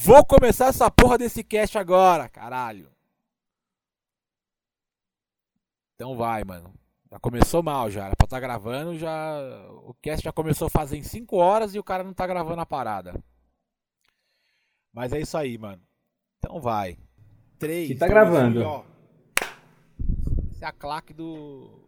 Vou 0.00 0.24
começar 0.24 0.66
essa 0.66 0.88
porra 0.90 1.18
desse 1.18 1.42
cast 1.42 1.76
agora, 1.76 2.28
caralho. 2.28 2.88
Então 5.94 6.16
vai, 6.16 6.44
mano. 6.44 6.72
Já 7.10 7.18
começou 7.18 7.62
mal 7.64 7.90
já. 7.90 8.06
Era 8.06 8.16
pra 8.16 8.28
tá 8.28 8.38
gravando, 8.38 8.96
já. 8.96 9.40
O 9.82 9.94
cast 9.94 10.22
já 10.22 10.32
começou 10.32 10.70
fazem 10.70 11.02
5 11.02 11.36
horas 11.36 11.74
e 11.74 11.78
o 11.80 11.84
cara 11.84 12.04
não 12.04 12.14
tá 12.14 12.26
gravando 12.28 12.60
a 12.60 12.66
parada. 12.66 13.20
Mas 14.92 15.12
é 15.12 15.20
isso 15.20 15.36
aí, 15.36 15.58
mano. 15.58 15.82
Então 16.38 16.60
vai. 16.60 16.96
3. 17.58 17.88
Que 17.88 17.94
tá 17.96 18.06
gravando. 18.06 18.62
ó. 18.62 18.84
Essa 20.52 20.66
é 20.66 20.68
a 20.68 20.72
claque 20.72 21.12
do. 21.12 21.87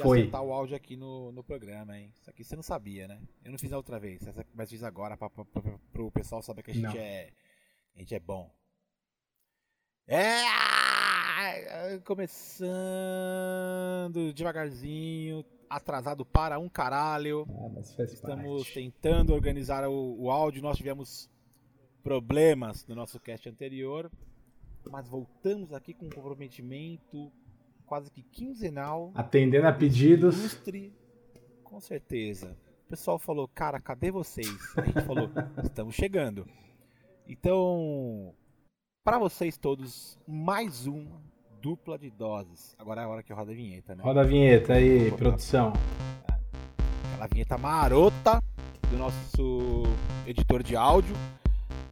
De 0.00 0.08
Foi. 0.08 0.20
acertar 0.20 0.42
o 0.42 0.52
áudio 0.52 0.74
aqui 0.76 0.96
no, 0.96 1.30
no 1.32 1.44
programa, 1.44 1.98
hein? 1.98 2.10
Isso 2.18 2.30
aqui 2.30 2.42
você 2.42 2.56
não 2.56 2.62
sabia, 2.62 3.06
né? 3.06 3.20
Eu 3.44 3.52
não 3.52 3.58
fiz 3.58 3.72
a 3.72 3.76
outra 3.76 4.00
vez, 4.00 4.22
mas 4.54 4.70
fiz 4.70 4.82
agora 4.82 5.16
pra, 5.16 5.28
pra, 5.28 5.44
pra, 5.44 5.62
pro 5.92 6.10
pessoal 6.10 6.42
saber 6.42 6.62
que 6.62 6.70
a 6.70 6.74
gente 6.74 6.84
Não. 6.84 6.96
é. 6.96 7.30
A 7.94 7.98
gente 7.98 8.14
é 8.14 8.20
bom. 8.20 8.50
É! 10.06 10.40
Começando 12.04 12.70
devagarzinho, 14.34 15.44
atrasado 15.68 16.24
para 16.24 16.58
um 16.58 16.68
caralho. 16.68 17.46
Ah, 17.50 17.68
mas 17.74 17.94
faz 17.94 18.12
Estamos 18.12 18.62
parte. 18.64 18.74
tentando 18.74 19.34
organizar 19.34 19.86
o, 19.88 20.22
o 20.22 20.30
áudio. 20.30 20.62
Nós 20.62 20.76
tivemos 20.76 21.28
problemas 22.02 22.86
no 22.86 22.94
nosso 22.94 23.18
cast 23.20 23.48
anterior, 23.48 24.10
mas 24.90 25.08
voltamos 25.08 25.72
aqui 25.72 25.94
com 25.94 26.06
um 26.06 26.10
comprometimento 26.10 27.32
quase 27.90 28.08
que 28.08 28.22
quinzenal. 28.22 29.10
Atendendo 29.16 29.66
a 29.66 29.72
pedidos. 29.72 30.38
Ilustre, 30.38 30.94
com 31.64 31.80
certeza. 31.80 32.56
O 32.86 32.90
pessoal 32.90 33.18
falou, 33.18 33.48
cara, 33.48 33.80
cadê 33.80 34.12
vocês? 34.12 34.48
A 34.76 34.82
gente 34.82 35.02
falou, 35.02 35.28
estamos 35.64 35.96
chegando. 35.96 36.46
Então, 37.26 38.32
para 39.02 39.18
vocês 39.18 39.58
todos, 39.58 40.16
mais 40.24 40.86
um 40.86 41.04
dupla 41.60 41.98
de 41.98 42.12
doses. 42.12 42.76
Agora 42.78 43.00
é 43.00 43.04
a 43.04 43.08
hora 43.08 43.22
que 43.24 43.32
roda 43.32 43.50
a 43.50 43.54
vinheta, 43.56 43.96
né? 43.96 44.04
Roda 44.04 44.20
a 44.20 44.24
vinheta 44.24 44.74
aí, 44.74 45.10
produção. 45.10 45.72
Aquela 47.12 47.26
vinheta 47.26 47.58
marota 47.58 48.40
do 48.88 48.96
nosso 48.96 49.82
editor 50.28 50.62
de 50.62 50.76
áudio. 50.76 51.16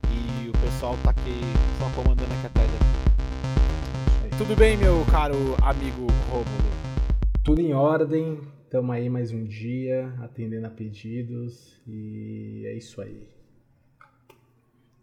E 0.04 0.48
o 0.48 0.52
pessoal 0.52 0.94
tá 1.02 1.10
aqui 1.10 1.40
só 1.76 2.02
comandando 2.02 2.32
aqui 2.34 2.46
atrás. 2.46 2.87
Tudo 4.38 4.54
bem, 4.56 4.76
meu 4.76 5.04
caro 5.10 5.34
amigo 5.62 6.06
Rômulo? 6.30 6.68
Tudo 7.44 7.60
em 7.60 7.72
ordem. 7.74 8.40
Tamo 8.70 8.92
aí 8.92 9.08
mais 9.08 9.32
um 9.32 9.44
dia, 9.44 10.14
atendendo 10.22 10.66
a 10.66 10.70
pedidos. 10.70 11.80
E 11.86 12.64
é 12.66 12.74
isso 12.74 13.00
aí. 13.00 13.28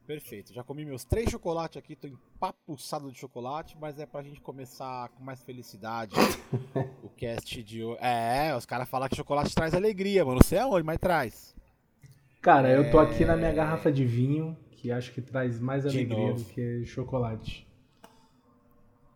Perfeito. 0.05 0.53
Já 0.53 0.63
comi 0.63 0.85
meus 0.85 1.03
três 1.03 1.29
chocolates 1.31 1.77
aqui, 1.77 1.95
tô 1.95 2.07
empapuçado 2.07 3.11
de 3.11 3.17
chocolate, 3.17 3.75
mas 3.79 3.99
é 3.99 4.05
pra 4.05 4.21
gente 4.21 4.39
começar 4.39 5.09
com 5.09 5.23
mais 5.23 5.41
felicidade 5.43 6.13
o 7.03 7.09
cast 7.09 7.63
de 7.63 7.83
hoje. 7.83 7.99
É, 8.01 8.55
os 8.55 8.65
caras 8.65 8.87
falam 8.87 9.09
que 9.09 9.15
chocolate 9.15 9.53
traz 9.55 9.73
alegria, 9.73 10.23
mano. 10.23 10.35
Não 10.37 10.43
sei 10.47 10.59
aonde, 10.59 10.85
mas 10.85 10.99
traz. 10.99 11.55
Cara, 12.41 12.69
eu 12.71 12.91
tô 12.91 12.99
aqui 12.99 13.23
É. 13.23 13.27
na 13.27 13.35
minha 13.35 13.51
garrafa 13.51 13.91
de 13.91 14.05
vinho, 14.05 14.55
que 14.71 14.91
acho 14.91 15.11
que 15.11 15.21
traz 15.21 15.59
mais 15.59 15.81
De 15.83 15.89
alegria 15.89 16.27
novo. 16.27 16.43
do 16.43 16.45
que 16.51 16.85
chocolate. 16.85 17.64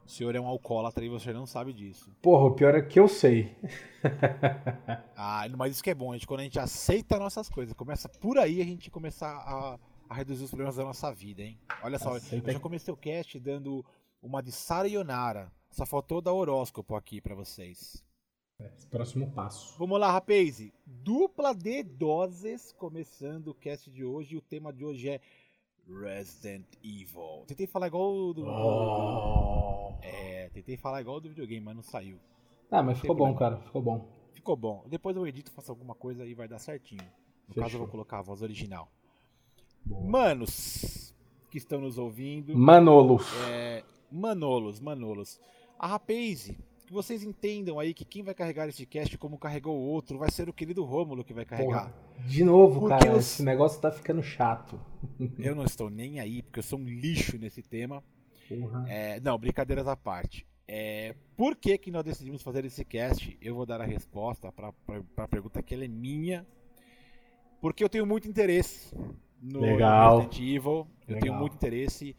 O 0.10 0.12
senhor 0.12 0.36
é 0.36 0.40
um 0.40 0.48
alcoólatra 0.48 1.06
e 1.06 1.08
você 1.08 1.32
não 1.32 1.46
sabe 1.46 1.72
disso. 1.72 2.12
Porra, 2.20 2.46
o 2.46 2.56
pior 2.56 2.74
é 2.74 2.82
que 2.82 3.00
eu 3.00 3.08
sei. 3.08 3.56
Ah, 5.22 5.46
mas 5.58 5.74
isso 5.74 5.84
que 5.84 5.90
é 5.90 5.94
bom, 5.94 6.12
a 6.12 6.16
gente, 6.16 6.26
quando 6.26 6.40
a 6.40 6.44
gente 6.44 6.58
aceita 6.58 7.20
nossas 7.20 7.50
coisas, 7.50 7.74
começa 7.74 8.08
por 8.08 8.38
aí 8.38 8.62
a 8.62 8.66
gente 8.66 8.90
começar 8.90 9.30
a, 9.30 9.78
a 10.10 10.14
reduzir 10.14 10.46
os 10.46 10.50
problemas 10.50 10.78
da 10.78 10.86
nossa 10.86 11.14
vida, 11.14 11.42
hein? 11.42 11.60
Olha 11.84 12.00
só, 12.00 12.16
Aceita 12.16 12.50
eu 12.50 12.54
já 12.54 12.60
comecei 12.62 12.94
o 12.94 12.98
cast 12.98 13.38
dando 13.38 13.86
uma 14.22 14.42
de 14.42 14.54
Sayonara. 14.54 15.52
Só 15.70 15.86
faltou 15.86 16.22
dar 16.22 16.32
horóscopo 16.32 16.96
aqui 16.96 17.20
pra 17.20 17.36
vocês. 17.36 18.02
Esse 18.58 18.88
próximo 18.88 19.30
passo. 19.32 19.78
Vamos 19.78 20.00
lá, 20.00 20.10
rapaz. 20.10 20.62
Dupla 20.86 21.54
de 21.54 21.84
doses, 21.84 22.72
começando 22.72 23.50
o 23.50 23.54
cast 23.54 23.92
de 23.92 24.06
hoje. 24.06 24.38
O 24.38 24.42
tema 24.42 24.72
de 24.72 24.86
hoje 24.86 25.10
é 25.10 25.22
Resident 25.90 26.66
Evil. 26.84 27.44
Tentei 27.48 27.66
falar 27.66 27.88
igual 27.88 28.14
o 28.14 28.34
do. 28.34 28.46
Oh. 28.46 29.98
É, 30.02 30.50
tentei 30.54 30.78
falar 30.78 31.02
igual 31.02 31.20
do 31.20 31.30
videogame, 31.30 31.66
mas 31.66 31.76
não 31.76 31.84
saiu. 31.84 32.20
Ah, 32.72 32.84
mas 32.84 33.00
ficou 33.00 33.16
bom, 33.16 33.34
cara. 33.36 33.58
Ficou 33.58 33.82
bom. 33.82 34.08
Ficou 34.34 34.56
bom. 34.56 34.84
Depois 34.88 35.16
eu 35.16 35.26
edito, 35.28 35.52
faço 35.52 35.72
alguma 35.72 35.96
coisa 35.96 36.26
e 36.26 36.34
vai 36.34 36.48
dar 36.48 36.60
certinho. 36.60 37.04
No 37.48 37.56
caso, 37.56 37.60
eu 37.60 37.64
Fechou. 37.64 37.80
vou 37.80 37.88
colocar 37.88 38.20
a 38.20 38.22
voz 38.22 38.42
original. 38.42 38.92
Boa. 39.84 40.04
Manos 40.04 41.16
que 41.50 41.58
estão 41.58 41.82
nos 41.82 41.98
ouvindo. 41.98 42.56
Manolos. 42.56 43.26
É, 43.50 43.84
Manolos, 44.12 44.80
Manolos. 44.80 45.40
A 45.80 45.88
Rapaze, 45.88 46.58
que 46.86 46.94
vocês 46.94 47.24
entendam 47.24 47.80
aí 47.80 47.94
que 47.94 48.06
quem 48.06 48.22
vai 48.22 48.36
carregar 48.36 48.70
esse 48.70 48.86
cast 48.86 49.18
como 49.18 49.38
carregou 49.38 49.76
o 49.76 49.88
outro 49.88 50.18
vai 50.18 50.30
ser 50.30 50.48
o 50.48 50.54
querido 50.54 50.84
Rômulo 50.84 51.24
que 51.24 51.34
vai 51.34 51.46
carregar. 51.46 51.92
Porra, 51.92 52.09
de 52.28 52.44
novo, 52.44 52.82
Porque 52.82 52.98
cara. 53.06 53.18
os- 53.18 53.26
Esse 53.26 53.44
negócio 53.44 53.80
tá 53.82 53.92
ficando 53.92 54.22
chato. 54.22 54.80
Eu 55.40 55.56
não 55.56 55.64
estou 55.64 55.90
nem 55.90 56.20
aí, 56.20 56.42
porque 56.44 56.60
eu 56.60 56.64
sou 56.64 56.78
um 56.80 56.84
lixo 56.86 57.38
nesse 57.38 57.62
tema. 57.62 58.04
Porra. 58.48 58.86
É, 58.90 59.20
não, 59.22 59.38
brincadeiras 59.38 59.88
à 59.88 59.96
parte. 59.96 60.46
É, 60.68 61.16
por 61.36 61.56
que, 61.56 61.78
que 61.78 61.90
nós 61.92 62.04
decidimos 62.04 62.42
fazer 62.44 62.64
esse 62.66 62.84
cast? 62.86 63.38
Eu 63.42 63.56
vou 63.56 63.66
dar 63.66 63.82
a 63.82 63.86
resposta 63.86 64.52
para 64.52 64.72
a 65.18 65.28
pergunta 65.28 65.64
que 65.64 65.74
ela 65.74 65.86
é 65.86 65.88
minha. 65.88 66.46
Porque 67.62 67.84
eu 67.84 67.90
tenho 67.90 68.06
muito 68.06 68.28
interesse 68.28 68.94
no 69.42 69.62
Legal. 69.62 70.18
Resident 70.20 70.40
Evil. 70.40 70.72
Eu 71.08 71.16
Legal. 71.16 71.22
tenho 71.22 71.34
muito 71.36 71.56
interesse. 71.56 72.16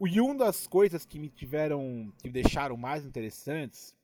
E 0.00 0.20
uma 0.20 0.34
das 0.36 0.66
coisas 0.66 1.04
que 1.06 1.18
me 1.18 1.28
tiveram, 1.28 2.12
que 2.18 2.28
me 2.28 2.32
deixaram 2.32 2.76
mais 2.76 3.04
interessantes 3.04 3.94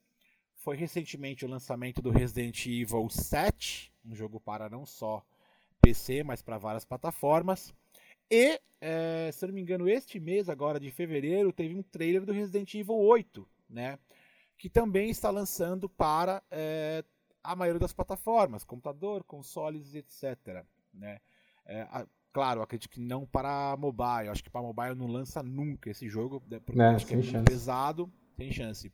foi 0.57 0.77
recentemente 0.77 1.45
o 1.45 1.49
lançamento 1.49 2.01
do 2.01 2.11
Resident 2.11 2.67
Evil 2.67 3.09
7, 3.11 3.93
um 4.05 4.15
jogo 4.15 4.41
para 4.41 4.69
não 4.69 4.85
só 4.85 5.25
PC, 5.81 6.23
mas 6.23 6.43
para 6.43 6.59
várias 6.59 6.85
plataformas. 6.85 7.75
E, 8.31 8.61
é, 8.81 9.31
se 9.33 9.45
eu 9.45 9.49
não 9.49 9.55
me 9.55 9.61
engano, 9.61 9.89
este 9.89 10.19
mês, 10.19 10.49
agora 10.49 10.81
de 10.81 10.91
fevereiro, 10.91 11.53
teve 11.53 11.75
um 11.75 11.83
trailer 11.83 12.25
do 12.25 12.33
Resident 12.33 12.73
Evil 12.75 12.97
8, 12.97 13.47
né? 13.69 13.99
Que 14.57 14.69
também 14.71 15.11
está 15.11 15.31
lançando 15.31 15.89
para 15.89 16.43
é, 16.51 17.05
a 17.43 17.55
maioria 17.55 17.81
das 17.81 17.93
plataformas, 17.93 18.65
computador, 18.65 19.25
consoles, 19.25 19.95
etc. 19.95 20.65
Né? 20.93 21.21
É, 21.67 21.83
a- 21.83 22.07
claro, 22.33 22.63
acredito 22.63 22.89
que 22.91 23.01
não 23.01 23.27
para 23.27 23.77
mobile. 23.77 24.29
Acho 24.29 24.43
que 24.43 24.51
para 24.51 24.63
mobile 24.63 24.95
não 24.95 25.07
lança 25.07 25.43
nunca 25.43 25.91
esse 25.91 26.09
jogo, 26.09 26.43
né, 26.49 26.61
porque 26.61 26.81
É, 26.81 26.87
acho 26.87 27.07
que 27.07 27.13
é 27.13 27.17
muito 27.17 27.31
chance. 27.31 27.45
pesado, 27.45 28.11
tem 28.37 28.51
chance. 28.53 28.93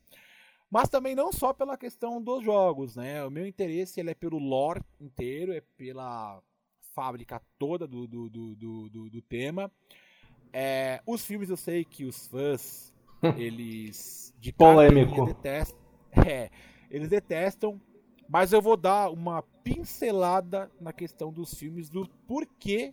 Mas 0.71 0.89
também 0.89 1.15
não 1.17 1.33
só 1.33 1.53
pela 1.53 1.77
questão 1.77 2.23
dos 2.23 2.45
jogos, 2.45 2.95
né? 2.95 3.25
O 3.25 3.31
meu 3.31 3.45
interesse 3.47 3.99
ele 3.99 4.11
é 4.11 4.15
pelo 4.15 4.39
lore 4.39 4.81
inteiro, 5.01 5.53
é 5.53 5.61
pela 5.77 6.41
fábrica 6.95 7.43
toda 7.59 7.87
do, 7.89 8.07
do, 8.07 8.29
do, 8.31 8.55
do, 8.55 9.11
do- 9.11 9.23
tema. 9.23 9.71
É, 10.53 11.01
os 11.07 11.25
filmes 11.25 11.51
eu 11.51 11.57
sei 11.57 11.85
que 11.85 12.05
os 12.05 12.27
fãs, 12.29 12.93
eles 13.37 14.33
de 14.39 14.53
Polêmico. 14.53 15.27
detestam. 15.27 15.81
É, 16.27 16.51
eles 16.91 17.09
detestam, 17.09 17.81
mas 18.29 18.53
eu 18.53 18.61
vou 18.61 18.77
dar 18.77 19.11
uma 19.11 19.43
pincelada 19.63 20.69
na 20.81 20.93
questão 20.93 21.33
dos 21.33 21.55
filmes, 21.55 21.89
do 21.89 22.05
porquê 22.27 22.93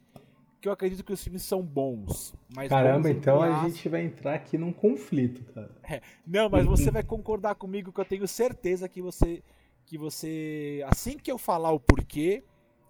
que 0.60 0.68
eu 0.68 0.72
acredito 0.72 1.04
que 1.04 1.14
os 1.14 1.24
filmes 1.24 1.44
são 1.44 1.62
bons. 1.62 2.34
Mas 2.56 2.70
Caramba, 2.70 3.10
bons 3.10 3.18
então 3.18 3.42
a 3.42 3.68
gente 3.68 3.88
vai 3.88 4.04
entrar 4.04 4.34
aqui 4.34 4.58
num 4.58 4.74
conflito, 4.74 5.44
cara. 5.54 5.72
Não, 6.26 6.50
mas 6.50 6.66
você 6.66 6.90
vai 6.92 7.04
concordar 7.04 7.56
comigo 7.56 7.92
que 7.92 8.00
eu 8.00 8.06
tenho 8.06 8.28
certeza 8.28 8.90
que 8.90 9.02
você 9.02 9.44
que 9.86 9.98
você 9.98 10.84
assim 10.88 11.18
que 11.18 11.32
eu 11.32 11.38
falar 11.38 11.72
o 11.72 11.80
porquê, 11.80 12.44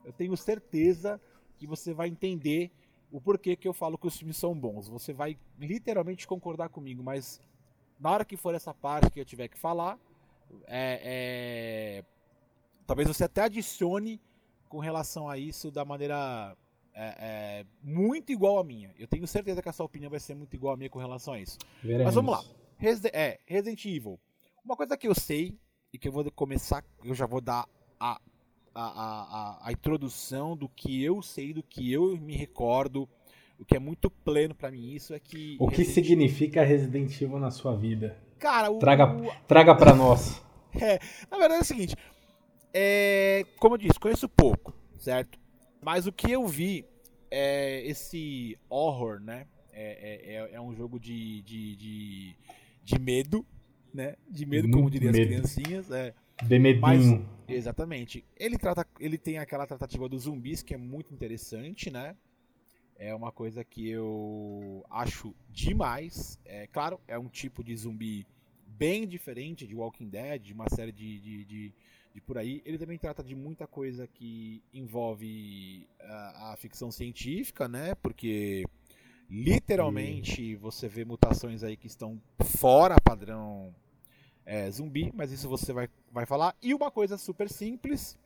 eu 0.04 0.12
tenho 0.14 0.36
certeza 0.36 1.22
que 1.58 1.68
você 1.68 1.94
vai 1.94 2.08
entender 2.08 2.72
o 3.12 3.22
porquê 3.22 3.56
que 3.56 3.68
eu 3.68 3.74
falo 3.74 3.98
que 3.98 4.08
os 4.08 4.18
filmes 4.18 4.38
são 4.38 4.58
bons. 4.58 4.88
Você 4.88 5.14
vai 5.14 5.38
literalmente 5.60 6.28
concordar 6.28 6.70
comigo, 6.70 7.04
mas 7.04 7.40
na 8.00 8.12
hora 8.12 8.26
que 8.26 8.38
for 8.38 8.56
essa 8.56 8.74
parte 8.74 9.12
que 9.12 9.20
eu 9.20 9.26
tiver 9.26 9.48
que 9.48 9.58
falar, 9.58 9.98
é, 10.66 11.02
é, 11.04 12.06
talvez 12.86 13.08
você 13.08 13.24
até 13.24 13.42
adicione 13.42 14.22
com 14.70 14.80
relação 14.80 15.30
a 15.30 15.38
isso 15.38 15.72
da 15.72 15.86
maneira 15.86 16.56
é, 17.00 17.16
é, 17.20 17.66
muito 17.84 18.32
igual 18.32 18.58
à 18.58 18.64
minha. 18.64 18.92
Eu 18.98 19.08
tenho 19.08 19.28
certeza 19.28 19.62
que 19.62 19.70
a 19.70 19.72
sua 19.72 19.86
opinião 19.86 20.10
vai 20.10 20.20
ser 20.20 20.34
muito 20.36 20.56
igual 20.56 20.74
à 20.74 20.78
minha 20.78 20.90
com 20.90 20.98
relação 21.00 21.34
a 21.36 21.40
isso. 21.40 21.58
Veremos. 21.84 22.06
Mas 22.06 22.16
vamos 22.16 22.32
lá. 22.32 22.44
Reside- 22.78 23.12
é, 23.14 23.40
Resident 23.46 23.86
Evil. 23.86 24.20
Uma 24.66 24.76
coisa 24.76 24.98
que 24.98 25.08
eu 25.08 25.14
sei 25.16 25.56
e 25.94 25.98
que 26.00 26.08
eu 26.08 26.12
vou 26.12 26.30
começar, 26.32 26.84
eu 27.06 27.14
já 27.14 27.26
vou 27.28 27.40
dar 27.40 27.66
a, 28.00 28.20
a, 28.74 28.82
a, 28.82 29.68
a, 29.68 29.72
introdução 29.72 30.58
do 30.58 30.68
que 30.68 31.04
eu 31.04 31.22
sei, 31.22 31.54
do 31.54 31.62
que 31.64 31.92
eu 31.92 32.18
me 32.18 32.36
recordo, 32.36 33.08
o 33.60 33.64
que 33.66 33.76
é 33.76 33.80
muito 33.80 34.10
pleno 34.10 34.54
pra 34.54 34.70
mim 34.72 34.92
isso 34.94 35.14
é 35.14 35.20
que 35.20 35.56
O 35.60 35.68
que 35.68 35.78
Resident- 35.78 35.94
significa 36.08 36.64
Resident 36.64 37.10
Evil 37.22 37.40
na 37.40 37.50
sua 37.52 37.76
vida? 37.76 38.18
Cara, 38.40 38.70
o, 38.72 38.78
Traga- 38.80 39.16
Traga 39.48 39.74
pra 39.76 39.94
nós. 39.96 40.44
é, 40.80 41.00
na 41.32 41.38
verdade 41.38 41.60
é 41.60 41.62
o 41.62 41.66
seguinte, 41.66 41.96
é, 42.74 43.46
como 43.60 43.76
eu 43.76 43.80
disse, 43.80 44.00
conheço 44.00 44.28
pouco, 44.30 44.74
certo? 45.00 45.40
Mas 45.82 46.08
o 46.08 46.12
que 46.12 46.32
eu 46.32 46.48
vi 46.48 46.86
é 47.30 47.86
esse 47.86 48.58
horror, 48.70 49.20
né? 49.20 49.48
é, 49.78 50.36
é, 50.36 50.56
é 50.56 50.62
um 50.62 50.74
jogo 50.74 51.00
de, 51.00 51.44
de, 51.44 51.76
de, 51.76 52.36
de, 52.84 53.00
medo, 53.00 53.46
né? 53.94 54.16
De 54.28 54.46
medo, 54.46 54.70
como 54.72 54.90
diriam 54.90 55.12
as 55.12 55.16
criancinhas. 55.16 55.92
É. 55.92 56.16
De 56.44 56.58
medinho. 56.58 56.82
Mas, 56.82 57.22
exatamente. 57.48 58.26
Ele, 58.36 58.58
trata, 58.58 58.86
ele 59.00 59.18
tem 59.18 59.38
aquela 59.38 59.68
tratativa 59.68 60.10
dos 60.10 60.24
zumbis 60.24 60.64
que 60.64 60.74
é 60.74 60.78
muito 60.78 61.14
interessante, 61.14 61.92
né? 61.92 62.16
É 62.98 63.14
uma 63.14 63.32
coisa 63.32 63.64
que 63.64 63.88
eu 63.88 64.84
acho 64.90 65.36
demais. 65.50 66.40
É 66.44 66.66
claro, 66.66 67.00
é 67.08 67.18
um 67.18 67.28
tipo 67.28 67.64
de 67.64 67.76
zumbi 67.76 68.26
bem 68.66 69.08
diferente 69.08 69.68
de 69.68 69.76
Walking 69.76 70.10
Dead, 70.10 70.42
de 70.42 70.54
uma 70.54 70.68
série 70.70 70.92
de, 70.92 71.20
de, 71.20 71.46
de, 71.46 71.74
de 72.18 72.22
por 72.22 72.36
aí. 72.36 72.64
Ele 72.66 72.80
também 72.80 72.98
trata 72.98 73.24
de 73.24 73.36
muita 73.36 73.68
coisa 73.68 74.08
que 74.08 74.64
envolve 74.74 75.88
a, 76.02 76.54
a 76.54 76.58
ficção 76.58 76.92
científica, 76.92 77.68
né? 77.68 77.94
Porque 77.94 78.66
literalmente 79.30 80.56
você 80.56 80.88
vê 80.88 81.06
mutações 81.06 81.62
aí 81.62 81.78
que 81.78 81.86
estão 81.86 82.20
fora 82.44 82.96
padrão 83.00 83.72
é, 84.44 84.72
zumbi, 84.72 85.12
mas 85.14 85.32
isso 85.32 85.48
você 85.48 85.72
vai, 85.72 85.88
vai 86.12 86.26
falar. 86.26 86.56
E 86.60 86.74
uma 86.74 86.90
coisa 86.90 87.20
super 87.20 87.48
simples, 87.48 88.18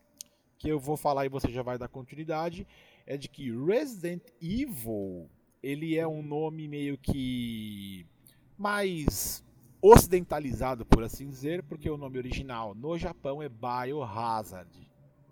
que 0.58 0.70
eu 0.70 0.80
vou 0.80 0.96
falar 0.96 1.26
e 1.26 1.30
você 1.30 1.52
já 1.52 1.62
vai 1.62 1.78
dar 1.78 1.90
continuidade, 1.90 2.66
é 3.06 3.18
de 3.18 3.28
que 3.28 3.52
Resident 3.52 4.24
Evil, 4.42 5.30
ele 5.62 5.98
é 5.98 6.08
um 6.08 6.24
nome 6.24 6.66
meio 6.66 6.98
que 6.98 8.06
mais 8.58 9.44
ocidentalizado, 9.82 10.86
por 10.86 11.04
assim 11.04 11.28
dizer, 11.28 11.64
porque 11.64 11.90
o 11.90 11.98
nome 11.98 12.18
original 12.18 12.76
no 12.76 12.98
Japão 12.98 13.42
é 13.42 13.50
Biohazard. 13.50 14.88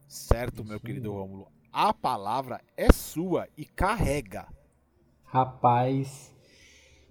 Certo, 0.07 0.66
meu 0.66 0.80
querido 0.80 1.12
Rômulo? 1.12 1.48
A 1.72 1.94
palavra 1.94 2.62
é 2.75 2.92
sua 2.92 3.48
e 3.56 3.63
carrega. 3.63 4.48
Rapaz, 5.24 6.34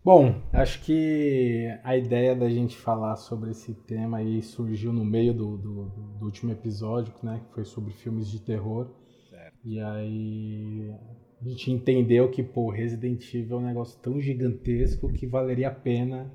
Bom, 0.05 0.41
acho 0.55 0.83
que 0.85 1.67
a 1.85 1.95
ideia 1.95 2.35
da 2.35 2.49
gente 2.49 2.79
falar 2.79 3.17
sobre 3.17 3.51
esse 3.51 3.75
tema 3.75 4.17
aí 4.17 4.41
surgiu 4.41 4.91
no 4.91 5.05
meio 5.05 5.35
do, 5.35 5.59
do, 5.59 5.85
do 6.19 6.25
último 6.25 6.51
episódio, 6.51 7.13
né? 7.23 7.43
Que 7.47 7.55
foi 7.55 7.65
sobre 7.67 7.93
filmes 7.93 8.31
de 8.31 8.41
terror. 8.41 8.89
Certo. 9.29 9.59
E 9.65 9.79
aí 9.79 10.95
a 11.43 11.49
gente 11.49 11.71
entendeu 11.71 12.31
que, 12.31 12.43
pô, 12.43 12.71
Resident 12.71 13.23
Evil 13.35 13.59
é 13.59 13.61
um 13.61 13.67
negócio 13.67 14.01
tão 14.01 14.19
gigantesco 14.19 15.13
que 15.13 15.27
valeria 15.27 15.69
a 15.69 15.75
pena 15.75 16.33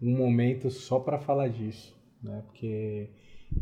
um 0.00 0.16
momento 0.16 0.70
só 0.70 0.98
para 0.98 1.18
falar 1.18 1.48
disso, 1.48 1.96
né? 2.22 2.42
Porque 2.46 3.08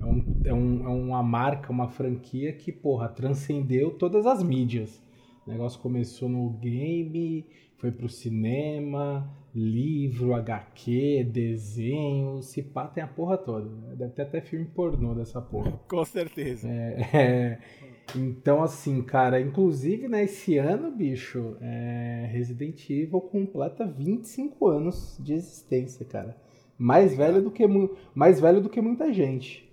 é, 0.00 0.04
um, 0.04 0.40
é, 0.44 0.54
um, 0.54 0.84
é 0.84 0.88
uma 0.88 1.22
marca, 1.22 1.70
uma 1.70 1.88
franquia 1.88 2.52
que, 2.52 2.72
porra, 2.72 3.08
transcendeu 3.08 3.90
todas 3.92 4.26
as 4.26 4.42
mídias. 4.42 5.02
O 5.46 5.50
negócio 5.50 5.80
começou 5.80 6.28
no 6.28 6.50
game, 6.50 7.44
foi 7.76 7.92
pro 7.92 8.08
cinema, 8.08 9.30
livro, 9.54 10.34
HQ, 10.34 11.28
desenho, 11.30 12.42
se 12.42 12.62
pá, 12.62 12.86
tem 12.86 13.04
a 13.04 13.06
porra 13.06 13.36
toda. 13.36 13.68
Né? 13.68 13.94
Deve 13.94 14.12
ter 14.12 14.22
até 14.22 14.40
filme 14.40 14.64
pornô 14.64 15.14
dessa 15.14 15.40
porra. 15.40 15.72
Com 15.88 16.04
certeza. 16.04 16.68
É, 16.68 17.10
é, 17.12 17.58
então, 18.14 18.62
assim, 18.62 19.02
cara, 19.02 19.40
inclusive 19.40 20.08
nesse 20.08 20.56
né, 20.56 20.60
ano, 20.60 20.90
bicho, 20.90 21.56
é, 21.60 22.28
Resident 22.32 22.88
Evil 22.88 23.20
completa 23.20 23.86
25 23.86 24.68
anos 24.68 25.16
de 25.20 25.32
existência, 25.32 26.04
cara. 26.04 26.36
Mais 26.78 27.16
velho 27.16 27.42
do 27.42 27.50
que, 27.50 27.64
mais 28.14 28.40
velho 28.40 28.60
do 28.60 28.68
que 28.68 28.80
muita 28.80 29.12
gente. 29.12 29.68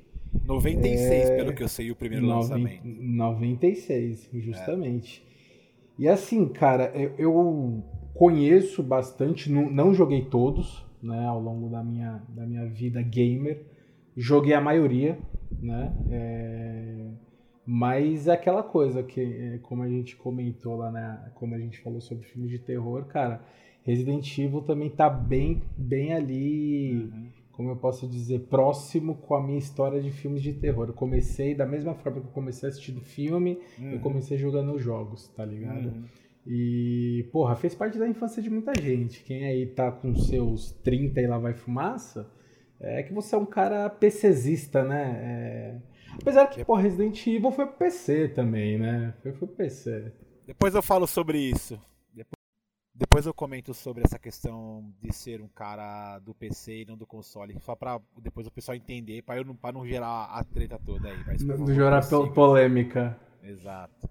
96, 0.45 1.29
é, 1.29 1.35
pelo 1.35 1.53
que 1.53 1.63
eu 1.63 1.67
sei, 1.67 1.91
o 1.91 1.95
primeiro 1.95 2.25
noven, 2.25 2.41
lançamento. 2.41 2.83
96, 2.85 4.29
justamente. 4.33 5.25
E 5.99 6.07
assim, 6.07 6.47
cara, 6.47 6.91
eu, 6.95 7.13
eu 7.17 7.83
conheço 8.13 8.81
bastante, 8.81 9.51
não, 9.51 9.69
não, 9.69 9.93
joguei 9.93 10.25
todos, 10.25 10.85
né, 11.01 11.25
ao 11.25 11.39
longo 11.39 11.69
da 11.69 11.83
minha, 11.83 12.23
da 12.29 12.45
minha 12.45 12.65
vida 12.65 13.01
gamer. 13.01 13.65
Joguei 14.15 14.53
a 14.53 14.61
maioria, 14.61 15.17
né? 15.61 15.93
É, 16.09 17.07
mas 17.73 18.27
é 18.27 18.33
aquela 18.33 18.61
coisa 18.61 19.01
que, 19.01 19.21
é, 19.21 19.57
como 19.59 19.81
a 19.81 19.87
gente 19.87 20.17
comentou 20.17 20.75
lá, 20.75 20.91
né, 20.91 21.31
como 21.35 21.55
a 21.55 21.57
gente 21.57 21.79
falou 21.79 22.01
sobre 22.01 22.25
filmes 22.25 22.51
de 22.51 22.59
terror, 22.59 23.05
cara, 23.05 23.41
Resident 23.81 24.37
Evil 24.37 24.61
também 24.61 24.89
tá 24.89 25.09
bem, 25.09 25.61
bem 25.77 26.11
ali, 26.11 26.95
uhum. 26.95 27.29
como 27.53 27.69
eu 27.69 27.77
posso 27.77 28.05
dizer, 28.09 28.39
próximo 28.49 29.15
com 29.15 29.35
a 29.35 29.41
minha 29.41 29.57
história 29.57 30.01
de 30.01 30.11
filmes 30.11 30.43
de 30.43 30.51
terror. 30.51 30.89
Eu 30.89 30.93
comecei 30.93 31.55
da 31.55 31.65
mesma 31.65 31.93
forma 31.93 32.19
que 32.19 32.27
eu 32.27 32.31
comecei 32.31 32.67
assistindo 32.67 32.99
filme, 32.99 33.57
uhum. 33.79 33.91
eu 33.93 33.99
comecei 34.01 34.37
jogando 34.37 34.77
jogos, 34.77 35.29
tá 35.29 35.45
ligado? 35.45 35.85
Uhum. 35.85 36.03
E, 36.45 37.25
porra, 37.31 37.55
fez 37.55 37.73
parte 37.73 37.97
da 37.97 38.05
infância 38.05 38.43
de 38.43 38.49
muita 38.49 38.73
gente. 38.81 39.23
Quem 39.23 39.45
aí 39.45 39.65
tá 39.65 39.89
com 39.89 40.13
seus 40.13 40.73
30 40.83 41.21
e 41.21 41.25
lá 41.25 41.37
vai 41.37 41.53
fumaça, 41.53 42.29
é 42.81 43.01
que 43.01 43.13
você 43.13 43.33
é 43.33 43.37
um 43.37 43.45
cara 43.45 43.89
PCzista, 43.89 44.83
né? 44.83 45.21
É... 45.23 45.90
Apesar 46.19 46.47
que, 46.47 46.65
pô, 46.65 46.75
Resident 46.75 47.25
Evil 47.27 47.51
foi 47.51 47.65
pro 47.65 47.77
PC 47.77 48.29
também, 48.29 48.77
né? 48.77 49.13
Foi 49.21 49.31
pro 49.31 49.47
PC. 49.47 50.11
Depois 50.45 50.75
eu 50.75 50.81
falo 50.81 51.07
sobre 51.07 51.37
isso. 51.37 51.79
Depois 52.93 53.25
eu 53.25 53.33
comento 53.33 53.73
sobre 53.73 54.03
essa 54.05 54.19
questão 54.19 54.93
de 55.01 55.11
ser 55.11 55.41
um 55.41 55.47
cara 55.47 56.19
do 56.19 56.35
PC 56.35 56.81
e 56.81 56.85
não 56.85 56.95
do 56.95 57.07
console. 57.07 57.57
Só 57.61 57.75
pra 57.75 57.99
depois 58.21 58.45
o 58.45 58.51
pessoal 58.51 58.75
entender, 58.75 59.23
pra, 59.23 59.37
eu 59.37 59.43
não, 59.43 59.55
pra 59.55 59.71
não 59.71 59.83
gerar 59.83 60.25
a 60.25 60.43
treta 60.43 60.77
toda 60.77 61.09
aí. 61.09 61.17
Mas, 61.25 61.41
não 61.41 61.73
gerar 61.73 62.01
polêmica. 62.33 63.19
Exato. 63.41 64.07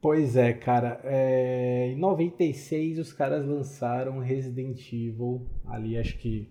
Pois 0.00 0.34
é, 0.34 0.52
cara. 0.52 1.00
É... 1.04 1.90
Em 1.92 1.98
96 1.98 2.98
os 2.98 3.12
caras 3.12 3.46
lançaram 3.46 4.18
Resident 4.18 4.92
Evil. 4.92 5.46
Ali 5.64 5.96
acho 5.96 6.18
que 6.18 6.50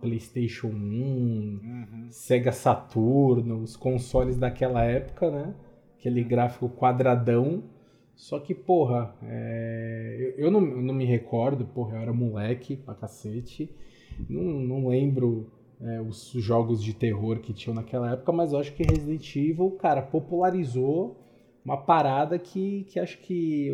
PlayStation 0.00 0.68
1, 0.68 0.70
uhum. 0.72 2.06
Sega 2.10 2.50
Saturno, 2.50 3.62
os 3.62 3.76
consoles 3.76 4.36
daquela 4.36 4.82
época, 4.82 5.30
né? 5.30 5.54
Aquele 5.96 6.24
gráfico 6.24 6.68
quadradão. 6.68 7.62
Só 8.16 8.38
que, 8.40 8.54
porra, 8.54 9.14
é... 9.22 10.34
eu, 10.36 10.50
não, 10.50 10.60
eu 10.60 10.82
não 10.82 10.92
me 10.92 11.04
recordo, 11.04 11.64
porra, 11.64 11.96
eu 11.96 12.02
era 12.02 12.12
moleque 12.12 12.76
pra 12.76 12.94
cacete. 12.94 13.72
Não, 14.28 14.42
não 14.42 14.88
lembro 14.88 15.50
é, 15.80 16.00
os 16.00 16.30
jogos 16.32 16.82
de 16.82 16.92
terror 16.92 17.38
que 17.38 17.52
tinham 17.52 17.74
naquela 17.74 18.12
época, 18.12 18.32
mas 18.32 18.52
eu 18.52 18.58
acho 18.58 18.74
que 18.74 18.82
Resident 18.82 19.36
Evil, 19.36 19.70
cara, 19.72 20.02
popularizou 20.02 21.16
uma 21.64 21.76
parada 21.76 22.38
que, 22.38 22.84
que 22.84 22.98
acho 22.98 23.18
que 23.20 23.70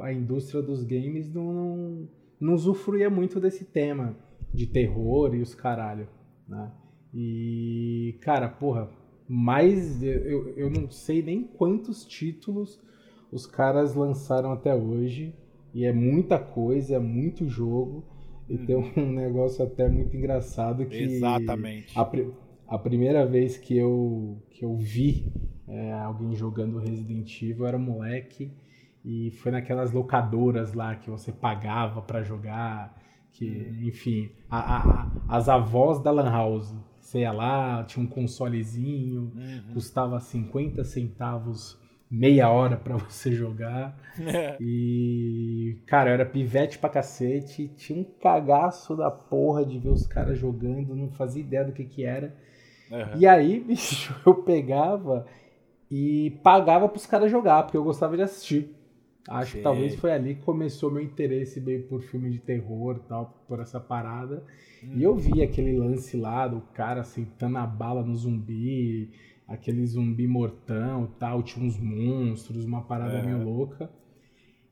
a 0.00 0.12
indústria 0.12 0.62
dos 0.62 0.84
games 0.84 1.32
não, 1.32 1.52
não, 1.52 2.08
não 2.38 2.54
usufruía 2.54 3.10
muito 3.10 3.40
desse 3.40 3.64
tema 3.64 4.16
de 4.52 4.66
terror 4.66 5.34
e 5.34 5.40
os 5.40 5.54
caralho, 5.54 6.08
né? 6.48 6.70
E, 7.12 8.18
cara, 8.20 8.48
porra, 8.48 8.88
mais 9.28 10.02
eu, 10.02 10.48
eu 10.56 10.70
não 10.70 10.90
sei 10.90 11.22
nem 11.22 11.42
quantos 11.42 12.04
títulos 12.04 12.80
os 13.32 13.46
caras 13.46 13.94
lançaram 13.94 14.52
até 14.52 14.74
hoje. 14.74 15.34
E 15.72 15.84
é 15.84 15.92
muita 15.92 16.38
coisa, 16.38 16.96
é 16.96 16.98
muito 16.98 17.48
jogo. 17.48 18.04
E 18.48 18.58
tem 18.58 18.74
uhum. 18.74 18.90
um 18.96 19.10
negócio 19.12 19.64
até 19.64 19.88
muito 19.88 20.16
engraçado 20.16 20.84
que. 20.86 20.96
Exatamente. 20.96 21.96
A, 21.98 22.10
a 22.68 22.78
primeira 22.78 23.24
vez 23.24 23.56
que 23.56 23.76
eu, 23.76 24.42
que 24.50 24.64
eu 24.64 24.76
vi 24.76 25.32
é, 25.68 25.92
alguém 25.92 26.34
jogando 26.34 26.78
Resident 26.78 27.42
Evil, 27.42 27.58
eu 27.60 27.66
era 27.66 27.78
moleque 27.78 28.50
e 29.04 29.30
foi 29.30 29.52
naquelas 29.52 29.92
locadoras 29.92 30.74
lá 30.74 30.94
que 30.94 31.08
você 31.08 31.32
pagava 31.32 32.02
para 32.02 32.22
jogar, 32.22 32.99
que, 33.32 33.78
enfim, 33.82 34.30
a, 34.48 34.76
a, 34.76 35.10
as 35.28 35.48
avós 35.48 36.02
da 36.02 36.10
Lan 36.10 36.30
House, 36.30 36.74
você 37.00 37.20
ia 37.20 37.32
lá, 37.32 37.84
tinha 37.84 38.04
um 38.04 38.08
consolezinho, 38.08 39.32
uhum. 39.34 39.74
custava 39.74 40.20
50 40.20 40.84
centavos 40.84 41.78
meia 42.10 42.50
hora 42.50 42.76
para 42.76 42.96
você 42.98 43.32
jogar. 43.32 43.96
É. 44.18 44.56
E, 44.60 45.78
cara, 45.86 46.10
eu 46.10 46.14
era 46.14 46.26
pivete 46.26 46.78
pra 46.78 46.90
cacete, 46.90 47.68
tinha 47.76 48.00
um 48.00 48.04
cagaço 48.04 48.96
da 48.96 49.10
porra 49.10 49.64
de 49.64 49.78
ver 49.78 49.90
os 49.90 50.06
caras 50.06 50.38
jogando, 50.38 50.96
não 50.96 51.10
fazia 51.10 51.42
ideia 51.42 51.64
do 51.64 51.72
que 51.72 51.84
que 51.84 52.04
era. 52.04 52.34
Uhum. 52.90 53.18
E 53.18 53.26
aí, 53.26 53.60
bicho, 53.64 54.14
eu 54.26 54.34
pegava 54.34 55.26
e 55.90 56.38
pagava 56.42 56.88
pros 56.88 57.06
caras 57.06 57.30
jogar, 57.30 57.62
porque 57.62 57.76
eu 57.76 57.84
gostava 57.84 58.16
de 58.16 58.22
assistir. 58.22 58.74
Acho 59.28 59.52
Sim. 59.52 59.58
que 59.58 59.62
talvez 59.62 59.94
foi 59.96 60.12
ali 60.12 60.34
que 60.34 60.42
começou 60.42 60.90
meu 60.90 61.02
interesse 61.02 61.60
meio 61.60 61.82
por 61.84 62.00
filme 62.02 62.30
de 62.30 62.38
terror 62.38 62.98
tal, 63.00 63.44
por 63.46 63.60
essa 63.60 63.78
parada. 63.78 64.42
Hum. 64.82 64.92
E 64.96 65.02
eu 65.02 65.14
vi 65.14 65.42
aquele 65.42 65.76
lance 65.76 66.16
lá 66.16 66.48
do 66.48 66.60
cara 66.72 67.04
sentando 67.04 67.58
a 67.58 67.66
bala 67.66 68.02
no 68.02 68.16
zumbi, 68.16 69.10
aquele 69.46 69.86
zumbi 69.86 70.26
mortão 70.26 71.06
tal, 71.18 71.42
tinha 71.42 71.64
uns 71.64 71.78
monstros, 71.78 72.64
uma 72.64 72.82
parada 72.82 73.18
é. 73.18 73.22
meio 73.22 73.44
louca. 73.44 73.90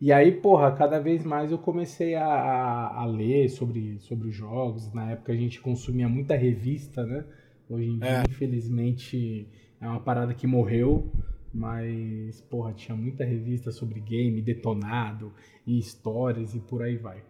E 0.00 0.12
aí, 0.12 0.30
porra, 0.30 0.70
cada 0.72 1.00
vez 1.00 1.24
mais 1.24 1.50
eu 1.50 1.58
comecei 1.58 2.14
a, 2.14 2.24
a, 2.24 3.02
a 3.02 3.04
ler 3.04 3.48
sobre, 3.48 3.98
sobre 3.98 4.28
os 4.28 4.34
jogos. 4.34 4.92
Na 4.94 5.10
época 5.10 5.32
a 5.32 5.36
gente 5.36 5.60
consumia 5.60 6.08
muita 6.08 6.36
revista, 6.36 7.04
né? 7.04 7.24
Hoje 7.68 7.88
em 7.88 7.98
dia, 7.98 8.20
é. 8.20 8.22
infelizmente 8.28 9.48
é 9.80 9.86
uma 9.86 10.00
parada 10.00 10.32
que 10.32 10.46
morreu, 10.46 11.10
mas, 11.58 12.40
porra, 12.42 12.72
tinha 12.72 12.96
muita 12.96 13.24
revista 13.24 13.72
sobre 13.72 13.98
game, 13.98 14.40
detonado 14.40 15.32
e 15.66 15.76
histórias 15.76 16.54
e 16.54 16.60
por 16.60 16.82
aí 16.82 16.96
vai. 16.96 17.20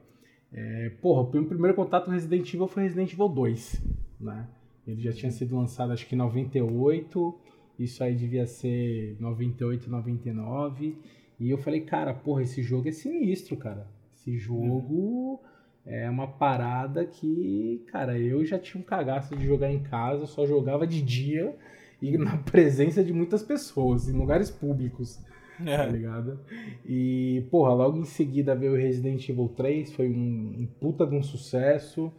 É, 0.53 0.91
porra, 1.01 1.23
o 1.23 1.27
primeiro 1.27 1.75
contato 1.75 2.05
com 2.05 2.11
Resident 2.11 2.53
Evil 2.53 2.69
foi 2.69 2.83
Resident 2.83 3.11
Evil 3.11 3.29
2, 3.29 3.83
né? 4.21 4.47
Ele 4.87 5.01
já 5.01 5.13
tinha 5.13 5.31
sido 5.31 5.57
lançado 5.57 5.93
acho 5.93 6.07
que 6.07 6.15
em 6.15 6.19
98, 6.19 7.39
isso 7.79 8.05
aí 8.05 8.15
devia 8.15 8.47
ser 8.47 9.17
98, 9.19 9.91
99. 9.91 10.99
E 11.41 11.49
eu 11.49 11.57
falei, 11.57 11.81
cara, 11.81 12.13
porra, 12.13 12.43
esse 12.43 12.63
jogo 12.63 12.89
é 12.89 12.93
sinistro, 12.93 13.57
cara. 13.57 13.87
Esse 14.15 14.37
jogo 14.37 15.41
é 15.87 16.09
uma 16.11 16.27
parada 16.27 17.07
que, 17.07 17.83
cara, 17.87 18.19
eu 18.19 18.45
já 18.45 18.59
tinha 18.59 18.79
um 18.79 18.85
cagaço 18.85 19.35
de 19.35 19.47
jogar 19.47 19.73
em 19.73 19.83
casa, 19.83 20.27
só 20.27 20.45
jogava 20.45 20.87
de 20.87 21.01
dia 21.01 21.57
e 22.01 22.17
na 22.19 22.37
presença 22.39 23.03
de 23.03 23.13
muitas 23.13 23.43
pessoas, 23.43 24.09
em 24.09 24.13
lugares 24.13 24.51
públicos. 24.51 25.21
É. 25.65 25.77
Tá 25.77 25.87
ligado? 25.87 26.39
E, 26.87 27.45
porra, 27.51 27.75
logo 27.75 27.99
em 27.99 28.05
seguida 28.05 28.55
veio 28.55 28.73
o 28.73 28.77
Resident 28.77 29.29
Evil 29.29 29.49
3, 29.57 29.93
foi 29.93 30.09
um, 30.09 30.55
um 30.61 30.69
puta 30.81 31.05
de 31.05 31.17
um 31.17 31.23
sucesso. 31.23 32.13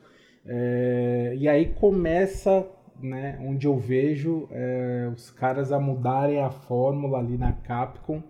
É, 0.45 1.35
e 1.37 1.47
aí 1.47 1.73
começa, 1.73 2.67
né, 3.01 3.39
onde 3.41 3.65
eu 3.65 3.77
vejo 3.77 4.47
é, 4.51 5.09
os 5.15 5.29
caras 5.29 5.71
a 5.71 5.79
mudarem 5.79 6.39
a 6.39 6.49
fórmula 6.49 7.19
ali 7.19 7.37
na 7.37 7.53
Capcom, 7.53 8.21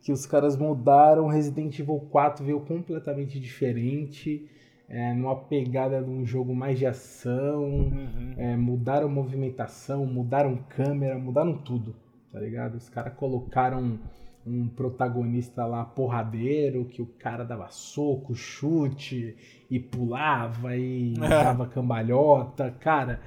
que 0.00 0.12
os 0.12 0.24
caras 0.24 0.56
mudaram, 0.56 1.26
Resident 1.26 1.78
Evil 1.78 2.00
4 2.10 2.44
veio 2.44 2.60
completamente 2.60 3.38
diferente, 3.38 4.48
é, 4.88 5.12
numa 5.12 5.36
pegada 5.36 6.02
de 6.02 6.08
um 6.08 6.24
jogo 6.24 6.54
mais 6.54 6.78
de 6.78 6.86
ação, 6.86 7.62
uhum. 7.62 8.34
é, 8.36 8.56
mudaram 8.56 9.08
movimentação, 9.08 10.06
mudaram 10.06 10.56
câmera, 10.68 11.18
mudaram 11.18 11.58
tudo, 11.58 11.94
tá 12.32 12.40
ligado? 12.40 12.76
Os 12.76 12.88
caras 12.88 13.12
colocaram 13.14 13.98
um 14.46 14.66
protagonista 14.66 15.66
lá 15.66 15.84
porradeiro, 15.84 16.86
que 16.86 17.02
o 17.02 17.06
cara 17.06 17.44
dava 17.44 17.68
soco, 17.68 18.34
chute 18.34 19.36
e 19.70 19.78
pulava 19.78 20.74
e 20.74 21.12
dava 21.20 21.66
cambalhota, 21.66 22.70
cara. 22.80 23.20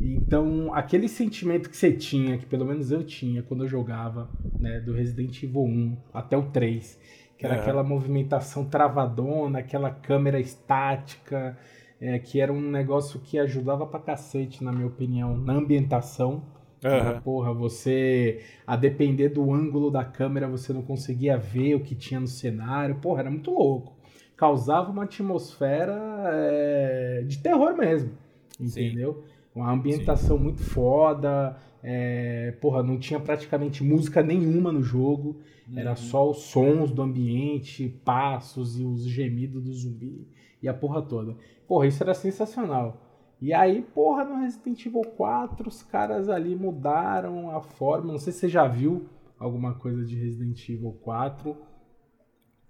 Então, 0.00 0.74
aquele 0.74 1.08
sentimento 1.08 1.70
que 1.70 1.76
você 1.76 1.92
tinha, 1.92 2.36
que 2.36 2.46
pelo 2.46 2.64
menos 2.64 2.90
eu 2.90 3.04
tinha 3.04 3.42
quando 3.42 3.64
eu 3.64 3.68
jogava, 3.68 4.28
né, 4.58 4.80
do 4.80 4.92
Resident 4.92 5.42
Evil 5.42 5.62
1 5.62 5.96
até 6.12 6.36
o 6.36 6.50
3, 6.50 6.98
que 7.36 7.44
era 7.46 7.56
é. 7.56 7.60
aquela 7.60 7.82
movimentação 7.82 8.64
travadona, 8.64 9.58
aquela 9.60 9.90
câmera 9.90 10.38
estática, 10.38 11.56
é, 12.00 12.18
que 12.18 12.40
era 12.40 12.52
um 12.52 12.60
negócio 12.60 13.20
que 13.20 13.38
ajudava 13.38 13.86
pra 13.86 14.00
cacete, 14.00 14.62
na 14.62 14.72
minha 14.72 14.86
opinião, 14.86 15.36
na 15.36 15.54
ambientação 15.54 16.42
Uhum. 16.84 17.20
Porra, 17.22 17.54
você, 17.54 18.42
a 18.66 18.76
depender 18.76 19.30
do 19.30 19.52
ângulo 19.52 19.90
da 19.90 20.04
câmera, 20.04 20.46
você 20.46 20.70
não 20.72 20.82
conseguia 20.82 21.38
ver 21.38 21.74
o 21.74 21.80
que 21.80 21.94
tinha 21.94 22.20
no 22.20 22.26
cenário. 22.26 22.96
Porra, 22.96 23.20
era 23.20 23.30
muito 23.30 23.50
louco. 23.50 23.96
Causava 24.36 24.90
uma 24.90 25.04
atmosfera 25.04 25.98
é, 26.26 27.24
de 27.26 27.38
terror 27.38 27.74
mesmo. 27.76 28.12
Entendeu? 28.60 29.14
Sim. 29.14 29.34
Uma 29.54 29.72
ambientação 29.72 30.36
Sim. 30.36 30.42
muito 30.42 30.62
foda. 30.62 31.56
É, 31.86 32.52
porra, 32.62 32.82
não 32.82 32.98
tinha 32.98 33.20
praticamente 33.20 33.84
música 33.84 34.22
nenhuma 34.22 34.72
no 34.72 34.82
jogo. 34.82 35.40
Uhum. 35.68 35.78
Era 35.78 35.94
só 35.94 36.30
os 36.30 36.38
sons 36.44 36.90
do 36.90 37.02
ambiente, 37.02 37.88
passos 38.04 38.80
e 38.80 38.84
os 38.84 39.04
gemidos 39.04 39.62
do 39.62 39.72
zumbi 39.72 40.26
e 40.62 40.68
a 40.68 40.72
porra 40.72 41.02
toda. 41.02 41.36
Porra, 41.68 41.86
isso 41.86 42.02
era 42.02 42.14
sensacional. 42.14 43.02
E 43.38 43.52
aí, 43.52 43.82
porra, 43.82 44.24
no 44.24 44.40
Resident 44.40 44.86
Evil 44.86 45.02
4, 45.02 45.68
os 45.68 45.82
caras 45.82 46.30
ali 46.30 46.56
mudaram 46.56 47.54
a 47.54 47.60
forma. 47.60 48.12
Não 48.12 48.18
sei 48.18 48.32
se 48.32 48.40
você 48.40 48.48
já 48.48 48.66
viu 48.66 49.06
alguma 49.38 49.74
coisa 49.74 50.02
de 50.06 50.16
Resident 50.16 50.66
Evil 50.66 50.98
4. 51.02 51.54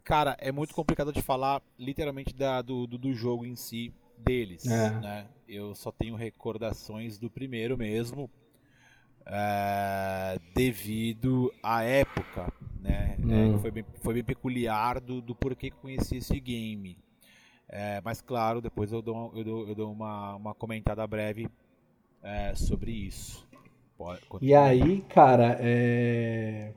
Cara, 0.02 0.36
é 0.40 0.50
muito 0.50 0.74
complicado 0.74 1.12
de 1.12 1.22
falar 1.22 1.62
literalmente 1.78 2.34
da, 2.34 2.60
do, 2.60 2.88
do, 2.88 2.98
do 2.98 3.12
jogo 3.12 3.46
em 3.46 3.54
si 3.54 3.94
deles. 4.18 4.66
É. 4.66 4.90
Né? 4.90 5.26
Eu 5.46 5.72
só 5.76 5.92
tenho 5.92 6.16
recordações 6.16 7.16
do 7.16 7.30
primeiro 7.30 7.78
mesmo. 7.78 8.28
É, 9.26 10.38
devido 10.54 11.52
à 11.62 11.82
época, 11.82 12.52
né? 12.80 13.16
Hum. 13.18 13.54
É, 13.54 13.58
foi, 13.58 13.70
bem, 13.70 13.84
foi 14.02 14.14
bem 14.14 14.24
peculiar 14.24 15.00
do, 15.00 15.22
do 15.22 15.34
porquê 15.34 15.70
que 15.70 15.76
conheci 15.76 16.18
esse 16.18 16.38
game. 16.38 16.98
É, 17.68 18.00
mas 18.04 18.20
claro, 18.20 18.60
depois 18.60 18.92
eu 18.92 19.00
dou, 19.00 19.32
eu 19.34 19.44
dou, 19.44 19.68
eu 19.68 19.74
dou 19.74 19.92
uma, 19.92 20.36
uma 20.36 20.54
comentada 20.54 21.06
breve 21.06 21.48
é, 22.22 22.54
sobre 22.54 22.90
isso. 22.90 23.46
Pode, 23.96 24.20
e 24.40 24.52
aí, 24.52 25.02
cara, 25.02 25.56
é... 25.60 26.72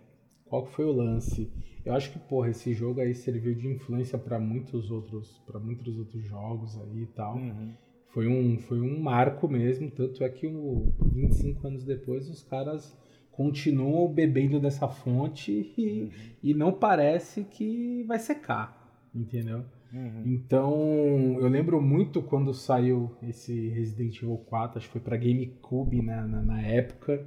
qual 0.46 0.66
que 0.66 0.72
foi 0.72 0.86
o 0.86 0.92
lance? 0.92 1.52
Eu 1.84 1.96
acho 1.96 2.12
que, 2.12 2.20
porra, 2.20 2.50
esse 2.50 2.74
jogo 2.74 3.02
aí 3.02 3.16
serviu 3.16 3.56
de 3.56 3.68
influência 3.68 4.20
para 4.20 4.40
muitos 4.40 4.92
outros, 4.92 5.42
para 5.48 5.60
muitos 5.60 5.98
outros 5.98 6.24
jogos 6.24 6.78
aí 6.80 7.04
e 7.04 7.08
tal. 7.08 7.36
Uhum. 7.36 7.74
Foi 8.18 8.28
um, 8.28 8.58
foi 8.58 8.82
um 8.82 9.00
marco 9.00 9.48
mesmo, 9.48 9.92
tanto 9.92 10.24
é 10.24 10.30
que 10.30 10.48
um, 10.48 10.92
25 11.14 11.68
anos 11.68 11.84
depois 11.84 12.28
os 12.28 12.42
caras 12.42 12.98
continuam 13.30 14.12
bebendo 14.12 14.60
dessa 14.60 14.88
fonte 14.88 15.72
e, 15.78 16.02
uhum. 16.02 16.10
e 16.42 16.54
não 16.56 16.72
parece 16.72 17.44
que 17.44 18.04
vai 18.08 18.18
secar, 18.18 19.08
entendeu? 19.14 19.64
Uhum. 19.94 20.24
Então, 20.26 21.38
eu 21.40 21.48
lembro 21.48 21.80
muito 21.80 22.20
quando 22.24 22.56
saiu 22.56 23.16
esse 23.22 23.70
Resident 23.70 24.18
Evil 24.18 24.38
4, 24.48 24.80
acho 24.80 24.88
que 24.88 24.94
foi 24.94 25.02
pra 25.02 25.16
GameCube 25.16 26.02
né, 26.02 26.20
na, 26.28 26.42
na 26.42 26.62
época. 26.64 27.24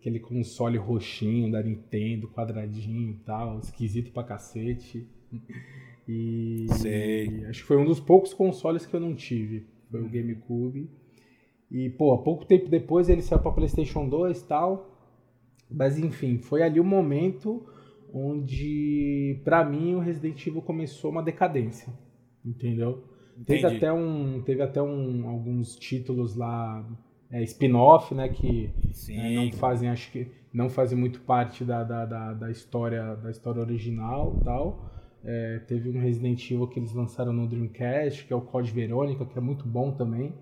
Aquele 0.00 0.20
console 0.20 0.78
roxinho 0.78 1.52
da 1.52 1.62
Nintendo, 1.62 2.28
quadradinho 2.28 3.10
e 3.10 3.18
tal, 3.26 3.58
esquisito 3.58 4.10
pra 4.10 4.24
cacete. 4.24 5.06
E, 6.08 6.66
Sei. 6.80 7.44
acho 7.44 7.60
que 7.60 7.66
foi 7.66 7.76
um 7.76 7.84
dos 7.84 8.00
poucos 8.00 8.32
consoles 8.32 8.86
que 8.86 8.94
eu 8.96 9.00
não 9.00 9.14
tive. 9.14 9.73
Foi 9.94 10.02
o 10.02 10.08
GameCube. 10.08 10.90
E, 11.70 11.88
pô, 11.90 12.18
pouco 12.18 12.44
tempo 12.44 12.68
depois 12.68 13.08
ele 13.08 13.22
saiu 13.22 13.40
pra 13.40 13.52
PlayStation 13.52 14.08
2 14.08 14.40
e 14.40 14.44
tal. 14.44 14.90
Mas 15.70 15.98
enfim, 15.98 16.38
foi 16.38 16.62
ali 16.62 16.80
o 16.80 16.84
momento 16.84 17.64
onde 18.12 19.40
para 19.44 19.64
mim 19.64 19.94
o 19.94 20.00
Resident 20.00 20.46
Evil 20.46 20.62
começou 20.62 21.10
uma 21.10 21.22
decadência, 21.22 21.92
entendeu? 22.44 23.04
Entendi. 23.36 23.62
Teve 23.62 23.66
até 23.66 23.92
um, 23.92 24.42
teve 24.42 24.62
até 24.62 24.82
um, 24.82 25.28
alguns 25.28 25.74
títulos 25.74 26.36
lá 26.36 26.88
é, 27.30 27.42
spin-off, 27.42 28.14
né, 28.14 28.28
que 28.28 28.70
é, 29.10 29.34
não 29.34 29.52
fazem, 29.52 29.88
acho 29.88 30.12
que 30.12 30.28
não 30.52 30.68
fazem 30.68 30.96
muito 30.96 31.20
parte 31.22 31.64
da, 31.64 31.82
da, 31.82 32.06
da, 32.06 32.34
da 32.34 32.50
história 32.50 33.16
da 33.16 33.30
história 33.30 33.60
original, 33.60 34.40
tal. 34.44 34.93
É, 35.24 35.58
teve 35.60 35.88
um 35.88 36.00
Resident 36.00 36.50
Evil 36.50 36.68
que 36.68 36.78
eles 36.78 36.92
lançaram 36.92 37.32
no 37.32 37.46
Dreamcast, 37.46 38.26
que 38.26 38.32
é 38.32 38.36
o 38.36 38.40
Code 38.40 38.70
Verônica, 38.70 39.24
que 39.24 39.38
é 39.38 39.40
muito 39.40 39.66
bom 39.66 39.90
também. 39.90 40.34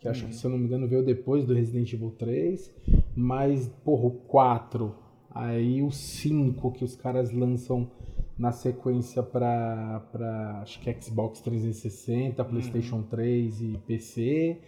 Que 0.00 0.08
acho 0.08 0.22
que, 0.22 0.32
uhum. 0.32 0.32
se 0.32 0.44
eu 0.44 0.50
não 0.50 0.58
me 0.58 0.66
engano, 0.66 0.88
veio 0.88 1.04
depois 1.04 1.44
do 1.44 1.54
Resident 1.54 1.92
Evil 1.92 2.10
3. 2.10 2.74
Mas, 3.14 3.68
porra, 3.84 4.06
o 4.06 4.10
4 4.10 5.04
Aí 5.34 5.82
o 5.82 5.90
5 5.90 6.70
que 6.70 6.84
os 6.84 6.94
caras 6.94 7.32
lançam 7.32 7.90
na 8.38 8.52
sequência 8.52 9.20
para 9.20 10.60
acho 10.62 10.80
que 10.80 10.94
Xbox 11.00 11.40
360, 11.40 12.40
uhum. 12.40 12.48
PlayStation 12.48 13.02
3 13.02 13.60
e 13.60 13.78
PC. 13.84 14.58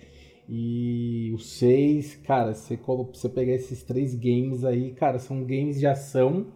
E 0.48 1.32
o 1.34 1.38
6, 1.38 2.16
cara, 2.16 2.52
você, 2.52 2.76
você 2.76 3.28
pegar 3.28 3.52
esses 3.52 3.82
três 3.84 4.14
games 4.14 4.64
aí, 4.64 4.92
cara, 4.92 5.18
são 5.20 5.44
games 5.44 5.78
de 5.78 5.86
ação 5.86 6.46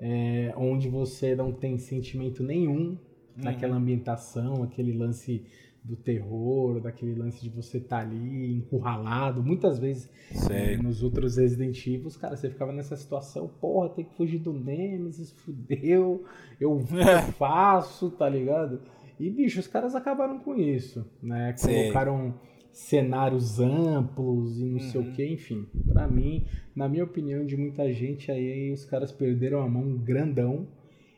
é, 0.00 0.52
onde 0.56 0.88
você 0.88 1.36
não 1.36 1.52
tem 1.52 1.78
sentimento 1.78 2.42
nenhum 2.42 2.90
uhum. 2.90 2.98
naquela 3.36 3.76
ambientação, 3.76 4.62
aquele 4.62 4.92
lance 4.92 5.44
do 5.82 5.96
terror, 5.96 6.80
daquele 6.80 7.14
lance 7.14 7.42
de 7.42 7.48
você 7.48 7.78
estar 7.78 7.98
tá 7.98 8.02
ali 8.02 8.56
encurralado. 8.56 9.42
Muitas 9.42 9.78
vezes 9.78 10.10
é, 10.50 10.76
nos 10.76 11.02
outros 11.02 11.36
Resident 11.36 11.86
Evil, 11.86 12.10
cara, 12.20 12.36
você 12.36 12.50
ficava 12.50 12.72
nessa 12.72 12.96
situação, 12.96 13.48
porra, 13.60 13.90
tem 13.90 14.04
que 14.04 14.14
fugir 14.14 14.38
do 14.38 14.52
Nemesis, 14.52 15.32
fudeu, 15.32 16.24
eu, 16.60 16.78
eu 16.92 17.32
faço, 17.38 18.10
tá 18.10 18.28
ligado? 18.28 18.80
E, 19.18 19.28
bicho, 19.28 19.60
os 19.60 19.66
caras 19.66 19.94
acabaram 19.94 20.38
com 20.38 20.54
isso, 20.54 21.06
né? 21.22 21.54
Colocaram 21.60 22.34
cenários 22.72 23.58
amplos 23.60 24.60
e 24.60 24.64
não 24.64 24.74
uhum. 24.74 24.80
sei 24.80 25.00
o 25.00 25.04
uhum. 25.04 25.12
que, 25.12 25.26
enfim. 25.26 25.66
para 25.92 26.06
mim, 26.08 26.44
na 26.74 26.88
minha 26.88 27.04
opinião, 27.04 27.44
de 27.44 27.56
muita 27.56 27.92
gente 27.92 28.30
aí, 28.30 28.72
os 28.72 28.84
caras 28.84 29.10
perderam 29.12 29.62
a 29.62 29.68
mão 29.68 29.96
grandão 29.96 30.66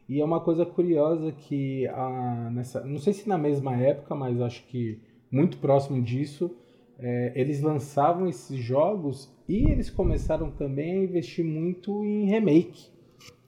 e 0.08 0.20
é 0.20 0.24
uma 0.24 0.40
coisa 0.40 0.66
curiosa 0.66 1.32
que 1.32 1.86
a, 1.88 2.50
nessa, 2.52 2.84
não 2.84 2.98
sei 2.98 3.12
se 3.12 3.28
na 3.28 3.38
mesma 3.38 3.76
época, 3.76 4.14
mas 4.14 4.40
acho 4.40 4.66
que 4.66 5.00
muito 5.30 5.56
próximo 5.58 6.02
disso, 6.02 6.54
é, 6.98 7.32
eles 7.34 7.62
lançavam 7.62 8.28
esses 8.28 8.58
jogos 8.58 9.34
e 9.48 9.70
eles 9.70 9.88
começaram 9.88 10.50
também 10.50 10.92
a 10.92 11.02
investir 11.04 11.44
muito 11.44 12.04
em 12.04 12.26
remake, 12.26 12.88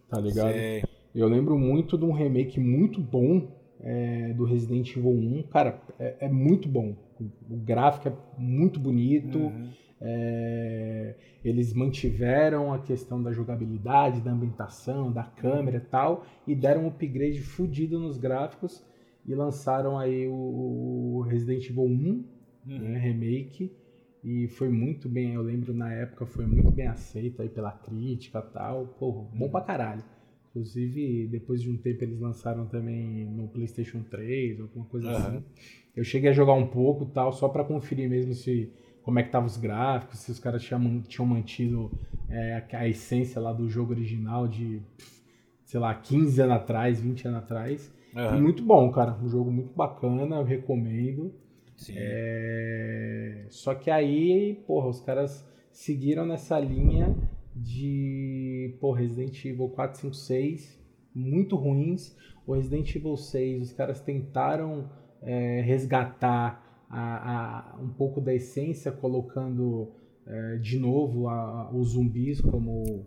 tá 0.09 0.21
ligado? 0.21 0.53
Sei. 0.53 0.83
Eu 1.15 1.29
lembro 1.29 1.57
muito 1.59 1.97
de 1.97 2.05
um 2.05 2.13
remake 2.13 2.59
muito 2.59 3.01
bom 3.01 3.47
é, 3.85 4.33
do 4.33 4.45
Resident 4.45 4.97
Evil 4.97 5.11
1, 5.11 5.43
cara, 5.45 5.79
é, 5.99 6.17
é 6.21 6.29
muito 6.29 6.69
bom. 6.69 6.97
O, 7.21 7.55
o, 7.55 7.57
gráfico 7.59 8.09
é 8.09 8.13
muito 8.39 8.81
bonito. 8.81 9.39
Uhum. 9.39 9.69
É, 10.01 11.15
eles 11.45 11.73
mantiveram 11.75 12.73
a 12.73 12.79
questão 12.79 13.23
da 13.23 13.31
jogabilidade, 13.33 14.23
da 14.23 14.33
ambientação, 14.33 15.13
da 15.13 15.23
câmera 15.23 15.77
e 15.77 15.81
tal, 15.81 16.25
e 16.47 16.55
deram 16.55 16.85
um 16.85 16.89
upgrade 16.89 17.41
fudido 17.41 18.01
nos 18.01 18.17
gráficos. 18.17 18.85
e 19.27 19.35
lançaram 19.35 19.99
aí 19.99 20.27
o 20.29 21.25
Resident 21.29 21.69
Evil 21.69 21.85
1, 21.85 21.87
uhum. 21.87 22.25
né, 22.67 22.99
remake, 22.99 23.71
e 24.23 24.49
foi 24.49 24.71
muito 24.71 25.09
bem, 25.09 25.35
eu 25.35 25.43
lembro 25.43 25.75
na 25.75 25.93
época 25.93 26.25
foi 26.25 26.47
muito 26.47 26.71
bem 26.71 26.87
aceito 26.87 27.43
aí 27.43 27.49
pela 27.49 27.71
crítica 27.71 28.39
e 28.39 28.53
tal, 28.53 28.87
pô, 28.99 29.27
bom 29.35 29.51
pra 29.51 29.61
caralho. 29.61 30.03
Inclusive, 30.55 31.27
depois 31.27 31.61
de 31.61 31.69
um 31.69 31.77
tempo 31.77 32.05
eles 32.05 32.21
lançaram 32.21 32.65
também 32.67 33.27
no 33.27 33.49
PlayStation 33.49 34.05
3, 34.09 34.61
alguma 34.61 34.85
coisa 34.85 35.09
uhum. 35.09 35.17
assim. 35.17 35.45
Eu 35.97 36.05
cheguei 36.05 36.31
a 36.31 36.33
jogar 36.33 36.53
um 36.53 36.69
pouco 36.69 37.07
tal, 37.07 37.33
só 37.33 37.49
para 37.49 37.65
conferir 37.65 38.09
mesmo 38.09 38.33
se 38.35 38.71
como 39.03 39.19
é 39.19 39.23
que 39.23 39.29
estavam 39.29 39.49
os 39.49 39.57
gráficos, 39.57 40.21
se 40.21 40.31
os 40.31 40.39
caras 40.39 40.63
tinham, 40.63 41.03
tinham 41.03 41.27
mantido 41.27 41.91
é, 42.29 42.65
a 42.73 42.89
essência 42.89 43.41
lá 43.41 43.53
do 43.53 43.69
jogo 43.69 43.93
original 43.93 44.47
de, 44.47 44.81
sei 45.65 45.81
lá, 45.81 45.93
15 45.93 46.41
anos 46.41 46.55
atrás, 46.55 47.01
20 47.01 47.27
anos 47.27 47.39
atrás. 47.41 47.93
Uhum. 48.15 48.41
Muito 48.41 48.63
bom, 48.63 48.91
cara. 48.93 49.19
Um 49.21 49.29
jogo 49.29 49.51
muito 49.51 49.75
bacana, 49.75 50.37
eu 50.37 50.45
recomendo. 50.45 51.35
É... 51.91 53.47
Só 53.49 53.75
que 53.75 53.91
aí, 53.91 54.63
porra, 54.67 54.87
os 54.87 55.01
caras 55.01 55.45
seguiram 55.73 56.25
nessa 56.25 56.61
linha 56.61 57.15
de 57.55 58.77
pô, 58.81 58.93
Resident 58.93 59.45
Evil 59.45 59.69
4, 59.69 60.01
5, 60.01 60.15
6, 60.15 60.81
muito 61.15 61.57
ruins. 61.57 62.17
O 62.47 62.55
Resident 62.55 62.95
Evil 62.95 63.17
6, 63.17 63.63
os 63.63 63.73
caras 63.73 64.01
tentaram 64.01 64.91
é, 65.23 65.61
resgatar 65.63 66.85
a, 66.91 67.77
a, 67.77 67.81
um 67.81 67.89
pouco 67.89 68.21
da 68.21 68.35
essência, 68.35 68.93
colocando 68.93 69.93
é, 70.27 70.57
de 70.57 70.79
novo 70.79 71.29
a, 71.29 71.71
os 71.71 71.91
zumbis 71.91 72.41
como, 72.41 73.05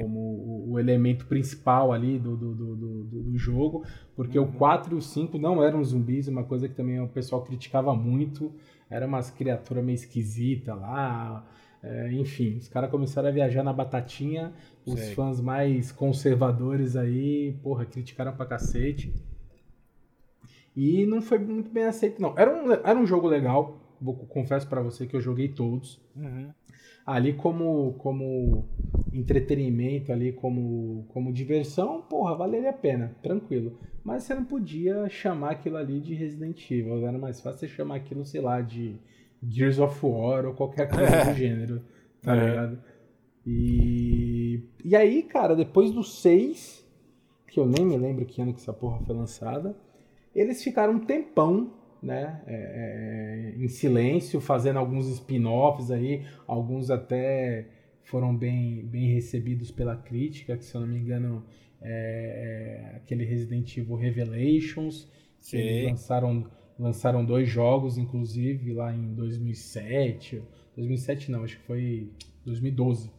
como 0.00 0.18
o, 0.18 0.72
o, 0.72 0.78
elemento 0.78 1.26
principal 1.26 1.92
ali 1.92 2.18
do, 2.18 2.36
do, 2.36 2.54
do, 2.54 2.76
do, 2.76 3.22
do 3.22 3.38
jogo, 3.38 3.84
porque 4.16 4.38
uhum. 4.38 4.46
o 4.46 4.52
4 4.52 4.94
e 4.94 4.98
o 4.98 5.02
5 5.02 5.36
não 5.36 5.62
eram 5.62 5.84
zumbis, 5.84 6.26
uma 6.26 6.44
coisa 6.44 6.68
que 6.68 6.74
também 6.74 7.00
o 7.00 7.08
pessoal 7.08 7.42
criticava 7.42 7.94
muito, 7.94 8.52
era 8.88 9.06
umas 9.06 9.30
criaturas 9.30 9.84
meio 9.84 9.94
esquisitas 9.94 10.74
lá, 10.78 11.46
é, 11.84 12.10
enfim, 12.12 12.56
os 12.56 12.66
caras 12.66 12.90
começaram 12.90 13.28
a 13.28 13.32
viajar 13.32 13.62
na 13.62 13.72
batatinha, 13.72 14.54
os 14.86 14.98
Sei. 14.98 15.14
fãs 15.14 15.38
mais 15.38 15.92
conservadores 15.92 16.96
aí, 16.96 17.52
porra, 17.62 17.84
criticaram 17.84 18.34
pra 18.34 18.46
cacete. 18.46 19.12
E 20.74 21.04
não 21.04 21.20
foi 21.20 21.38
muito 21.38 21.70
bem 21.70 21.84
aceito, 21.84 22.22
não. 22.22 22.34
Era 22.38 22.50
um, 22.50 22.72
era 22.72 22.98
um 22.98 23.06
jogo 23.06 23.28
legal, 23.28 23.78
vou, 24.00 24.14
confesso 24.14 24.66
para 24.66 24.80
você 24.80 25.06
que 25.06 25.14
eu 25.14 25.20
joguei 25.20 25.48
todos. 25.48 26.00
Uhum. 26.16 26.50
Ali 27.04 27.34
como, 27.34 27.92
como 27.98 28.66
entretenimento, 29.12 30.10
ali 30.10 30.32
como, 30.32 31.04
como 31.10 31.34
diversão, 31.34 32.00
porra, 32.00 32.34
valeria 32.34 32.70
a 32.70 32.72
pena, 32.72 33.14
tranquilo. 33.22 33.78
Mas 34.02 34.22
você 34.22 34.34
não 34.34 34.44
podia 34.44 35.06
chamar 35.10 35.50
aquilo 35.50 35.76
ali 35.76 36.00
de 36.00 36.14
Resident 36.14 36.70
Evil, 36.70 37.06
era 37.06 37.18
mais 37.18 37.42
fácil 37.42 37.60
você 37.60 37.68
chamar 37.68 37.96
aquilo, 37.96 38.24
sei 38.24 38.40
lá, 38.40 38.62
de 38.62 38.98
Gears 39.48 39.78
of 39.78 39.98
War 40.04 40.46
ou 40.46 40.54
qualquer 40.54 40.88
coisa 40.88 41.24
do 41.26 41.34
gênero, 41.34 41.82
tá 42.22 42.36
é. 42.36 42.48
ligado? 42.48 42.78
E, 43.46 44.62
e 44.84 44.96
aí, 44.96 45.22
cara, 45.22 45.54
depois 45.54 45.90
do 45.90 46.02
6, 46.02 46.84
que 47.46 47.60
eu 47.60 47.66
nem 47.66 47.84
me 47.84 47.96
lembro 47.96 48.24
que 48.24 48.40
ano 48.40 48.54
que 48.54 48.60
essa 48.60 48.72
porra 48.72 48.98
foi 49.04 49.14
lançada, 49.14 49.76
eles 50.34 50.62
ficaram 50.62 50.94
um 50.94 50.98
tempão, 51.00 51.72
né, 52.02 52.42
é, 52.46 53.54
é, 53.56 53.62
em 53.62 53.68
silêncio, 53.68 54.40
fazendo 54.40 54.78
alguns 54.78 55.08
spin-offs 55.08 55.90
aí, 55.90 56.26
alguns 56.46 56.90
até 56.90 57.66
foram 58.02 58.36
bem, 58.36 58.84
bem 58.84 59.14
recebidos 59.14 59.70
pela 59.70 59.96
crítica, 59.96 60.56
que 60.56 60.64
se 60.64 60.74
eu 60.74 60.82
não 60.82 60.88
me 60.88 60.98
engano 60.98 61.44
é, 61.80 62.90
é 62.92 62.96
aquele 62.96 63.24
Resident 63.24 63.76
Evil 63.76 63.96
Revelations, 63.96 65.08
que 65.40 65.56
eles 65.56 65.90
lançaram 65.90 66.46
lançaram 66.78 67.24
dois 67.24 67.48
jogos, 67.48 67.98
inclusive, 67.98 68.72
lá 68.72 68.94
em 68.94 69.14
2007. 69.14 70.42
2007 70.76 71.30
não, 71.30 71.44
acho 71.44 71.58
que 71.58 71.64
foi 71.64 72.10
2012. 72.44 73.10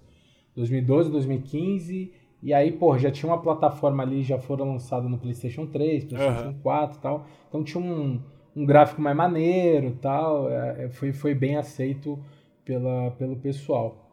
2012, 0.56 1.12
2015. 1.12 2.14
E 2.44 2.54
aí, 2.54 2.72
pô, 2.72 2.98
já 2.98 3.10
tinha 3.10 3.32
uma 3.32 3.42
plataforma 3.42 4.04
ali, 4.04 4.22
já 4.22 4.38
foram 4.38 4.72
lançadas 4.72 5.10
no 5.10 5.18
PlayStation 5.18 5.66
3, 5.66 6.06
PlayStation 6.06 6.48
uhum. 6.50 6.60
4 6.62 6.98
e 6.98 7.02
tal. 7.02 7.28
Então 7.48 7.64
tinha 7.64 7.84
um, 7.84 8.22
um 8.56 8.66
gráfico 8.66 9.02
mais 9.02 9.16
maneiro 9.16 9.98
tal. 10.02 10.50
É, 10.50 10.86
é, 10.86 10.90
foi, 10.90 11.12
foi 11.12 11.34
bem 11.34 11.56
aceito 11.58 12.20
pela, 12.64 13.12
pelo 13.12 13.36
pessoal. 13.38 14.06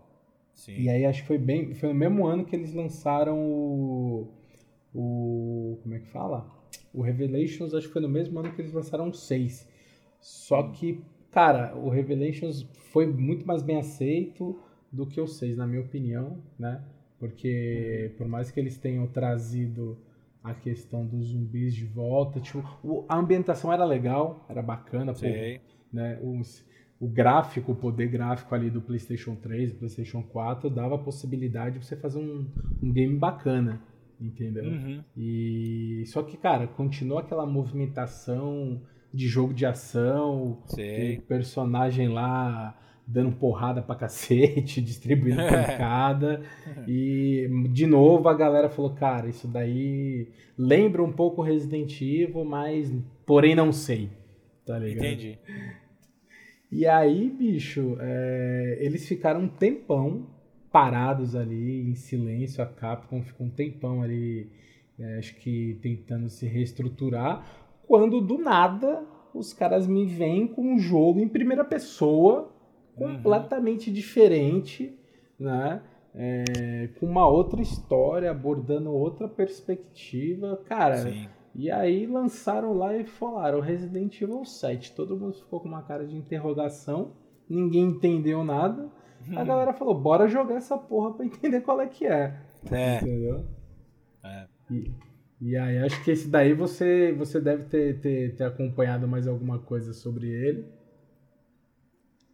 Sim. 0.55 0.81
E 0.81 0.89
aí 0.89 1.05
acho 1.05 1.23
que 1.23 1.29
foi 1.29 1.39
bem. 1.39 1.75
Foi 1.75 1.89
no 1.89 1.95
mesmo 1.95 2.27
ano 2.27 2.45
que 2.45 2.55
eles 2.55 2.73
lançaram 2.73 3.39
o. 3.39 4.29
O. 4.95 5.79
Como 5.83 5.95
é 5.95 5.99
que 5.99 6.09
fala? 6.09 6.47
O 6.93 7.01
Revelations 7.01 7.75
acho 7.75 7.87
que 7.87 7.93
foi 7.93 8.03
no 8.03 8.09
mesmo 8.09 8.39
ano 8.39 8.53
que 8.53 8.61
eles 8.61 8.73
lançaram 8.73 9.09
o 9.09 9.15
6. 9.15 9.69
Só 10.21 10.65
que, 10.71 11.03
cara, 11.31 11.75
o 11.77 11.89
Revelations 11.89 12.63
foi 12.93 13.07
muito 13.07 13.47
mais 13.47 13.63
bem 13.63 13.79
aceito 13.79 14.59
do 14.91 15.07
que 15.07 15.21
o 15.21 15.27
6, 15.27 15.57
na 15.57 15.67
minha 15.67 15.81
opinião, 15.81 16.39
né? 16.59 16.83
Porque 17.19 18.13
por 18.19 18.29
mais 18.29 18.51
que 18.51 18.61
eles 18.61 18.77
tenham 18.77 19.07
trazido 19.07 19.99
a 20.45 20.53
questão 20.53 21.07
dos 21.07 21.29
zumbis 21.29 21.75
de 21.75 21.85
volta, 21.85 22.41
tipo, 22.41 23.05
a 23.09 23.17
ambientação 23.17 23.73
era 23.73 23.85
legal, 23.85 24.45
era 24.49 24.61
bacana, 24.61 25.15
pô, 25.15 25.21
né? 25.93 26.19
Os, 26.23 26.65
o 27.01 27.07
gráfico, 27.09 27.73
o 27.73 27.77
poder 27.77 28.09
gráfico 28.09 28.55
ali 28.55 28.69
do 28.71 28.83
PlayStation 28.83 29.35
3, 29.37 29.73
do 29.73 29.79
PlayStation 29.79 30.23
4 30.23 30.69
dava 30.69 30.97
a 30.97 30.99
possibilidade 30.99 31.79
de 31.79 31.87
você 31.87 31.97
fazer 31.97 32.19
um, 32.19 32.47
um 32.83 32.93
game 32.93 33.17
bacana 33.17 33.81
entendeu? 34.27 34.65
Uhum. 34.65 35.05
E 35.17 36.05
só 36.07 36.23
que, 36.23 36.37
cara, 36.37 36.67
continua 36.67 37.21
aquela 37.21 37.45
movimentação 37.45 38.81
de 39.13 39.29
jogo 39.29 39.53
de 39.53 39.67
ação, 39.67 40.63
personagem 41.29 42.09
lá 42.09 42.79
dando 43.07 43.33
porrada 43.33 43.83
pra 43.83 43.95
cacete, 43.95 44.81
distribuindo 44.83 45.43
pancada. 45.43 46.43
e 46.89 47.49
de 47.71 47.87
novo 47.87 48.29
a 48.29 48.35
galera 48.35 48.71
falou, 48.71 48.95
cara, 48.95 49.29
isso 49.29 49.47
daí 49.49 50.29
lembra 50.57 51.03
um 51.03 51.13
pouco 51.13 51.43
Resident 51.43 52.01
Evil, 52.01 52.45
mas 52.45 52.93
porém 53.27 53.55
não 53.55 53.73
sei. 53.73 54.11
Tá 54.65 54.79
ligado? 54.79 55.05
Entendi. 55.05 55.39
E 56.71 56.87
aí, 56.87 57.29
bicho, 57.29 57.99
é, 58.01 58.79
eles 58.81 59.07
ficaram 59.07 59.43
um 59.43 59.49
tempão 59.49 60.27
parados 60.73 61.37
ali 61.37 61.83
em 61.83 61.95
silêncio. 61.95 62.63
A 62.63 62.67
Capcom 62.67 63.23
ficou 63.23 63.47
um 63.47 63.51
tempão 63.51 64.03
ali, 64.03 64.51
é, 64.99 65.19
acho 65.19 65.37
que 65.37 65.79
tentando 65.83 66.29
se 66.29 66.47
reestruturar. 66.47 67.47
Quando 67.87 68.21
do 68.21 68.39
nada 68.39 69.05
os 69.35 69.53
caras 69.53 69.87
me 69.87 70.07
vêm 70.07 70.47
com 70.47 70.63
um 70.63 70.79
jogo 70.79 71.21
em 71.21 71.29
primeira 71.29 71.65
pessoa 71.65 72.53
uhum. 72.97 73.17
completamente 73.17 73.89
uhum. 73.89 73.95
diferente, 73.95 74.99
né? 75.39 75.83
É, 76.15 76.91
com 77.01 77.07
uma 77.07 77.27
outra 77.27 77.63
história, 77.63 78.31
abordando 78.31 78.93
outra 78.93 79.27
perspectiva. 79.27 80.61
Cara, 80.67 80.99
Sim. 80.99 81.27
e 81.55 81.71
aí 81.71 82.07
lançaram 82.07 82.75
lá 82.75 82.95
e 82.95 83.05
falaram 83.05 83.61
Resident 83.61 84.21
Evil 84.21 84.45
7. 84.45 84.93
Todo 84.95 85.17
mundo 85.17 85.35
ficou 85.35 85.61
com 85.61 85.69
uma 85.69 85.83
cara 85.83 86.07
de 86.07 86.15
interrogação, 86.15 87.13
ninguém 87.49 87.85
entendeu 87.85 88.45
nada. 88.45 88.91
A 89.37 89.45
galera 89.45 89.73
falou, 89.73 89.99
bora 89.99 90.29
jogar 90.29 90.57
essa 90.57 90.77
porra 90.77 91.15
pra 91.15 91.25
entender 91.25 91.61
qual 91.61 91.81
é 91.81 91.87
que 91.87 92.07
é. 92.07 92.39
É. 92.71 92.97
Entendeu? 92.97 93.45
É. 94.25 94.47
E, 94.71 94.93
e 95.41 95.57
aí 95.57 95.79
acho 95.79 96.03
que 96.05 96.11
esse 96.11 96.29
daí 96.29 96.55
você, 96.55 97.13
você 97.13 97.41
deve 97.41 97.65
ter, 97.65 98.01
ter, 98.01 98.37
ter 98.37 98.45
acompanhado 98.45 99.07
mais 99.09 99.27
alguma 99.27 99.59
coisa 99.59 99.93
sobre 99.93 100.29
ele. 100.29 100.67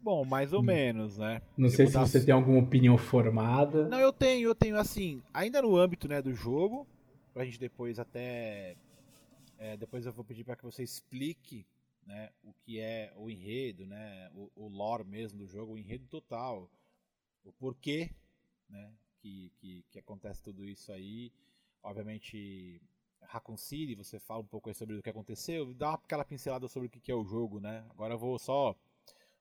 Bom, 0.01 0.24
mais 0.24 0.53
ou 0.53 0.61
hum. 0.61 0.64
menos, 0.64 1.18
né? 1.18 1.42
Não 1.57 1.68
sei 1.68 1.87
se 1.87 1.96
você 1.96 2.24
tem 2.24 2.33
alguma 2.33 2.61
opinião 2.61 2.96
formada. 2.96 3.88
Não, 3.88 3.98
eu 3.98 4.12
tenho, 4.12 4.48
eu 4.48 4.55
tenho 4.55 4.77
assim, 4.77 5.22
ainda 5.35 5.61
no 5.61 5.77
âmbito 5.77 6.09
né, 6.09 6.22
do 6.22 6.33
jogo, 6.33 6.87
pra 7.35 7.44
gente 7.44 7.59
depois 7.59 7.98
até. 7.98 8.77
É, 9.59 9.77
depois 9.77 10.07
eu 10.07 10.12
vou 10.12 10.24
pedir 10.24 10.44
para 10.44 10.55
que 10.55 10.64
você 10.64 10.83
explique 10.83 11.66
né, 12.07 12.31
o 12.42 12.53
que 12.64 12.81
é 12.81 13.12
o 13.16 13.29
enredo, 13.29 13.87
né, 13.87 14.31
o, 14.35 14.51
o 14.55 14.68
lore 14.68 15.05
mesmo 15.05 15.38
do 15.38 15.46
jogo, 15.46 15.74
o 15.74 15.79
enredo 15.79 16.07
total 16.09 16.70
o 17.48 17.52
porquê 17.52 18.11
né, 18.68 18.92
que, 19.18 19.52
que, 19.56 19.84
que, 19.90 19.98
acontece 19.98 20.42
tudo 20.42 20.64
isso 20.64 20.92
aí. 20.92 21.32
Obviamente, 21.82 22.80
Raccoon 23.22 23.56
você 23.96 24.18
fala 24.18 24.40
um 24.40 24.46
pouco 24.46 24.72
sobre 24.74 24.96
o 24.96 25.02
que 25.02 25.11
aconteceu, 25.11 25.74
dá 25.74 25.94
aquela 25.94 26.24
pincelada 26.24 26.68
sobre 26.68 26.88
o 26.88 26.90
que 26.90 27.11
é 27.11 27.14
o 27.14 27.24
jogo, 27.24 27.61
né? 27.61 27.84
Agora 27.90 28.14
eu 28.14 28.18
vou 28.18 28.38
só. 28.38 28.74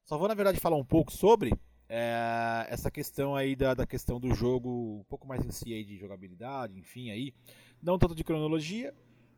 Só 0.04 0.18
vou, 0.18 0.28
na 0.28 0.34
verdade, 0.34 0.60
falar 0.60 0.78
um 0.78 0.86
pouco 0.86 1.12
sobre 1.12 1.52
é, 1.90 2.66
essa 2.70 2.90
questão 2.90 3.36
aí 3.36 3.56
da, 3.56 3.74
da 3.74 3.86
questão 3.86 4.20
do 4.20 4.34
jogo, 4.34 5.00
um 5.00 5.04
pouco 5.04 5.28
mais 5.28 5.46
em 5.46 5.52
si 5.52 5.74
aí 5.74 5.84
de 5.84 5.98
jogabilidade, 5.98 6.78
enfim, 6.80 7.12
aí. 7.12 7.34
Não 7.82 8.00
tanto 8.00 8.16
de 8.16 8.24
cronologia, 8.24 8.96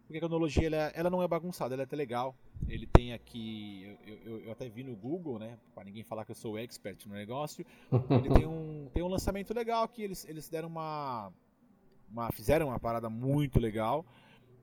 porque 0.09 0.17
a 0.17 0.21
cronologia 0.21 0.65
ela, 0.65 0.91
ela 0.95 1.09
não 1.11 1.21
é 1.21 1.27
bagunçada, 1.27 1.75
ela 1.75 1.83
é 1.83 1.85
até 1.85 1.95
legal. 1.95 2.35
Ele 2.67 2.87
tem 2.87 3.13
aqui, 3.13 3.95
eu, 4.07 4.17
eu, 4.25 4.39
eu 4.45 4.51
até 4.51 4.67
vi 4.67 4.83
no 4.83 4.95
Google, 4.95 5.37
né, 5.37 5.55
para 5.75 5.83
ninguém 5.83 6.03
falar 6.03 6.25
que 6.25 6.31
eu 6.31 6.35
sou 6.35 6.57
expert 6.57 7.05
no 7.05 7.13
negócio. 7.13 7.63
Ele 8.09 8.33
tem 8.33 8.47
um, 8.47 8.89
tem 8.91 9.03
um 9.03 9.07
lançamento 9.07 9.53
legal 9.53 9.87
que 9.87 10.01
eles, 10.01 10.25
eles 10.27 10.49
deram 10.49 10.67
uma, 10.67 11.31
uma, 12.09 12.31
fizeram 12.31 12.69
uma 12.69 12.79
parada 12.79 13.07
muito 13.07 13.59
legal 13.59 14.03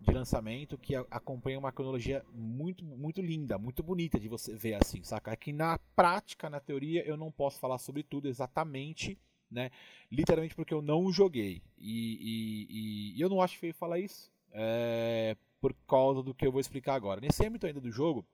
de 0.01 0.13
lançamento 0.13 0.77
que 0.77 0.97
acompanha 0.97 1.61
uma 1.61 1.71
cronologia 1.71 2.25
muito, 2.35 2.85
muito 2.85 3.23
linda, 3.23 3.57
muito 3.57 3.85
bonita 3.85 4.19
de 4.19 4.27
você 4.27 4.53
ver 4.53 4.75
assim, 4.75 5.05
saca? 5.05 5.31
É 5.31 5.37
que 5.37 5.53
na 5.53 5.79
prática, 5.95 6.51
na 6.51 6.59
teoria, 6.59 7.07
eu 7.07 7.17
não 7.17 7.31
posso 7.31 7.61
falar 7.61 7.79
sobre 7.79 8.03
tudo 8.03 8.27
exatamente, 8.27 9.17
né? 9.49 9.71
Literalmente 10.11 10.57
porque 10.57 10.75
eu 10.75 10.83
não 10.83 11.13
joguei. 11.13 11.63
E, 11.79 13.15
e, 13.15 13.17
e 13.17 13.21
eu 13.21 13.29
não 13.29 13.41
acho 13.41 13.57
feio 13.59 13.73
falar 13.73 14.01
isso, 14.01 14.35
é, 14.59 15.37
por 15.61 15.75
causa 15.87 16.23
do 16.23 16.35
que 16.35 16.47
eu 16.47 16.51
vou 16.51 16.61
explicar 16.61 16.95
agora. 16.95 17.21
Nesse 17.21 17.47
âmbito 17.47 17.67
ainda 17.67 17.81
do 17.81 17.91
jogo, 17.91 18.27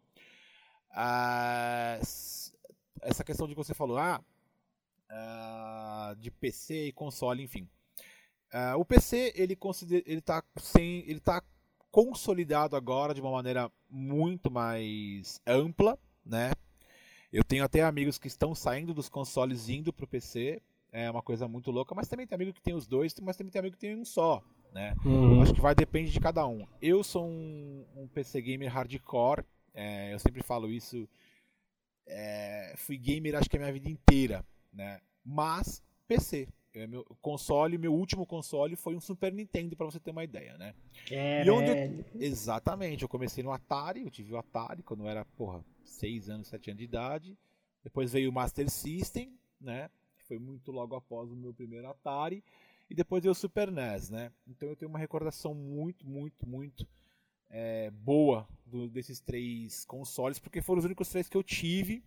ah, 0.91 1.99
essa 3.01 3.25
questão 3.25 3.49
de 3.49 3.55
que 3.55 3.63
você 3.63 3.75
falou, 3.75 3.99
ah, 3.99 4.23
ah 5.11 6.15
de 6.19 6.31
PC 6.31 6.87
e 6.87 6.93
console, 6.93 7.43
enfim. 7.43 7.69
Uh, 8.55 8.79
o 8.79 8.85
PC 8.85 9.33
ele 9.35 9.55
está 9.55 10.45
ele 10.77 11.21
tá 11.21 11.43
consolidado 11.91 12.77
agora 12.77 13.15
de 13.15 13.21
uma 13.21 13.31
maneira 13.31 13.73
muito 13.89 14.51
mais 14.51 15.41
ampla, 15.47 15.99
né? 16.25 16.53
Eu 17.33 17.43
tenho 17.43 17.65
até 17.65 17.83
amigos 17.83 18.19
que 18.19 18.29
estão 18.29 18.55
saindo 18.55 18.93
dos 18.93 19.09
consoles 19.09 19.71
indo 19.71 19.91
para 19.91 20.05
o 20.05 20.09
PC, 20.09 20.61
é 20.93 21.11
uma 21.11 21.23
coisa 21.23 21.49
muito 21.49 21.71
louca, 21.71 21.95
mas 21.95 22.09
também 22.09 22.27
tem 22.27 22.37
amigo 22.37 22.53
que 22.53 22.61
tem 22.61 22.75
os 22.75 22.87
dois, 22.87 23.19
mas 23.21 23.39
também 23.39 23.51
tem 23.51 23.59
amigo 23.59 23.75
que 23.75 23.81
tem 23.81 23.97
um 23.97 24.05
só, 24.05 24.43
né? 24.73 24.95
Uhum. 25.05 25.43
Acho 25.43 25.55
que 25.55 25.61
vai 25.61 25.75
depender 25.75 26.11
de 26.11 26.21
cada 26.21 26.47
um. 26.47 26.67
Eu 26.81 27.05
sou 27.05 27.27
um, 27.27 27.85
um 27.97 28.09
PC 28.09 28.41
gamer 28.41 28.73
hardcore, 28.73 29.45
é, 29.75 30.13
eu 30.13 30.19
sempre 30.19 30.43
falo 30.43 30.71
isso. 30.71 31.09
É, 32.07 32.75
fui 32.77 32.97
gamer 32.99 33.37
acho 33.37 33.49
que 33.49 33.57
a 33.57 33.61
minha 33.61 33.73
vida 33.73 33.89
inteira, 33.89 34.45
né? 34.73 35.01
Mas 35.25 35.83
PC, 36.09 36.49
é, 36.75 36.87
meu 36.87 37.05
console, 37.21 37.79
meu 37.79 37.95
último 37.95 38.27
console 38.27 38.77
foi 38.77 38.97
um 38.97 39.01
Super 39.01 39.33
Nintendo, 39.33 39.77
para 39.77 39.87
você 39.87 40.01
ter 40.01 40.11
uma 40.11 40.25
ideia, 40.25 40.57
né? 40.59 40.75
É, 41.11 41.47
eu... 41.47 41.57
Exatamente, 42.21 43.03
eu 43.03 43.09
comecei 43.09 43.45
no 43.45 43.53
Atari, 43.53 44.03
eu 44.03 44.11
tive 44.11 44.33
o 44.33 44.39
Atari 44.39 44.83
quando 44.83 45.05
eu 45.05 45.09
era, 45.09 45.25
porra, 45.25 45.65
6 45.85 46.29
anos, 46.31 46.49
7 46.49 46.71
anos 46.71 46.79
de 46.79 46.85
idade. 46.85 47.39
Depois 47.85 48.13
veio 48.13 48.31
o 48.31 48.33
Master 48.33 48.69
System, 48.71 49.37
né? 49.61 49.91
Foi 50.27 50.39
muito 50.39 50.71
logo 50.73 50.95
após 50.95 51.31
o 51.31 51.37
meu 51.37 51.53
primeiro 51.53 51.89
Atari. 51.89 52.43
E 52.93 52.95
depois 52.95 53.23
veio 53.23 53.33
o 53.33 53.35
Super 53.35 53.73
NES, 53.73 54.11
né? 54.11 54.31
Então 54.47 54.69
eu 54.69 54.77
tenho 54.77 54.91
uma 54.91 54.99
recordação 54.99 55.55
muito, 55.55 56.07
muito, 56.07 56.47
muito 56.47 56.87
é, 57.49 57.91
boa 57.91 58.47
do, 58.67 58.87
desses 58.87 59.19
três 59.19 59.87
consoles, 59.87 60.39
porque 60.39 60.61
foram 60.61 60.81
os 60.81 60.85
únicos 60.85 61.09
três 61.09 61.27
que 61.27 61.35
eu 61.35 61.43
tive. 61.43 62.05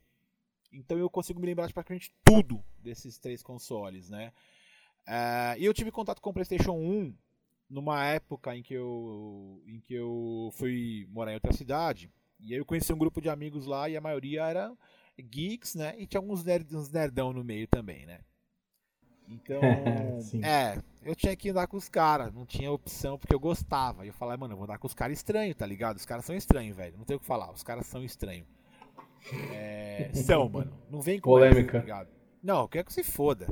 Então 0.71 0.95
eu 0.95 1.09
consigo 1.09 1.39
me 1.39 1.47
lembrar 1.47 1.65
de 1.65 1.73
praticamente 1.73 2.13
tudo 2.23 2.63
desses 2.77 3.17
três 3.17 3.41
consoles, 3.41 4.11
né? 4.11 4.31
Uh, 5.07 5.57
e 5.57 5.65
eu 5.65 5.73
tive 5.73 5.89
contato 5.89 6.21
com 6.21 6.29
o 6.29 6.33
PlayStation 6.33 6.73
1 6.73 7.15
numa 7.67 8.05
época 8.05 8.55
em 8.55 8.61
que 8.61 8.75
eu, 8.75 9.63
em 9.65 9.79
que 9.79 9.95
eu 9.95 10.51
fui 10.53 11.07
morar 11.09 11.31
em 11.31 11.35
outra 11.35 11.51
cidade. 11.51 12.11
E 12.39 12.53
aí 12.53 12.59
eu 12.59 12.65
conheci 12.65 12.93
um 12.93 12.97
grupo 12.99 13.19
de 13.19 13.29
amigos 13.29 13.65
lá 13.65 13.89
e 13.89 13.97
a 13.97 14.01
maioria 14.01 14.43
era 14.43 14.71
geeks, 15.19 15.73
né? 15.73 15.95
E 15.97 16.05
tinha 16.05 16.19
alguns 16.19 16.43
nerd, 16.43 16.75
uns 16.75 16.91
nerdão 16.91 17.33
no 17.33 17.43
meio 17.43 17.67
também, 17.67 18.05
né? 18.05 18.19
Então, 19.27 19.61
é, 20.43 20.81
eu 21.03 21.15
tinha 21.15 21.35
que 21.35 21.49
andar 21.49 21.67
com 21.67 21.77
os 21.77 21.89
caras, 21.89 22.33
não 22.33 22.45
tinha 22.45 22.71
opção 22.71 23.17
porque 23.17 23.33
eu 23.33 23.39
gostava. 23.39 24.05
E 24.05 24.09
eu 24.09 24.13
falei, 24.13 24.37
mano, 24.37 24.53
eu 24.53 24.57
vou 24.57 24.65
andar 24.65 24.77
com 24.77 24.87
os 24.87 24.93
caras 24.93 25.17
estranhos, 25.17 25.55
tá 25.55 25.65
ligado? 25.65 25.97
Os 25.97 26.05
caras 26.05 26.25
são 26.25 26.35
estranhos, 26.35 26.75
velho. 26.75 26.97
Não 26.97 27.05
tem 27.05 27.17
o 27.17 27.19
que 27.19 27.25
falar, 27.25 27.51
os 27.51 27.63
caras 27.63 27.87
são 27.87 28.03
estranhos. 28.03 28.47
É, 29.51 30.11
são, 30.13 30.47
mano. 30.49 30.73
Não 30.89 31.01
vem 31.01 31.19
com 31.19 31.29
Polêmica. 31.29 31.79
Essa, 31.79 31.87
tá 31.87 32.07
não, 32.43 32.61
eu 32.61 32.67
quero 32.67 32.85
que 32.85 32.93
se 32.93 33.03
foda. 33.03 33.47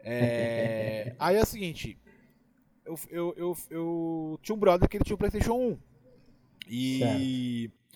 É... 0.00 1.14
Aí 1.18 1.36
é 1.36 1.42
o 1.42 1.46
seguinte, 1.46 1.98
eu, 2.84 2.98
eu, 3.10 3.34
eu, 3.36 3.56
eu, 3.70 4.38
tinha 4.42 4.54
um 4.54 4.58
brother 4.58 4.88
que 4.88 4.96
ele 4.96 5.04
tinha 5.04 5.14
o 5.14 5.18
PlayStation 5.18 5.54
1. 5.54 5.78
E. 6.68 6.98
Certo. 6.98 7.86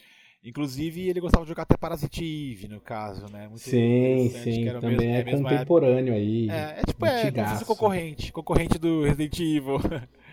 Inclusive, 0.42 1.06
ele 1.08 1.20
gostava 1.20 1.44
de 1.44 1.50
jogar 1.50 1.64
até 1.64 1.76
Parasite 1.76 2.24
Eve, 2.24 2.66
no 2.66 2.80
caso, 2.80 3.30
né? 3.30 3.46
Muito 3.46 3.60
sim, 3.60 4.30
sim, 4.30 4.64
também 4.72 4.96
mesmo, 4.96 5.02
é, 5.02 5.20
é 5.20 5.24
contemporâneo 5.24 6.14
época. 6.14 6.26
aí. 6.26 6.48
É, 6.48 6.80
é 6.80 6.82
tipo, 6.86 7.06
é, 7.06 7.64
concorrente, 7.66 8.32
concorrente 8.32 8.78
do 8.78 9.02
Resident 9.02 9.38
Evil. 9.38 9.78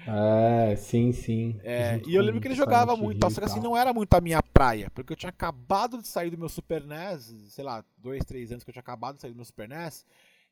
É, 0.07 0.75
sim, 0.77 1.11
sim. 1.11 1.59
É, 1.61 1.99
e 2.07 2.15
eu 2.15 2.23
lembro 2.23 2.39
que 2.39 2.47
ele 2.47 2.55
jogava 2.55 2.95
muito, 2.95 3.29
só 3.29 3.41
que 3.41 3.45
assim, 3.45 3.59
não 3.59 3.75
era 3.75 3.93
muito 3.93 4.13
a 4.13 4.21
minha 4.21 4.41
praia, 4.41 4.89
porque 4.91 5.11
eu 5.11 5.17
tinha 5.17 5.29
acabado 5.29 6.01
de 6.01 6.07
sair 6.07 6.29
do 6.29 6.37
meu 6.37 6.47
Super 6.47 6.85
NES, 6.85 7.35
sei 7.49 7.65
lá, 7.65 7.83
dois, 7.97 8.23
três 8.23 8.49
anos 8.49 8.63
que 8.63 8.69
eu 8.69 8.73
tinha 8.73 8.81
acabado 8.81 9.15
de 9.15 9.21
sair 9.21 9.31
do 9.31 9.35
meu 9.35 9.43
Super 9.43 9.67
NES, 9.67 10.05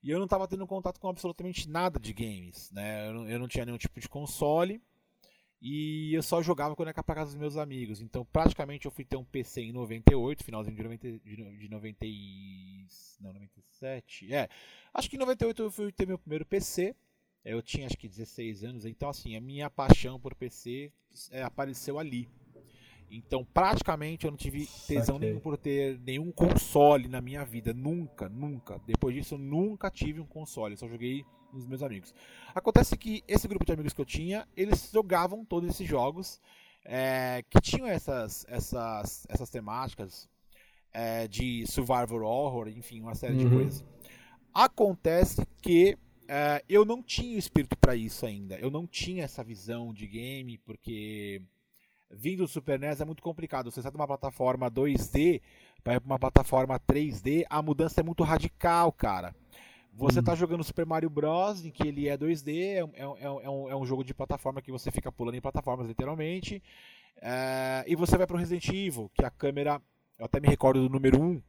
e 0.03 0.11
eu 0.11 0.17
não 0.17 0.25
estava 0.25 0.47
tendo 0.47 0.67
contato 0.67 0.99
com 0.99 1.07
absolutamente 1.07 1.69
nada 1.69 1.97
de 1.97 2.11
games, 2.11 2.69
né? 2.71 3.07
Eu 3.07 3.13
não, 3.13 3.29
eu 3.29 3.39
não, 3.39 3.47
tinha 3.47 3.65
nenhum 3.65 3.77
tipo 3.77 3.99
de 3.99 4.09
console 4.09 4.81
e 5.67 6.13
eu 6.13 6.21
só 6.21 6.43
jogava 6.43 6.75
quando 6.75 6.89
ia 6.89 6.93
para 6.93 7.15
casa 7.15 7.31
dos 7.31 7.39
meus 7.39 7.57
amigos. 7.57 7.99
Então, 7.99 8.23
praticamente 8.23 8.85
eu 8.85 8.91
fui 8.91 9.03
ter 9.03 9.17
um 9.17 9.23
PC 9.23 9.63
em 9.63 9.71
98, 9.71 10.43
finalzinho 10.43 10.77
de 10.77 10.83
90, 10.83 11.19
de 11.25 11.67
90 11.67 12.05
e, 12.05 12.85
não, 13.19 13.33
97. 13.33 14.31
É, 14.31 14.47
acho 14.93 15.09
que 15.09 15.15
em 15.15 15.19
98 15.19 15.63
eu 15.63 15.71
fui 15.71 15.91
ter 15.91 16.05
meu 16.05 16.19
primeiro 16.19 16.45
PC. 16.45 16.95
Eu 17.43 17.63
tinha 17.63 17.87
acho 17.87 17.97
que 17.97 18.07
16 18.07 18.63
anos, 18.63 18.85
então 18.85 19.09
assim, 19.09 19.35
a 19.35 19.41
minha 19.41 19.67
paixão 19.67 20.19
por 20.19 20.35
PC 20.35 20.91
é, 21.31 21.41
apareceu 21.41 21.97
ali. 21.97 22.29
Então, 23.09 23.43
praticamente, 23.43 24.25
eu 24.25 24.31
não 24.31 24.37
tive 24.37 24.67
tesão 24.85 25.17
nenhum 25.17 25.39
por 25.39 25.57
ter 25.57 25.99
nenhum 25.99 26.31
console 26.31 27.07
na 27.07 27.21
minha 27.21 27.43
vida. 27.43 27.73
Nunca, 27.73 28.29
nunca. 28.29 28.79
Depois 28.85 29.15
disso, 29.15 29.33
eu 29.33 29.39
nunca 29.39 29.89
tive 29.89 30.19
um 30.19 30.27
console. 30.27 30.77
só 30.77 30.87
joguei 30.87 31.25
nos 31.55 31.67
meus 31.67 31.81
amigos. 31.81 32.13
Acontece 32.53 32.97
que 32.97 33.23
esse 33.27 33.47
grupo 33.47 33.65
de 33.65 33.71
amigos 33.71 33.93
que 33.93 34.01
eu 34.01 34.05
tinha, 34.05 34.47
eles 34.55 34.89
jogavam 34.91 35.43
todos 35.43 35.69
esses 35.69 35.87
jogos 35.87 36.39
é, 36.83 37.43
que 37.49 37.59
tinham 37.59 37.87
essas, 37.87 38.45
essas, 38.47 39.25
essas 39.29 39.49
temáticas 39.49 40.29
é, 40.93 41.27
de 41.27 41.65
survival 41.67 42.21
horror, 42.23 42.67
enfim, 42.67 43.01
uma 43.01 43.15
série 43.15 43.33
uhum. 43.33 43.49
de 43.49 43.55
coisas. 43.55 43.85
Acontece 44.53 45.45
que 45.61 45.97
é, 46.27 46.63
eu 46.69 46.85
não 46.85 47.03
tinha 47.03 47.37
espírito 47.37 47.75
para 47.77 47.95
isso 47.95 48.25
ainda. 48.25 48.55
Eu 48.55 48.71
não 48.71 48.87
tinha 48.87 49.23
essa 49.23 49.43
visão 49.43 49.93
de 49.93 50.07
game, 50.07 50.57
porque 50.59 51.41
vindo 52.09 52.43
do 52.43 52.47
Super 52.47 52.79
NES 52.79 53.01
é 53.01 53.05
muito 53.05 53.23
complicado. 53.23 53.71
Você 53.71 53.81
sai 53.81 53.91
de 53.91 53.97
uma 53.97 54.07
plataforma 54.07 54.71
2D 54.71 55.41
para 55.83 56.01
uma 56.03 56.17
plataforma 56.17 56.79
3D, 56.79 57.45
a 57.47 57.61
mudança 57.61 58.01
é 58.01 58.03
muito 58.03 58.23
radical, 58.23 58.91
cara. 58.91 59.35
Você 59.95 60.19
está 60.19 60.33
hum. 60.33 60.35
jogando 60.35 60.63
Super 60.63 60.85
Mario 60.85 61.09
Bros, 61.09 61.63
em 61.63 61.71
que 61.71 61.87
ele 61.87 62.09
é 62.09 62.17
2D, 62.17 62.53
é, 62.53 62.79
é, 62.79 63.03
é, 63.21 63.49
um, 63.49 63.69
é 63.69 63.75
um 63.75 63.85
jogo 63.85 64.03
de 64.03 64.13
plataforma 64.13 64.61
que 64.61 64.71
você 64.71 64.91
fica 64.91 65.11
pulando 65.11 65.35
em 65.35 65.41
plataformas, 65.41 65.87
literalmente. 65.87 66.61
É, 67.21 67.83
e 67.87 67.95
você 67.95 68.17
vai 68.17 68.27
para 68.27 68.35
o 68.35 68.39
Resident 68.39 68.67
Evil, 68.69 69.09
que 69.13 69.23
a 69.23 69.29
câmera. 69.29 69.81
Eu 70.17 70.25
até 70.25 70.39
me 70.39 70.47
recordo 70.47 70.81
do 70.81 70.89
número 70.89 71.21
1 71.21 71.41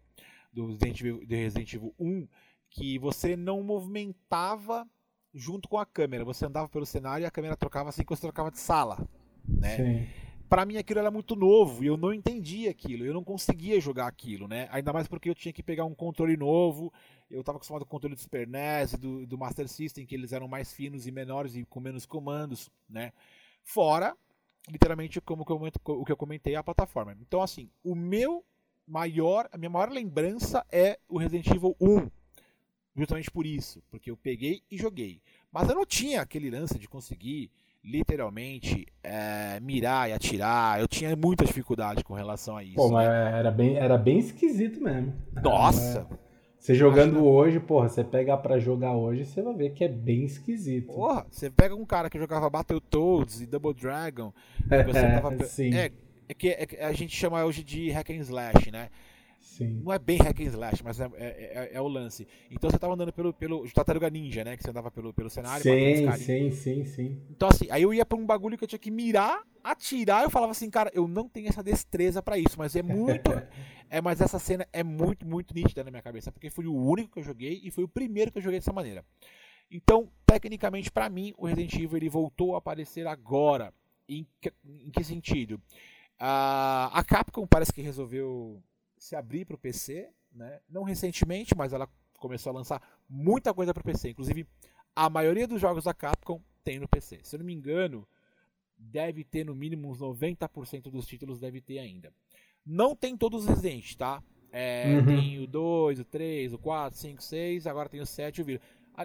do 0.53 0.67
Resident 0.67 1.01
Evil, 1.01 1.27
do 1.27 1.35
Resident 1.35 1.73
Evil 1.75 1.95
1, 1.99 2.29
que 2.71 2.99
você 2.99 3.37
não 3.37 3.63
movimentava 3.63 4.89
junto 5.35 5.69
com 5.69 5.79
a 5.79 5.87
câmera. 5.87 6.25
Você 6.25 6.47
andava 6.47 6.69
pelo 6.69 6.87
cenário 6.87 7.25
e 7.25 7.27
a 7.27 7.31
câmera 7.31 7.57
trocava 7.57 7.89
assim 7.89 8.03
que 8.03 8.11
você 8.11 8.23
trocava 8.23 8.51
de 8.51 8.59
sala. 8.59 9.07
Né? 9.47 9.77
Sim 9.77 10.26
para 10.49 10.65
mim 10.65 10.77
aquilo 10.77 11.01
era 11.01 11.11
muito 11.11 11.35
novo 11.35 11.83
e 11.83 11.87
eu 11.87 11.97
não 11.97 12.13
entendia 12.13 12.71
aquilo, 12.71 13.05
eu 13.05 13.13
não 13.13 13.25
conseguia 13.25 13.81
jogar 13.81 14.07
aquilo, 14.07 14.47
né? 14.49 14.69
Ainda 14.71 14.93
mais 14.93 15.09
porque 15.09 15.29
eu 15.29 15.35
tinha 15.35 15.53
que 15.53 15.63
pegar 15.63 15.85
um 15.85 15.95
controle 15.95 16.37
novo, 16.37 16.93
eu 17.31 17.41
estava 17.41 17.57
acostumado 17.57 17.85
com 17.85 17.89
o 17.89 17.91
controle 17.91 18.15
do 18.15 18.21
Super 18.21 18.47
NES 18.47 18.95
e 18.95 18.97
do, 18.97 19.27
do 19.27 19.39
Master 19.39 19.69
System, 19.69 20.07
que 20.07 20.15
eles 20.15 20.33
eram 20.33 20.49
mais 20.49 20.73
finos 20.73 21.07
e 21.07 21.11
menores 21.11 21.57
e 21.57 21.65
com 21.65 21.81
menos 21.81 22.07
comandos, 22.07 22.71
né? 22.89 23.13
Fora, 23.63 24.17
literalmente, 24.69 25.21
como 25.21 25.45
eu, 25.49 25.73
o 26.01 26.05
que 26.05 26.13
eu 26.13 26.17
comentei, 26.17 26.55
a 26.55 26.63
plataforma. 26.63 27.17
Então, 27.21 27.43
assim, 27.43 27.69
o 27.83 27.95
meu 27.95 28.45
maior, 28.87 29.49
a 29.51 29.59
minha 29.59 29.71
maior 29.71 29.91
lembrança 29.91 30.65
é 30.71 30.99
o 31.09 31.19
Resident 31.19 31.49
Evil 31.49 31.77
1. 31.81 32.09
Justamente 32.97 33.31
por 33.31 33.45
isso, 33.45 33.83
porque 33.91 34.11
eu 34.11 34.17
peguei 34.17 34.63
e 34.71 34.79
joguei. 34.79 35.21
Mas 35.53 35.69
eu 35.69 35.75
não 35.75 35.85
tinha 35.85 36.23
aquele 36.23 36.51
lance 36.51 36.79
de 36.79 36.89
conseguir 36.89 37.51
literalmente 37.87 38.87
é, 39.03 39.61
mirar 39.61 40.11
e 40.11 40.13
atirar. 40.13 40.81
Eu 40.81 40.89
tinha 40.89 41.15
muita 41.15 41.45
dificuldade 41.45 42.03
com 42.03 42.15
relação 42.15 42.57
a 42.57 42.65
isso. 42.65 42.75
Pô, 42.75 42.89
mas 42.89 43.09
né? 43.09 43.39
era, 43.39 43.51
bem, 43.51 43.77
era 43.77 43.97
bem 43.97 44.19
esquisito 44.19 44.83
mesmo. 44.83 45.15
Nossa! 45.43 46.07
É. 46.11 46.27
Você 46.59 46.75
jogando 46.75 47.25
hoje, 47.25 47.61
porra, 47.61 47.89
você 47.89 48.03
pega 48.03 48.37
para 48.37 48.59
jogar 48.59 48.93
hoje, 48.93 49.25
você 49.25 49.41
vai 49.41 49.55
ver 49.55 49.71
que 49.71 49.85
é 49.85 49.89
bem 49.89 50.25
esquisito. 50.25 50.93
Porra, 50.93 51.25
você 51.31 51.49
pega 51.49 51.77
um 51.77 51.85
cara 51.85 52.11
que 52.11 52.19
jogava 52.19 52.51
Battletoads 52.51 53.41
e 53.41 53.47
Double 53.47 53.73
Dragon, 53.73 54.33
você 54.85 55.01
tava... 55.23 55.45
Sim. 55.45 55.73
É, 55.73 55.93
é 56.29 56.35
que 56.35 56.49
é, 56.49 56.85
a 56.85 56.93
gente 56.93 57.17
chama 57.17 57.45
hoje 57.45 57.63
de 57.63 57.89
hack 57.93 58.11
and 58.11 58.15
slash, 58.17 58.73
né? 58.73 58.89
Sim. 59.47 59.81
Não 59.85 59.93
é 59.93 59.99
bem 59.99 60.19
hack 60.19 60.41
and 60.41 60.45
slash, 60.45 60.83
mas 60.83 60.99
é, 60.99 61.09
é, 61.15 61.19
é, 61.19 61.71
é 61.75 61.81
o 61.81 61.87
lance. 61.87 62.27
Então 62.51 62.69
você 62.69 62.79
tava 62.79 62.95
andando 62.95 63.13
pelo, 63.13 63.33
pelo 63.33 63.67
Tartaruga 63.71 64.11
Ninja, 64.11 64.43
né? 64.43 64.57
Que 64.57 64.63
você 64.65 64.71
andava 64.71 64.91
pelo, 64.91 65.15
pelo 65.15 65.31
cenário. 65.31 65.63
Sim, 65.63 66.11
sim, 66.19 66.51
sim, 66.51 66.85
sim. 66.85 67.23
Então 67.31 67.49
assim, 67.49 67.67
aí 67.71 67.83
eu 67.83 67.95
ia 67.95 68.05
pra 68.05 68.19
um 68.19 68.27
bagulho 68.27 68.59
que 68.59 68.65
eu 68.65 68.69
tinha 68.69 68.79
que 68.79 68.91
mirar, 68.91 69.43
atirar, 69.63 70.25
eu 70.25 70.31
falava 70.31 70.51
assim, 70.51 70.69
cara, 70.69 70.91
eu 70.93 71.07
não 71.07 71.29
tenho 71.29 71.49
essa 71.49 71.63
destreza 71.63 72.21
para 72.21 72.37
isso, 72.37 72.57
mas 72.59 72.75
é 72.75 72.83
muito... 72.83 73.31
é, 73.89 74.01
mas 74.01 74.21
essa 74.21 74.39
cena 74.41 74.67
é 74.73 74.83
muito, 74.83 75.25
muito 75.25 75.55
nítida 75.55 75.85
na 75.85 75.93
minha 75.93 76.03
cabeça, 76.03 76.33
porque 76.33 76.51
foi 76.51 76.67
o 76.67 76.75
único 76.75 77.13
que 77.13 77.21
eu 77.21 77.25
joguei 77.25 77.61
e 77.63 77.71
foi 77.71 77.85
o 77.85 77.89
primeiro 77.89 78.33
que 78.33 78.39
eu 78.39 78.43
joguei 78.43 78.59
dessa 78.59 78.73
maneira. 78.73 79.05
Então, 79.71 80.11
tecnicamente, 80.27 80.91
para 80.91 81.09
mim, 81.09 81.33
o 81.39 81.47
Resident 81.47 81.73
Evil 81.75 81.97
ele 81.97 82.09
voltou 82.09 82.57
a 82.57 82.59
aparecer 82.59 83.07
agora, 83.07 83.73
Em 84.09 84.27
que, 84.41 84.53
em 84.65 84.91
que 84.91 85.05
sentido? 85.05 85.61
A, 86.19 86.91
a 86.93 87.05
Capcom 87.05 87.47
parece 87.47 87.73
que 87.73 87.81
resolveu 87.81 88.61
se 88.97 89.15
abrir 89.17 89.45
para 89.45 89.57
o 89.57 89.59
PC, 89.59 90.09
né? 90.33 90.61
não 90.69 90.83
recentemente, 90.83 91.55
mas 91.57 91.73
ela 91.73 91.89
começou 92.19 92.51
a 92.51 92.55
lançar 92.55 92.83
muita 93.09 93.53
coisa 93.53 93.73
para 93.73 93.81
o 93.81 93.85
PC. 93.85 94.11
Inclusive, 94.11 94.47
a 94.95 95.11
maioria 95.11 95.47
dos 95.47 95.61
jogos 95.61 95.85
da 95.85 95.95
Capcom 95.95 96.41
tem 96.65 96.79
no 96.79 96.89
PC. 96.89 97.21
Se 97.23 97.37
eu 97.37 97.39
não 97.39 97.47
me 97.47 97.53
engano, 97.53 98.07
deve 98.77 99.25
ter 99.25 99.45
no 99.45 99.55
mínimo 99.55 99.91
uns 99.91 100.01
90% 100.01 100.91
dos 100.91 101.07
títulos 101.07 101.41
deve 101.41 101.61
ter 101.61 101.79
ainda. 101.79 102.13
Não 102.65 102.97
tem 102.97 103.17
todos 103.17 103.45
os 103.45 103.49
Resident, 103.49 103.95
tá? 103.95 104.23
É, 104.51 104.97
uhum. 104.99 105.07
Tem 105.07 105.39
o 105.41 105.47
2, 105.47 106.01
o 106.01 106.05
3, 106.05 106.53
o 106.55 106.59
4, 106.59 106.99
5, 106.99 107.23
6, 107.23 107.67
agora 107.67 107.89
tem 107.89 108.01
o 108.01 108.07
7 108.07 108.39
e 108.39 108.43
o 108.43 108.45
Vira. 108.45 108.61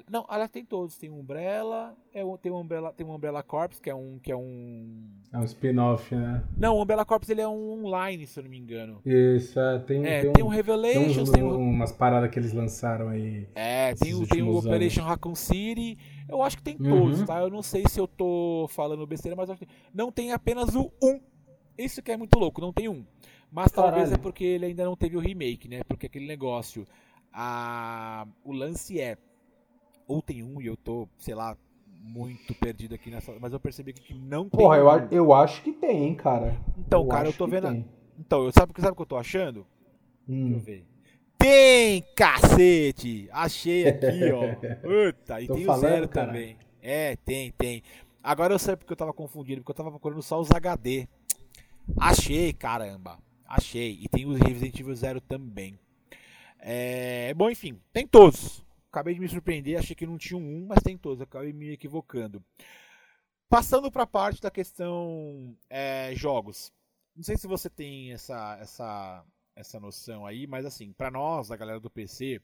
Não, 0.09 0.25
ela 0.29 0.47
tem 0.47 0.63
todos. 0.63 0.97
Tem 0.97 1.09
Umbrella, 1.09 1.95
é, 2.13 2.23
tem 2.37 2.51
o 2.51 2.57
Umbrella, 2.57 2.93
tem 2.93 3.05
o 3.05 3.13
Umbrella 3.13 3.43
Corps, 3.43 3.79
que 3.79 3.89
é 3.89 3.95
um 3.95 4.19
que 4.19 4.31
é 4.31 4.35
um 4.35 5.09
é 5.33 5.37
um 5.37 5.43
spin-off, 5.43 6.13
né? 6.13 6.43
Não, 6.57 6.75
o 6.75 6.81
Umbrella 6.81 7.05
Corps 7.05 7.29
ele 7.29 7.41
é 7.41 7.47
um 7.47 7.85
online, 7.85 8.25
se 8.25 8.39
eu 8.39 8.43
não 8.43 8.49
me 8.49 8.57
engano. 8.57 9.01
Isso, 9.05 9.59
é, 9.59 9.79
tem, 9.79 10.05
é, 10.05 10.21
tem, 10.21 10.29
um, 10.29 10.33
tem 10.33 10.43
um 10.43 10.47
Revelations, 10.47 11.29
tem, 11.29 11.43
um, 11.43 11.57
umas 11.57 11.91
paradas 11.91 12.29
que 12.29 12.39
eles 12.39 12.53
lançaram 12.53 13.09
aí. 13.09 13.47
É, 13.55 13.93
tem 13.95 14.13
o 14.13 14.27
tem 14.27 14.41
o 14.41 14.57
Operation 14.57 15.03
Raccoon 15.03 15.35
City. 15.35 15.97
Eu 16.27 16.41
acho 16.41 16.57
que 16.57 16.63
tem 16.63 16.77
todos, 16.77 17.21
uhum. 17.21 17.25
tá? 17.25 17.39
Eu 17.39 17.49
não 17.49 17.61
sei 17.61 17.83
se 17.87 17.99
eu 17.99 18.07
tô 18.07 18.67
falando 18.69 19.05
besteira, 19.05 19.35
mas 19.35 19.49
não 19.93 20.11
tem 20.11 20.31
apenas 20.31 20.75
o 20.75 20.91
1. 21.01 21.19
Isso 21.77 22.01
que 22.01 22.11
é 22.11 22.17
muito 22.17 22.37
louco, 22.37 22.61
não 22.61 22.71
tem 22.71 22.87
um. 22.87 23.05
Mas 23.51 23.71
Caralho. 23.71 23.93
talvez 23.93 24.13
é 24.13 24.17
porque 24.17 24.43
ele 24.43 24.67
ainda 24.67 24.85
não 24.85 24.95
teve 24.95 25.17
o 25.17 25.19
remake, 25.19 25.67
né? 25.67 25.81
Porque 25.83 26.05
aquele 26.05 26.27
negócio, 26.27 26.87
a 27.33 28.25
o 28.43 28.53
lance 28.53 28.99
é 28.99 29.17
ou 30.11 30.21
tem 30.21 30.43
um 30.43 30.61
e 30.61 30.67
eu 30.67 30.75
tô, 30.75 31.07
sei 31.17 31.33
lá, 31.33 31.57
muito 31.87 32.53
perdido 32.55 32.95
aqui 32.95 33.09
nessa. 33.09 33.33
Mas 33.39 33.53
eu 33.53 33.59
percebi 33.59 33.93
que 33.93 34.13
não 34.13 34.49
tem. 34.49 34.59
Porra, 34.59 34.77
eu, 34.77 35.07
eu 35.11 35.33
acho 35.33 35.63
que 35.63 35.71
tem, 35.71 36.03
hein, 36.07 36.15
cara. 36.15 36.59
Então, 36.77 37.03
eu 37.03 37.07
cara, 37.07 37.29
eu 37.29 37.33
tô 37.33 37.47
vendo. 37.47 37.67
A... 37.67 37.75
Então, 38.19 38.43
eu, 38.43 38.51
sabe, 38.51 38.73
sabe 38.77 38.91
o 38.91 38.95
que 38.95 39.01
eu 39.01 39.07
tô 39.07 39.17
achando? 39.17 39.65
Hum. 40.27 40.51
Deixa 40.51 40.55
eu 40.55 40.59
ver. 40.59 40.85
Tem, 41.37 42.03
cacete! 42.15 43.27
Achei 43.31 43.87
aqui, 43.87 44.31
ó. 44.31 44.53
Puta, 44.83 45.41
e 45.41 45.47
tô 45.47 45.55
tem 45.55 45.65
falando, 45.65 45.83
o 45.83 45.89
zero 45.89 46.09
cara. 46.09 46.27
também. 46.27 46.57
É, 46.81 47.15
tem, 47.15 47.51
tem. 47.51 47.81
Agora 48.21 48.53
eu 48.53 48.59
sei 48.59 48.75
porque 48.75 48.93
eu 48.93 48.97
tava 48.97 49.13
confundido, 49.13 49.61
porque 49.61 49.71
eu 49.71 49.75
tava 49.75 49.89
procurando 49.89 50.21
só 50.21 50.39
os 50.39 50.51
HD. 50.51 51.07
Achei, 51.97 52.53
caramba. 52.53 53.17
Achei. 53.47 53.97
E 54.01 54.07
tem 54.07 54.27
os 54.27 54.37
Resident 54.39 54.79
Evil 54.79 54.95
Zero 54.95 55.19
também. 55.19 55.79
É... 56.59 57.33
Bom, 57.33 57.49
enfim, 57.49 57.79
tem 57.91 58.05
todos 58.05 58.63
acabei 58.91 59.13
de 59.13 59.21
me 59.21 59.29
surpreender, 59.29 59.79
achei 59.79 59.95
que 59.95 60.05
não 60.05 60.17
tinha 60.17 60.37
um, 60.37 60.65
mas 60.67 60.83
tem 60.83 60.97
todos, 60.97 61.21
acabei 61.21 61.53
me 61.53 61.71
equivocando. 61.71 62.43
Passando 63.47 63.89
para 63.89 64.03
a 64.03 64.07
parte 64.07 64.41
da 64.41 64.51
questão 64.51 65.55
é, 65.69 66.13
jogos. 66.13 66.71
Não 67.15 67.23
sei 67.23 67.37
se 67.37 67.47
você 67.47 67.69
tem 67.69 68.11
essa, 68.11 68.57
essa, 68.61 69.25
essa 69.55 69.79
noção 69.79 70.25
aí, 70.25 70.45
mas 70.45 70.65
assim, 70.65 70.91
para 70.91 71.09
nós, 71.09 71.51
a 71.51 71.57
galera 71.57 71.79
do 71.79 71.89
PC, 71.89 72.41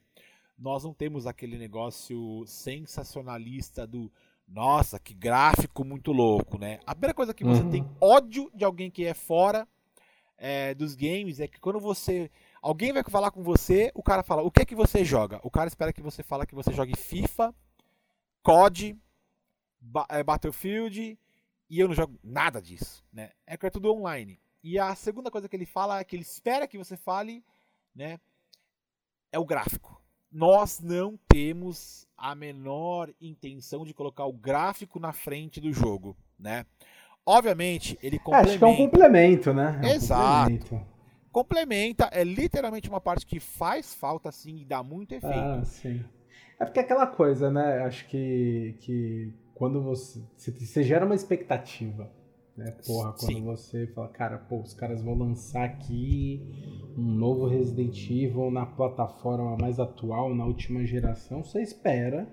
nós 0.58 0.84
não 0.84 0.94
temos 0.94 1.28
aquele 1.28 1.58
negócio 1.58 2.44
sensacionalista 2.46 3.86
do 3.86 4.12
nossa, 4.48 4.98
que 4.98 5.14
gráfico 5.14 5.84
muito 5.84 6.14
louco, 6.14 6.58
né? 6.58 6.80
A 6.86 6.96
primeira 6.96 7.14
coisa 7.14 7.34
que 7.34 7.44
você 7.44 7.62
uhum. 7.62 7.70
tem 7.70 7.90
ódio 8.00 8.50
de 8.56 8.64
alguém 8.64 8.90
que 8.90 9.06
é 9.06 9.14
fora 9.14 9.68
é, 10.38 10.74
dos 10.74 10.96
games 10.96 11.42
é 11.42 11.48
que 11.48 11.60
quando 11.60 11.80
você 11.80 12.32
Alguém 12.62 12.92
vai 12.92 13.04
falar 13.04 13.32
com 13.32 13.44
você, 13.44 13.92
o 13.94 14.04
cara 14.04 14.24
fala, 14.24 14.42
o 14.42 14.52
que 14.52 14.62
é 14.62 14.66
que 14.66 14.76
você 14.76 15.06
joga? 15.06 15.40
O 15.44 15.52
cara 15.52 15.68
espera 15.68 15.94
que 15.94 16.02
você 16.02 16.24
fale 16.24 16.46
que 16.46 16.56
você 16.56 16.74
jogue 16.74 16.96
FIFA, 16.96 17.54
COD, 18.42 18.98
é, 20.10 20.24
Battlefield, 20.24 21.18
e 21.70 21.80
eu 21.80 21.88
não 21.88 21.96
jogo 21.96 22.18
nada 22.24 22.62
disso, 22.62 23.04
né? 23.12 23.32
É 23.46 23.58
que 23.58 23.66
é 23.66 23.70
tudo 23.70 23.94
online. 23.94 24.40
E 24.64 24.80
a 24.80 24.96
segunda 24.96 25.30
coisa 25.30 25.48
que 25.48 25.56
ele 25.56 25.66
fala, 25.66 26.04
que 26.04 26.16
ele 26.16 26.24
espera 26.24 26.68
que 26.68 26.78
você 26.78 26.98
fale, 26.98 27.44
né, 27.94 28.20
é 29.32 29.40
o 29.40 29.46
gráfico. 29.46 30.02
Nós 30.32 30.80
não 30.80 31.18
temos 31.28 32.08
a 32.18 32.36
menor 32.36 33.14
intenção 33.22 33.86
de 33.86 33.94
colocar 33.94 34.26
o 34.26 34.34
gráfico 34.34 35.00
na 35.00 35.14
frente 35.14 35.62
do 35.62 35.72
jogo, 35.72 36.18
né? 36.38 36.66
Obviamente, 37.26 37.98
ele 38.02 38.20
complementa. 38.20 38.50
É, 38.50 38.52
acho 38.52 38.60
que 38.60 38.64
é 38.64 38.68
um 38.68 38.76
complemento, 38.76 39.54
né? 39.54 39.80
É 39.84 39.88
um 39.88 39.90
Exato. 39.92 40.52
Complemento 40.52 40.97
complementa, 41.38 42.10
é 42.12 42.24
literalmente 42.24 42.90
uma 42.90 43.00
parte 43.00 43.24
que 43.24 43.40
faz 43.40 43.94
falta 43.94 44.32
sim 44.32 44.58
e 44.58 44.66
dá 44.66 44.82
muito 44.82 45.14
efeito. 45.14 45.38
Ah, 45.38 45.64
sim. 45.64 46.04
É 46.60 46.66
porque 46.66 46.80
é 46.80 46.82
aquela 46.82 47.06
coisa, 47.06 47.52
né? 47.52 47.84
Acho 47.84 48.08
que, 48.08 48.76
que 48.80 49.32
quando 49.54 49.80
você. 49.84 50.20
Você 50.36 50.82
gera 50.82 51.06
uma 51.06 51.14
expectativa. 51.14 52.10
Né? 52.56 52.72
Porra, 52.88 53.14
quando 53.14 53.34
sim. 53.34 53.44
você 53.44 53.86
fala, 53.86 54.08
cara, 54.08 54.40
pô, 54.40 54.62
os 54.62 54.74
caras 54.74 55.04
vão 55.04 55.16
lançar 55.16 55.64
aqui 55.64 56.42
um 56.98 57.04
novo 57.04 57.46
Resident 57.46 58.10
Evil 58.10 58.50
na 58.50 58.66
plataforma 58.66 59.56
mais 59.58 59.80
atual, 59.80 60.34
na 60.34 60.44
última 60.44 60.84
geração, 60.88 61.44
você 61.44 61.62
espera 61.62 62.28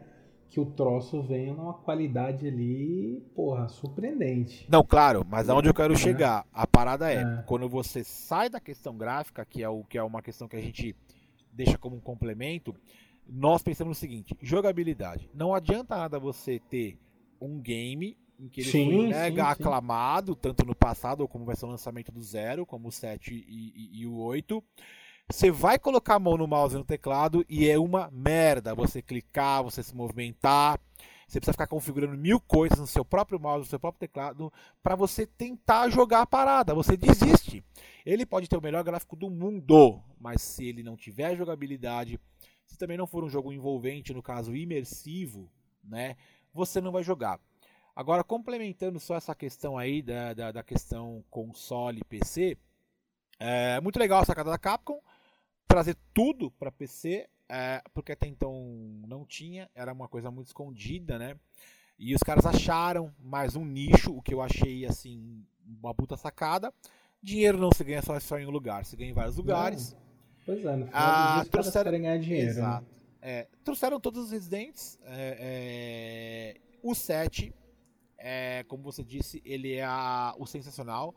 que 0.49 0.61
o 0.61 0.67
troço 0.67 1.23
venha 1.23 1.53
numa 1.53 1.75
qualidade 1.75 2.47
ali, 2.47 3.21
porra, 3.35 3.69
surpreendente. 3.69 4.67
Não, 4.71 4.85
claro, 4.85 5.27
mas 5.29 5.49
aonde 5.49 5.69
eu 5.69 5.75
quero 5.75 5.97
chegar? 5.97 6.47
A 6.53 6.67
parada 6.67 7.13
é, 7.13 7.23
é, 7.23 7.43
quando 7.47 7.69
você 7.69 8.05
sai 8.05 8.49
da 8.49 8.61
questão 8.61 8.97
gráfica, 8.97 9.45
que 9.45 9.63
é, 9.63 9.69
o, 9.69 9.83
que 9.85 9.99
é 9.99 10.03
uma 10.03 10.23
questão 10.23 10.47
que 10.47 10.57
a 10.57 10.61
gente 10.61 10.95
deixa 11.53 11.77
como 11.77 11.97
um 11.97 12.01
complemento, 12.01 12.75
nós 13.27 13.63
pensamos 13.63 13.97
no 13.97 14.01
seguinte: 14.01 14.37
jogabilidade. 14.41 15.29
Não 15.35 15.55
adianta 15.55 15.97
nada 15.97 16.19
você 16.19 16.61
ter 16.71 16.99
um 17.41 17.61
game 17.61 18.17
em 18.39 18.49
que 18.49 18.61
ele 18.61 18.71
sim, 18.71 18.91
foi 18.91 19.07
mega 19.09 19.47
aclamado, 19.47 20.35
tanto 20.35 20.65
no 20.65 20.75
passado, 20.75 21.27
como 21.29 21.45
vai 21.45 21.57
ser 21.57 21.67
o 21.67 21.71
lançamento 21.71 22.13
do 22.13 22.21
Zero, 22.21 22.67
como 22.67 22.89
o 22.89 22.93
7 22.93 23.35
e, 23.35 23.73
e, 23.75 24.01
e 24.01 24.07
o 24.07 24.17
8 24.19 24.63
você 25.31 25.51
vai 25.51 25.79
colocar 25.79 26.17
a 26.17 26.19
mão 26.19 26.37
no 26.37 26.47
mouse 26.47 26.75
e 26.75 26.79
no 26.79 26.85
teclado 26.85 27.45
e 27.49 27.69
é 27.69 27.79
uma 27.79 28.11
merda 28.13 28.75
você 28.75 29.01
clicar, 29.01 29.63
você 29.63 29.83
se 29.83 29.95
movimentar. 29.95 30.79
Você 31.27 31.41
precisa 31.41 31.55
ficar 31.55 31.67
configurando 31.67 32.17
mil 32.17 32.39
coisas 32.39 32.79
no 32.79 32.87
seu 32.87 33.05
próprio 33.05 33.41
mouse, 33.41 33.61
no 33.61 33.71
seu 33.71 33.81
próprio 33.81 34.01
teclado, 34.01 34.53
para 34.83 34.95
você 34.95 35.27
tentar 35.27 35.89
jogar 35.89 36.21
a 36.21 36.27
parada. 36.27 36.75
Você 36.75 36.97
desiste. 36.97 37.65
Ele 38.05 38.27
pode 38.27 38.47
ter 38.47 38.57
o 38.57 38.63
melhor 38.63 38.85
gráfico 38.85 39.17
do 39.17 39.31
mundo, 39.31 40.01
mas 40.21 40.43
se 40.43 40.67
ele 40.67 40.83
não 40.83 40.97
tiver 40.97 41.35
jogabilidade, 41.35 42.21
se 42.67 42.77
também 42.77 42.99
não 42.99 43.07
for 43.07 43.25
um 43.25 43.29
jogo 43.29 43.53
envolvente, 43.53 44.13
no 44.13 44.23
caso 44.23 44.55
imersivo, 44.55 45.51
né, 45.83 46.15
você 46.53 46.81
não 46.81 46.93
vai 46.93 47.03
jogar. 47.03 47.41
Agora, 47.97 48.23
complementando 48.23 49.01
só 49.01 49.17
essa 49.17 49.35
questão 49.35 49.79
aí 49.79 50.03
da, 50.03 50.35
da, 50.35 50.53
da 50.53 50.63
questão 50.63 51.25
console 51.31 52.05
PC, 52.05 52.59
é 53.41 53.81
muito 53.81 53.99
legal 53.99 54.21
a 54.21 54.25
sacada 54.25 54.51
da 54.51 54.59
Capcom 54.59 55.01
trazer 55.67 55.97
tudo 56.13 56.51
para 56.53 56.71
PC, 56.71 57.29
é, 57.49 57.83
porque 57.93 58.13
até 58.13 58.27
então 58.27 58.53
não 59.07 59.25
tinha, 59.25 59.69
era 59.75 59.93
uma 59.93 60.09
coisa 60.09 60.31
muito 60.31 60.47
escondida, 60.47 61.19
né? 61.19 61.37
E 61.99 62.15
os 62.15 62.23
caras 62.23 62.45
acharam 62.47 63.15
mais 63.19 63.55
um 63.55 63.65
nicho, 63.65 64.17
o 64.17 64.23
que 64.23 64.35
eu 64.35 64.43
achei 64.43 64.85
assim 64.85 65.45
uma 65.81 65.95
puta 65.95 66.17
sacada. 66.17 66.73
Dinheiro 67.23 67.57
não 67.59 67.71
se 67.73 67.83
ganha 67.85 68.03
só, 68.03 68.19
só 68.21 68.39
em 68.39 68.47
um 68.47 68.51
lugar, 68.51 68.85
se 68.85 68.97
ganha 68.97 69.11
em 69.11 69.15
vários 69.15 69.37
lugares. 69.37 69.93
Não. 69.93 70.05
Pois 70.45 70.65
é, 70.65 70.77
no 70.77 70.87
final 70.87 70.91
ah, 70.93 71.45
trouxeram 71.51 71.91
ganhar 71.93 72.19
dinheiro. 72.19 72.47
Né? 72.47 72.51
Exato. 72.51 72.85
Né? 72.85 72.91
É, 73.23 73.49
trouxeram 73.65 73.99
todos 73.99 74.25
os 74.25 74.31
residentes. 74.31 74.99
É, 75.05 76.55
é, 76.57 76.61
o 76.83 76.95
7, 76.95 77.55
é, 78.19 78.63
como 78.69 78.83
você 78.83 79.03
disse, 79.03 79.41
ele 79.45 79.75
é 79.75 79.85
a, 79.85 80.35
o 80.39 80.47
sensacional. 80.47 81.15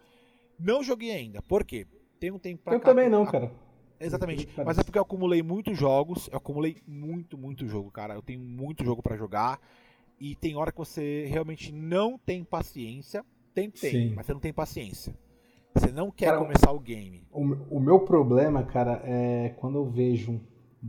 Não 0.57 0.81
joguei 0.81 1.11
ainda. 1.11 1.41
Por 1.41 1.65
quê? 1.65 1.85
Tem 2.19 2.31
um 2.31 2.39
tempo 2.39 2.63
pra 2.63 2.73
Eu 2.73 2.79
cá, 2.79 2.85
também 2.85 3.09
não, 3.09 3.25
cara. 3.25 3.51
Exatamente. 3.99 4.47
Mas 4.65 4.77
é 4.77 4.83
porque 4.83 4.97
eu 4.97 5.03
acumulei 5.03 5.41
muitos 5.41 5.77
jogos. 5.77 6.29
Eu 6.31 6.37
acumulei 6.37 6.77
muito, 6.87 7.37
muito 7.37 7.67
jogo, 7.67 7.91
cara. 7.91 8.13
Eu 8.13 8.21
tenho 8.21 8.39
muito 8.39 8.83
jogo 8.83 9.01
para 9.01 9.17
jogar. 9.17 9.59
E 10.19 10.35
tem 10.35 10.55
hora 10.55 10.71
que 10.71 10.77
você 10.77 11.25
realmente 11.25 11.71
não 11.71 12.17
tem 12.17 12.43
paciência. 12.43 13.23
Tem, 13.53 13.69
tem, 13.69 13.91
Sim. 13.91 14.13
mas 14.15 14.25
você 14.25 14.33
não 14.33 14.39
tem 14.39 14.53
paciência. 14.53 15.13
Você 15.73 15.91
não 15.91 16.09
quer 16.09 16.27
cara, 16.27 16.39
começar 16.39 16.71
o 16.71 16.79
game. 16.79 17.23
O, 17.31 17.41
o, 17.77 17.79
meu 17.79 17.99
problema, 17.99 18.63
cara, 18.63 19.01
é 19.03 19.49
quando 19.57 19.77
eu 19.77 19.85
vejo, 19.85 20.41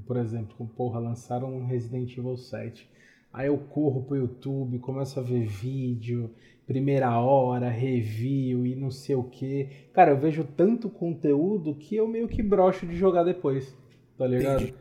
por 0.07 0.17
exemplo, 0.17 0.67
porra, 0.77 0.99
lançaram 0.99 1.55
um 1.55 1.67
Resident 1.67 2.17
Evil 2.17 2.37
7. 2.37 2.91
Aí 3.31 3.49
eu 3.49 3.59
corro 3.59 4.03
pro 4.05 4.17
YouTube, 4.17 4.79
começo 4.79 5.21
a 5.21 5.23
ver 5.23 5.47
vídeo, 5.47 6.35
primeira 6.69 7.19
hora, 7.19 7.71
review 7.71 8.67
e 8.67 8.77
não 8.77 8.91
sei 8.91 9.17
o 9.17 9.25
que. 9.25 9.89
Cara, 9.95 10.11
eu 10.11 10.19
vejo 10.19 10.45
tanto 10.45 10.91
conteúdo 10.91 11.75
que 11.75 11.97
eu 11.97 12.07
meio 12.07 12.29
que 12.29 12.43
brocho 12.43 12.87
de 12.87 12.95
jogar 12.95 13.25
depois, 13.25 13.75
tá 14.19 14.27
ligado? 14.27 14.63
Entendi. 14.63 14.75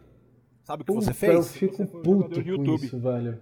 Sabe 0.63 0.83
o 0.83 0.85
que 0.85 0.91
Puta, 0.91 1.05
você 1.05 1.13
fez? 1.13 1.33
Eu 1.33 1.43
fico 1.43 1.77
você 1.77 1.85
puto 1.85 2.41
com 2.41 2.41
YouTube. 2.41 2.83
isso, 2.83 2.99
velho. 2.99 3.39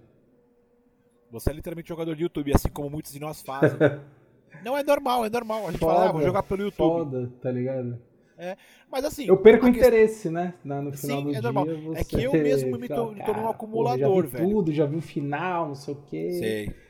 Você 1.32 1.50
é 1.50 1.54
literalmente 1.54 1.88
jogador 1.88 2.14
de 2.14 2.22
YouTube, 2.22 2.54
assim 2.54 2.68
como 2.68 2.88
muitos 2.88 3.12
de 3.12 3.18
nós 3.18 3.42
fazem. 3.42 3.76
não 4.64 4.78
é 4.78 4.84
normal, 4.84 5.26
é 5.26 5.28
normal. 5.28 5.66
A 5.66 5.72
gente 5.72 5.80
foda, 5.80 5.94
fala, 5.94 6.08
ah, 6.08 6.12
vou 6.12 6.22
jogar 6.22 6.44
pelo 6.44 6.62
YouTube. 6.62 6.76
Foda, 6.76 7.32
tá 7.42 7.50
ligado? 7.50 8.00
É, 8.38 8.56
mas 8.88 9.04
assim. 9.04 9.26
Eu 9.26 9.38
perco 9.38 9.66
o 9.66 9.68
interesse, 9.68 10.30
né? 10.30 10.54
Na, 10.62 10.80
no 10.80 10.92
final 10.92 11.18
Sim, 11.18 11.24
do 11.24 11.30
é 11.30 11.32
dia. 11.32 11.42
Normal. 11.42 11.66
É 11.96 12.04
que 12.04 12.22
eu 12.22 12.32
mesmo 12.32 12.78
me 12.78 12.86
torno 12.86 13.42
um 13.42 13.48
acumulador, 13.48 14.22
já 14.22 14.28
vi 14.28 14.36
velho. 14.36 14.48
Tudo, 14.48 14.72
já 14.72 14.86
vi 14.86 14.96
o 14.96 15.02
final, 15.02 15.66
não 15.66 15.74
sei 15.74 15.94
o 15.94 15.96
quê. 15.96 16.30
Sei. 16.30 16.85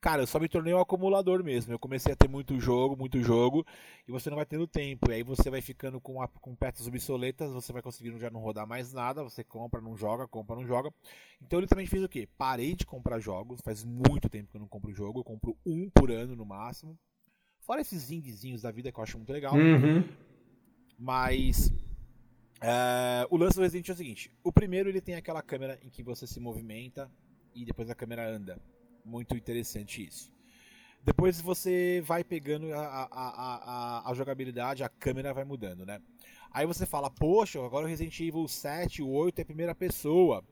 Cara, 0.00 0.22
eu 0.22 0.26
só 0.26 0.38
me 0.38 0.48
tornei 0.48 0.72
um 0.72 0.80
acumulador 0.80 1.44
mesmo. 1.44 1.72
Eu 1.72 1.78
comecei 1.78 2.12
a 2.12 2.16
ter 2.16 2.28
muito 2.28 2.58
jogo, 2.58 2.96
muito 2.96 3.20
jogo, 3.22 3.66
e 4.06 4.10
você 4.10 4.30
não 4.30 4.36
vai 4.36 4.46
tendo 4.46 4.66
tempo. 4.66 5.10
E 5.10 5.14
aí 5.14 5.22
você 5.22 5.50
vai 5.50 5.60
ficando 5.60 6.00
com, 6.00 6.22
a, 6.22 6.28
com 6.28 6.54
peças 6.54 6.86
obsoletas, 6.86 7.52
você 7.52 7.72
vai 7.72 7.82
conseguindo 7.82 8.18
já 8.18 8.30
não 8.30 8.40
rodar 8.40 8.66
mais 8.66 8.92
nada, 8.92 9.22
você 9.22 9.44
compra, 9.44 9.80
não 9.80 9.96
joga, 9.96 10.26
compra, 10.26 10.56
não 10.56 10.66
joga. 10.66 10.92
Então 11.42 11.58
eu 11.58 11.60
literalmente 11.62 11.90
fiz 11.90 12.02
o 12.02 12.08
quê? 12.08 12.28
Parei 12.38 12.74
de 12.74 12.86
comprar 12.86 13.20
jogos, 13.20 13.60
faz 13.60 13.84
muito 13.84 14.28
tempo 14.28 14.50
que 14.50 14.56
eu 14.56 14.60
não 14.60 14.68
compro 14.68 14.92
jogo, 14.92 15.20
eu 15.20 15.24
compro 15.24 15.56
um 15.66 15.90
por 15.90 16.10
ano 16.10 16.34
no 16.34 16.44
máximo. 16.44 16.98
Fora 17.60 17.80
esses 17.80 18.10
indiezinhos 18.10 18.62
da 18.62 18.70
vida 18.70 18.90
que 18.90 18.98
eu 18.98 19.04
acho 19.04 19.16
muito 19.16 19.32
legal. 19.32 19.54
Uhum. 19.54 20.02
Mas 20.98 21.72
é, 22.60 23.26
o 23.30 23.36
lance 23.36 23.56
do 23.56 23.62
Resident 23.62 23.88
é 23.88 23.92
o 23.92 23.96
seguinte: 23.96 24.30
o 24.42 24.52
primeiro 24.52 24.88
ele 24.88 25.00
tem 25.00 25.14
aquela 25.14 25.42
câmera 25.42 25.78
em 25.82 25.88
que 25.88 26.02
você 26.02 26.26
se 26.26 26.38
movimenta 26.38 27.10
e 27.54 27.64
depois 27.64 27.88
a 27.88 27.94
câmera 27.94 28.28
anda. 28.28 28.60
Muito 29.04 29.36
interessante 29.36 30.06
isso. 30.06 30.32
Depois 31.02 31.40
você 31.40 32.02
vai 32.04 32.22
pegando 32.22 32.72
a, 32.74 32.78
a, 32.80 33.08
a, 33.10 34.10
a, 34.10 34.14
jogabilidade, 34.14 34.84
a 34.84 34.88
câmera 34.88 35.32
vai 35.32 35.44
mudando, 35.44 35.86
né? 35.86 36.00
Aí 36.52 36.66
você 36.66 36.84
fala, 36.84 37.10
poxa, 37.10 37.64
agora 37.64 37.86
o 37.86 37.88
Resident 37.88 38.18
Evil 38.20 38.46
7, 38.46 39.02
o 39.02 39.08
8 39.08 39.40
é 39.40 39.44
primeira 39.44 39.74
pessoa. 39.74 40.44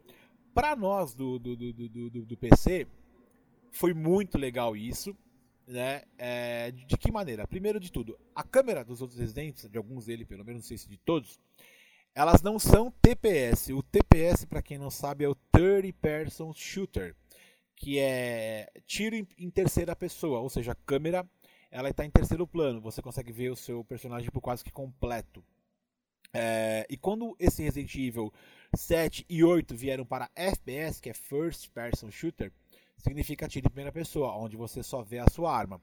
Para 0.55 0.75
nós 0.75 1.13
do, 1.13 1.39
do, 1.39 1.57
do, 1.57 1.89
do, 2.11 2.27
do 2.27 2.37
PC, 2.37 2.87
foi 3.71 3.93
muito 3.93 4.39
legal 4.39 4.77
isso. 4.77 5.15
Né? 5.67 6.03
É, 6.17 6.71
de 6.71 6.97
que 6.97 7.13
maneira? 7.13 7.47
Primeiro 7.47 7.79
de 7.79 7.93
tudo, 7.93 8.19
a 8.35 8.43
câmera 8.43 8.83
dos 8.83 9.03
outros 9.03 9.21
Residentes, 9.21 9.69
de 9.69 9.77
alguns 9.77 10.07
deles, 10.07 10.27
pelo 10.27 10.45
menos 10.45 10.63
não 10.63 10.67
sei 10.67 10.79
se 10.79 10.89
de 10.89 10.97
todos, 10.97 11.39
elas 12.15 12.41
não 12.41 12.59
são 12.59 12.91
TPS. 13.03 13.69
O 13.69 13.83
TPS, 13.83 14.47
para 14.47 14.63
quem 14.63 14.79
não 14.79 14.91
sabe, 14.91 15.25
é 15.25 15.29
o 15.29 15.35
Third 15.53 15.93
Person 15.93 16.55
Shooter 16.55 17.15
que 17.79 17.99
é 18.01 18.69
tiro 18.87 19.15
em, 19.15 19.51
terceira 19.51 19.95
pessoa, 19.95 20.41
ou 20.41 20.51
seja, 20.51 20.73
a 20.73 20.75
câmera 20.75 21.25
ela 21.71 21.89
está 21.89 22.05
em 22.05 22.11
terceiro 22.11 22.47
plano, 22.47 22.81
você 22.81 23.01
consegue 23.01 23.31
ver 23.31 23.51
o 23.51 23.57
seu 23.57 23.85
personagem 23.85 24.31
por 24.31 24.41
quase 24.41 24.65
que 24.65 24.73
completo. 24.73 25.45
É, 26.35 26.85
e 26.91 26.97
quando 26.97 27.37
esse 27.39 27.63
Resident 27.63 27.95
Evil 27.95 28.33
7 28.75 29.25
e 29.29 29.45
8 29.45 29.77
vieram 29.77 30.05
para 30.05 30.29
FPS, 30.35 31.01
que 31.01 31.09
é 31.09 31.15
First 31.15 31.71
Person 31.71 32.11
Shooter, 32.11 32.53
significa 32.97 33.47
tiro 33.47 33.67
em 33.67 33.71
primeira 33.71 33.93
pessoa, 33.93 34.37
onde 34.37 34.57
você 34.57 34.83
só 34.83 35.03
vê 35.03 35.21
a 35.21 35.31
sua 35.31 35.57
arma. 35.57 35.81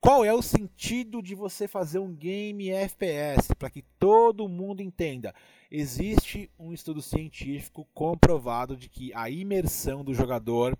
Qual 0.00 0.24
é 0.24 0.32
o 0.32 0.42
sentido 0.42 1.22
de 1.22 1.34
você 1.34 1.66
fazer 1.66 1.98
um 1.98 2.14
game 2.14 2.70
FPS? 2.70 3.54
Para 3.54 3.70
que 3.70 3.82
todo 3.98 4.48
mundo 4.48 4.82
entenda. 4.82 5.34
Existe 5.70 6.50
um 6.58 6.72
estudo 6.72 7.00
científico 7.00 7.88
comprovado 7.94 8.76
de 8.76 8.88
que 8.88 9.12
a 9.14 9.28
imersão 9.30 10.04
do 10.04 10.14
jogador 10.14 10.78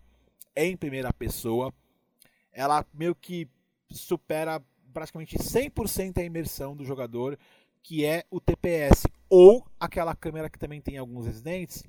em 0.67 0.77
primeira 0.77 1.13
pessoa, 1.13 1.73
ela 2.53 2.85
meio 2.93 3.15
que 3.15 3.49
supera 3.91 4.61
praticamente 4.93 5.37
100% 5.39 6.19
a 6.19 6.25
imersão 6.25 6.77
do 6.77 6.85
jogador, 6.85 7.39
que 7.83 8.05
é 8.05 8.25
o 8.31 8.41
TPS, 8.41 9.07
ou 9.31 9.65
aquela 9.79 10.15
câmera 10.15 10.51
que 10.51 10.59
também 10.59 10.81
tem 10.81 10.99
alguns 10.99 11.27
residentes, 11.27 11.85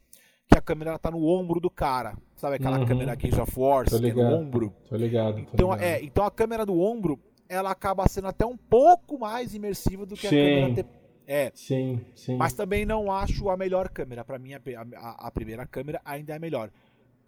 que 0.48 0.58
a 0.58 0.62
câmera 0.62 0.96
está 0.96 1.12
no 1.12 1.26
ombro 1.26 1.60
do 1.60 1.70
cara. 1.70 2.16
Sabe 2.36 2.56
aquela 2.56 2.80
uhum. 2.80 2.86
câmera 2.86 3.16
Cage 3.16 3.40
of 3.40 3.60
Wars, 3.60 3.90
que 3.90 3.96
é 4.06 4.14
no 4.14 4.22
ombro? 4.22 4.74
Tô 4.88 4.96
ligado. 4.96 5.36
Tô 5.36 5.42
então, 5.54 5.72
ligado. 5.74 5.84
É, 5.84 6.04
então 6.04 6.26
a 6.26 6.32
câmera 6.32 6.66
do 6.66 6.80
ombro, 6.80 7.20
ela 7.48 7.72
acaba 7.72 8.08
sendo 8.08 8.28
até 8.28 8.46
um 8.46 8.58
pouco 8.58 9.20
mais 9.20 9.54
imersiva 9.54 10.06
do 10.06 10.16
que 10.16 10.28
sim. 10.28 10.38
a 10.38 10.40
câmera 10.40 10.76
TPS. 10.76 11.00
É. 11.32 11.52
Sim, 11.54 12.04
sim. 12.16 12.36
Mas 12.38 12.54
também 12.54 12.88
não 12.88 13.12
acho 13.12 13.52
a 13.52 13.56
melhor 13.56 13.88
câmera. 13.90 14.26
Para 14.26 14.40
mim, 14.40 14.54
a, 14.54 14.60
a, 14.96 15.28
a, 15.28 15.32
primeira 15.32 15.64
câmera 15.68 16.02
ainda 16.04 16.34
é 16.34 16.40
melhor. 16.40 16.72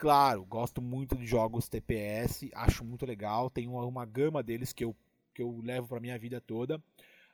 Claro, 0.01 0.43
gosto 0.49 0.81
muito 0.81 1.15
de 1.15 1.27
jogos 1.27 1.69
TPS, 1.69 2.49
acho 2.55 2.83
muito 2.83 3.05
legal, 3.05 3.51
tem 3.51 3.67
uma, 3.67 3.85
uma 3.85 4.03
gama 4.03 4.41
deles 4.41 4.73
que 4.73 4.83
eu, 4.83 4.95
que 5.31 5.43
eu 5.43 5.61
levo 5.63 5.89
para 5.89 5.99
minha 5.99 6.17
vida 6.17 6.41
toda. 6.41 6.81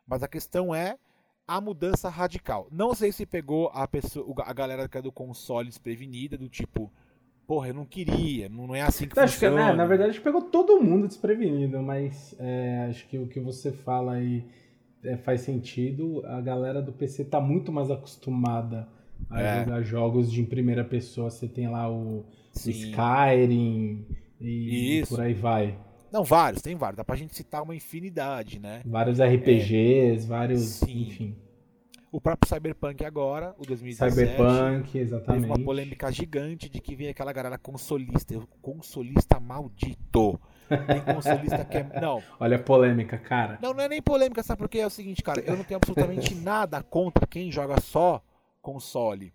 Mas 0.06 0.22
a 0.22 0.28
questão 0.28 0.76
é 0.76 0.98
a 1.48 1.62
mudança 1.62 2.10
radical. 2.10 2.68
Não 2.70 2.94
sei 2.94 3.14
se 3.14 3.26
pegou 3.26 3.70
a 3.74 3.88
pessoa, 3.88 4.36
a 4.44 4.52
galera 4.52 4.86
que 4.90 4.98
é 4.98 5.02
do 5.02 5.14
console 5.14 5.70
desprevenida, 5.70 6.38
do 6.38 6.50
tipo, 6.50 6.92
porra, 7.48 7.70
eu 7.70 7.74
não 7.74 7.86
queria, 7.86 8.50
não 8.50 8.76
é 8.76 8.82
assim 8.82 9.08
que 9.08 9.18
acho 9.18 9.36
funciona. 9.36 9.56
Que, 9.56 9.72
né, 9.72 9.74
na 9.74 9.86
verdade, 9.86 10.20
pegou 10.20 10.42
todo 10.42 10.82
mundo 10.82 11.08
desprevenido, 11.08 11.82
mas 11.82 12.36
é, 12.38 12.88
acho 12.90 13.08
que 13.08 13.18
o 13.18 13.28
que 13.28 13.40
você 13.40 13.72
fala 13.72 14.16
aí 14.16 14.44
é, 15.06 15.16
faz 15.16 15.40
sentido. 15.40 16.22
A 16.26 16.42
galera 16.42 16.82
do 16.82 16.92
PC 16.92 17.24
tá 17.24 17.40
muito 17.40 17.72
mais 17.72 17.90
acostumada 17.90 18.90
a 19.30 19.42
é. 19.42 19.64
jogar 19.64 19.82
jogos 19.84 20.30
de 20.30 20.44
primeira 20.44 20.84
pessoa. 20.84 21.30
Você 21.30 21.48
tem 21.48 21.70
lá 21.70 21.90
o 21.90 22.26
Sim. 22.62 22.72
Skyrim 22.72 24.06
e 24.39 25.00
Isso. 25.00 25.15
por 25.15 25.24
aí 25.24 25.34
vai. 25.34 25.78
Não, 26.12 26.24
vários, 26.24 26.62
tem 26.62 26.76
vários. 26.76 26.98
Dá 26.98 27.04
pra 27.04 27.15
gente 27.15 27.36
citar 27.36 27.63
uma 27.63 27.76
infinidade, 27.76 28.60
né? 28.60 28.82
Vários 28.86 29.20
RPGs, 29.20 30.26
é. 30.26 30.28
vários. 30.28 30.62
Sim. 30.62 31.02
Enfim. 31.02 31.36
O 32.10 32.22
próprio 32.22 32.48
Cyberpunk 32.48 33.04
agora, 33.04 33.54
o 33.58 33.65
2017. 33.65 34.15
Cyberpunk, 34.15 34.98
exatamente. 34.98 35.41
Teve 35.41 35.54
uma 35.54 35.65
polêmica 35.65 36.12
gigante 36.12 36.70
de 36.70 36.80
que 36.80 36.96
vem 36.96 37.10
aquela 37.10 37.34
galera 37.34 37.58
consolista. 37.58 38.34
Consolista 38.62 39.39
maldito. 39.39 40.39
Tem 40.70 41.13
consolista 41.13 41.65
que 41.65 41.78
é. 41.78 41.84
Não. 42.00 42.24
Olha 42.39 42.56
a 42.56 42.60
polêmica, 42.60 43.17
cara. 43.17 43.60
Não, 43.62 43.74
não 43.74 43.84
é 43.84 43.89
nem 43.89 44.02
polêmica, 44.02 44.41
sabe 44.41 44.60
por 44.60 44.70
quê? 44.70 44.80
É 44.80 44.88
o 44.88 44.89
seguinte, 44.89 45.22
cara. 45.22 45.41
Eu 45.41 45.58
não 45.58 45.63
tenho 45.63 45.78
absolutamente 45.78 46.34
nada 46.41 46.82
contra 46.82 47.28
quem 47.28 47.52
joga 47.52 47.80
só 47.82 48.24
console. 48.62 49.34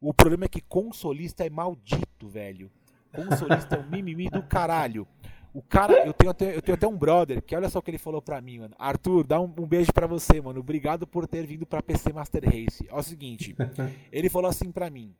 O 0.00 0.14
problema 0.14 0.46
é 0.46 0.48
que 0.48 0.60
consolista 0.62 1.44
é 1.44 1.50
maldito, 1.50 2.28
velho. 2.28 2.70
Consolista 3.12 3.76
é 3.76 3.78
um 3.78 3.90
mimimi 3.90 4.30
do 4.30 4.42
caralho. 4.42 5.06
O 5.52 5.60
cara, 5.60 6.06
eu 6.06 6.12
tenho, 6.12 6.30
até, 6.30 6.56
eu 6.56 6.62
tenho 6.62 6.76
até 6.76 6.86
um 6.86 6.96
brother 6.96 7.42
que 7.42 7.56
olha 7.56 7.68
só 7.68 7.80
o 7.80 7.82
que 7.82 7.90
ele 7.90 7.98
falou 7.98 8.22
pra 8.22 8.40
mim, 8.40 8.60
mano. 8.60 8.74
Arthur, 8.78 9.24
dá 9.24 9.40
um, 9.40 9.52
um 9.58 9.66
beijo 9.66 9.92
pra 9.92 10.06
você, 10.06 10.40
mano. 10.40 10.60
Obrigado 10.60 11.06
por 11.06 11.26
ter 11.26 11.44
vindo 11.44 11.66
pra 11.66 11.82
PC 11.82 12.12
Master 12.12 12.44
Race. 12.44 12.86
É 12.88 12.94
o 12.94 13.02
seguinte, 13.02 13.54
ele 14.12 14.30
falou 14.30 14.48
assim 14.48 14.70
pra 14.70 14.88
mim. 14.88 15.14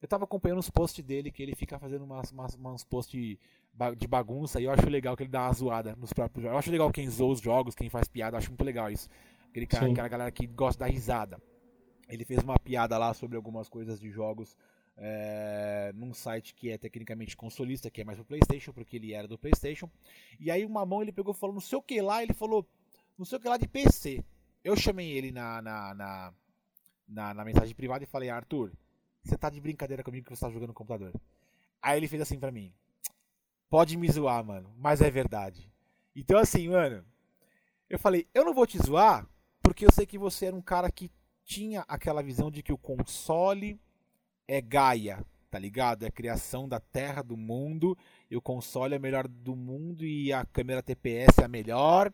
Eu 0.00 0.08
tava 0.08 0.24
acompanhando 0.24 0.60
os 0.60 0.70
posts 0.70 1.04
dele, 1.04 1.30
que 1.30 1.42
ele 1.42 1.54
fica 1.54 1.78
fazendo 1.78 2.04
umas, 2.04 2.30
umas, 2.30 2.56
uns 2.56 2.84
posts 2.84 3.12
de, 3.12 3.38
de 3.98 4.06
bagunça, 4.06 4.58
e 4.60 4.64
eu 4.64 4.70
acho 4.70 4.88
legal 4.88 5.14
que 5.14 5.24
ele 5.24 5.30
dá 5.30 5.42
uma 5.42 5.52
zoada 5.52 5.94
nos 5.96 6.12
próprios 6.12 6.44
jogos. 6.44 6.54
Eu 6.54 6.58
acho 6.58 6.70
legal 6.70 6.90
quem 6.90 7.10
zoa 7.10 7.32
os 7.32 7.40
jogos, 7.40 7.74
quem 7.74 7.90
faz 7.90 8.08
piada, 8.08 8.36
eu 8.36 8.38
acho 8.38 8.48
muito 8.48 8.64
legal 8.64 8.90
isso. 8.90 9.10
Aquele 9.50 9.66
cara, 9.66 9.90
aquela 9.90 10.08
galera 10.08 10.30
que 10.30 10.46
gosta 10.46 10.84
da 10.84 10.90
risada. 10.90 11.38
Ele 12.10 12.24
fez 12.24 12.42
uma 12.42 12.58
piada 12.58 12.98
lá 12.98 13.14
sobre 13.14 13.36
algumas 13.36 13.68
coisas 13.68 14.00
de 14.00 14.10
jogos 14.10 14.56
é, 14.96 15.92
num 15.94 16.12
site 16.12 16.54
que 16.54 16.70
é 16.70 16.76
tecnicamente 16.76 17.36
consolista, 17.36 17.90
que 17.90 18.02
é 18.02 18.04
mais 18.04 18.18
pro 18.18 18.26
PlayStation, 18.26 18.72
porque 18.72 18.96
ele 18.96 19.14
era 19.14 19.26
do 19.26 19.38
PlayStation. 19.38 19.88
E 20.38 20.50
aí 20.50 20.64
uma 20.64 20.84
mão 20.84 21.00
ele 21.00 21.12
pegou 21.12 21.32
e 21.32 21.36
falou: 21.36 21.54
não 21.54 21.60
sei 21.60 21.78
o 21.78 21.82
que 21.82 22.00
lá, 22.02 22.22
ele 22.22 22.34
falou: 22.34 22.68
não 23.16 23.24
sei 23.24 23.38
o 23.38 23.40
que 23.40 23.48
lá 23.48 23.56
de 23.56 23.66
PC. 23.66 24.22
Eu 24.62 24.76
chamei 24.76 25.10
ele 25.10 25.32
na, 25.32 25.62
na, 25.62 25.94
na, 25.94 26.34
na, 27.08 27.34
na 27.34 27.44
mensagem 27.44 27.74
privada 27.74 28.04
e 28.04 28.06
falei: 28.06 28.28
Arthur, 28.28 28.72
você 29.22 29.38
tá 29.38 29.48
de 29.48 29.60
brincadeira 29.60 30.02
comigo 30.02 30.26
que 30.26 30.36
você 30.36 30.44
tá 30.44 30.50
jogando 30.50 30.68
no 30.68 30.74
computador. 30.74 31.12
Aí 31.80 31.98
ele 31.98 32.08
fez 32.08 32.20
assim 32.20 32.38
pra 32.38 32.52
mim: 32.52 32.72
pode 33.70 33.96
me 33.96 34.10
zoar, 34.10 34.44
mano, 34.44 34.70
mas 34.76 35.00
é 35.00 35.10
verdade. 35.10 35.72
Então 36.14 36.38
assim, 36.38 36.68
mano, 36.68 37.02
eu 37.88 37.98
falei: 37.98 38.28
eu 38.34 38.44
não 38.44 38.52
vou 38.52 38.66
te 38.66 38.78
zoar 38.78 39.26
porque 39.62 39.86
eu 39.86 39.92
sei 39.92 40.04
que 40.04 40.18
você 40.18 40.46
era 40.46 40.56
um 40.56 40.60
cara 40.60 40.90
que 40.90 41.10
tinha 41.50 41.84
aquela 41.88 42.22
visão 42.22 42.48
de 42.48 42.62
que 42.62 42.72
o 42.72 42.78
console 42.78 43.76
é 44.46 44.60
Gaia, 44.60 45.26
tá 45.50 45.58
ligado? 45.58 46.04
É 46.04 46.06
a 46.06 46.12
criação 46.12 46.68
da 46.68 46.78
Terra, 46.78 47.22
do 47.22 47.36
mundo, 47.36 47.98
e 48.30 48.36
o 48.36 48.40
console 48.40 48.94
é 48.94 48.98
o 48.98 49.00
melhor 49.00 49.26
do 49.26 49.56
mundo 49.56 50.04
e 50.04 50.32
a 50.32 50.46
câmera 50.46 50.80
TPS 50.80 51.40
é 51.40 51.44
a 51.44 51.48
melhor. 51.48 52.12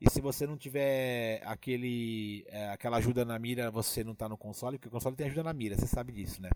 E 0.00 0.08
se 0.08 0.20
você 0.20 0.46
não 0.46 0.56
tiver 0.56 1.42
aquele, 1.44 2.44
é, 2.46 2.68
aquela 2.68 2.98
ajuda 2.98 3.24
na 3.24 3.36
mira, 3.40 3.72
você 3.72 4.04
não 4.04 4.14
tá 4.14 4.28
no 4.28 4.36
console, 4.36 4.78
porque 4.78 4.88
o 4.88 4.92
console 4.92 5.16
tem 5.16 5.26
ajuda 5.26 5.42
na 5.42 5.52
mira, 5.52 5.74
você 5.74 5.86
sabe 5.86 6.12
disso, 6.12 6.40
né? 6.40 6.50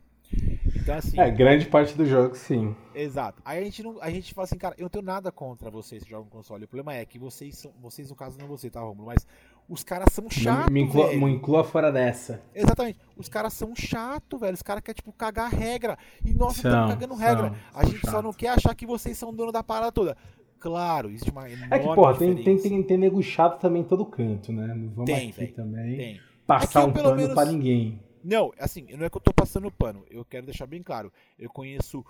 Então, 0.76 0.94
assim. 0.94 1.18
É, 1.18 1.30
grande 1.30 1.66
parte 1.66 1.96
do 1.96 2.04
jogo, 2.06 2.36
sim. 2.36 2.76
Exato. 2.94 3.42
Aí 3.44 3.60
a 3.60 3.64
gente, 3.64 3.82
não, 3.82 4.00
a 4.00 4.10
gente 4.10 4.32
fala 4.32 4.44
assim, 4.44 4.58
cara, 4.58 4.74
eu 4.78 4.84
não 4.84 4.88
tenho 4.88 5.04
nada 5.04 5.32
contra 5.32 5.70
vocês 5.70 6.04
que 6.04 6.10
jogam 6.10 6.28
console. 6.28 6.64
O 6.64 6.68
problema 6.68 6.94
é 6.94 7.04
que 7.04 7.18
vocês 7.18 7.58
são. 7.58 7.72
Vocês, 7.80 8.08
no 8.08 8.14
caso, 8.14 8.38
não 8.38 8.46
você, 8.46 8.70
tá, 8.70 8.80
Romulo? 8.80 9.06
Mas 9.06 9.26
os 9.70 9.84
caras 9.84 10.12
são 10.12 10.28
chatos. 10.28 10.72
Me, 10.72 10.82
inclua, 10.82 11.12
me 11.14 11.30
inclua 11.30 11.62
fora 11.62 11.92
dessa. 11.92 12.42
Exatamente. 12.52 12.98
Os 13.16 13.28
caras 13.28 13.52
são 13.52 13.72
chatos, 13.74 14.40
velho. 14.40 14.54
Os 14.54 14.62
caras 14.62 14.82
querem, 14.82 14.96
tipo, 14.96 15.12
cagar 15.12 15.48
regra. 15.48 15.96
E 16.24 16.34
nós 16.34 16.56
estamos 16.56 16.90
cagando 16.90 17.14
regra. 17.14 17.54
a 17.72 17.84
gente 17.86 18.00
chato. 18.00 18.10
só 18.10 18.20
não 18.20 18.32
quer 18.32 18.48
achar 18.48 18.74
que 18.74 18.84
vocês 18.84 19.16
são 19.16 19.32
dono 19.32 19.52
da 19.52 19.62
parada 19.62 19.92
toda. 19.92 20.16
Claro, 20.58 21.08
existe 21.08 21.30
uma 21.30 21.48
enorme 21.48 21.68
É 21.74 21.78
que, 21.78 21.94
porra, 21.94 22.18
tem, 22.18 22.34
tem, 22.42 22.58
tem, 22.58 22.82
tem 22.82 22.98
nego 22.98 23.22
chato 23.22 23.60
também 23.60 23.82
em 23.82 23.84
todo 23.84 24.04
canto, 24.04 24.52
né? 24.52 24.74
Não 24.74 24.90
vamos 24.90 25.04
tem, 25.04 25.30
aqui 25.30 25.38
véio, 25.38 25.54
também 25.54 25.96
tem. 25.96 26.20
passar 26.46 26.84
um 26.84 26.92
pano 26.92 27.14
menos... 27.14 27.32
pra 27.32 27.46
ninguém. 27.46 28.02
Não, 28.22 28.52
assim, 28.58 28.86
não 28.98 29.06
é 29.06 29.08
que 29.08 29.16
eu 29.16 29.22
tô 29.22 29.32
passando 29.32 29.70
pano. 29.70 30.04
Eu 30.10 30.24
quero 30.24 30.44
deixar 30.44 30.66
bem 30.66 30.82
claro. 30.82 31.12
Eu 31.38 31.48
conheço, 31.48 32.04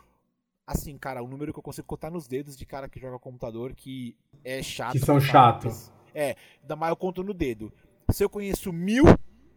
assim, 0.67 0.97
cara, 0.97 1.23
o 1.23 1.29
número 1.29 1.53
que 1.53 1.59
eu 1.59 1.63
consigo 1.63 1.87
contar 1.87 2.11
nos 2.11 2.27
dedos 2.27 2.57
de 2.57 2.65
cara 2.65 2.89
que 2.89 2.99
joga 2.99 3.19
computador 3.19 3.75
que 3.75 4.17
é 4.43 4.63
chato. 4.63 4.93
Que 4.93 4.99
são 4.99 5.21
chatos. 5.21 5.93
É, 6.15 6.37
da 6.63 6.77
mais 6.77 6.91
eu 6.91 6.97
conto 6.97 7.23
no 7.23 7.35
dedo. 7.35 7.73
Se 8.11 8.25
eu 8.25 8.31
conheço 8.31 8.73
mil, 8.73 9.05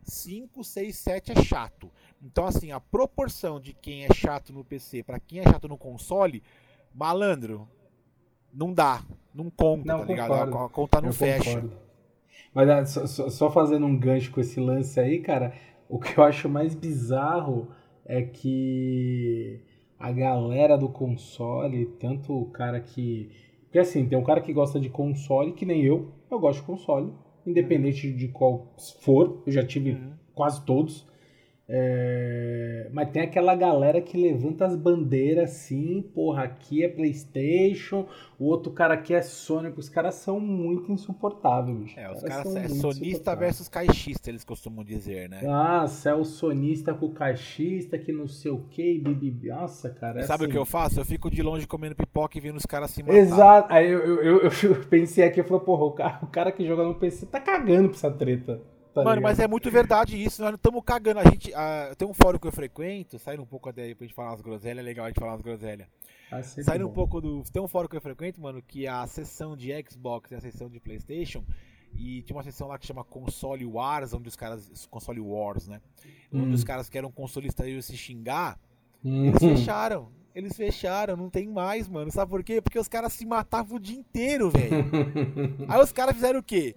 cinco, 0.03 0.63
seis, 0.63 0.97
sete 0.97 1.31
é 1.31 1.43
chato. 1.43 1.91
Então, 2.21 2.45
assim, 2.45 2.71
a 2.71 2.79
proporção 2.79 3.59
de 3.59 3.73
quem 3.73 4.05
é 4.05 4.13
chato 4.13 4.53
no 4.53 4.63
PC 4.63 5.03
para 5.03 5.19
quem 5.19 5.39
é 5.39 5.43
chato 5.43 5.67
no 5.67 5.77
console, 5.77 6.43
malandro, 6.93 7.67
não 8.53 8.73
dá. 8.73 9.03
Não 9.33 9.49
conta, 9.49 9.85
não, 9.85 9.99
tá 10.01 10.05
ligado? 10.05 10.33
A, 10.33 10.65
a, 10.65 10.69
conta 10.69 11.01
não 11.01 11.09
eu 11.09 11.13
fecha. 11.13 11.55
Concordo. 11.55 11.83
Mas 12.53 12.69
ah, 12.69 12.85
só, 12.85 13.29
só, 13.29 13.49
fazendo 13.49 13.85
um 13.85 13.97
gancho 13.97 14.31
com 14.31 14.39
esse 14.39 14.59
lance 14.59 14.99
aí, 14.99 15.19
cara, 15.19 15.53
o 15.89 15.99
que 15.99 16.17
eu 16.17 16.23
acho 16.23 16.47
mais 16.47 16.75
bizarro 16.75 17.67
é 18.05 18.21
que 18.21 19.59
a 19.97 20.11
galera 20.11 20.77
do 20.77 20.89
console, 20.89 21.85
tanto 21.99 22.37
o 22.37 22.45
cara 22.51 22.79
que. 22.79 23.31
Porque 23.63 23.79
assim, 23.79 24.07
tem 24.07 24.17
um 24.17 24.23
cara 24.23 24.39
que 24.39 24.53
gosta 24.53 24.79
de 24.79 24.89
console, 24.89 25.53
que 25.53 25.65
nem 25.65 25.83
eu, 25.83 26.11
eu 26.33 26.39
gosto 26.39 26.59
de 26.59 26.65
console, 26.65 27.13
independente 27.45 28.11
de 28.11 28.27
qual 28.27 28.73
for, 29.01 29.41
eu 29.45 29.51
já 29.51 29.65
tive 29.65 29.91
uhum. 29.91 30.13
quase 30.33 30.65
todos. 30.65 31.07
É... 31.67 32.89
Mas 32.91 33.09
tem 33.11 33.21
aquela 33.21 33.55
galera 33.55 34.01
que 34.01 34.17
levanta 34.17 34.65
as 34.65 34.75
bandeiras 34.75 35.51
assim, 35.51 36.01
porra, 36.13 36.43
aqui 36.43 36.83
é 36.83 36.89
PlayStation, 36.89 38.05
o 38.37 38.45
outro 38.45 38.71
cara 38.71 38.95
aqui 38.95 39.13
é 39.13 39.21
Sony, 39.21 39.73
os 39.75 39.87
caras 39.87 40.15
são 40.15 40.39
muito 40.39 40.91
insuportáveis. 40.91 41.93
É, 41.95 42.11
os 42.11 42.21
caras, 42.21 42.53
caras 42.53 42.71
é 42.71 42.75
sonista 42.75 43.35
versus 43.35 43.69
caixista, 43.69 44.29
eles 44.29 44.43
costumam 44.43 44.83
dizer, 44.83 45.29
né? 45.29 45.41
Nossa, 45.41 46.09
é 46.09 46.13
o 46.13 46.25
sonista 46.25 46.93
com 46.93 47.05
o 47.05 47.13
caixista, 47.13 47.97
que 47.97 48.11
não 48.11 48.27
sei 48.27 48.51
o 48.51 48.59
que, 48.69 48.99
bibi. 48.99 49.47
Nossa, 49.47 49.89
cara. 49.89 50.19
É 50.19 50.23
Sabe 50.23 50.43
assim... 50.43 50.49
o 50.49 50.51
que 50.51 50.57
eu 50.57 50.65
faço? 50.65 50.99
Eu 50.99 51.05
fico 51.05 51.31
de 51.31 51.41
longe 51.41 51.65
comendo 51.65 51.95
pipoca 51.95 52.37
e 52.37 52.41
vendo 52.41 52.57
os 52.57 52.65
caras 52.65 52.91
se 52.91 53.01
matar. 53.01 53.15
Exato. 53.15 53.71
Aí 53.71 53.89
eu, 53.89 53.99
eu, 53.99 54.41
eu, 54.41 54.51
eu 54.63 54.85
pensei 54.89 55.23
aqui, 55.23 55.39
eu 55.39 55.45
falei, 55.45 55.63
porra, 55.63 55.85
o 55.85 55.91
cara, 55.91 56.19
o 56.21 56.27
cara 56.27 56.51
que 56.51 56.65
joga 56.67 56.83
no 56.83 56.95
PC 56.95 57.25
tá 57.27 57.39
cagando 57.39 57.89
pra 57.89 57.97
essa 57.97 58.11
treta. 58.11 58.72
Tá 58.93 59.03
Mano, 59.03 59.15
ligado? 59.15 59.23
mas 59.23 59.39
é 59.39 59.47
muito 59.47 59.71
verdade 59.71 60.21
isso, 60.21 60.41
nós 60.41 60.51
não 60.51 60.55
estamos 60.55 60.83
cagando. 60.85 61.19
A 61.19 61.23
gente. 61.23 61.51
A, 61.53 61.95
tem 61.97 62.07
um 62.07 62.13
fórum 62.13 62.37
que 62.37 62.47
eu 62.47 62.51
frequento, 62.51 63.17
saindo 63.17 63.41
um 63.41 63.45
pouco 63.45 63.71
daí 63.73 63.95
pra 63.95 64.05
gente 64.05 64.15
falar 64.15 64.29
umas 64.29 64.41
groselhas, 64.41 64.77
é 64.77 64.81
legal 64.83 65.05
a 65.05 65.09
gente 65.09 65.19
falar 65.19 65.31
umas 65.31 65.41
groselhas. 65.41 65.87
Ah, 66.31 66.43
saindo 66.43 66.85
bom. 66.85 66.91
um 66.91 66.93
pouco 66.93 67.19
do. 67.19 67.43
Tem 67.51 67.61
um 67.61 67.67
fórum 67.67 67.87
que 67.87 67.97
eu 67.97 68.01
frequento, 68.01 68.39
mano, 68.39 68.61
que 68.61 68.85
é 68.85 68.89
a 68.89 69.07
sessão 69.07 69.57
de 69.57 69.71
Xbox 69.89 70.29
e 70.31 70.35
a 70.35 70.41
sessão 70.41 70.69
de 70.69 70.79
Playstation. 70.79 71.43
E 71.95 72.21
tinha 72.21 72.35
uma 72.35 72.43
sessão 72.43 72.67
lá 72.67 72.77
que 72.77 72.85
chama 72.85 73.03
Console 73.03 73.65
Wars, 73.65 74.13
onde 74.13 74.27
os 74.27 74.35
caras. 74.35 74.87
Console 74.87 75.19
Wars, 75.19 75.67
né? 75.67 75.81
Hum. 76.31 76.43
Onde 76.43 76.53
os 76.55 76.63
caras 76.63 76.87
que 76.87 76.97
eram 76.97 77.11
consolistas 77.11 77.67
iam 77.67 77.81
se 77.81 77.97
xingar. 77.97 78.59
Hum. 79.03 79.27
Eles 79.27 79.39
fecharam. 79.57 80.11
Eles 80.35 80.55
fecharam, 80.55 81.15
não 81.15 81.29
tem 81.29 81.47
mais, 81.47 81.87
mano. 81.87 82.11
Sabe 82.11 82.29
por 82.29 82.43
quê? 82.43 82.59
Porque 82.59 82.79
os 82.79 82.87
caras 82.87 83.13
se 83.13 83.25
matavam 83.25 83.77
o 83.77 83.79
dia 83.79 83.97
inteiro, 83.97 84.49
velho. 84.49 84.85
Aí 85.67 85.81
os 85.81 85.91
caras 85.91 86.15
fizeram 86.15 86.39
o 86.39 86.43
quê? 86.43 86.75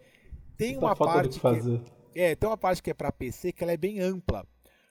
Tem 0.56 0.76
uma 0.76 0.94
parte. 0.94 1.40
Que, 1.40 1.95
é, 2.20 2.34
tem 2.34 2.48
uma 2.48 2.56
parte 2.56 2.82
que 2.82 2.90
é 2.90 2.94
para 2.94 3.12
PC 3.12 3.52
que 3.52 3.62
ela 3.62 3.72
é 3.72 3.76
bem 3.76 4.00
ampla. 4.00 4.46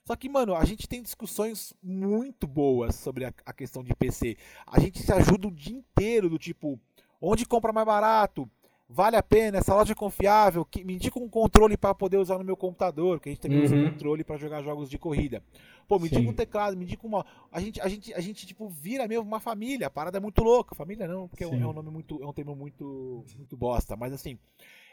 Só 0.06 0.16
que, 0.16 0.30
mano, 0.30 0.56
a 0.56 0.64
gente 0.64 0.88
tem 0.88 1.02
discussões 1.02 1.74
muito 1.82 2.46
boas 2.46 2.94
sobre 2.94 3.26
a, 3.26 3.34
a, 3.44 3.52
questão 3.52 3.84
de 3.84 3.96
PC. 3.96 4.38
A 4.68 4.80
gente 4.80 5.02
se 5.02 5.12
ajuda 5.12 5.48
o 5.48 5.52
dia 5.52 5.76
inteiro 5.76 6.30
do 6.30 6.38
tipo, 6.38 6.80
onde 7.20 7.44
compra 7.44 7.74
mais 7.74 7.88
barato? 7.88 8.48
Vale 8.88 9.16
a 9.16 9.24
pena? 9.24 9.58
Essa 9.58 9.74
loja 9.74 9.94
é 9.94 9.96
confiável? 9.96 10.64
Que, 10.64 10.84
me 10.84 10.94
indica 10.94 11.18
um 11.18 11.28
controle 11.28 11.76
para 11.76 11.96
poder 11.96 12.18
usar 12.18 12.38
no 12.38 12.44
meu 12.44 12.56
computador, 12.56 13.20
que 13.20 13.30
a 13.30 13.32
gente 13.32 13.42
também 13.42 13.58
uhum. 13.58 13.66
usa 13.66 13.76
um 13.76 13.90
controle 13.90 14.24
para 14.24 14.38
jogar 14.38 14.62
jogos 14.62 14.92
de 14.92 15.00
corrida. 15.00 15.42
Pô, 15.88 15.98
me 15.98 16.08
Sim. 16.08 16.18
indica 16.18 16.32
um 16.32 16.36
teclado, 16.36 16.78
me 16.78 16.86
indica 16.86 17.06
uma. 17.08 17.26
A 17.52 17.60
gente, 17.60 17.82
a 17.82 17.88
gente, 17.88 18.14
a 18.14 18.20
gente 18.20 18.46
tipo, 18.46 18.70
vira 18.70 19.08
mesmo 19.08 19.24
uma 19.24 19.40
família. 19.40 19.88
A 19.88 19.90
parada 19.90 20.20
é 20.20 20.22
muito 20.22 20.44
louca. 20.44 20.76
Família 20.76 21.08
não, 21.08 21.28
porque 21.28 21.44
é 21.44 21.48
um, 21.48 21.60
é 21.60 21.66
um, 21.66 21.74
nome 21.74 21.90
muito. 21.90 22.22
É 22.22 22.28
um 22.28 22.34
termo 22.34 22.56
muito, 22.56 23.26
muito 23.36 23.58
bosta. 23.58 23.96
Mas 23.96 24.14
assim, 24.14 24.38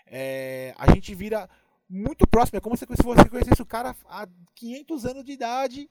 é, 0.06 0.74
a 0.78 0.90
gente 0.90 1.14
vira 1.14 1.50
muito 1.92 2.26
próximo. 2.26 2.56
É 2.56 2.60
como 2.60 2.76
se 2.76 2.86
você 2.86 3.28
conhecesse 3.28 3.60
o 3.60 3.66
cara 3.66 3.94
há 4.08 4.26
500 4.54 5.04
anos 5.04 5.24
de 5.24 5.32
idade. 5.32 5.90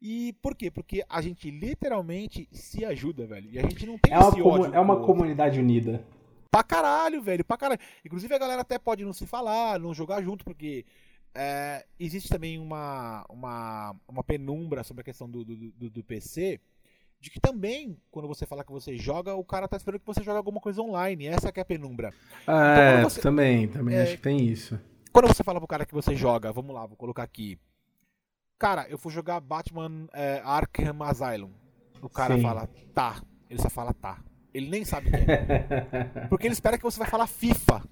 E 0.00 0.34
por 0.42 0.54
quê? 0.54 0.70
Porque 0.70 1.04
a 1.08 1.20
gente 1.20 1.50
literalmente 1.50 2.48
se 2.50 2.84
ajuda, 2.84 3.26
velho. 3.26 3.50
E 3.50 3.58
a 3.58 3.62
gente 3.62 3.86
não 3.86 3.98
tem 3.98 4.14
é 4.14 4.18
esse 4.18 4.42
ódio. 4.42 4.74
É 4.74 4.80
uma 4.80 5.00
comunidade 5.00 5.60
unida. 5.60 6.02
Pra 6.50 6.62
caralho, 6.62 7.22
velho. 7.22 7.44
Pra 7.44 7.56
caralho. 7.56 7.80
Inclusive 8.04 8.34
a 8.34 8.38
galera 8.38 8.62
até 8.62 8.78
pode 8.78 9.04
não 9.04 9.12
se 9.12 9.26
falar, 9.26 9.78
não 9.78 9.94
jogar 9.94 10.22
junto, 10.22 10.44
porque 10.44 10.84
é, 11.34 11.84
existe 11.98 12.28
também 12.28 12.58
uma, 12.58 13.24
uma, 13.28 13.96
uma 14.08 14.24
penumbra 14.24 14.82
sobre 14.84 15.02
a 15.02 15.04
questão 15.04 15.28
do, 15.28 15.44
do, 15.44 15.56
do, 15.72 15.90
do, 15.90 16.04
PC. 16.04 16.60
De 17.18 17.30
que 17.30 17.40
também, 17.40 17.96
quando 18.10 18.28
você 18.28 18.46
fala 18.46 18.64
que 18.64 18.72
você 18.72 18.96
joga, 18.96 19.34
o 19.34 19.44
cara 19.44 19.66
tá 19.66 19.76
esperando 19.76 20.00
que 20.00 20.06
você 20.06 20.22
jogue 20.22 20.36
alguma 20.36 20.60
coisa 20.60 20.82
online. 20.82 21.26
Essa 21.26 21.50
que 21.50 21.58
é 21.58 21.62
a 21.62 21.66
penumbra. 21.66 22.12
É, 22.46 22.98
então, 22.98 23.10
você, 23.10 23.20
também, 23.20 23.66
também 23.68 23.96
é, 23.96 24.02
acho 24.02 24.16
que 24.16 24.22
tem 24.22 24.46
isso. 24.46 24.78
Quando 25.12 25.28
você 25.28 25.42
fala 25.42 25.60
pro 25.60 25.68
cara 25.68 25.86
que 25.86 25.94
você 25.94 26.14
joga, 26.14 26.52
vamos 26.52 26.74
lá, 26.74 26.86
vou 26.86 26.96
colocar 26.96 27.22
aqui. 27.22 27.58
Cara, 28.58 28.86
eu 28.88 28.98
fui 28.98 29.12
jogar 29.12 29.40
Batman 29.40 30.08
é, 30.12 30.40
Arkham 30.44 31.02
Asylum. 31.02 31.50
O 32.02 32.08
cara 32.08 32.36
Sim. 32.36 32.42
fala, 32.42 32.68
tá. 32.94 33.22
Ele 33.48 33.60
só 33.60 33.68
fala 33.68 33.92
tá. 33.92 34.22
Ele 34.52 34.68
nem 34.68 34.84
sabe 34.84 35.08
o 35.08 35.10
que 35.10 35.30
é. 35.30 36.26
Porque 36.28 36.46
ele 36.46 36.54
espera 36.54 36.78
que 36.78 36.84
você 36.84 36.98
vai 36.98 37.08
falar 37.08 37.26
FIFA. 37.26 37.82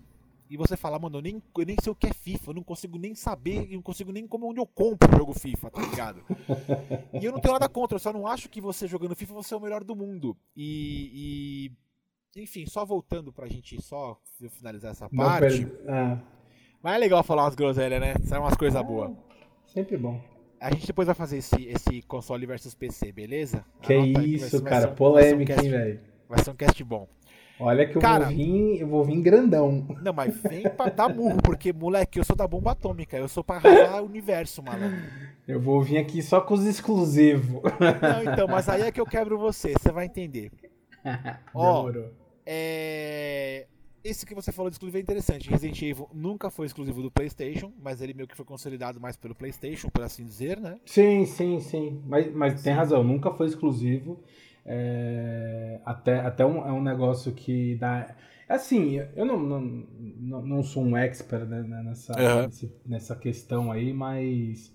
E 0.48 0.56
você 0.56 0.76
fala, 0.76 0.98
mano, 0.98 1.18
eu 1.18 1.22
nem, 1.22 1.42
eu 1.58 1.66
nem 1.66 1.76
sei 1.82 1.90
o 1.90 1.96
que 1.96 2.06
é 2.06 2.12
FIFA, 2.12 2.50
eu 2.50 2.54
não 2.54 2.62
consigo 2.62 2.98
nem 2.98 3.14
saber, 3.14 3.66
eu 3.70 3.76
não 3.76 3.82
consigo 3.82 4.12
nem 4.12 4.26
como 4.26 4.48
onde 4.48 4.60
eu 4.60 4.66
compro 4.66 5.12
o 5.12 5.18
jogo 5.18 5.32
FIFA, 5.32 5.70
tá 5.70 5.80
ligado? 5.82 6.22
e 7.20 7.24
eu 7.24 7.32
não 7.32 7.40
tenho 7.40 7.54
nada 7.54 7.68
contra, 7.68 7.96
eu 7.96 8.00
só 8.00 8.12
não 8.12 8.26
acho 8.26 8.48
que 8.48 8.60
você 8.60 8.86
jogando 8.86 9.16
FIFA 9.16 9.34
você 9.34 9.54
é 9.54 9.56
o 9.56 9.60
melhor 9.60 9.82
do 9.82 9.96
mundo. 9.96 10.36
E. 10.54 11.70
e 12.36 12.40
enfim, 12.42 12.66
só 12.66 12.84
voltando 12.84 13.32
pra 13.32 13.48
gente 13.48 13.80
só 13.80 14.20
finalizar 14.50 14.90
essa 14.90 15.08
parte. 15.08 15.66
Ah. 15.88 16.18
Mas 16.84 16.96
é 16.96 16.98
legal 16.98 17.24
falar 17.24 17.44
umas 17.44 17.54
groselhas, 17.54 17.98
né? 17.98 18.14
Sai 18.24 18.38
umas 18.38 18.54
coisas 18.58 18.78
é, 18.78 18.84
boas. 18.84 19.10
Sempre 19.64 19.96
bom. 19.96 20.20
A 20.60 20.70
gente 20.70 20.86
depois 20.86 21.06
vai 21.06 21.14
fazer 21.14 21.38
esse, 21.38 21.64
esse 21.64 22.02
console 22.02 22.44
versus 22.44 22.74
PC, 22.74 23.10
beleza? 23.10 23.64
Que 23.80 23.94
isso, 23.94 24.60
vai, 24.60 24.70
cara. 24.70 24.86
Vai 24.88 24.94
polêmica, 24.94 25.54
um 25.54 25.64
hein, 25.64 25.70
velho? 25.70 26.00
Vai 26.28 26.44
ser 26.44 26.50
um 26.50 26.54
cast 26.54 26.84
bom. 26.84 27.08
Olha 27.58 27.88
que 27.88 27.96
eu 27.96 28.02
cara, 28.02 28.26
vou 28.26 28.34
vir, 28.34 28.80
eu 28.82 28.86
vou 28.86 29.02
vir 29.02 29.18
grandão. 29.22 29.86
Não, 30.02 30.12
mas 30.12 30.36
vem 30.42 30.64
pra 30.64 30.90
dar 30.90 31.08
murro, 31.14 31.38
porque, 31.42 31.72
moleque, 31.72 32.18
eu 32.18 32.24
sou 32.24 32.36
da 32.36 32.46
bomba 32.46 32.72
atômica, 32.72 33.16
eu 33.16 33.28
sou 33.28 33.42
pra 33.42 33.56
arrasar 33.56 34.02
o 34.02 34.06
universo, 34.06 34.62
mano. 34.62 34.94
Eu 35.48 35.58
vou 35.62 35.80
vir 35.80 35.96
aqui 35.96 36.20
só 36.20 36.42
com 36.42 36.52
os 36.52 36.66
exclusivos. 36.66 37.62
Não, 38.02 38.30
então, 38.30 38.46
mas 38.46 38.68
aí 38.68 38.82
é 38.82 38.92
que 38.92 39.00
eu 39.00 39.06
quebro 39.06 39.38
você, 39.38 39.72
você 39.72 39.90
vai 39.90 40.04
entender. 40.04 40.50
Ó, 41.54 41.90
é 42.44 43.68
esse 44.04 44.26
que 44.26 44.34
você 44.34 44.52
falou 44.52 44.68
de 44.68 44.74
exclusivo 44.74 44.98
é 44.98 45.00
interessante. 45.00 45.48
Resident 45.48 45.80
Evil 45.80 46.08
nunca 46.12 46.50
foi 46.50 46.66
exclusivo 46.66 47.00
do 47.00 47.10
PlayStation, 47.10 47.72
mas 47.82 48.02
ele 48.02 48.12
meio 48.12 48.28
que 48.28 48.36
foi 48.36 48.44
consolidado 48.44 49.00
mais 49.00 49.16
pelo 49.16 49.34
PlayStation, 49.34 49.88
por 49.88 50.02
assim 50.02 50.24
dizer, 50.24 50.60
né? 50.60 50.78
Sim, 50.84 51.24
sim, 51.24 51.58
sim. 51.58 52.02
Mas, 52.06 52.32
mas 52.34 52.58
sim. 52.58 52.64
tem 52.64 52.72
razão, 52.74 53.02
nunca 53.02 53.30
foi 53.30 53.46
exclusivo. 53.46 54.22
É, 54.66 55.80
até 55.84 56.20
até 56.20 56.44
um, 56.44 56.66
é 56.66 56.72
um 56.72 56.82
negócio 56.82 57.32
que 57.32 57.76
dá. 57.76 58.14
Assim, 58.46 58.96
eu 59.16 59.24
não, 59.24 59.38
não, 59.38 60.42
não 60.42 60.62
sou 60.62 60.84
um 60.84 60.96
expert 60.96 61.46
né, 61.46 61.62
nessa, 61.82 62.12
uhum. 62.12 62.70
nessa 62.86 63.16
questão 63.16 63.72
aí, 63.72 63.92
mas 63.92 64.74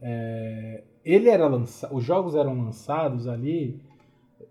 é, 0.00 0.84
ele 1.04 1.28
era 1.28 1.48
lançado, 1.48 1.94
os 1.96 2.04
jogos 2.04 2.36
eram 2.36 2.64
lançados 2.64 3.26
ali 3.26 3.80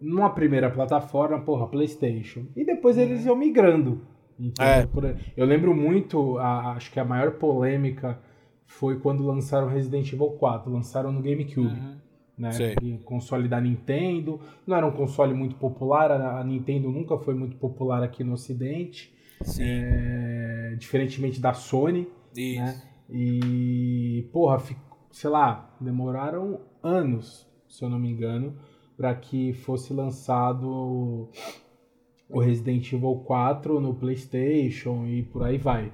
numa 0.02 0.30
primeira 0.30 0.70
plataforma, 0.70 1.40
porra, 1.40 1.68
PlayStation, 1.68 2.46
e 2.56 2.66
depois 2.66 2.98
uhum. 2.98 3.04
eles 3.04 3.26
iam 3.26 3.36
migrando 3.36 4.02
é. 4.60 5.16
Eu 5.36 5.46
lembro 5.46 5.76
muito, 5.76 6.38
a, 6.38 6.74
acho 6.74 6.92
que 6.92 7.00
a 7.00 7.06
maior 7.06 7.32
polêmica 7.34 8.20
foi 8.66 9.00
quando 9.00 9.26
lançaram 9.26 9.68
Resident 9.68 10.12
Evil 10.12 10.32
4, 10.32 10.72
lançaram 10.72 11.12
no 11.12 11.22
GameCube. 11.22 11.68
Uhum. 11.68 11.98
Né? 12.38 12.52
Console 13.04 13.48
da 13.48 13.60
Nintendo. 13.60 14.40
Não 14.66 14.78
era 14.78 14.86
um 14.86 14.92
console 14.92 15.34
muito 15.34 15.56
popular, 15.56 16.12
a 16.12 16.44
Nintendo 16.44 16.92
nunca 16.92 17.18
foi 17.18 17.34
muito 17.34 17.56
popular 17.58 18.04
aqui 18.04 18.24
no 18.24 18.34
Ocidente. 18.34 19.12
É, 19.60 20.76
diferentemente 20.78 21.40
da 21.40 21.54
Sony. 21.54 22.08
Isso. 22.36 22.62
Né? 22.62 22.82
E, 23.10 24.30
porra, 24.32 24.62
sei 25.12 25.30
lá, 25.30 25.76
demoraram 25.80 26.60
anos, 26.84 27.48
se 27.68 27.84
eu 27.84 27.90
não 27.90 27.98
me 27.98 28.10
engano, 28.10 28.56
para 28.96 29.14
que 29.16 29.54
fosse 29.54 29.94
lançado 29.94 31.30
o 32.30 32.40
Resident 32.40 32.92
Evil 32.92 33.24
4 33.26 33.80
no 33.80 33.94
PlayStation 33.94 35.06
e 35.06 35.24
por 35.24 35.44
aí 35.44 35.58
vai. 35.58 35.92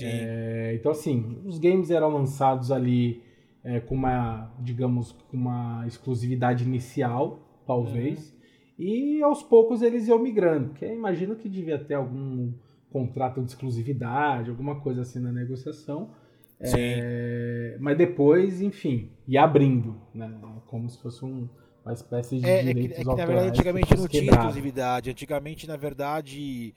É, 0.00 0.74
então, 0.74 0.92
assim, 0.92 1.40
os 1.44 1.58
games 1.58 1.90
eram 1.90 2.08
lançados 2.08 2.70
ali 2.70 3.22
é, 3.62 3.80
com 3.80 3.94
uma, 3.94 4.52
digamos, 4.60 5.12
com 5.12 5.36
uma 5.36 5.84
exclusividade 5.86 6.64
inicial, 6.64 7.40
talvez, 7.66 8.30
uhum. 8.78 8.84
e 8.84 9.22
aos 9.22 9.42
poucos 9.42 9.82
eles 9.82 10.06
iam 10.08 10.18
migrando, 10.18 10.70
porque 10.70 10.86
imagino 10.86 11.36
que 11.36 11.48
devia 11.48 11.78
ter 11.78 11.94
algum 11.94 12.52
contrato 12.90 13.40
de 13.40 13.50
exclusividade, 13.50 14.50
alguma 14.50 14.80
coisa 14.80 15.02
assim 15.02 15.20
na 15.20 15.32
negociação. 15.32 16.10
É, 16.58 17.76
mas 17.80 17.98
depois, 17.98 18.62
enfim, 18.62 19.10
ia 19.28 19.42
abrindo, 19.42 20.00
né? 20.14 20.32
Como 20.66 20.88
se 20.88 21.00
fosse 21.02 21.22
um, 21.22 21.48
uma 21.86 21.92
espécie 21.92 22.40
de 22.40 22.50
é, 22.50 22.62
direitos 22.62 22.82
é 22.82 22.88
que, 22.88 22.94
é 22.94 23.04
que, 23.04 23.16
na 23.16 23.26
verdade, 23.26 23.48
antigamente 23.48 23.96
não 23.96 24.08
tinha 24.08 24.30
exclusividade. 24.30 25.10
Antigamente, 25.10 25.68
na 25.68 25.76
verdade, 25.76 26.74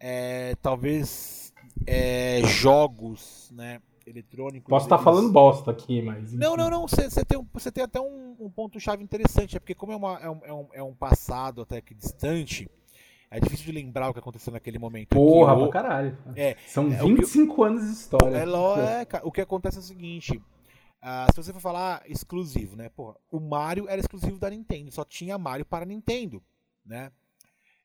é, 0.00 0.56
talvez 0.60 1.52
é, 1.86 2.42
jogos, 2.44 3.52
né? 3.54 3.80
Eletrônicos. 4.04 4.68
Posso 4.68 4.86
estar 4.86 4.98
tá 4.98 5.04
falando 5.04 5.30
bosta 5.30 5.70
aqui, 5.70 6.02
mas. 6.02 6.32
Não, 6.32 6.56
não, 6.56 6.68
não. 6.68 6.88
Você 6.88 7.24
tem, 7.24 7.48
você 7.52 7.70
tem 7.70 7.84
até 7.84 8.00
um, 8.00 8.34
um 8.40 8.50
ponto-chave 8.50 9.00
interessante. 9.00 9.56
É 9.56 9.60
porque, 9.60 9.76
como 9.76 9.92
é, 9.92 9.96
uma, 9.96 10.18
é, 10.18 10.28
um, 10.28 10.40
é, 10.42 10.52
um, 10.52 10.66
é 10.74 10.82
um 10.82 10.92
passado 10.92 11.62
até 11.62 11.80
que 11.80 11.94
distante, 11.94 12.68
É 13.30 13.38
difícil 13.38 13.66
de 13.66 13.70
lembrar 13.70 14.10
o 14.10 14.12
que 14.12 14.18
aconteceu 14.18 14.52
naquele 14.52 14.76
momento. 14.76 15.10
Porra, 15.10 15.54
o... 15.54 15.68
pra 15.68 15.82
caralho. 15.82 16.18
É, 16.34 16.56
São 16.66 16.90
25 16.90 17.54
que... 17.54 17.62
anos 17.62 17.84
de 17.84 17.92
história. 17.92 18.36
É, 18.36 19.02
é, 19.02 19.20
o 19.22 19.30
que 19.30 19.40
acontece 19.40 19.76
é 19.76 19.80
o 19.80 19.84
seguinte. 19.84 20.42
Uh, 21.02 21.32
se 21.32 21.42
você 21.42 21.52
for 21.52 21.60
falar 21.60 22.02
exclusivo, 22.08 22.76
né? 22.76 22.88
Porra, 22.88 23.16
o 23.30 23.40
Mario 23.40 23.88
era 23.88 24.00
exclusivo 24.00 24.38
da 24.38 24.48
Nintendo, 24.48 24.92
só 24.92 25.04
tinha 25.04 25.36
Mario 25.36 25.66
para 25.66 25.84
Nintendo, 25.84 26.40
né? 26.86 27.10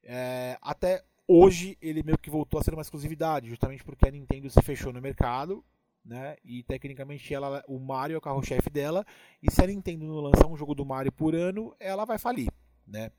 É, 0.04 0.58
até 0.62 1.04
hoje 1.28 1.78
ele 1.82 2.04
meio 2.04 2.18
que 2.18 2.30
voltou 2.30 2.60
a 2.60 2.64
ser 2.64 2.74
uma 2.74 2.84
exclusividade, 2.84 3.50
justamente 3.50 3.84
porque 3.84 4.08
a 4.08 4.12
Nintendo 4.12 4.50
se 4.50 4.62
fechou 4.62 4.94
no 4.94 5.02
mercado, 5.02 5.66
né? 6.06 6.38
E 6.46 6.62
tecnicamente 6.64 7.34
ela, 7.34 7.64
o 7.68 7.80
Mario 7.80 8.14
é 8.16 8.18
o 8.18 8.22
carro-chefe 8.22 8.70
dela, 8.70 9.04
e 9.42 9.52
se 9.52 9.64
a 9.64 9.68
Nintendo 9.68 10.06
não 10.06 10.22
lançar 10.22 10.46
um 10.48 10.56
jogo 10.56 10.76
do 10.76 10.86
Mario 10.86 11.12
por 11.12 11.34
ano, 11.34 11.76
ela 11.80 12.06
vai 12.06 12.20
falir, 12.20 12.50
né? 12.86 13.12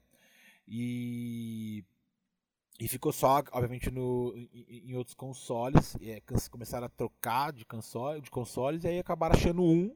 E 0.67 1.85
e 2.79 2.87
ficou 2.87 3.13
só, 3.13 3.43
obviamente, 3.51 3.91
no, 3.91 4.33
em, 4.37 4.85
em 4.91 4.95
outros 4.95 5.15
consoles. 5.15 5.97
É, 6.01 6.23
começaram 6.49 6.87
a 6.87 6.91
trocar 6.91 7.53
de, 7.53 7.65
console, 7.65 8.21
de 8.21 8.31
consoles 8.31 8.85
e 8.85 8.89
aí 8.89 8.99
acabaram 9.01 9.35
achando 9.35 9.63
um 9.63 9.95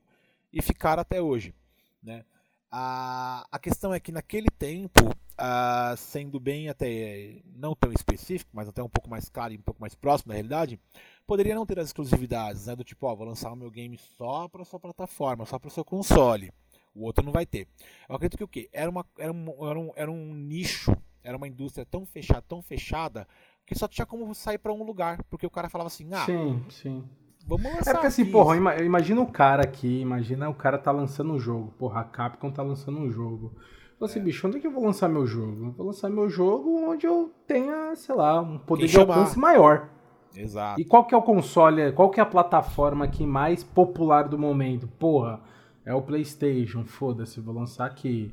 e 0.53 0.61
ficaram 0.61 1.01
até 1.01 1.22
hoje. 1.22 1.55
Né? 2.03 2.24
A, 2.70 3.47
a 3.53 3.59
questão 3.59 3.95
é 3.95 4.01
que 4.01 4.11
naquele 4.11 4.49
tempo, 4.51 5.14
a, 5.39 5.95
sendo 5.97 6.41
bem 6.41 6.68
até 6.68 7.41
não 7.55 7.76
tão 7.76 7.93
específico, 7.93 8.51
mas 8.53 8.68
até 8.68 8.83
um 8.83 8.89
pouco 8.89 9.09
mais 9.09 9.28
claro 9.28 9.53
e 9.53 9.59
um 9.59 9.62
pouco 9.62 9.80
mais 9.80 9.95
próximo 9.95 10.30
da 10.30 10.35
realidade, 10.35 10.80
poderia 11.24 11.55
não 11.55 11.64
ter 11.64 11.78
as 11.78 11.89
exclusividades, 11.89 12.66
né? 12.66 12.74
Do 12.74 12.83
tipo, 12.83 13.07
ó, 13.07 13.14
vou 13.14 13.26
lançar 13.26 13.53
o 13.53 13.57
meu 13.57 13.70
game 13.70 13.97
só 13.97 14.49
para 14.49 14.64
sua 14.64 14.80
plataforma, 14.80 15.47
só 15.47 15.57
para 15.57 15.68
o 15.68 15.70
seu 15.70 15.85
console. 15.85 16.53
O 16.93 17.05
outro 17.05 17.24
não 17.24 17.33
vai 17.33 17.47
ter. 17.47 17.68
Eu 18.09 18.16
acredito 18.16 18.39
que 18.39 18.45
o 18.45 18.49
quê? 18.49 18.68
Era, 18.72 18.91
uma, 18.91 19.07
era, 19.16 19.33
um, 19.33 19.66
era, 19.68 19.78
um, 19.78 19.93
era 19.95 20.11
um 20.11 20.35
nicho 20.35 20.97
era 21.23 21.37
uma 21.37 21.49
indústria 21.49 21.85
tão 21.85 22.05
fechada, 22.05 22.43
tão 22.43 22.62
fechada, 22.62 23.27
que 23.66 23.75
só 23.75 23.87
tinha 23.87 24.07
como 24.07 24.35
sair 24.35 24.59
para 24.59 24.73
um 24.73 24.83
lugar. 24.83 25.23
Porque 25.25 25.47
o 25.47 25.51
cara 25.51 25.68
falava 25.68 25.89
assim, 25.89 26.09
ah. 26.12 26.25
Sim, 26.25 26.64
sim. 26.68 27.05
Vamos 27.47 27.64
lançar. 27.64 27.91
É 27.91 27.95
porque 27.95 28.07
assim, 28.07 28.25
porra, 28.25 28.57
imagina 28.83 29.20
o 29.20 29.27
cara 29.27 29.62
aqui, 29.62 30.01
imagina 30.01 30.49
o 30.49 30.55
cara 30.55 30.79
tá 30.79 30.91
lançando 30.91 31.33
um 31.33 31.39
jogo. 31.39 31.73
Porra, 31.79 32.01
a 32.01 32.05
Capcom 32.05 32.51
tá 32.51 32.62
lançando 32.62 32.99
um 32.99 33.11
jogo. 33.11 33.55
Falei 33.99 34.11
assim, 34.11 34.20
é. 34.20 34.23
bicho, 34.23 34.47
onde 34.47 34.57
é 34.57 34.61
que 34.61 34.66
eu 34.66 34.73
vou 34.73 34.85
lançar 34.85 35.09
meu 35.09 35.27
jogo? 35.27 35.66
Eu 35.66 35.73
vou 35.73 35.87
lançar 35.87 36.11
meu 36.11 36.29
jogo 36.29 36.89
onde 36.89 37.07
eu 37.07 37.33
tenha, 37.47 37.95
sei 37.95 38.14
lá, 38.14 38.41
um 38.41 38.59
poder 38.59 38.83
Quem 38.83 38.87
de 38.89 38.93
chamar. 38.93 39.18
alcance 39.18 39.39
maior. 39.39 39.89
Exato. 40.35 40.81
E 40.81 40.85
qual 40.85 41.05
que 41.05 41.14
é 41.14 41.18
o 41.18 41.23
console, 41.23 41.93
qual 41.93 42.11
que 42.11 42.18
é 42.18 42.23
a 42.23 42.27
plataforma 42.27 43.05
aqui 43.05 43.27
mais 43.27 43.62
popular 43.62 44.29
do 44.29 44.39
momento? 44.39 44.89
Porra, 44.89 45.41
é 45.85 45.95
o 45.95 46.03
PlayStation, 46.03 46.85
foda-se, 46.85 47.41
vou 47.41 47.55
lançar 47.55 47.87
aqui 47.87 48.33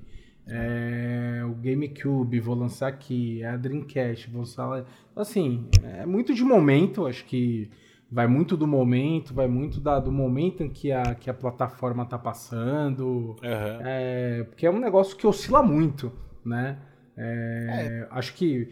é, 0.51 1.43
o 1.45 1.53
GameCube, 1.55 2.39
vou 2.39 2.55
lançar 2.55 2.87
aqui, 2.87 3.43
é 3.43 3.47
a 3.47 3.57
Dreamcast, 3.57 4.29
vou 4.29 4.41
lançar. 4.41 4.85
Assim, 5.15 5.67
é 5.83 6.05
muito 6.05 6.33
de 6.33 6.43
momento, 6.43 7.05
acho 7.05 7.25
que 7.25 7.69
vai 8.11 8.27
muito 8.27 8.57
do 8.57 8.65
momento, 8.65 9.33
vai 9.33 9.47
muito 9.47 9.79
da, 9.79 9.99
do 9.99 10.11
momento 10.11 10.63
em 10.63 10.69
que 10.69 10.91
a, 10.91 11.13
que 11.13 11.29
a 11.29 11.33
plataforma 11.33 12.03
está 12.03 12.17
passando. 12.17 13.35
Uhum. 13.43 13.79
É, 13.81 14.43
porque 14.49 14.65
é 14.65 14.71
um 14.71 14.79
negócio 14.79 15.15
que 15.15 15.27
oscila 15.27 15.61
muito, 15.61 16.11
né? 16.43 16.79
É, 17.15 18.05
é. 18.05 18.07
Acho 18.11 18.33
que 18.33 18.69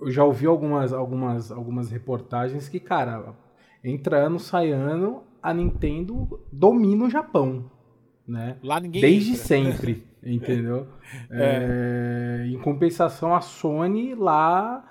eu 0.00 0.10
já 0.10 0.24
ouvi 0.24 0.46
algumas, 0.46 0.92
algumas, 0.92 1.52
algumas 1.52 1.90
reportagens 1.90 2.68
que, 2.68 2.80
cara, 2.80 3.34
entra 3.84 4.26
ano, 4.26 4.38
sai 4.38 4.70
ano, 4.70 5.24
a 5.42 5.52
Nintendo 5.52 6.40
domina 6.50 7.04
o 7.04 7.10
Japão. 7.10 7.70
Né? 8.26 8.56
Lá 8.62 8.78
ninguém 8.78 9.02
Desde 9.02 9.32
entra. 9.32 9.44
sempre. 9.44 10.04
entendeu? 10.22 10.86
É. 11.30 12.42
É, 12.42 12.46
em 12.46 12.58
compensação, 12.58 13.34
a 13.34 13.40
Sony 13.40 14.14
lá 14.14 14.84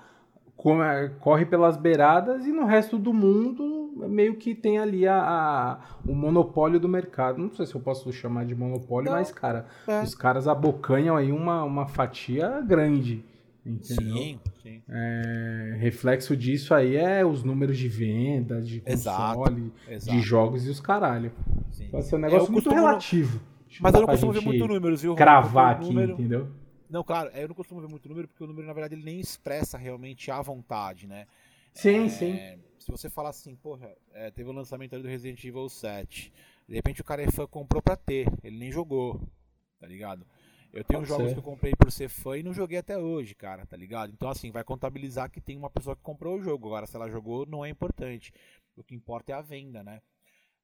corre 1.22 1.46
pelas 1.46 1.78
beiradas 1.78 2.46
e 2.46 2.52
no 2.52 2.66
resto 2.66 2.98
do 2.98 3.14
mundo 3.14 3.80
meio 4.10 4.36
que 4.36 4.54
tem 4.54 4.78
ali 4.78 5.08
a, 5.08 5.18
a, 5.18 5.80
o 6.06 6.14
monopólio 6.14 6.80
do 6.80 6.88
mercado. 6.88 7.38
Não 7.38 7.50
sei 7.52 7.66
se 7.66 7.76
eu 7.76 7.82
posso 7.82 8.12
chamar 8.12 8.46
de 8.46 8.56
monopólio, 8.56 9.10
Não. 9.10 9.18
mas, 9.18 9.32
cara, 9.32 9.66
é. 9.88 10.02
os 10.02 10.14
caras 10.14 10.48
abocanham 10.48 11.16
aí 11.16 11.32
uma, 11.32 11.64
uma 11.64 11.88
fatia 11.88 12.62
grande. 12.62 13.24
Entendeu? 13.66 14.16
Sim, 14.16 14.40
sim. 14.64 14.82
É, 14.90 15.76
reflexo 15.80 16.36
disso 16.36 16.74
aí 16.74 16.96
é 16.96 17.26
os 17.26 17.44
números 17.44 17.78
de 17.78 17.88
venda, 17.88 18.62
de 18.62 18.80
console, 18.80 18.94
exato, 18.96 19.72
exato. 19.88 20.18
de 20.18 20.22
jogos 20.22 20.66
e 20.66 20.70
os 20.70 20.80
caralho. 20.80 21.32
Sim. 21.72 21.90
Vai 21.92 22.02
ser 22.02 22.16
um 22.16 22.20
negócio 22.20 22.52
muito 22.52 22.70
relativo. 22.70 23.40
Mas 23.80 23.94
eu 23.94 24.02
não 24.02 24.08
costumo 24.08 24.32
ver 24.32 24.42
muito 24.42 24.68
números, 24.68 25.02
viu? 25.02 25.16
Cravar 25.16 25.76
aqui, 25.76 25.88
número... 25.88 26.14
entendeu? 26.14 26.50
Não, 26.90 27.04
claro, 27.04 27.30
eu 27.36 27.48
não 27.48 27.56
costumo 27.56 27.80
ver 27.82 27.88
muito 27.88 28.10
número, 28.10 28.28
porque 28.28 28.44
o 28.44 28.48
número, 28.48 28.66
na 28.66 28.74
verdade, 28.74 28.96
ele 28.96 29.04
nem 29.04 29.20
expressa 29.20 29.78
realmente 29.78 30.32
a 30.32 30.42
vontade, 30.42 31.06
né? 31.06 31.28
Sim, 31.72 32.06
é, 32.06 32.10
sim. 32.10 32.40
Se 32.80 32.90
você 32.90 33.10
falar 33.10 33.30
assim, 33.30 33.56
porra, 33.56 33.96
é, 34.12 34.32
teve 34.32 34.50
o 34.50 34.54
lançamento 34.54 34.94
ali 34.94 35.04
do 35.04 35.08
Resident 35.08 35.44
Evil 35.44 35.70
7. 35.70 36.34
De 36.68 36.74
repente 36.74 37.02
o 37.02 37.04
cara 37.04 37.22
é 37.22 37.30
fã 37.30 37.46
comprou 37.46 37.82
pra 37.82 37.96
ter, 37.96 38.28
ele 38.44 38.58
nem 38.58 38.72
jogou, 38.72 39.22
tá 39.80 39.86
ligado? 39.86 40.26
Eu 40.74 40.84
tenho 40.84 41.00
Pode 41.00 41.10
jogos 41.10 41.28
ser. 41.28 41.34
que 41.34 41.40
eu 41.40 41.44
comprei 41.44 41.74
por 41.76 41.92
ser 41.92 42.10
fã 42.10 42.38
e 42.38 42.44
não 42.44 42.54
joguei 42.54 42.78
até 42.78 42.98
hoje, 42.98 43.36
cara, 43.36 43.66
tá 43.66 43.78
ligado? 43.78 44.12
Então, 44.12 44.30
assim, 44.30 44.52
vai 44.52 44.64
contabilizar 44.64 45.30
que 45.30 45.42
tem 45.42 45.58
uma 45.58 45.70
pessoa 45.70 45.96
que 45.96 46.02
comprou 46.02 46.38
o 46.38 46.42
jogo. 46.42 46.68
Agora, 46.68 46.86
se 46.86 46.96
ela 46.96 47.10
jogou, 47.10 47.46
não 47.46 47.66
é 47.66 47.70
importante. 47.70 48.32
O 48.76 48.84
que 48.84 48.94
importa 48.94 49.32
é 49.32 49.36
a 49.36 49.42
venda, 49.42 49.84
né? 49.84 50.00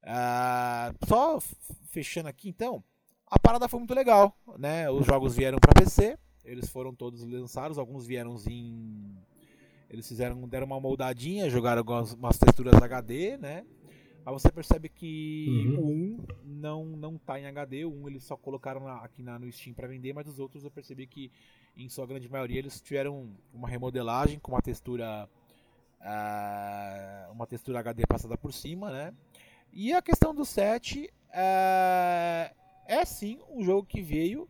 Ah, 0.04 0.92
só 1.06 1.40
fechando 1.90 2.28
aqui, 2.28 2.48
então 2.48 2.84
a 3.26 3.38
parada 3.38 3.68
foi 3.68 3.80
muito 3.80 3.94
legal, 3.94 4.36
né? 4.58 4.90
Os 4.90 5.04
jogos 5.04 5.34
vieram 5.34 5.58
para 5.58 5.74
PC, 5.74 6.16
eles 6.44 6.68
foram 6.68 6.94
todos 6.94 7.22
lançados, 7.22 7.78
alguns 7.78 8.06
vieram 8.06 8.36
em 8.48 9.16
eles 9.88 10.08
fizeram 10.08 10.48
deram 10.48 10.66
uma 10.66 10.80
moldadinha, 10.80 11.50
jogaram 11.50 11.78
algumas 11.78 12.12
umas 12.12 12.38
texturas 12.38 12.74
HD, 12.74 13.36
né? 13.36 13.64
Mas 14.24 14.42
você 14.42 14.50
percebe 14.50 14.88
que 14.88 15.46
uhum. 15.48 15.78
o 15.78 15.90
1 15.90 16.26
não 16.44 16.84
não 16.84 17.18
tá 17.18 17.38
em 17.38 17.46
HD, 17.46 17.84
o 17.84 17.92
1 18.02 18.08
eles 18.08 18.24
só 18.24 18.36
colocaram 18.36 18.80
na, 18.80 18.96
aqui 18.96 19.22
na, 19.22 19.38
no 19.38 19.50
Steam 19.50 19.74
para 19.74 19.86
vender, 19.86 20.12
mas 20.12 20.26
os 20.26 20.38
outros 20.38 20.64
eu 20.64 20.70
percebi 20.70 21.06
que 21.06 21.30
em 21.76 21.88
sua 21.88 22.06
grande 22.06 22.28
maioria 22.28 22.58
eles 22.58 22.80
tiveram 22.80 23.30
uma 23.52 23.68
remodelagem 23.68 24.38
com 24.38 24.52
uma 24.52 24.62
textura 24.62 25.28
uh, 26.00 27.32
uma 27.32 27.46
textura 27.46 27.80
HD 27.80 28.04
passada 28.06 28.36
por 28.36 28.52
cima, 28.52 28.90
né? 28.90 29.14
E 29.72 29.92
a 29.92 30.02
questão 30.02 30.34
do 30.34 30.44
7 30.44 31.08
uh, 31.30 32.65
é 32.88 33.04
sim 33.04 33.38
um 33.50 33.62
jogo 33.62 33.86
que 33.86 34.00
veio 34.00 34.48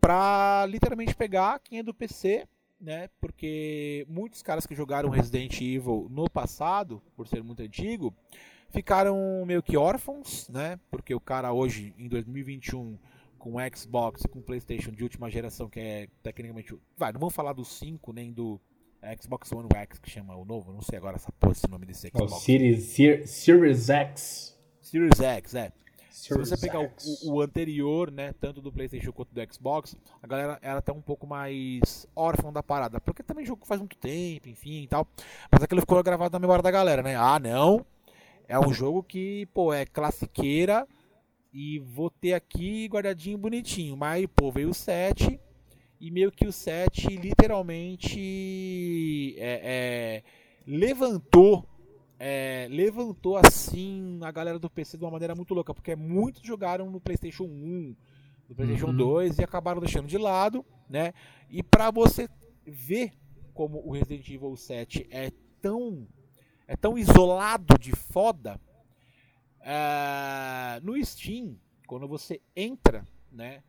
para 0.00 0.66
literalmente 0.66 1.14
pegar 1.14 1.58
quem 1.58 1.80
é 1.80 1.82
do 1.82 1.94
PC, 1.94 2.46
né? 2.80 3.08
Porque 3.20 4.06
muitos 4.08 4.42
caras 4.42 4.66
que 4.66 4.74
jogaram 4.74 5.08
Resident 5.08 5.60
Evil 5.60 6.06
no 6.10 6.30
passado, 6.30 7.02
por 7.16 7.26
ser 7.26 7.42
muito 7.42 7.62
antigo, 7.62 8.14
ficaram 8.70 9.44
meio 9.46 9.62
que 9.62 9.76
órfãos, 9.76 10.48
né? 10.48 10.78
Porque 10.90 11.14
o 11.14 11.20
cara 11.20 11.52
hoje, 11.52 11.94
em 11.98 12.08
2021, 12.08 12.98
com 13.38 13.54
Xbox 13.74 14.24
e 14.24 14.28
com 14.28 14.40
PlayStation 14.40 14.90
de 14.90 15.02
última 15.02 15.30
geração, 15.30 15.68
que 15.68 15.80
é 15.80 16.08
tecnicamente. 16.22 16.76
Vai, 16.96 17.12
não 17.12 17.20
vamos 17.20 17.34
falar 17.34 17.52
do 17.52 17.64
5 17.64 18.12
nem 18.12 18.32
do 18.32 18.60
Xbox 19.20 19.52
One 19.52 19.68
X, 19.72 19.98
que 19.98 20.10
chama 20.10 20.36
o 20.36 20.44
novo, 20.44 20.72
não 20.72 20.82
sei 20.82 20.98
agora 20.98 21.16
essa 21.16 21.32
porra, 21.32 21.52
esse 21.52 21.68
nome 21.68 21.86
desse 21.86 22.08
Xbox. 22.08 22.32
Oh, 22.32 22.36
Series, 22.36 22.96
Series 23.26 23.88
X. 23.88 24.58
Series 24.80 25.20
X, 25.20 25.54
é. 25.54 25.72
Se 26.10 26.34
você 26.34 26.56
pegar 26.56 26.80
o, 26.80 26.90
o, 27.24 27.40
anterior, 27.40 28.10
né, 28.10 28.34
tanto 28.40 28.60
do 28.60 28.72
PlayStation 28.72 29.12
quanto 29.12 29.32
do 29.32 29.54
Xbox, 29.54 29.96
a 30.22 30.26
galera 30.26 30.58
era 30.60 30.78
até 30.78 30.92
um 30.92 31.00
pouco 31.00 31.26
mais 31.26 32.06
órfã 32.14 32.52
da 32.52 32.62
parada, 32.62 33.00
porque 33.00 33.22
também 33.22 33.46
jogo 33.46 33.66
faz 33.66 33.80
muito 33.80 33.96
tempo, 33.96 34.48
enfim 34.48 34.82
e 34.82 34.88
tal. 34.88 35.06
Mas 35.50 35.62
aquilo 35.62 35.80
ficou 35.80 36.02
gravado 36.02 36.32
na 36.32 36.38
memória 36.38 36.62
da 36.62 36.70
galera, 36.70 37.02
né? 37.02 37.16
Ah, 37.16 37.38
não. 37.38 37.84
É 38.48 38.58
um 38.58 38.72
jogo 38.72 39.02
que, 39.02 39.46
pô, 39.52 39.72
é 39.72 39.84
classiqueira 39.84 40.86
e 41.52 41.78
vou 41.78 42.10
ter 42.10 42.34
aqui 42.34 42.88
guardadinho 42.88 43.36
bonitinho. 43.36 43.96
Mas, 43.96 44.26
pô, 44.34 44.50
veio 44.50 44.70
o 44.70 44.74
7 44.74 45.38
e 46.00 46.10
meio 46.10 46.32
que 46.32 46.46
o 46.46 46.52
7 46.52 47.16
literalmente 47.16 49.36
é, 49.38 49.60
é, 49.62 50.22
levantou 50.66 51.68
é, 52.18 52.66
levantou 52.70 53.36
assim 53.36 54.18
a 54.22 54.30
galera 54.30 54.58
do 54.58 54.68
PC 54.68 54.96
de 54.96 55.04
uma 55.04 55.10
maneira 55.10 55.34
muito 55.34 55.54
louca, 55.54 55.72
porque 55.72 55.94
muitos 55.94 56.42
jogaram 56.42 56.90
no 56.90 57.00
PlayStation 57.00 57.44
1, 57.44 57.96
no 58.48 58.54
PlayStation 58.54 58.88
uhum. 58.88 58.96
2 58.96 59.38
e 59.38 59.44
acabaram 59.44 59.80
deixando 59.80 60.08
de 60.08 60.18
lado, 60.18 60.64
né? 60.88 61.12
E 61.48 61.62
para 61.62 61.90
você 61.90 62.28
ver 62.66 63.12
como 63.54 63.78
o 63.86 63.92
Resident 63.92 64.28
Evil 64.28 64.56
7 64.56 65.06
é 65.10 65.30
tão 65.60 66.06
é 66.66 66.76
tão 66.76 66.98
isolado 66.98 67.78
de 67.78 67.92
foda, 67.92 68.60
é, 69.60 70.80
no 70.82 71.02
Steam, 71.04 71.56
quando 71.86 72.06
você 72.06 72.42
entra, 72.54 73.06
né? 73.32 73.62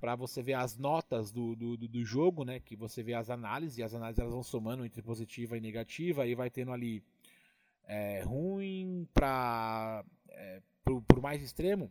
para 0.00 0.14
você 0.14 0.42
ver 0.42 0.54
as 0.54 0.76
notas 0.76 1.32
do, 1.32 1.56
do, 1.56 1.76
do, 1.76 2.04
jogo, 2.04 2.44
né? 2.44 2.60
Que 2.60 2.76
você 2.76 3.02
vê 3.02 3.14
as 3.14 3.30
análises, 3.30 3.78
e 3.78 3.82
as 3.82 3.94
análises 3.94 4.20
elas 4.20 4.32
vão 4.32 4.42
somando 4.42 4.84
entre 4.84 5.02
positiva 5.02 5.56
e 5.56 5.60
negativa, 5.60 6.26
e 6.26 6.34
vai 6.34 6.50
tendo 6.50 6.72
ali 6.72 7.02
é, 7.86 8.22
ruim 8.22 9.08
para 9.14 10.04
é, 10.28 10.60
mais 11.20 11.42
extremo, 11.42 11.90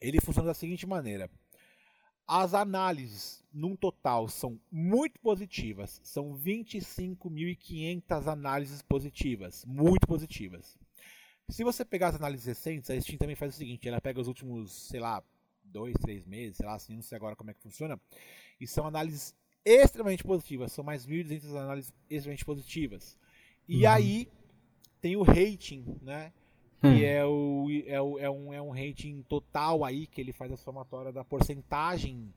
ele 0.00 0.20
funciona 0.20 0.48
da 0.48 0.54
seguinte 0.54 0.86
maneira. 0.86 1.30
As 2.26 2.54
análises, 2.54 3.44
num 3.52 3.76
total, 3.76 4.28
são 4.28 4.58
muito 4.70 5.20
positivas. 5.20 6.00
São 6.02 6.34
25.500 6.34 8.26
análises 8.26 8.80
positivas. 8.82 9.64
Muito 9.64 10.06
positivas. 10.06 10.78
Se 11.48 11.64
você 11.64 11.84
pegar 11.84 12.08
as 12.08 12.16
análises 12.16 12.46
recentes, 12.46 12.90
a 12.90 13.00
Steam 13.00 13.18
também 13.18 13.36
faz 13.36 13.54
o 13.54 13.58
seguinte: 13.58 13.88
ela 13.88 14.00
pega 14.00 14.20
os 14.20 14.28
últimos, 14.28 14.72
sei 14.88 15.00
lá, 15.00 15.22
dois, 15.64 15.94
três 16.00 16.24
meses, 16.24 16.56
sei 16.56 16.66
lá, 16.66 16.74
assim, 16.74 16.94
não 16.94 17.02
sei 17.02 17.16
agora 17.16 17.36
como 17.36 17.50
é 17.50 17.54
que 17.54 17.62
funciona, 17.62 18.00
e 18.60 18.66
são 18.66 18.86
análises 18.86 19.34
extremamente 19.64 20.24
positivas. 20.24 20.72
São 20.72 20.84
mais 20.84 21.06
1.200 21.06 21.50
análises 21.50 21.92
extremamente 22.08 22.44
positivas. 22.44 23.18
E 23.68 23.84
uhum. 23.84 23.90
aí 23.90 24.28
tem 25.02 25.16
o 25.16 25.22
rating, 25.22 25.84
né? 26.00 26.32
Hum. 26.82 26.94
Que 26.94 27.04
é, 27.04 27.22
o, 27.26 27.66
é, 27.86 28.00
o, 28.00 28.18
é, 28.18 28.30
um, 28.30 28.54
é 28.54 28.62
um 28.62 28.70
rating 28.70 29.22
total 29.28 29.84
aí, 29.84 30.06
que 30.06 30.18
ele 30.20 30.32
faz 30.32 30.52
a 30.52 30.56
somatória 30.56 31.12
da 31.12 31.24
porcentagem 31.24 32.32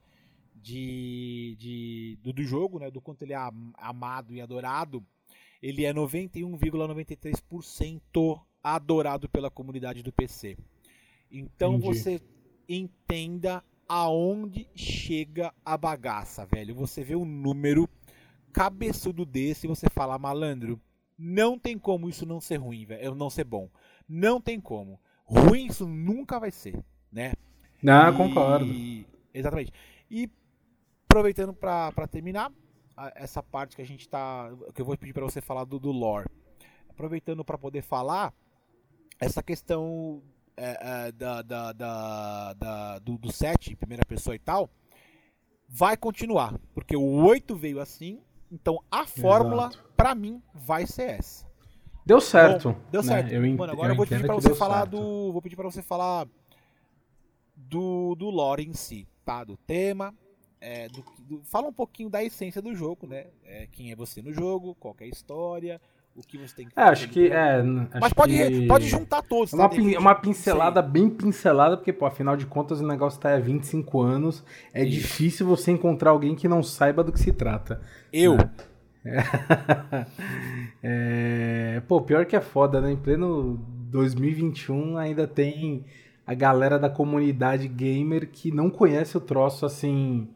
de, 0.55 1.55
de, 1.57 2.19
do, 2.21 2.33
do 2.33 2.43
jogo, 2.43 2.79
né? 2.79 2.91
Do 2.91 2.99
quanto 2.99 3.21
ele 3.21 3.31
é 3.33 3.37
amado 3.77 4.33
e 4.33 4.41
adorado. 4.41 5.01
Ele 5.61 5.85
é 5.85 5.93
91,93% 5.93 8.41
adorado 8.61 9.29
pela 9.29 9.49
comunidade 9.49 10.03
do 10.03 10.11
PC. 10.11 10.57
Então 11.31 11.75
Entendi. 11.75 11.87
você 11.87 12.21
entenda 12.67 13.63
aonde 13.87 14.67
chega 14.75 15.53
a 15.63 15.77
bagaça, 15.77 16.45
velho. 16.45 16.75
Você 16.75 17.01
vê 17.03 17.15
um 17.15 17.25
número 17.25 17.87
cabeçudo 18.51 19.23
desse 19.25 19.67
e 19.67 19.69
você 19.69 19.87
fala, 19.89 20.17
malandro, 20.17 20.81
não 21.17 21.57
tem 21.57 21.77
como 21.77 22.09
isso 22.09 22.25
não 22.25 22.41
ser 22.41 22.57
ruim, 22.57 22.85
velho, 22.85 23.15
não 23.15 23.29
ser 23.29 23.43
bom. 23.43 23.69
Não 24.07 24.39
tem 24.39 24.59
como. 24.59 24.99
Ruim 25.25 25.67
isso 25.67 25.87
nunca 25.87 26.39
vai 26.39 26.51
ser, 26.51 26.83
né? 27.11 27.33
Não, 27.81 28.13
e... 28.13 28.17
concordo. 28.17 28.65
Exatamente. 29.33 29.71
E 30.09 30.29
aproveitando 31.07 31.53
para 31.53 32.07
terminar 32.07 32.51
essa 33.15 33.41
parte 33.41 33.75
que 33.75 33.81
a 33.81 33.85
gente 33.85 34.07
tá, 34.07 34.49
que 34.73 34.81
eu 34.81 34.85
vou 34.85 34.97
pedir 34.97 35.13
para 35.13 35.23
você 35.23 35.41
falar 35.41 35.65
do, 35.65 35.79
do 35.79 35.91
lore. 35.91 36.29
Aproveitando 36.89 37.43
para 37.43 37.57
poder 37.57 37.81
falar 37.81 38.33
essa 39.19 39.43
questão 39.43 40.21
é, 40.57 41.07
é, 41.07 41.11
da, 41.11 41.41
da, 41.41 41.73
da, 41.73 42.53
da, 42.53 42.99
do, 42.99 43.17
do 43.17 43.31
set 43.31 43.71
em 43.71 43.75
primeira 43.75 44.05
pessoa 44.05 44.35
e 44.35 44.39
tal, 44.39 44.69
vai 45.67 45.97
continuar, 45.97 46.57
porque 46.73 46.95
o 46.95 47.25
8 47.25 47.55
veio 47.55 47.79
assim, 47.79 48.21
então 48.51 48.81
a 48.89 49.05
fórmula 49.05 49.71
para 49.95 50.13
mim 50.15 50.41
vai 50.53 50.85
ser 50.85 51.11
essa. 51.11 51.45
Deu 52.05 52.21
certo. 52.21 52.71
Bom, 52.71 52.79
deu 52.91 53.01
né? 53.01 53.07
certo. 53.07 53.31
Eu 53.31 53.41
Mano, 53.41 53.71
agora 53.71 53.89
eu, 53.89 53.93
eu 53.93 53.95
vou 53.95 54.05
pedir 54.05 54.25
para 54.25 54.35
você 54.35 54.53
falar 54.53 54.79
certo. 54.79 54.91
do, 54.91 55.31
vou 55.33 55.41
pedir 55.41 55.55
para 55.55 55.65
você 55.65 55.81
falar 55.81 56.27
do 57.55 58.15
do 58.15 58.29
lore 58.29 58.63
em 58.63 58.73
si, 58.73 59.07
tá? 59.23 59.43
Do 59.43 59.57
tema, 59.57 60.13
é, 60.61 60.87
do, 60.87 61.03
do, 61.19 61.41
fala 61.43 61.67
um 61.67 61.73
pouquinho 61.73 62.09
da 62.09 62.23
essência 62.23 62.61
do 62.61 62.75
jogo, 62.75 63.07
né? 63.07 63.27
É, 63.43 63.67
quem 63.71 63.91
é 63.91 63.95
você 63.95 64.21
no 64.21 64.31
jogo, 64.31 64.75
qual 64.75 64.95
é 64.99 65.05
a 65.05 65.07
história, 65.07 65.81
o 66.15 66.21
que 66.21 66.37
você 66.37 66.55
tem 66.55 66.67
que 66.67 66.73
fazer. 66.73 66.87
É, 66.87 66.91
acho 66.91 67.09
que 67.09 67.27
é. 67.27 67.59
Acho 67.59 67.89
Mas 67.99 68.13
pode, 68.13 68.33
que... 68.33 68.67
pode 68.67 68.87
juntar 68.87 69.21
todos. 69.21 69.51
Uma, 69.51 69.69
tá? 69.69 69.75
pin, 69.75 69.95
uma 69.97 70.15
pincelada 70.15 70.81
Sim. 70.81 70.89
bem 70.89 71.09
pincelada, 71.09 71.75
porque, 71.75 71.91
pô, 71.91 72.05
afinal 72.05 72.37
de 72.37 72.45
contas 72.45 72.79
o 72.79 72.87
negócio 72.87 73.19
tá 73.19 73.35
há 73.35 73.39
25 73.39 74.01
anos. 74.01 74.43
É 74.73 74.83
Isso. 74.83 74.91
difícil 74.91 75.45
você 75.45 75.71
encontrar 75.71 76.11
alguém 76.11 76.33
que 76.33 76.47
não 76.47 76.63
saiba 76.63 77.03
do 77.03 77.11
que 77.11 77.19
se 77.19 77.33
trata. 77.33 77.81
Eu. 78.11 78.37
Né? 78.37 78.49
É... 80.87 81.81
Pô, 81.87 81.99
pior 82.01 82.25
que 82.25 82.35
é 82.35 82.41
foda, 82.41 82.79
né? 82.79 82.91
Em 82.91 82.95
pleno 82.95 83.59
2021 83.89 84.97
ainda 84.97 85.27
tem 85.27 85.83
a 86.25 86.33
galera 86.33 86.77
da 86.77 86.89
comunidade 86.89 87.67
gamer 87.67 88.29
que 88.31 88.51
não 88.51 88.69
conhece 88.69 89.17
o 89.17 89.21
troço 89.21 89.65
assim. 89.65 90.27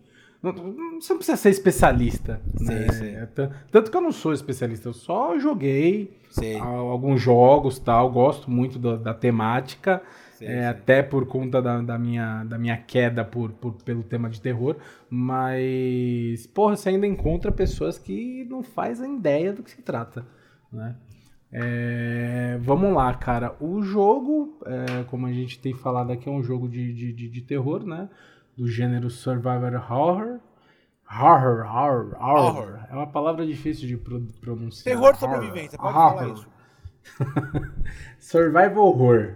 Não, 0.42 0.54
você 1.00 1.12
não 1.14 1.18
precisa 1.18 1.36
ser 1.36 1.50
especialista. 1.50 2.42
Né? 2.60 3.28
Tanto 3.72 3.92
que 3.92 3.98
eu 3.98 4.02
não 4.02 4.12
sou 4.12 4.34
especialista, 4.34 4.88
eu 4.88 4.94
só 4.94 5.38
joguei 5.38 6.18
alguns 6.62 7.22
jogos 7.22 7.78
tal, 7.78 8.10
gosto 8.10 8.50
muito 8.50 8.80
da, 8.80 8.96
da 8.96 9.14
temática. 9.14 10.02
é, 10.42 10.68
até 10.68 11.04
por 11.04 11.26
conta 11.26 11.62
da, 11.62 11.82
da, 11.82 12.00
minha, 12.00 12.46
da 12.46 12.58
minha 12.58 12.78
queda 12.78 13.26
por, 13.26 13.52
por, 13.52 13.74
pelo 13.84 14.04
tema 14.04 14.30
de 14.30 14.40
terror. 14.40 14.78
Mas, 15.10 16.48
porra, 16.48 16.78
você 16.78 16.90
ainda 16.90 17.06
encontra 17.06 17.52
pessoas 17.52 17.98
que 17.98 18.46
não 18.50 18.64
fazem 18.64 19.18
ideia 19.18 19.52
do 19.52 19.62
que 19.62 19.72
se 19.72 19.82
trata. 19.82 20.26
Né? 20.72 20.96
É, 21.52 22.58
vamos 22.62 22.94
lá, 22.94 23.14
cara. 23.14 23.56
O 23.60 23.82
jogo, 23.82 24.58
é, 24.66 25.04
como 25.06 25.26
a 25.26 25.34
gente 25.34 25.60
tem 25.60 25.74
falado 25.74 26.12
aqui, 26.12 26.30
é 26.30 26.32
um 26.32 26.44
jogo 26.44 26.70
de, 26.70 26.94
de, 26.94 27.12
de, 27.12 27.28
de 27.30 27.42
terror, 27.42 27.86
né? 27.86 28.08
Do 28.60 28.68
gênero 28.68 29.10
Survivor 29.10 29.74
Horror. 29.90 30.40
Horror, 31.10 31.66
horror, 31.66 32.18
horror. 32.20 32.80
É 32.90 32.94
uma 32.94 33.08
palavra 33.08 33.46
difícil 33.46 33.88
de 33.88 33.96
pronunciar. 33.96 34.84
Terror 34.84 35.14
de 35.14 35.20
sobrevivência, 35.20 35.78
pode 35.78 35.98
horror. 35.98 36.14
falar 36.14 36.34
isso. 36.34 36.48
Survival 38.20 38.86
horror. 38.86 39.36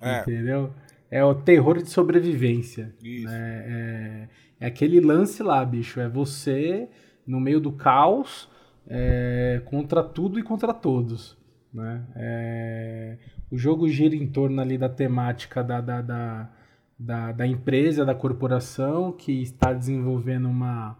É. 0.00 0.22
Entendeu? 0.22 0.74
É 1.08 1.22
o 1.24 1.36
terror 1.36 1.80
de 1.80 1.88
sobrevivência. 1.88 2.92
Isso. 3.00 3.28
É, 3.28 4.28
é, 4.58 4.64
é, 4.64 4.66
aquele 4.66 4.98
lance 4.98 5.40
lá, 5.40 5.64
bicho. 5.64 6.00
É 6.00 6.08
você 6.08 6.88
no 7.24 7.38
meio 7.38 7.60
do 7.60 7.70
caos 7.70 8.50
é, 8.88 9.62
contra 9.66 10.02
tudo 10.02 10.36
e 10.36 10.42
contra 10.42 10.74
todos. 10.74 11.38
Né? 11.72 12.04
É, 12.16 13.18
o 13.52 13.56
jogo 13.56 13.88
gira 13.88 14.16
em 14.16 14.26
torno 14.26 14.60
ali 14.60 14.76
da 14.76 14.88
temática 14.88 15.62
da, 15.62 15.80
da, 15.80 16.02
da, 16.02 16.50
da, 16.98 17.32
da 17.32 17.46
empresa, 17.46 18.04
da 18.04 18.14
corporação 18.14 19.12
que 19.12 19.42
está 19.42 19.72
desenvolvendo 19.72 20.48
uma, 20.48 20.96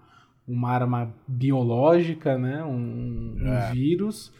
uma 0.46 0.70
arma 0.70 1.14
biológica, 1.26 2.36
né? 2.36 2.62
um, 2.64 3.36
um 3.40 3.52
é. 3.52 3.72
vírus. 3.72 4.32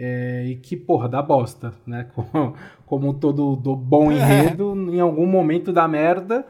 É, 0.00 0.46
e 0.46 0.56
que, 0.56 0.76
porra, 0.76 1.08
dá 1.08 1.20
bosta, 1.20 1.74
né? 1.84 2.06
Como, 2.14 2.54
como 2.86 3.14
todo 3.14 3.56
do 3.56 3.74
bom 3.74 4.12
é. 4.12 4.14
enredo, 4.14 4.72
é. 4.72 4.96
em 4.96 5.00
algum 5.00 5.26
momento 5.26 5.72
dá 5.72 5.88
merda 5.88 6.46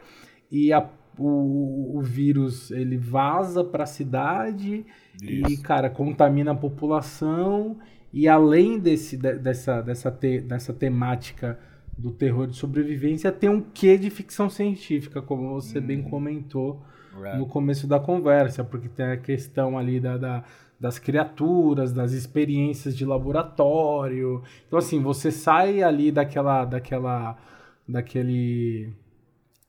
e 0.51 0.71
a, 0.71 0.87
o, 1.17 1.97
o 1.97 2.01
vírus 2.01 2.69
ele 2.69 2.95
vaza 2.95 3.63
para 3.63 3.83
a 3.83 3.87
cidade 3.87 4.85
Isso. 5.21 5.51
e, 5.51 5.57
cara, 5.57 5.89
contamina 5.89 6.51
a 6.51 6.55
população 6.55 7.77
e 8.13 8.27
além 8.27 8.79
desse, 8.79 9.17
dessa, 9.17 9.81
dessa, 9.81 10.11
te, 10.11 10.41
dessa 10.41 10.73
temática 10.73 11.59
do 11.99 12.11
terror 12.11 12.47
de 12.47 12.55
sobrevivência, 12.55 13.31
tem 13.31 13.49
um 13.49 13.61
quê 13.61 13.97
de 13.97 14.09
ficção 14.09 14.49
científica, 14.49 15.21
como 15.21 15.49
você 15.49 15.81
bem 15.81 15.99
uhum. 15.99 16.09
comentou 16.09 16.81
right. 17.19 17.37
no 17.37 17.45
começo 17.45 17.85
da 17.85 17.99
conversa, 17.99 18.63
porque 18.63 18.87
tem 18.87 19.05
a 19.05 19.17
questão 19.17 19.77
ali 19.77 19.99
da, 19.99 20.17
da, 20.17 20.43
das 20.79 20.97
criaturas, 20.97 21.91
das 21.91 22.13
experiências 22.13 22.95
de 22.95 23.05
laboratório. 23.05 24.41
Então, 24.65 24.79
assim, 24.79 25.01
você 25.01 25.31
sai 25.31 25.83
ali 25.83 26.11
daquela. 26.11 26.65
daquela 26.65 27.37
daquele 27.87 28.93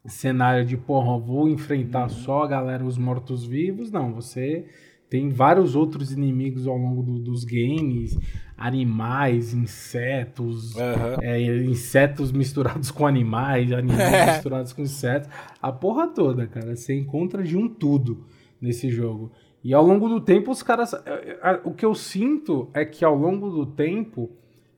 cenário 0.07 0.65
de, 0.65 0.77
porra, 0.77 1.19
vou 1.19 1.49
enfrentar 1.49 2.05
uhum. 2.05 2.09
só 2.09 2.43
a 2.45 2.47
galera, 2.47 2.85
os 2.85 2.99
mortos-vivos. 2.99 3.91
Não, 3.91 4.13
você 4.13 4.67
tem 5.11 5.29
vários 5.29 5.75
outros 5.75 6.13
inimigos 6.13 6.69
ao 6.69 6.77
longo 6.79 7.03
do, 7.03 7.19
dos 7.19 7.43
games, 7.43 8.17
animais, 8.57 9.53
insetos, 9.53 10.77
uhum. 10.77 11.21
é, 11.21 11.65
insetos 11.65 12.31
misturados 12.31 12.93
com 12.93 13.05
animais, 13.05 13.73
animais 13.73 14.35
misturados 14.35 14.73
com 14.73 14.83
insetos, 14.83 15.29
a 15.61 15.73
porra 15.73 16.07
toda, 16.07 16.47
cara. 16.47 16.77
Você 16.77 16.97
encontra 16.97 17.43
de 17.43 17.57
um 17.57 17.69
tudo 17.69 18.25
nesse 18.63 18.89
jogo. 18.89 19.33
E 19.65 19.75
ao 19.75 19.85
longo 19.85 20.09
do 20.09 20.21
tempo, 20.21 20.53
os 20.53 20.63
caras. 20.63 20.95
É, 20.95 21.39
é, 21.43 21.61
o 21.65 21.73
que 21.73 21.85
eu 21.85 21.95
sinto 21.95 22.71
é 22.73 22.85
que 22.85 23.05
ao 23.05 23.17
longo 23.17 23.51
do 23.51 23.67
tempo, 23.67 24.31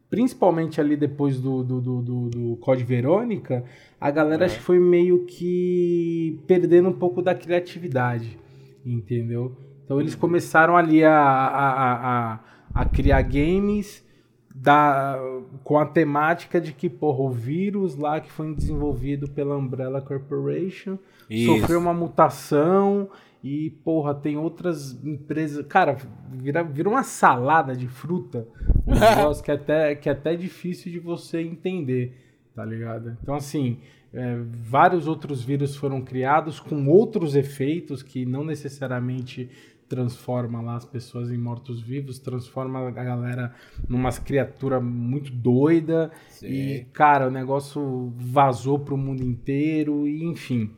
principalmente 0.09 0.80
ali 0.80 0.97
depois 0.97 1.39
do, 1.39 1.62
do, 1.62 1.80
do, 1.80 2.03
do, 2.03 2.28
do 2.30 2.57
Code 2.57 2.85
Verônica, 2.85 3.64
a 4.01 4.11
galera 4.11 4.47
acho 4.47 4.57
que 4.57 4.62
foi 4.62 4.78
meio 4.78 5.26
que 5.26 6.41
perdendo 6.47 6.89
um 6.89 6.95
pouco 6.95 7.20
da 7.20 7.35
criatividade, 7.35 8.39
entendeu? 8.85 9.55
Então 9.85 10.01
eles 10.01 10.14
começaram 10.14 10.76
ali 10.76 11.05
a, 11.05 11.14
a, 11.14 12.33
a, 12.35 12.41
a 12.74 12.85
criar 12.85 13.22
games 13.22 14.05
da, 14.55 15.18
com 15.64 15.78
a 15.78 15.87
temática 15.87 16.61
de 16.61 16.72
que, 16.72 16.89
porra, 16.89 17.22
o 17.22 17.30
vírus 17.30 17.97
lá 17.97 18.20
que 18.20 18.30
foi 18.30 18.55
desenvolvido 18.55 19.28
pela 19.28 19.57
Umbrella 19.57 20.01
Corporation 20.01 20.99
Isso. 21.28 21.59
sofreu 21.59 21.78
uma 21.78 21.95
mutação 21.95 23.09
e, 23.43 23.70
porra, 23.85 24.14
tem 24.14 24.37
outras 24.37 24.93
empresas. 25.05 25.66
Cara, 25.66 25.97
vira, 26.30 26.62
vira 26.62 26.89
uma 26.89 27.03
salada 27.03 27.74
de 27.74 27.89
fruta. 27.89 28.47
Um 28.87 28.95
negócio 28.95 29.43
que 29.43 29.51
é, 29.51 29.55
até, 29.55 29.95
que 29.95 30.09
é 30.09 30.12
até 30.12 30.37
difícil 30.37 30.93
de 30.93 31.01
você 31.01 31.41
entender, 31.41 32.14
tá 32.55 32.64
ligado? 32.64 33.16
Então, 33.20 33.35
assim, 33.35 33.80
é, 34.12 34.39
vários 34.47 35.09
outros 35.09 35.43
vírus 35.43 35.74
foram 35.74 36.03
criados 36.03 36.61
com 36.61 36.87
outros 36.87 37.35
efeitos 37.35 38.03
que 38.03 38.24
não 38.24 38.45
necessariamente 38.45 39.51
transforma 39.93 40.62
lá 40.62 40.76
as 40.76 40.86
pessoas 40.86 41.30
em 41.30 41.36
mortos-vivos, 41.36 42.18
transforma 42.18 42.88
a 42.88 42.90
galera 42.90 43.55
numa 43.86 44.11
criatura 44.11 44.80
muito 44.80 45.30
doida. 45.30 46.11
Sim. 46.30 46.47
E, 46.47 46.84
cara, 46.95 47.28
o 47.28 47.30
negócio 47.30 48.11
vazou 48.16 48.78
pro 48.78 48.97
mundo 48.97 49.22
inteiro, 49.22 50.09
e 50.09 50.24
enfim. 50.24 50.70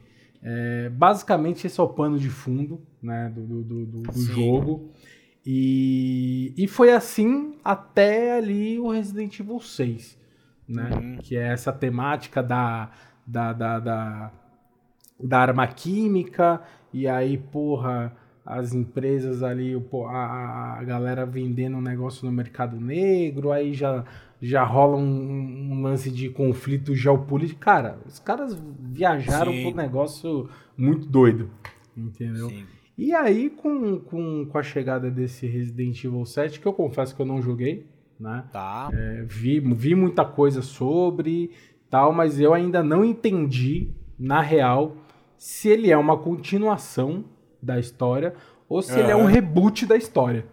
É, 0.43 0.89
basicamente, 0.89 1.65
esse 1.65 1.79
é 1.79 1.83
o 1.83 1.89
pano 1.89 2.19
de 2.19 2.29
fundo 2.29 2.83
né, 3.01 3.31
do, 3.33 3.63
do, 3.63 3.85
do, 3.87 4.03
do 4.03 4.21
jogo. 4.21 4.91
E, 5.47 6.53
e 6.57 6.67
foi 6.67 6.93
assim 6.93 7.55
até 7.65 8.37
ali 8.37 8.81
o 8.81 8.91
Resident 8.91 9.39
Evil 9.39 9.61
6, 9.61 10.19
né? 10.69 10.91
Uhum. 10.93 11.19
Que 11.23 11.37
é 11.37 11.53
essa 11.53 11.73
temática 11.73 12.43
da, 12.43 12.91
da, 13.25 13.53
da, 13.53 13.79
da, 13.79 14.33
da 15.23 15.39
arma 15.39 15.69
química, 15.69 16.61
e 16.93 17.07
aí, 17.07 17.39
porra, 17.39 18.13
as 18.45 18.75
empresas 18.75 19.43
ali, 19.43 19.75
a, 20.09 20.79
a 20.79 20.85
galera 20.85 21.25
vendendo 21.25 21.79
um 21.79 21.81
negócio 21.81 22.27
no 22.27 22.33
mercado 22.33 22.79
negro, 22.79 23.51
aí 23.51 23.73
já, 23.73 24.05
já 24.41 24.63
rola 24.63 24.97
um, 24.97 25.73
um 25.73 25.83
lance 25.83 26.11
de 26.11 26.29
conflito 26.29 26.95
geopolítico. 26.95 27.61
Cara, 27.61 27.99
os 28.07 28.19
caras 28.19 28.61
viajaram 28.79 29.53
Sim. 29.53 29.63
pro 29.63 29.77
negócio 29.77 30.49
muito 30.77 31.07
doido, 31.07 31.49
entendeu? 31.97 32.51
Sim. 32.51 32.65
E 32.97 33.13
aí, 33.13 33.51
com, 33.51 33.99
com, 33.99 34.47
com 34.47 34.59
a 34.59 34.63
chegada 34.63 35.11
desse 35.11 35.47
Resident 35.47 36.05
Evil 36.05 36.25
7, 36.25 36.61
que 36.61 36.67
eu 36.67 36.73
confesso 36.73 37.17
que 37.17 37.23
eu 37.23 37.27
não 37.27 37.43
joguei, 37.43 37.87
né? 38.21 38.45
Tá. 38.53 38.89
É, 38.93 39.25
vi, 39.27 39.59
vi 39.59 39.95
muita 39.95 40.25
coisa 40.25 40.63
sobre 40.63 41.51
tal, 41.91 42.13
mas 42.13 42.39
eu 42.39 42.53
ainda 42.55 42.83
não 42.83 43.05
entendi, 43.05 43.89
na 44.19 44.41
real, 44.41 44.97
se 45.37 45.69
ele 45.69 45.91
é 45.91 45.97
uma 45.97 46.17
continuação 46.17 47.25
da 47.65 47.79
história 47.79 48.35
ou 48.69 48.83
se 48.83 48.93
uhum. 48.93 48.99
ele 48.99 49.11
é 49.11 49.17
um 49.17 49.27
reboot 49.27 49.87
da 49.87 49.97
história. 49.97 50.47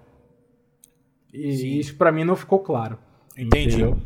E 1.33 1.53
Sim. 1.53 1.67
isso 1.77 1.95
para 1.95 2.11
mim 2.11 2.23
não 2.23 2.35
ficou 2.35 2.59
claro. 2.59 2.97
Entendi. 3.37 3.75
Entendeu? 3.75 3.97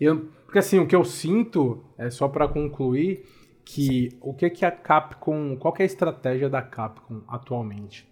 Eu, 0.00 0.26
porque 0.44 0.58
assim, 0.58 0.78
o 0.78 0.86
que 0.86 0.94
eu 0.94 1.04
sinto, 1.04 1.84
é 1.96 2.10
só 2.10 2.28
para 2.28 2.48
concluir, 2.48 3.24
que 3.64 4.10
Sim. 4.10 4.18
o 4.20 4.34
que 4.34 4.50
que 4.50 4.64
a 4.64 4.70
Capcom, 4.70 5.56
qual 5.56 5.74
é 5.78 5.82
a 5.82 5.86
estratégia 5.86 6.48
da 6.48 6.62
Capcom 6.62 7.22
atualmente? 7.28 8.06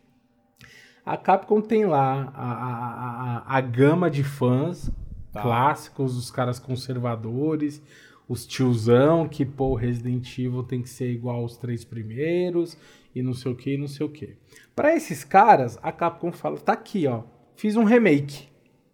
A 1.05 1.17
Capcom 1.17 1.61
tem 1.61 1.85
lá 1.85 2.33
a, 2.35 2.53
a, 2.53 3.55
a, 3.55 3.59
a 3.59 3.61
gama 3.61 4.11
de 4.11 4.25
fãs 4.25 4.91
tá. 5.33 5.43
clássicos, 5.43 6.17
os 6.17 6.31
caras 6.31 6.59
conservadores, 6.59 7.83
os 8.29 8.47
tiozão 8.47 9.29
que, 9.29 9.45
pô, 9.45 9.75
Resident 9.75 10.39
Evil 10.39 10.63
tem 10.63 10.83
que 10.83 10.89
ser 10.89 11.11
igual 11.11 11.41
aos 11.41 11.57
três 11.57 11.85
primeiros 11.85 12.77
e 13.15 13.23
não 13.23 13.35
sei 13.35 13.53
o 13.53 13.55
que, 13.55 13.75
e 13.75 13.77
não 13.77 13.87
sei 13.89 14.07
o 14.07 14.09
que. 14.09 14.37
Para 14.75 14.95
esses 14.95 15.23
caras, 15.25 15.79
a 15.83 15.93
Capcom 15.93 16.33
fala, 16.33 16.59
tá 16.59 16.73
aqui, 16.73 17.07
ó, 17.07 17.23
fiz 17.57 17.77
um 17.77 17.85
remake. 17.85 18.49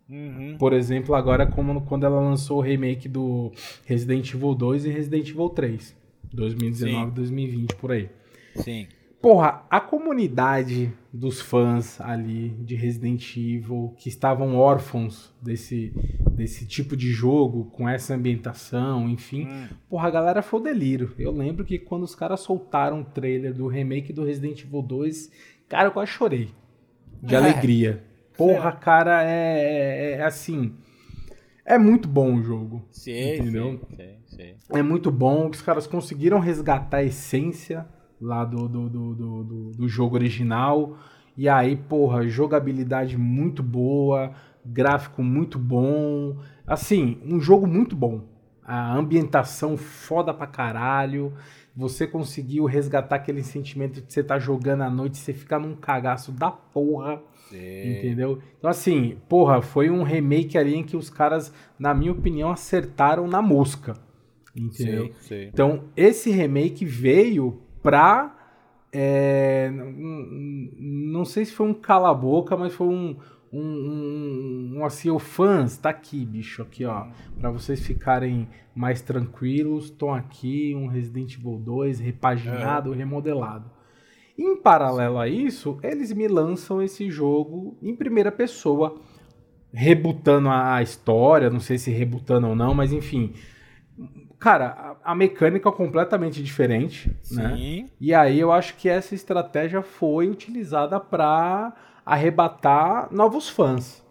Uhum. 0.09 0.57
Por 0.59 0.73
exemplo, 0.73 1.15
agora 1.15 1.47
como 1.47 1.83
quando 1.83 2.05
ela 2.05 2.21
lançou 2.21 2.59
o 2.59 2.61
remake 2.61 3.09
do 3.09 3.53
Resident 3.87 4.35
Evil 4.35 4.55
2 4.55 4.85
e 4.85 4.91
Resident 4.91 5.29
Evil 5.31 5.49
3. 5.49 5.97
2019, 6.33 7.07
Sim. 7.07 7.15
2020, 7.15 7.75
por 7.77 7.93
aí. 7.93 8.11
Sim. 8.57 8.87
Porra, 9.21 9.67
a 9.69 9.79
comunidade 9.81 10.91
dos 11.13 11.43
fãs 11.43 12.01
ali 12.01 12.51
de 12.61 12.75
Resident 12.75 13.37
Evil 13.37 13.95
que 13.99 14.09
estavam 14.09 14.57
órfãos 14.57 15.35
desse, 15.43 15.93
desse 16.33 16.67
tipo 16.67 16.97
de 16.97 17.11
jogo, 17.11 17.67
com 17.67 17.87
essa 17.87 18.15
ambientação, 18.15 19.11
enfim. 19.11 19.47
Hum. 19.47 19.69
Porra, 19.91 20.09
a 20.09 20.11
galera 20.11 20.41
foi 20.41 20.61
o 20.61 20.63
delírio. 20.63 21.13
Eu 21.19 21.33
lembro 21.33 21.67
que 21.67 21.79
quando 21.79 22.05
os 22.05 22.15
caras 22.15 22.41
soltaram 22.41 23.03
o 23.03 23.05
trailer 23.05 23.53
do 23.53 23.67
remake 23.67 24.11
do 24.11 24.25
Resident 24.25 24.63
Evil 24.65 24.81
2, 24.81 25.31
cara, 25.69 25.89
eu 25.89 25.93
quase 25.93 26.13
chorei. 26.13 26.55
De 27.23 27.35
é. 27.35 27.39
alegria. 27.39 28.03
Porra, 28.39 28.73
cara, 28.73 29.23
é, 29.23 29.33
é, 29.33 30.11
é 30.13 30.25
assim. 30.25 30.75
É 31.63 31.77
muito 31.77 32.09
bom 32.09 32.37
o 32.37 32.43
jogo. 32.43 32.83
Sim, 32.91 33.35
entendeu? 33.35 33.81
Sim, 33.91 34.15
sim, 34.25 34.55
é 34.71 34.83
muito 34.83 35.11
bom 35.11 35.51
que 35.51 35.59
os 35.59 35.63
caras 35.63 35.87
conseguiram 35.87 36.41
resgatar 36.41 36.99
a 36.99 37.05
essência 37.05 37.87
lá 38.21 38.45
do, 38.45 38.69
do, 38.69 38.89
do, 38.89 39.15
do, 39.15 39.71
do 39.73 39.89
jogo 39.89 40.17
original. 40.17 40.97
E 41.37 41.49
aí, 41.49 41.77
porra, 41.77 42.29
jogabilidade 42.29 43.17
muito 43.17 43.63
boa, 43.63 44.33
gráfico 44.65 45.23
muito 45.23 45.59
bom. 45.59 46.37
Assim, 46.67 47.19
um 47.25 47.41
jogo 47.41 47.67
muito 47.67 47.97
bom. 47.97 48.23
A 48.63 48.95
ambientação 48.95 49.77
foda 49.77 50.35
pra 50.35 50.47
caralho. 50.47 51.33
Você 51.75 52.07
conseguiu 52.07 52.65
resgatar 52.67 53.17
aquele 53.17 53.43
sentimento 53.43 54.01
de 54.01 54.13
você 54.13 54.23
tá 54.23 54.39
jogando 54.39 54.83
à 54.83 54.91
noite 54.91 55.15
e 55.15 55.19
você 55.19 55.33
ficar 55.33 55.59
num 55.59 55.75
cagaço 55.75 56.31
da 56.31 56.51
porra. 56.51 57.23
Sim. 57.49 57.99
Entendeu? 57.99 58.39
Então, 58.59 58.69
assim, 58.69 59.17
porra, 59.29 59.63
foi 59.63 59.89
um 59.89 60.03
remake 60.03 60.59
ali 60.59 60.77
em 60.77 60.85
que 60.85 60.97
os 60.97 61.09
caras, 61.09 61.53
na 61.79 61.95
minha 61.95 62.13
opinião, 62.13 62.51
acertaram 62.51 63.27
na 63.27 63.41
mosca. 63.41 63.97
Entendeu? 64.55 65.07
Sim, 65.07 65.13
sim. 65.21 65.49
Então, 65.53 65.85
esse 65.97 66.31
remake 66.31 66.85
veio 66.85 67.63
pra. 67.83 68.37
É, 68.93 69.71
não 69.73 71.25
sei 71.25 71.45
se 71.45 71.53
foi 71.53 71.69
um 71.69 71.75
cala-boca, 71.75 72.57
mas 72.57 72.75
foi 72.75 72.89
um, 72.89 73.17
um, 73.53 73.61
um, 73.61 74.73
um, 74.79 74.85
assim, 74.85 75.11
o 75.11 75.19
fãs, 75.19 75.77
tá 75.77 75.91
aqui, 75.91 76.25
bicho, 76.25 76.63
aqui, 76.63 76.85
ó, 76.85 77.07
para 77.39 77.51
vocês 77.51 77.81
ficarem 77.81 78.49
mais 78.75 79.01
tranquilos, 79.01 79.91
tô 79.91 80.11
aqui, 80.11 80.75
um 80.75 80.87
Resident 80.87 81.37
Evil 81.37 81.59
2 81.59 82.01
repaginado, 82.01 82.93
é. 82.93 82.97
remodelado. 82.97 83.71
Em 84.39 84.57
paralelo 84.57 85.19
a 85.19 85.29
isso, 85.29 85.79
eles 85.83 86.13
me 86.13 86.27
lançam 86.27 86.81
esse 86.83 87.11
jogo 87.11 87.77
em 87.83 87.95
primeira 87.95 88.33
pessoa, 88.33 88.99
rebutando 89.73 90.49
a 90.49 90.83
história, 90.83 91.51
não 91.51 91.61
sei 91.61 91.77
se 91.77 91.91
rebutando 91.91 92.49
ou 92.49 92.57
não, 92.57 92.73
mas 92.73 92.93
enfim, 92.93 93.35
Cara, 94.41 94.97
a, 95.05 95.13
a 95.13 95.15
mecânica 95.15 95.69
é 95.69 95.73
completamente 95.73 96.43
diferente, 96.43 97.09
né? 97.31 97.57
Sim. 97.57 97.83
né? 97.83 97.89
E 98.01 98.15
aí 98.15 98.41
eu 98.41 98.51
acho 98.51 98.75
que 98.75 98.89
essa 98.89 99.15
estratégia 99.15 99.83
foi 99.83 100.31
utilizada 100.31 100.99
para 100.99 101.75
arrebatar 102.05 103.09
novos 103.13 103.51
fãs. 103.51 104.03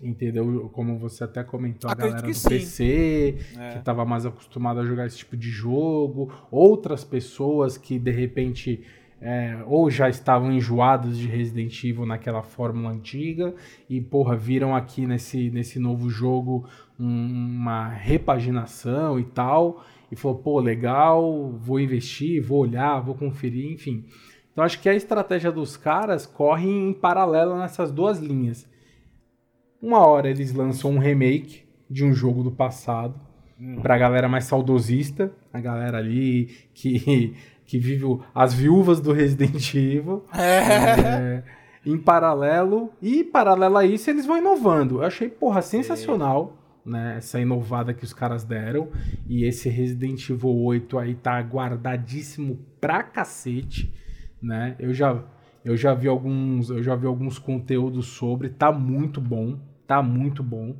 Entendeu? 0.00 0.70
Como 0.72 0.96
você 0.96 1.24
até 1.24 1.42
comentou, 1.42 1.90
a 1.90 1.94
galera 1.94 2.22
do 2.22 2.34
sim. 2.34 2.48
PC, 2.48 3.38
é. 3.58 3.70
que 3.70 3.78
estava 3.78 4.04
mais 4.04 4.24
acostumada 4.24 4.80
a 4.80 4.84
jogar 4.84 5.06
esse 5.06 5.18
tipo 5.18 5.36
de 5.36 5.50
jogo, 5.50 6.32
outras 6.50 7.02
pessoas 7.02 7.76
que 7.76 7.98
de 7.98 8.10
repente 8.12 8.84
é, 9.20 9.56
ou 9.66 9.90
já 9.90 10.08
estavam 10.08 10.52
enjoados 10.52 11.16
de 11.16 11.26
Resident 11.26 11.82
Evil 11.82 12.04
naquela 12.04 12.42
fórmula 12.42 12.90
antiga 12.90 13.54
e, 13.88 13.98
porra, 13.98 14.36
viram 14.36 14.76
aqui 14.76 15.06
nesse, 15.06 15.50
nesse 15.50 15.78
novo 15.78 16.10
jogo 16.10 16.68
uma 16.98 17.88
repaginação 17.88 19.18
e 19.18 19.24
tal, 19.24 19.84
e 20.10 20.16
falou, 20.16 20.38
pô, 20.38 20.60
legal, 20.60 21.50
vou 21.52 21.80
investir, 21.80 22.42
vou 22.42 22.60
olhar, 22.60 23.00
vou 23.00 23.14
conferir, 23.14 23.72
enfim. 23.72 24.04
Então 24.52 24.62
acho 24.62 24.80
que 24.80 24.88
a 24.88 24.94
estratégia 24.94 25.50
dos 25.50 25.76
caras 25.76 26.26
corre 26.26 26.68
em 26.68 26.92
paralelo 26.92 27.58
nessas 27.58 27.90
duas 27.90 28.18
linhas. 28.18 28.68
Uma 29.82 30.06
hora 30.06 30.30
eles 30.30 30.54
lançam 30.54 30.92
um 30.92 30.98
remake 30.98 31.64
de 31.90 32.04
um 32.04 32.14
jogo 32.14 32.42
do 32.42 32.52
passado, 32.52 33.20
hum. 33.60 33.80
pra 33.82 33.98
galera 33.98 34.28
mais 34.28 34.44
saudosista, 34.44 35.32
a 35.52 35.60
galera 35.60 35.98
ali 35.98 36.46
que 36.72 37.34
que 37.66 37.78
vive 37.78 38.20
as 38.34 38.52
viúvas 38.52 39.00
do 39.00 39.12
Resident 39.12 39.74
Evil. 39.74 40.24
É. 40.34 41.00
é. 41.08 41.44
em 41.84 41.98
paralelo. 41.98 42.90
E 43.00 43.24
paralelo 43.24 43.76
a 43.76 43.84
isso, 43.84 44.08
eles 44.10 44.26
vão 44.26 44.38
inovando. 44.38 44.98
Eu 44.98 45.06
achei, 45.06 45.28
porra, 45.28 45.62
sensacional. 45.62 46.56
Né, 46.84 47.14
essa 47.16 47.40
inovada 47.40 47.94
que 47.94 48.04
os 48.04 48.12
caras 48.12 48.44
deram. 48.44 48.90
E 49.26 49.44
esse 49.44 49.68
Resident 49.68 50.28
Evil 50.28 50.54
8 50.54 50.98
aí 50.98 51.14
tá 51.14 51.40
guardadíssimo 51.40 52.58
pra 52.80 53.02
cacete. 53.02 53.92
Né? 54.42 54.76
Eu 54.78 54.92
já, 54.92 55.24
eu 55.64 55.76
já 55.76 55.94
vi 55.94 56.08
alguns. 56.08 56.68
Eu 56.68 56.82
já 56.82 56.94
vi 56.94 57.06
alguns 57.06 57.38
conteúdos 57.38 58.06
sobre. 58.08 58.50
Tá 58.50 58.70
muito 58.70 59.20
bom. 59.20 59.58
Tá 59.86 60.02
muito 60.02 60.42
bom. 60.42 60.76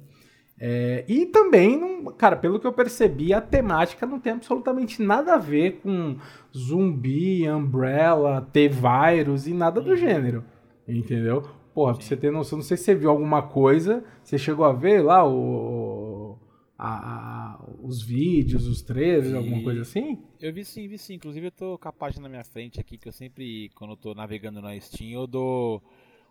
É, 0.58 1.04
e 1.08 1.26
também, 1.26 1.78
não, 1.78 2.04
cara, 2.12 2.36
pelo 2.36 2.60
que 2.60 2.66
eu 2.66 2.72
percebi, 2.72 3.34
a 3.34 3.40
temática 3.40 4.06
não 4.06 4.20
tem 4.20 4.32
absolutamente 4.32 5.02
nada 5.02 5.34
a 5.34 5.38
ver 5.38 5.80
com 5.82 6.16
zumbi, 6.56 7.48
umbrella, 7.50 8.40
T-Virus 8.52 9.46
e 9.46 9.52
nada 9.52 9.80
do 9.80 9.90
uhum. 9.90 9.96
gênero. 9.96 10.44
Entendeu? 10.86 11.42
Porra, 11.74 11.92
Sim. 11.94 11.98
pra 11.98 12.06
você 12.06 12.16
ter 12.16 12.30
noção, 12.30 12.58
não 12.58 12.64
sei 12.64 12.76
se 12.76 12.84
você 12.84 12.94
viu 12.94 13.10
alguma 13.10 13.42
coisa, 13.42 14.04
você 14.22 14.38
chegou 14.38 14.64
a 14.64 14.72
ver 14.72 15.02
lá 15.02 15.28
o, 15.28 16.38
a, 16.78 17.56
a, 17.56 17.64
os 17.82 18.00
vídeos, 18.00 18.68
os 18.68 18.80
trailers, 18.80 19.34
alguma 19.34 19.60
coisa 19.60 19.82
assim? 19.82 20.22
Eu 20.40 20.52
vi 20.52 20.64
sim, 20.64 20.86
vi 20.86 20.96
sim. 20.96 21.14
Inclusive 21.14 21.48
eu 21.48 21.50
tô 21.50 21.76
com 21.76 21.88
a 21.88 21.92
página 21.92 22.22
na 22.22 22.28
minha 22.28 22.44
frente 22.44 22.78
aqui, 22.78 22.96
que 22.96 23.08
eu 23.08 23.12
sempre, 23.12 23.70
quando 23.74 23.90
eu 23.90 23.96
tô 23.96 24.14
navegando 24.14 24.62
na 24.62 24.78
Steam, 24.78 25.10
eu 25.10 25.26
dou 25.26 25.82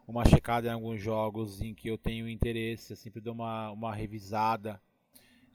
uma 0.08 0.24
checada 0.24 0.70
em 0.70 0.72
alguns 0.72 1.02
jogos 1.02 1.62
em 1.62 1.74
que 1.74 1.90
eu 1.90 1.98
tenho 1.98 2.30
interesse, 2.30 2.94
eu 2.94 2.98
sempre 2.98 3.20
dou 3.20 3.34
uma, 3.34 3.70
uma 3.72 3.94
revisada. 3.94 4.80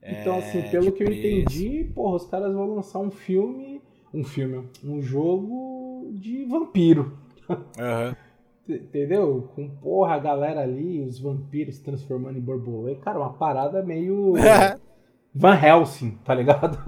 Então, 0.02 0.34
é, 0.34 0.38
assim, 0.38 0.62
pelo 0.70 0.92
que 0.92 1.02
preço. 1.02 1.20
eu 1.26 1.40
entendi, 1.40 1.84
porra, 1.94 2.16
os 2.16 2.26
caras 2.26 2.52
vão 2.52 2.74
lançar 2.74 2.98
um 2.98 3.10
filme, 3.10 3.80
um 4.12 4.22
filme, 4.22 4.68
um 4.84 5.00
jogo 5.00 6.10
de 6.12 6.44
vampiro. 6.44 7.18
Uhum. 7.48 8.27
Entendeu? 8.68 9.50
Com 9.54 9.68
porra, 9.68 10.14
a 10.14 10.18
galera 10.18 10.60
ali, 10.60 11.00
os 11.00 11.18
vampiros 11.18 11.76
se 11.76 11.82
transformando 11.82 12.38
em 12.38 12.42
borboleta. 12.42 13.00
Cara, 13.00 13.18
uma 13.18 13.32
parada 13.32 13.82
meio. 13.82 14.34
Van 15.34 15.54
Helsing, 15.54 16.18
tá 16.24 16.34
ligado? 16.34 16.78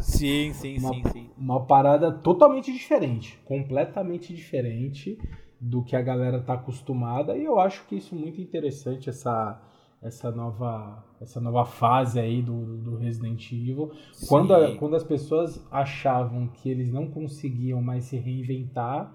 Sim, 0.00 0.52
sim, 0.54 0.78
uma, 0.78 0.94
sim, 0.94 1.02
sim. 1.12 1.30
uma 1.36 1.66
parada 1.66 2.10
totalmente 2.10 2.72
diferente, 2.72 3.38
completamente 3.44 4.34
diferente 4.34 5.18
do 5.60 5.82
que 5.82 5.96
a 5.96 6.00
galera 6.00 6.40
tá 6.40 6.54
acostumada 6.54 7.36
e 7.36 7.44
eu 7.44 7.58
acho 7.58 7.84
que 7.86 7.96
isso 7.96 8.14
é 8.14 8.18
muito 8.18 8.40
interessante 8.40 9.08
essa 9.08 9.60
essa 10.00 10.30
nova 10.30 11.04
essa 11.20 11.40
nova 11.40 11.64
fase 11.64 12.20
aí 12.20 12.40
do, 12.40 12.76
do 12.76 12.96
Resident 12.96 13.50
Evil 13.50 13.90
quando, 14.28 14.54
a, 14.54 14.76
quando 14.76 14.94
as 14.94 15.02
pessoas 15.02 15.66
achavam 15.72 16.46
que 16.46 16.70
eles 16.70 16.92
não 16.92 17.08
conseguiam 17.08 17.82
mais 17.82 18.04
se 18.04 18.16
reinventar 18.16 19.12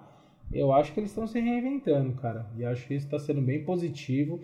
eu 0.54 0.72
acho 0.72 0.93
que 0.93 0.99
eles 0.99 1.10
estão 1.10 1.28
se 1.28 1.39
reinventando 1.39 2.14
cara 2.14 2.47
e 2.58 2.66
acho 2.66 2.88
que 2.88 2.93
isso 2.93 3.06
está 3.06 3.20
sendo 3.20 3.41
bem 3.41 3.64
positivo 3.64 4.39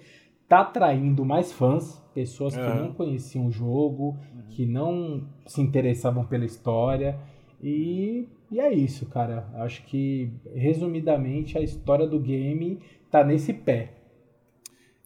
tá 0.47 0.61
atraindo 0.61 1.23
mais 1.23 1.51
fãs 1.51 2.01
pessoas 2.13 2.55
que 2.55 2.61
não 2.61 2.93
conheciam 2.93 3.47
o 3.47 3.51
jogo 3.51 4.17
uhum. 4.33 4.43
que 4.49 4.65
não 4.65 5.27
se 5.45 5.61
interessavam 5.61 6.25
pela 6.25 6.45
história 6.45 7.19
e, 7.61 8.27
e 8.49 8.59
é 8.59 8.73
isso, 8.73 9.05
cara. 9.07 9.47
Acho 9.55 9.83
que, 9.83 10.31
resumidamente, 10.55 11.57
a 11.57 11.61
história 11.61 12.07
do 12.07 12.19
game 12.19 12.79
tá 13.11 13.23
nesse 13.23 13.53
pé. 13.53 13.93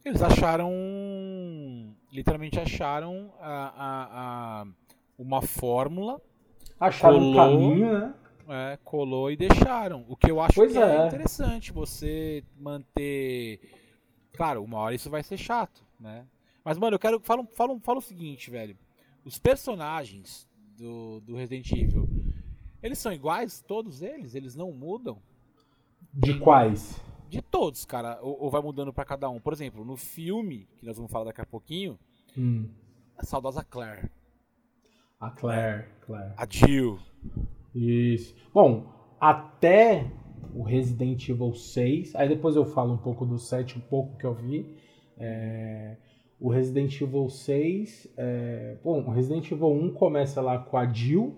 Eles 0.05 0.21
acharam. 0.21 0.71
Literalmente 2.11 2.59
acharam 2.59 3.31
a, 3.39 3.73
a, 3.75 4.61
a 4.61 4.67
uma 5.17 5.41
fórmula. 5.41 6.21
Acharam 6.79 7.17
colou, 7.17 7.31
um 7.31 7.35
caminho, 7.35 7.99
né? 7.99 8.13
É, 8.47 8.77
colou 8.83 9.31
e 9.31 9.37
deixaram. 9.37 10.05
O 10.07 10.15
que 10.15 10.29
eu 10.29 10.41
acho 10.41 10.55
pois 10.55 10.71
que 10.71 10.77
é. 10.77 10.81
é 10.81 11.07
interessante 11.07 11.71
você 11.71 12.43
manter. 12.57 13.59
Claro, 14.33 14.63
uma 14.63 14.79
hora 14.79 14.95
isso 14.95 15.09
vai 15.09 15.23
ser 15.23 15.37
chato, 15.37 15.83
né? 15.99 16.25
Mas, 16.63 16.77
mano, 16.77 16.95
eu 16.95 16.99
quero. 16.99 17.19
Fala, 17.19 17.45
fala, 17.55 17.79
fala 17.79 17.99
o 17.99 18.01
seguinte, 18.01 18.49
velho. 18.49 18.77
Os 19.23 19.39
personagens 19.39 20.47
do, 20.77 21.21
do 21.21 21.35
Resident 21.35 21.71
Evil 21.71 22.09
eles 22.83 22.99
são 22.99 23.13
iguais, 23.13 23.63
todos 23.65 24.01
eles? 24.01 24.35
Eles 24.35 24.57
não 24.57 24.73
mudam? 24.73 25.17
De 26.13 26.37
quais? 26.37 27.01
De 27.29 27.41
todos, 27.41 27.85
cara. 27.85 28.19
Ou, 28.21 28.43
ou 28.43 28.49
vai 28.51 28.61
mudando 28.61 28.91
para 28.91 29.05
cada 29.05 29.29
um. 29.29 29.39
Por 29.39 29.53
exemplo, 29.53 29.85
no 29.85 29.95
filme, 29.95 30.67
que 30.77 30.85
nós 30.85 30.97
vamos 30.97 31.09
falar 31.09 31.23
daqui 31.23 31.39
a 31.39 31.45
pouquinho, 31.45 31.97
hum. 32.37 32.69
a 33.17 33.25
saudosa 33.25 33.63
Claire. 33.63 34.11
A 35.17 35.31
Claire, 35.31 35.87
Claire. 36.01 36.33
A 36.35 36.45
Jill. 36.47 36.99
Isso. 37.75 38.35
Bom, 38.53 38.85
até 39.19 40.11
o 40.53 40.63
Resident 40.63 41.27
Evil 41.27 41.53
6, 41.53 42.15
aí 42.15 42.27
depois 42.27 42.55
eu 42.55 42.65
falo 42.65 42.93
um 42.93 42.97
pouco 42.97 43.25
do 43.25 43.37
7, 43.37 43.77
um 43.77 43.81
pouco 43.81 44.17
que 44.17 44.25
eu 44.25 44.33
vi. 44.33 44.75
É, 45.17 45.97
o 46.39 46.49
Resident 46.49 46.99
Evil 47.01 47.29
6, 47.29 48.13
é, 48.17 48.77
bom, 48.83 49.01
o 49.01 49.11
Resident 49.11 49.49
Evil 49.51 49.71
1 49.71 49.93
começa 49.93 50.41
lá 50.41 50.59
com 50.59 50.77
a 50.77 50.85
Jill, 50.85 51.35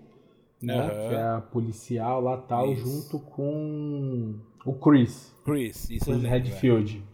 né? 0.60 0.82
Uhum. 0.82 1.08
Que 1.08 1.14
é 1.14 1.22
a 1.22 1.40
policial 1.40 2.20
lá 2.20 2.36
tal, 2.36 2.72
isso. 2.72 2.84
junto 2.84 3.24
com 3.24 4.34
o 4.64 4.74
Chris. 4.74 5.34
Chris, 5.44 5.88
isso 5.90 6.10
Chris 6.10 6.22
Redfield. 6.22 7.04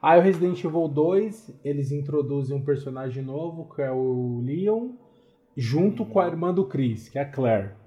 Aí 0.00 0.18
o 0.18 0.22
Resident 0.22 0.62
Evil 0.62 0.88
2, 0.88 1.60
eles 1.64 1.92
introduzem 1.92 2.56
um 2.56 2.64
personagem 2.64 3.22
novo, 3.22 3.72
que 3.74 3.82
é 3.82 3.90
o 3.90 4.42
Leon, 4.44 4.90
junto 5.56 6.02
uhum. 6.02 6.10
com 6.10 6.20
a 6.20 6.26
irmã 6.26 6.52
do 6.52 6.66
Chris, 6.66 7.08
que 7.08 7.18
é 7.18 7.22
a 7.22 7.30
Claire. 7.30 7.81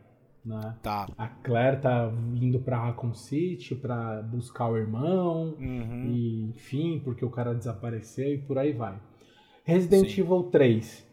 Né? 0.45 0.75
Tá. 0.83 1.07
A 1.17 1.27
Claire 1.27 1.81
tá 1.81 2.11
indo 2.35 2.59
pra 2.59 2.77
Raccoon 2.77 3.15
City 3.15 3.73
pra 3.73 4.21
buscar 4.21 4.69
o 4.69 4.77
irmão, 4.77 5.55
uhum. 5.59 6.05
e 6.07 6.43
enfim, 6.49 7.01
porque 7.03 7.25
o 7.25 7.31
cara 7.31 7.55
desapareceu 7.55 8.35
e 8.35 8.37
por 8.37 8.59
aí 8.59 8.71
vai. 8.71 8.99
Resident 9.63 10.11
Sim. 10.11 10.21
Evil 10.21 10.43
3. 10.43 11.07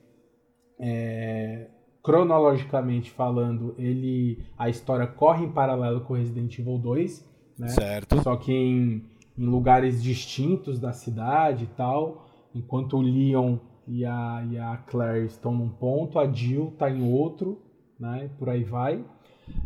É, 0.79 1.69
cronologicamente 2.03 3.11
falando, 3.11 3.75
ele 3.79 4.45
a 4.59 4.69
história 4.69 5.07
corre 5.07 5.47
em 5.47 5.53
paralelo 5.53 6.03
com 6.03 6.15
Resident 6.15 6.59
Evil 6.59 6.77
2, 6.77 7.33
né? 7.59 7.69
Certo. 7.69 8.21
Só 8.23 8.37
que 8.37 8.53
em, 8.53 9.03
em 9.39 9.47
lugares 9.47 10.03
distintos 10.03 10.79
da 10.79 10.93
cidade 10.93 11.65
e 11.65 11.69
tal, 11.69 12.27
enquanto 12.55 12.99
o 12.99 13.01
Leon 13.01 13.57
e 13.87 14.05
a, 14.05 14.47
e 14.51 14.59
a 14.59 14.77
Claire 14.77 15.25
estão 15.25 15.55
num 15.55 15.71
ponto, 15.71 16.19
a 16.19 16.31
Jill 16.31 16.69
está 16.69 16.91
em 16.91 17.03
outro, 17.11 17.63
né? 17.99 18.29
Por 18.39 18.51
aí 18.51 18.65
vai. 18.65 19.03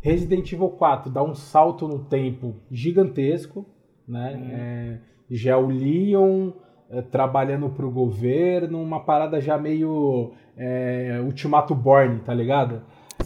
Resident 0.03 0.53
Evil 0.53 0.71
4 0.71 1.11
dá 1.11 1.23
um 1.23 1.35
salto 1.35 1.87
no 1.87 2.01
tempo 2.01 2.57
gigantesco, 2.71 3.67
né? 4.07 4.37
Hum. 4.37 4.49
É, 4.53 4.99
já 5.31 5.53
é 5.53 5.57
o 5.57 5.67
Leon 5.67 6.53
é, 6.89 7.03
trabalhando 7.03 7.69
para 7.69 7.87
o 7.87 7.91
governo, 7.91 8.81
uma 8.81 9.01
parada 9.01 9.41
já 9.41 9.59
meio 9.59 10.33
é, 10.57 11.21
Ultimato 11.25 11.75
Born, 11.75 12.21
tá 12.21 12.33
ligado? 12.33 12.83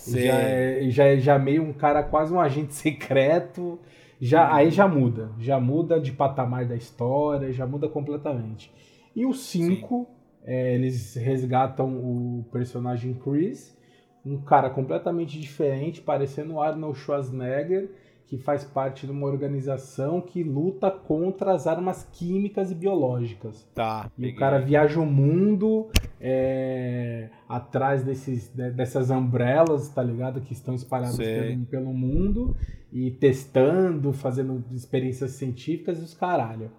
Já 0.06 0.20
é, 0.20 0.90
já 0.90 1.04
é 1.04 1.18
já 1.18 1.38
meio 1.38 1.62
um 1.62 1.72
cara 1.72 2.02
quase 2.02 2.32
um 2.32 2.40
agente 2.40 2.72
secreto. 2.74 3.78
Já, 4.20 4.54
aí 4.54 4.70
já 4.70 4.86
muda. 4.86 5.30
Já 5.38 5.58
muda 5.58 5.98
de 5.98 6.12
patamar 6.12 6.66
da 6.66 6.76
história, 6.76 7.52
já 7.52 7.66
muda 7.66 7.88
completamente. 7.88 8.72
E 9.16 9.24
o 9.24 9.32
5, 9.32 10.06
é, 10.44 10.74
eles 10.74 11.14
resgatam 11.16 11.96
o 11.96 12.44
personagem 12.52 13.14
Chris, 13.14 13.76
um 14.24 14.38
cara 14.38 14.70
completamente 14.70 15.40
diferente, 15.40 16.00
parecendo 16.00 16.60
Arnold 16.60 16.98
Schwarzenegger, 16.98 17.90
que 18.30 18.38
faz 18.38 18.62
parte 18.62 19.06
de 19.06 19.12
uma 19.12 19.26
organização 19.26 20.20
que 20.20 20.44
luta 20.44 20.88
contra 20.88 21.52
as 21.52 21.66
armas 21.66 22.08
químicas 22.12 22.70
e 22.70 22.76
biológicas. 22.76 23.68
Tá. 23.74 24.08
E 24.16 24.20
peguei. 24.20 24.36
o 24.36 24.38
cara 24.38 24.60
viaja 24.60 25.00
o 25.00 25.04
mundo 25.04 25.88
é, 26.20 27.28
atrás 27.48 28.04
desses, 28.04 28.48
dessas 28.48 29.10
umbrelas, 29.10 29.88
tá 29.88 30.00
ligado? 30.00 30.40
Que 30.40 30.52
estão 30.52 30.76
espalhadas 30.76 31.16
pelo, 31.16 31.66
pelo, 31.66 31.92
mundo 31.92 32.56
e 32.92 33.10
testando, 33.10 34.12
fazendo 34.12 34.64
experiências 34.70 35.32
científicas 35.32 35.98
e 35.98 36.04
os 36.04 36.14
caralho. 36.14 36.70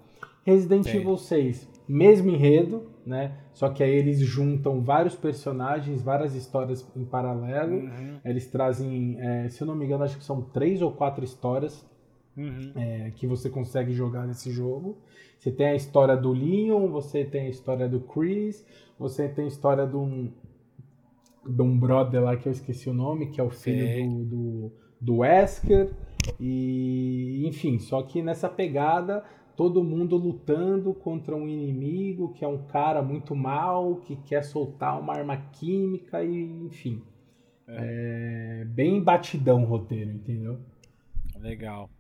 Resident 0.46 0.86
Sei. 0.86 1.02
Evil 1.02 1.18
6, 1.18 1.68
mesmo 1.88 2.30
enredo, 2.30 2.92
né? 3.06 3.38
Só 3.54 3.70
que 3.70 3.84
aí 3.84 3.92
eles 3.92 4.20
juntam 4.20 4.82
vários 4.82 5.16
personagens, 5.16 6.02
várias 6.02 6.36
histórias 6.36 6.90
em 6.96 7.06
paralelo. 7.06 7.76
Uhum. 7.76 8.20
Eles 8.24 8.48
trazem, 8.48 9.18
é, 9.20 9.50
se 9.50 9.62
eu 9.62 9.68
não 9.68 9.76
me 9.76 9.86
engano, 9.86 10.04
acho 10.04 10.18
que 10.18 10.24
são 10.24 10.42
três 10.42 10.82
ou 10.82 10.92
quatro 10.92 11.24
histórias 11.24 11.86
uhum. 12.38 12.72
é, 12.76 13.12
que 13.12 13.28
você 13.28 13.50
consegue 13.50 13.92
jogar 13.94 14.26
nesse 14.28 14.52
jogo. 14.52 14.98
Você 15.38 15.52
tem 15.52 15.68
a 15.68 15.76
história 15.76 16.16
do 16.16 16.32
Leon, 16.32 16.88
você 16.88 17.26
tem 17.26 17.48
a 17.48 17.50
história 17.50 17.90
do 17.90 18.00
Chris, 18.02 18.66
você 18.98 19.28
tem 19.28 19.46
a 19.46 19.48
história 19.48 19.88
de 19.88 19.96
um, 19.96 20.32
de 21.46 21.62
um 21.62 21.78
brother 21.78 22.22
lá 22.22 22.38
que 22.38 22.48
eu 22.48 22.52
esqueci 22.52 22.90
o 22.90 22.94
nome, 22.94 23.32
que 23.32 23.42
é 23.42 23.44
o 23.44 23.50
filho 23.50 24.08
do, 24.08 24.26
do, 24.26 24.72
do 25.02 25.18
Wesker. 25.18 25.92
E 26.40 27.44
enfim, 27.48 27.80
só 27.80 28.04
que 28.04 28.22
nessa 28.22 28.48
pegada 28.48 29.24
todo 29.62 29.84
mundo 29.84 30.18
lutando 30.18 30.92
contra 30.92 31.36
um 31.36 31.48
inimigo 31.48 32.34
que 32.34 32.44
é 32.44 32.48
um 32.48 32.66
cara 32.66 33.00
muito 33.00 33.36
mal, 33.36 33.98
que 33.98 34.16
quer 34.16 34.44
soltar 34.44 35.00
uma 35.00 35.14
arma 35.14 35.38
química 35.38 36.24
e 36.24 36.66
enfim. 36.66 37.04
É. 37.68 38.62
É 38.62 38.66
bem 38.66 39.00
batidão 39.04 39.62
o 39.62 39.68
roteiro, 39.68 40.10
entendeu? 40.10 40.60
Legal. 41.36 41.92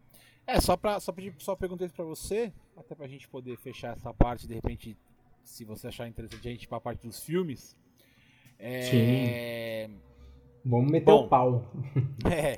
É, 0.47 0.59
só 0.59 0.75
pra, 0.75 0.99
só, 0.99 1.11
pedir, 1.11 1.35
só 1.37 1.55
perguntei 1.55 1.85
isso 1.85 1.93
pra 1.95 2.03
você, 2.03 2.51
até 2.75 2.95
pra 2.95 3.05
gente 3.05 3.29
poder 3.29 3.55
fechar 3.57 3.95
essa 3.95 4.11
parte, 4.11 4.47
de 4.47 4.55
repente, 4.55 4.97
se 5.43 5.63
você 5.63 5.89
achar 5.89 6.07
interessante 6.07 6.47
a 6.47 6.51
gente 6.51 6.63
ir 6.63 6.67
pra 6.67 6.81
parte 6.81 7.05
dos 7.05 7.23
filmes. 7.23 7.77
É... 8.57 9.85
Sim. 9.87 9.99
Vamos 10.65 10.91
meter 10.91 11.05
Bom, 11.05 11.25
o 11.25 11.29
pau. 11.29 11.71
É. 12.25 12.57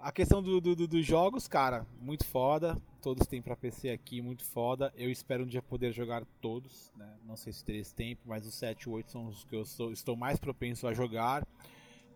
A 0.00 0.12
questão 0.12 0.40
do, 0.40 0.60
do, 0.60 0.76
do, 0.76 0.86
dos 0.86 1.04
jogos, 1.04 1.48
cara, 1.48 1.84
muito 2.00 2.24
foda. 2.24 2.76
Todos 3.02 3.26
têm 3.26 3.42
para 3.42 3.56
PC 3.56 3.90
aqui, 3.90 4.22
muito 4.22 4.44
foda. 4.44 4.92
Eu 4.96 5.10
espero 5.10 5.42
um 5.42 5.46
dia 5.46 5.60
poder 5.60 5.92
jogar 5.92 6.22
todos, 6.40 6.92
né? 6.96 7.08
Não 7.26 7.36
sei 7.36 7.52
se 7.52 7.64
terei 7.64 7.80
esse 7.80 7.94
tempo, 7.94 8.20
mas 8.24 8.46
os 8.46 8.54
7 8.54 8.82
e 8.82 8.88
8 8.88 9.10
são 9.10 9.26
os 9.26 9.44
que 9.44 9.56
eu 9.56 9.64
sou, 9.64 9.90
estou 9.90 10.16
mais 10.16 10.38
propenso 10.38 10.86
a 10.86 10.94
jogar. 10.94 11.44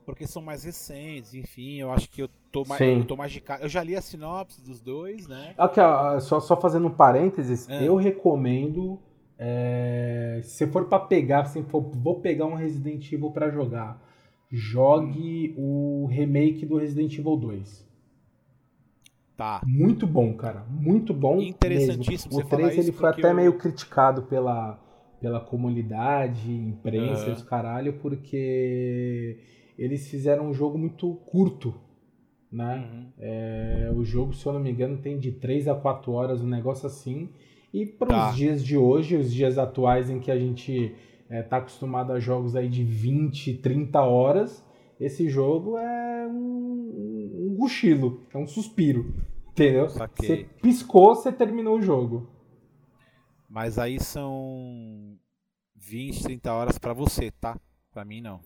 Porque 0.07 0.27
são 0.27 0.43
mais 0.43 0.65
recentes, 0.65 1.35
enfim, 1.35 1.77
eu 1.77 1.93
acho 1.93 2.11
que 2.11 2.23
eu 2.23 2.29
tô 2.51 2.65
mais, 2.65 2.81
eu 2.81 3.05
tô 3.05 3.17
mais 3.17 3.31
de 3.31 3.41
cara. 3.41 3.63
Eu 3.63 3.69
já 3.69 3.83
li 3.83 3.95
a 3.95 4.03
sinopse 4.03 4.61
dos 4.61 4.81
dois, 4.81 5.29
né? 5.29 5.55
Aqui, 5.57 5.81
ó, 5.81 6.19
só, 6.19 6.41
só 6.41 6.61
fazendo 6.61 6.89
um 6.89 6.91
parênteses, 6.91 7.69
é. 7.69 7.87
eu 7.87 7.97
recomendo. 7.97 8.99
É, 9.39 10.41
se 10.45 10.67
for 10.69 10.85
para 10.85 11.01
pegar, 11.01 11.47
se 11.47 11.63
for, 11.65 11.81
vou 11.81 12.21
pegar 12.21 12.47
um 12.47 12.55
Resident 12.55 13.11
Evil 13.13 13.31
para 13.31 13.51
jogar 13.51 14.01
jogue 14.53 15.55
o 15.57 16.07
remake 16.11 16.67
do 16.67 16.77
Resident 16.77 17.19
Evil 17.19 17.37
2. 17.39 17.91
Tá. 19.35 19.63
Muito 19.67 20.07
bom, 20.07 20.35
cara. 20.35 20.67
Muito 20.69 21.15
bom. 21.15 21.41
Interessantíssimo. 21.41 22.37
Mesmo. 22.37 22.47
O 22.47 22.57
3 22.57 22.79
ele 22.79 22.93
foi 22.93 23.09
até 23.09 23.31
eu... 23.31 23.35
meio 23.35 23.55
criticado 23.55 24.23
pela, 24.23 24.79
pela 25.19 25.41
comunidade, 25.41 26.53
imprensa 26.53 27.25
uhum. 27.25 27.31
e 27.31 27.33
os 27.33 27.43
caralho, 27.43 27.95
porque 27.95 29.39
eles 29.79 30.07
fizeram 30.09 30.51
um 30.51 30.53
jogo 30.53 30.77
muito 30.77 31.15
curto. 31.27 31.75
Né? 32.53 32.77
Uhum. 32.77 33.07
É, 33.19 33.91
o 33.97 34.05
jogo, 34.05 34.35
se 34.35 34.45
eu 34.45 34.53
não 34.53 34.61
me 34.61 34.71
engano, 34.71 34.99
tem 34.99 35.19
de 35.19 35.33
3 35.33 35.67
a 35.69 35.75
4 35.75 36.13
horas, 36.13 36.43
um 36.43 36.47
negócio 36.47 36.87
assim. 36.87 37.31
E 37.73 37.87
para 37.87 38.09
os 38.09 38.15
tá. 38.15 38.33
dias 38.33 38.63
de 38.63 38.77
hoje, 38.77 39.17
os 39.17 39.33
dias 39.33 39.57
atuais 39.57 40.11
em 40.11 40.21
que 40.21 40.31
a 40.31 40.39
gente 40.39 40.95
é, 41.33 41.43
tá 41.43 41.57
acostumado 41.57 42.13
a 42.13 42.21
jogos 42.21 42.55
aí 42.55 42.69
de 42.69 42.85
20, 42.85 43.55
30 43.59 44.01
horas, 44.03 44.65
esse 45.01 45.29
jogo 45.29 45.79
é 45.79 46.27
um, 46.29 47.49
um 47.53 47.57
cochilo, 47.59 48.27
é 48.33 48.39
um 48.39 48.47
suspiro. 48.47 49.15
Entendeu? 49.53 49.89
Você 49.89 50.47
piscou, 50.63 51.15
você 51.15 51.33
terminou 51.33 51.79
o 51.79 51.83
jogo. 51.83 52.29
Mas 53.49 53.79
aí 53.79 53.99
são 54.01 55.19
20, 55.77 56.23
30 56.23 56.53
horas 56.53 56.79
pra 56.79 56.93
você, 56.93 57.31
tá? 57.31 57.59
Pra 57.93 58.05
mim 58.05 58.21
não. 58.21 58.41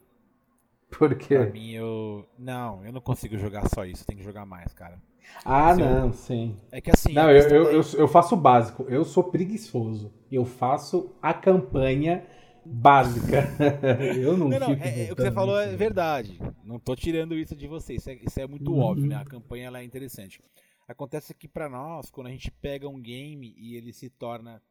Por 0.99 1.14
quê? 1.16 1.37
Pra 1.39 1.51
mim 1.51 1.72
eu. 1.72 2.24
Não, 2.39 2.84
eu 2.84 2.93
não 2.93 3.01
consigo 3.01 3.37
jogar 3.37 3.68
só 3.68 3.84
isso, 3.84 4.05
tem 4.07 4.16
que 4.16 4.22
jogar 4.24 4.47
mais, 4.47 4.72
cara. 4.72 5.01
Ah, 5.45 5.74
Se 5.74 5.80
eu- 5.80 5.87
não, 5.89 6.12
sim. 6.12 6.57
É 6.72 6.80
que 6.80 6.91
assim. 6.91 7.12
Não, 7.12 7.30
eu, 7.30 7.43
eu, 7.49 7.64
da- 7.64 7.72
eu, 7.72 7.82
eu 7.99 8.09
faço 8.09 8.34
o 8.34 8.39
básico. 8.39 8.84
Eu 8.89 9.05
sou 9.05 9.24
preguiçoso. 9.24 10.12
Eu 10.30 10.45
faço 10.45 11.12
a 11.20 11.34
campanha 11.34 12.24
básica. 12.72 13.42
eu 14.20 14.36
não, 14.36 14.48
Não, 14.48 14.58
não, 14.58 14.72
é, 14.72 15.06
é, 15.08 15.12
o 15.12 15.16
que 15.16 15.22
você 15.22 15.32
falou 15.32 15.60
isso. 15.60 15.70
é 15.72 15.76
verdade. 15.76 16.38
Não 16.64 16.78
tô 16.78 16.94
tirando 16.96 17.34
isso 17.34 17.54
de 17.56 17.66
você. 17.66 17.94
Isso 17.94 18.10
é, 18.10 18.14
isso 18.14 18.40
é 18.40 18.46
muito 18.46 18.72
Uhum. 18.72 18.80
óbvio, 18.80 19.06
né? 19.06 19.16
A 19.16 19.24
campanha 19.24 19.66
ela 19.66 19.80
é 19.80 19.84
interessante. 19.84 20.40
Acontece 20.88 21.34
que 21.34 21.48
pra 21.48 21.68
nós, 21.68 22.10
quando 22.10 22.28
a 22.28 22.30
gente 22.30 22.50
pega 22.50 22.88
um 22.88 23.00
game 23.00 23.54
e 23.56 23.76
ele 23.76 23.92
se 23.92 24.08
torna 24.10 24.62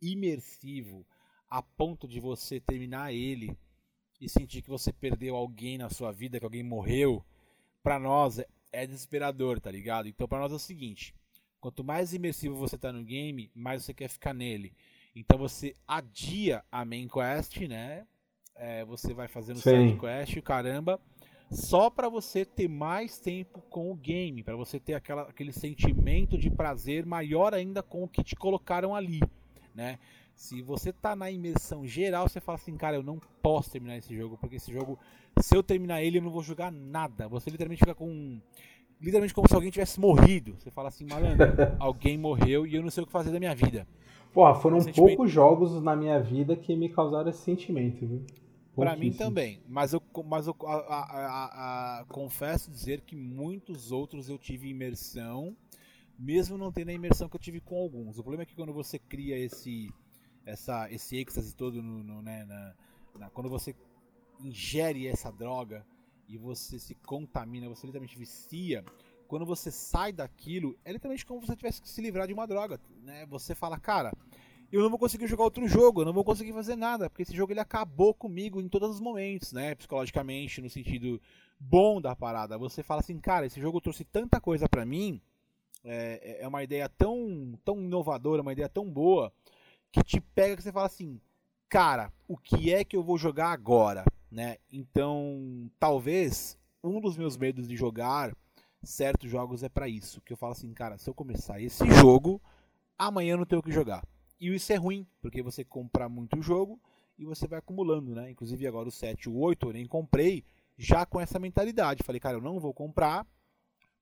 imersivo 0.00 1.06
a 1.48 1.62
ponto 1.62 2.06
de 2.06 2.20
você 2.20 2.60
terminar 2.60 3.12
ele 3.12 3.56
e 4.20 4.28
sentir 4.28 4.62
que 4.62 4.68
você 4.70 4.92
perdeu 4.92 5.36
alguém 5.36 5.78
na 5.78 5.88
sua 5.88 6.12
vida, 6.12 6.38
que 6.38 6.44
alguém 6.44 6.62
morreu, 6.62 7.24
pra 7.82 7.98
nós 7.98 8.38
é, 8.38 8.46
é 8.72 8.86
desesperador, 8.86 9.60
tá 9.60 9.70
ligado? 9.70 10.08
Então 10.08 10.26
pra 10.26 10.38
nós 10.40 10.52
é 10.52 10.54
o 10.56 10.58
seguinte, 10.58 11.14
quanto 11.60 11.84
mais 11.84 12.12
imersivo 12.12 12.54
você 12.56 12.76
tá 12.76 12.92
no 12.92 13.02
game, 13.04 13.50
mais 13.54 13.84
você 13.84 13.94
quer 13.94 14.08
ficar 14.08 14.34
nele. 14.34 14.72
Então 15.16 15.38
você 15.38 15.74
adia 15.88 16.62
a 16.70 16.84
main 16.84 17.08
quest, 17.08 17.56
né? 17.62 18.06
É, 18.54 18.84
você 18.84 19.14
vai 19.14 19.26
fazendo 19.26 19.60
Sim. 19.60 19.88
side 19.88 19.98
quest, 19.98 20.40
caramba, 20.42 21.00
só 21.50 21.88
pra 21.88 22.08
você 22.08 22.44
ter 22.44 22.68
mais 22.68 23.18
tempo 23.18 23.62
com 23.70 23.90
o 23.90 23.94
game, 23.94 24.42
pra 24.42 24.56
você 24.56 24.78
ter 24.78 24.94
aquela, 24.94 25.22
aquele 25.22 25.52
sentimento 25.52 26.36
de 26.36 26.50
prazer 26.50 27.06
maior 27.06 27.54
ainda 27.54 27.82
com 27.82 28.04
o 28.04 28.08
que 28.08 28.22
te 28.22 28.36
colocaram 28.36 28.94
ali, 28.94 29.20
né? 29.74 29.98
Se 30.34 30.60
você 30.60 30.92
tá 30.92 31.16
na 31.16 31.30
imersão 31.30 31.86
geral, 31.86 32.28
você 32.28 32.40
fala 32.40 32.56
assim, 32.56 32.76
cara, 32.76 32.96
eu 32.96 33.02
não 33.02 33.18
posso 33.42 33.70
terminar 33.70 33.96
esse 33.96 34.14
jogo, 34.14 34.36
porque 34.36 34.56
esse 34.56 34.70
jogo, 34.70 34.98
se 35.40 35.56
eu 35.56 35.62
terminar 35.62 36.02
ele, 36.02 36.18
eu 36.18 36.22
não 36.22 36.30
vou 36.30 36.42
jogar 36.42 36.70
nada. 36.70 37.26
Você 37.28 37.48
literalmente 37.48 37.80
fica 37.80 37.94
com. 37.94 38.38
Literalmente 39.00 39.34
como 39.34 39.48
se 39.48 39.54
alguém 39.54 39.70
tivesse 39.70 40.00
morrido. 40.00 40.54
Você 40.58 40.70
fala 40.70 40.88
assim, 40.88 41.04
malandro, 41.04 41.46
alguém 41.78 42.16
morreu 42.16 42.66
e 42.66 42.74
eu 42.74 42.82
não 42.82 42.90
sei 42.90 43.02
o 43.02 43.06
que 43.06 43.12
fazer 43.12 43.30
da 43.30 43.38
minha 43.38 43.54
vida. 43.54 43.86
Porra, 44.32 44.54
foram 44.54 44.80
Sentimento- 44.80 45.16
poucos 45.16 45.30
jogos 45.30 45.82
na 45.82 45.94
minha 45.96 46.20
vida 46.20 46.56
que 46.56 46.74
me 46.76 46.88
causaram 46.88 47.28
esse 47.30 47.40
sentimento, 47.42 48.06
viu? 48.06 48.24
Pra 48.74 48.94
mim 48.94 49.10
também. 49.12 49.60
Mas 49.66 49.94
eu, 49.94 50.02
mas 50.26 50.46
eu 50.46 50.54
a- 50.66 50.74
a- 50.74 52.00
a- 52.00 52.04
confesso 52.06 52.70
dizer 52.70 53.00
que 53.00 53.16
muitos 53.16 53.90
outros 53.90 54.28
eu 54.28 54.36
tive 54.38 54.68
imersão, 54.68 55.56
mesmo 56.18 56.58
não 56.58 56.70
tendo 56.70 56.90
a 56.90 56.92
imersão 56.92 57.28
que 57.28 57.36
eu 57.36 57.40
tive 57.40 57.60
com 57.60 57.76
alguns. 57.78 58.18
O 58.18 58.22
problema 58.22 58.42
é 58.42 58.46
que 58.46 58.54
quando 58.54 58.74
você 58.74 58.98
cria 58.98 59.38
esse, 59.38 59.88
essa, 60.44 60.90
esse 60.92 61.16
êxtase 61.16 61.54
todo, 61.56 61.82
no, 61.82 62.02
no, 62.04 62.20
né, 62.20 62.44
na- 62.44 62.74
na- 63.18 63.30
quando 63.30 63.48
você 63.48 63.74
ingere 64.44 65.06
essa 65.06 65.30
droga 65.32 65.84
e 66.28 66.36
você 66.36 66.78
se 66.78 66.94
contamina, 66.94 67.68
você 67.68 67.86
literalmente 67.86 68.18
vicia, 68.18 68.84
quando 69.26 69.44
você 69.44 69.70
sai 69.70 70.12
daquilo, 70.12 70.76
é 70.84 70.92
literalmente 70.92 71.26
como 71.26 71.40
se 71.40 71.46
você 71.46 71.56
tivesse 71.56 71.82
que 71.82 71.88
se 71.88 72.00
livrar 72.00 72.26
de 72.26 72.32
uma 72.32 72.46
droga. 72.46 72.80
Né? 73.02 73.26
Você 73.26 73.54
fala, 73.54 73.78
cara, 73.78 74.12
eu 74.70 74.82
não 74.82 74.90
vou 74.90 74.98
conseguir 74.98 75.26
jogar 75.26 75.44
outro 75.44 75.66
jogo, 75.68 76.00
eu 76.00 76.04
não 76.04 76.12
vou 76.12 76.24
conseguir 76.24 76.52
fazer 76.52 76.76
nada, 76.76 77.08
porque 77.08 77.22
esse 77.22 77.34
jogo 77.34 77.52
ele 77.52 77.60
acabou 77.60 78.12
comigo 78.12 78.60
em 78.60 78.68
todos 78.68 78.90
os 78.90 79.00
momentos, 79.00 79.52
né? 79.52 79.74
Psicologicamente, 79.74 80.60
no 80.60 80.68
sentido 80.68 81.20
bom 81.58 82.00
da 82.00 82.16
parada. 82.16 82.58
Você 82.58 82.82
fala 82.82 83.00
assim, 83.00 83.18
cara, 83.18 83.46
esse 83.46 83.60
jogo 83.60 83.80
trouxe 83.80 84.04
tanta 84.04 84.40
coisa 84.40 84.68
pra 84.68 84.84
mim, 84.84 85.20
é, 85.84 86.38
é 86.40 86.48
uma 86.48 86.62
ideia 86.62 86.88
tão, 86.88 87.58
tão 87.64 87.80
inovadora, 87.80 88.42
uma 88.42 88.52
ideia 88.52 88.68
tão 88.68 88.90
boa, 88.90 89.32
que 89.92 90.02
te 90.02 90.20
pega 90.20 90.56
que 90.56 90.62
você 90.62 90.72
fala 90.72 90.86
assim, 90.86 91.20
cara, 91.68 92.12
o 92.26 92.36
que 92.36 92.72
é 92.72 92.84
que 92.84 92.96
eu 92.96 93.02
vou 93.02 93.16
jogar 93.16 93.50
agora, 93.50 94.04
né? 94.36 94.58
Então, 94.70 95.70
talvez 95.78 96.58
um 96.84 97.00
dos 97.00 97.16
meus 97.16 97.38
medos 97.38 97.66
de 97.66 97.74
jogar 97.74 98.36
certos 98.82 99.30
jogos 99.30 99.62
é 99.62 99.68
pra 99.70 99.88
isso, 99.88 100.20
que 100.20 100.30
eu 100.30 100.36
falo 100.36 100.52
assim, 100.52 100.70
cara, 100.74 100.98
se 100.98 101.08
eu 101.08 101.14
começar 101.14 101.58
esse 101.58 101.86
jogo, 101.92 102.38
amanhã 102.98 103.32
eu 103.32 103.38
não 103.38 103.46
tenho 103.46 103.60
o 103.60 103.62
que 103.62 103.72
jogar. 103.72 104.06
E 104.38 104.54
isso 104.54 104.70
é 104.74 104.76
ruim, 104.76 105.06
porque 105.22 105.42
você 105.42 105.64
compra 105.64 106.06
muito 106.06 106.42
jogo 106.42 106.78
e 107.18 107.24
você 107.24 107.48
vai 107.48 107.60
acumulando, 107.60 108.14
né? 108.14 108.30
Inclusive 108.30 108.66
agora 108.66 108.86
o 108.86 108.92
7 108.92 109.22
e 109.22 109.28
o 109.30 109.38
8 109.38 109.68
eu 109.68 109.72
nem 109.72 109.86
comprei 109.86 110.44
já 110.76 111.06
com 111.06 111.18
essa 111.18 111.38
mentalidade. 111.38 112.02
Falei, 112.04 112.20
cara, 112.20 112.36
eu 112.36 112.42
não 112.42 112.60
vou 112.60 112.74
comprar 112.74 113.26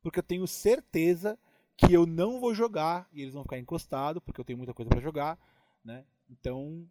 porque 0.03 0.19
eu 0.19 0.25
tenho 0.25 0.49
certeza 0.49 1.39
que 1.77 1.93
eu 1.93 2.07
não 2.07 2.41
vou 2.41 2.53
jogar 2.53 3.09
e 3.13 3.23
eles 3.23 3.35
vão 3.35 3.45
ficar 3.45 3.61
encostados, 3.61 4.21
porque 4.21 4.41
eu 4.41 4.45
tenho 4.45 4.59
muita 4.59 4.75
coisa 4.75 4.89
pra 4.89 5.01
jogar, 5.01 5.39
né? 5.85 6.05
Então, 6.29 6.85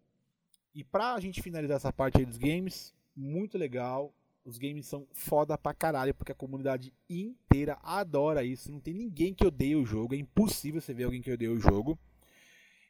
e 0.74 0.82
pra 0.82 1.20
gente 1.20 1.42
finalizar 1.42 1.76
essa 1.76 1.92
parte 1.92 2.16
aí 2.16 2.24
dos 2.24 2.38
games, 2.38 2.94
muito 3.16 3.56
legal. 3.58 4.14
Os 4.44 4.58
games 4.58 4.86
são 4.86 5.06
foda 5.12 5.56
pra 5.56 5.72
caralho, 5.72 6.14
porque 6.14 6.32
a 6.32 6.34
comunidade 6.34 6.92
inteira 7.08 7.78
adora 7.82 8.44
isso. 8.44 8.70
Não 8.70 8.80
tem 8.80 8.92
ninguém 8.92 9.32
que 9.32 9.46
odeie 9.46 9.76
o 9.76 9.86
jogo. 9.86 10.14
É 10.14 10.18
impossível 10.18 10.80
você 10.80 10.92
ver 10.92 11.04
alguém 11.04 11.22
que 11.22 11.32
odeia 11.32 11.50
o 11.50 11.58
jogo. 11.58 11.98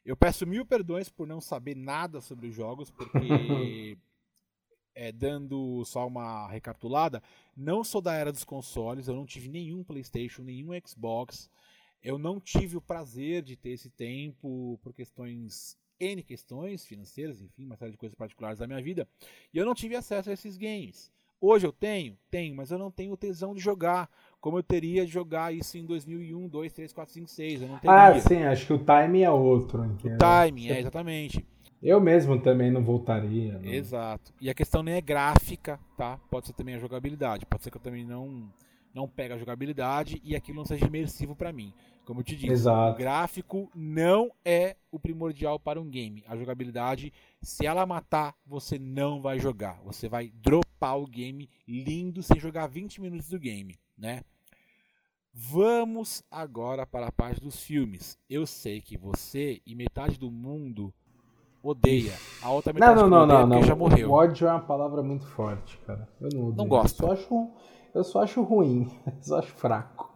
Eu 0.05 0.15
peço 0.15 0.45
mil 0.45 0.65
perdões 0.65 1.09
por 1.09 1.25
não 1.25 1.41
saber 1.41 1.75
nada 1.75 2.21
sobre 2.21 2.47
os 2.47 2.53
jogos, 2.53 2.91
porque 2.91 3.97
é, 4.93 5.11
dando 5.11 5.83
só 5.85 6.07
uma 6.07 6.47
recapitulada, 6.47 7.23
não 7.55 7.83
sou 7.83 8.01
da 8.01 8.13
era 8.13 8.31
dos 8.31 8.43
consoles, 8.43 9.07
eu 9.07 9.15
não 9.15 9.25
tive 9.25 9.49
nenhum 9.49 9.83
PlayStation, 9.83 10.43
nenhum 10.43 10.69
Xbox. 10.85 11.49
Eu 12.03 12.19
não 12.19 12.39
tive 12.39 12.77
o 12.77 12.81
prazer 12.81 13.41
de 13.41 13.55
ter 13.55 13.71
esse 13.71 13.89
tempo 13.89 14.79
por 14.83 14.93
questões 14.93 15.75
N 15.99 16.23
questões 16.23 16.85
financeiras, 16.85 17.41
enfim, 17.41 17.65
uma 17.65 17.75
série 17.75 17.91
de 17.91 17.97
coisas 17.97 18.15
particulares 18.15 18.59
da 18.59 18.67
minha 18.67 18.81
vida, 18.81 19.07
e 19.53 19.57
eu 19.57 19.65
não 19.65 19.73
tive 19.73 19.95
acesso 19.95 20.29
a 20.29 20.33
esses 20.33 20.57
games. 20.57 21.11
Hoje 21.39 21.67
eu 21.67 21.71
tenho? 21.71 22.17
Tenho, 22.31 22.55
mas 22.55 22.71
eu 22.71 22.79
não 22.79 22.89
tenho 22.89 23.15
tesão 23.17 23.53
de 23.53 23.61
jogar, 23.61 24.09
como 24.39 24.57
eu 24.57 24.63
teria 24.63 25.05
de 25.05 25.11
jogar 25.11 25.53
isso 25.53 25.77
em 25.77 25.85
2001, 25.85 26.47
2, 26.47 26.73
3, 26.73 26.93
4, 26.93 27.13
5, 27.13 27.27
6. 27.29 27.61
Eu 27.61 27.67
não 27.67 27.77
teria. 27.77 28.07
Ah, 28.07 28.19
sim, 28.19 28.43
acho 28.43 28.65
que 28.65 28.73
o 28.73 28.79
time 28.79 29.21
é 29.21 29.29
outro. 29.29 29.81
o 29.81 29.85
entendeu? 29.85 30.17
timing, 30.17 30.69
é, 30.69 30.79
exatamente. 30.79 31.45
Eu 31.83 31.99
mesmo 31.99 32.39
também 32.41 32.71
não 32.71 32.81
voltaria. 32.81 33.59
não. 33.59 33.71
Exato. 33.71 34.33
E 34.41 34.49
a 34.49 34.55
questão 34.55 34.81
nem 34.81 34.95
é 34.95 35.01
gráfica, 35.01 35.79
tá? 35.95 36.17
Pode 36.31 36.47
ser 36.47 36.53
também 36.53 36.75
a 36.75 36.79
jogabilidade. 36.79 37.45
Pode 37.45 37.63
ser 37.63 37.69
que 37.69 37.77
eu 37.77 37.81
também 37.81 38.03
não 38.03 38.51
não 38.95 39.09
pegue 39.09 39.33
a 39.33 39.37
jogabilidade 39.37 40.21
e 40.23 40.35
aquilo 40.35 40.57
não 40.57 40.65
seja 40.65 40.85
imersivo 40.87 41.35
pra 41.35 41.51
mim. 41.51 41.73
Como 42.05 42.21
eu 42.21 42.23
te 42.23 42.35
disse, 42.35 42.53
Exato. 42.53 42.93
o 42.95 42.97
gráfico 42.97 43.69
não 43.75 44.31
é 44.45 44.77
o 44.91 44.97
primordial 44.99 45.59
para 45.59 45.81
um 45.81 45.89
game. 45.89 46.23
A 46.27 46.37
jogabilidade, 46.37 47.11
se 47.41 47.65
ela 47.65 47.85
matar, 47.85 48.33
você 48.45 48.79
não 48.79 49.21
vai 49.21 49.37
jogar. 49.39 49.81
Você 49.83 50.07
vai 50.07 50.31
dropar 50.33 50.97
o 50.97 51.07
game 51.07 51.49
lindo 51.67 52.23
sem 52.23 52.39
jogar 52.39 52.67
20 52.67 53.01
minutos 53.01 53.27
do 53.27 53.37
game, 53.39 53.75
né? 53.97 54.21
Vamos 55.33 56.23
agora 56.31 56.85
para 56.85 57.07
a 57.07 57.11
parte 57.11 57.41
dos 57.41 57.59
filmes. 57.59 58.17
Eu 58.29 58.45
sei 58.47 58.79
que 58.79 58.97
você 58.97 59.61
e 59.65 59.75
metade 59.75 60.17
do 60.17 60.31
mundo 60.31 60.93
odeia. 61.61 62.13
A 62.41 62.51
outra 62.51 62.71
Não, 62.71 62.79
metade 62.79 63.01
não, 63.01 63.09
não, 63.09 63.19
mundo 63.21 63.23
odeia 63.33 63.39
não, 63.47 63.55
não. 63.59 63.63
já 63.63 63.75
morreu. 63.75 64.11
ódio 64.11 64.47
é 64.47 64.51
uma 64.51 64.61
palavra 64.61 65.03
muito 65.03 65.25
forte, 65.25 65.77
cara. 65.85 66.07
Eu 66.21 66.29
não 66.33 66.47
odeio. 66.49 66.69
gosto. 66.69 67.03
Eu 67.03 67.07
só 67.07 67.13
acho, 67.13 67.51
eu 67.95 68.03
só 68.03 68.21
acho 68.23 68.41
ruim. 68.43 68.89
Eu 69.05 69.13
só 69.23 69.39
acho 69.39 69.53
fraco. 69.53 70.13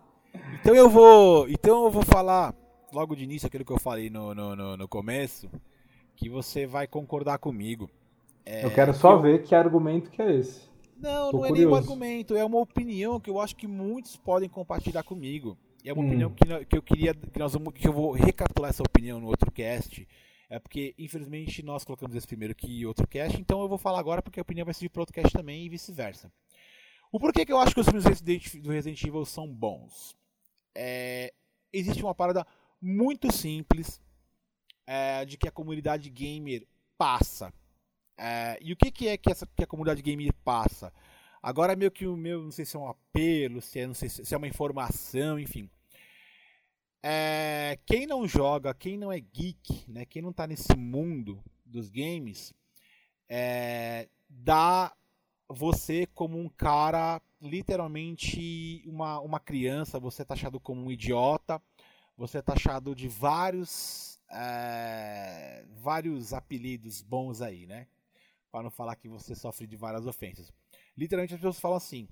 Então 0.52 0.76
eu 0.76 0.90
vou, 0.90 1.48
então 1.50 1.86
eu 1.86 1.92
vou 1.92 2.04
falar 2.04 2.54
logo 2.92 3.16
de 3.16 3.24
início 3.24 3.48
aquilo 3.48 3.66
que 3.66 3.72
eu 3.72 3.80
falei 3.80 4.10
no, 4.10 4.34
no, 4.34 4.56
no, 4.56 4.78
no 4.78 4.88
começo, 4.88 5.50
que 6.16 6.30
você 6.30 6.66
vai 6.68 6.88
concordar 6.88 7.40
comigo. 7.40 7.90
É, 8.46 8.66
eu 8.66 8.72
quero 8.72 8.94
só 8.94 9.14
eu- 9.14 9.22
ver 9.22 9.44
que 9.44 9.54
argumento 9.56 10.10
que 10.10 10.22
é 10.22 10.36
esse. 10.36 10.70
Não, 10.98 11.32
Tô 11.32 11.38
não 11.38 11.46
é 11.46 11.52
nem 11.52 11.66
um 11.66 11.74
curioso. 11.74 11.76
argumento, 11.76 12.36
é 12.36 12.44
uma 12.44 12.60
opinião 12.60 13.20
que 13.20 13.30
eu 13.30 13.40
acho 13.40 13.56
que 13.56 13.68
muitos 13.68 14.18
podem 14.18 14.50
compartilhar 14.50 15.04
comigo. 15.04 15.58
E 15.84 15.90
é 15.90 15.94
uma 15.94 16.02
Hum. 16.02 16.08
opinião 16.08 16.30
que, 16.32 16.66
que 16.66 16.78
eu 16.78 16.82
queria, 16.82 17.14
que 17.14 17.40
nós 17.40 17.54
vamos, 17.54 17.74
que 17.74 17.88
eu 17.88 17.94
vou 17.94 18.12
recapitular 18.12 18.70
essa 18.70 18.84
opinião 18.84 19.20
no 19.20 19.28
outro 19.28 19.50
cast. 19.52 20.06
É 20.50 20.60
porque, 20.60 20.94
infelizmente, 20.98 21.64
nós 21.64 21.86
colocamos 21.86 22.16
esse 22.16 22.28
primeiro 22.28 22.56
que 22.56 22.86
outro 22.86 23.08
cast, 23.08 23.40
então 23.40 23.62
eu 23.62 23.70
vou 23.70 23.78
falar 23.78 24.00
agora 24.00 24.22
porque 24.22 24.40
a 24.40 24.42
opinião 24.42 24.66
vai 24.66 24.74
servir 24.74 24.90
para 24.90 25.02
outro 25.04 25.14
cast 25.14 25.32
também 25.32 25.64
e 25.66 25.70
vice-versa. 25.70 26.32
O 27.12 27.20
porquê 27.20 27.46
que 27.46 27.52
eu 27.52 27.60
acho 27.60 27.74
que 27.74 27.80
os 27.80 27.88
filmes 27.88 28.04
do 28.62 28.72
Resident 28.72 29.04
Evil 29.04 29.26
são 29.26 29.48
bons? 29.48 30.16
É, 30.76 31.34
existe 31.74 32.04
uma 32.04 32.14
parada 32.14 32.46
muito 32.80 33.32
simples 33.32 34.00
é, 34.86 35.26
de 35.26 35.38
que 35.38 35.48
a 35.48 35.52
comunidade 35.52 36.10
gamer 36.10 36.68
passa. 36.98 37.52
É, 38.18 38.60
e 38.62 38.72
o 38.72 38.76
que, 38.76 38.92
que 38.92 39.08
é 39.08 39.18
que, 39.18 39.32
essa, 39.32 39.48
que 39.48 39.64
a 39.64 39.68
comunidade 39.68 40.02
gamer 40.02 40.34
passa? 40.44 40.94
Agora 41.42 41.76
meio 41.76 41.90
que 41.90 42.06
o 42.06 42.18
meu, 42.18 42.44
não 42.44 42.52
sei 42.52 42.66
se 42.66 42.76
é 42.76 42.80
um 42.80 42.88
apelo, 42.88 43.62
se 43.62 43.80
é, 43.80 43.88
não 43.88 43.94
sei 43.94 44.10
se 44.10 44.34
é 44.34 44.38
uma 44.38 44.48
informação, 44.48 45.40
enfim. 45.40 45.70
É, 47.02 47.80
quem 47.86 48.06
não 48.06 48.28
joga, 48.28 48.74
quem 48.74 48.98
não 48.98 49.12
é 49.12 49.20
geek, 49.20 49.90
né, 49.90 50.06
quem 50.06 50.22
não 50.22 50.34
tá 50.34 50.46
nesse 50.46 50.76
mundo 50.76 51.42
dos 51.66 51.90
games, 51.90 52.54
é, 53.30 54.10
dá 54.28 54.94
você 55.50 56.06
como 56.06 56.40
um 56.40 56.48
cara 56.48 57.20
literalmente 57.42 58.84
uma, 58.86 59.20
uma 59.20 59.40
criança, 59.40 60.00
você 60.00 60.22
é 60.22 60.26
taxado 60.26 60.60
como 60.60 60.82
um 60.82 60.92
idiota, 60.92 61.62
você 62.16 62.38
é 62.38 62.42
taxado 62.42 62.94
de 62.94 63.08
vários 63.08 64.20
é, 64.32 65.66
vários 65.82 66.34
apelidos 66.34 67.02
bons 67.02 67.42
aí, 67.42 67.66
né? 67.66 67.88
Para 68.52 68.64
não 68.64 68.70
falar 68.70 68.96
que 68.96 69.10
você 69.10 69.34
sofre 69.34 69.66
de 69.66 69.76
várias 69.76 70.06
ofensas. 70.06 70.52
Literalmente 70.96 71.34
as 71.34 71.40
pessoas 71.40 71.60
falam 71.60 71.78
assim: 71.78 72.08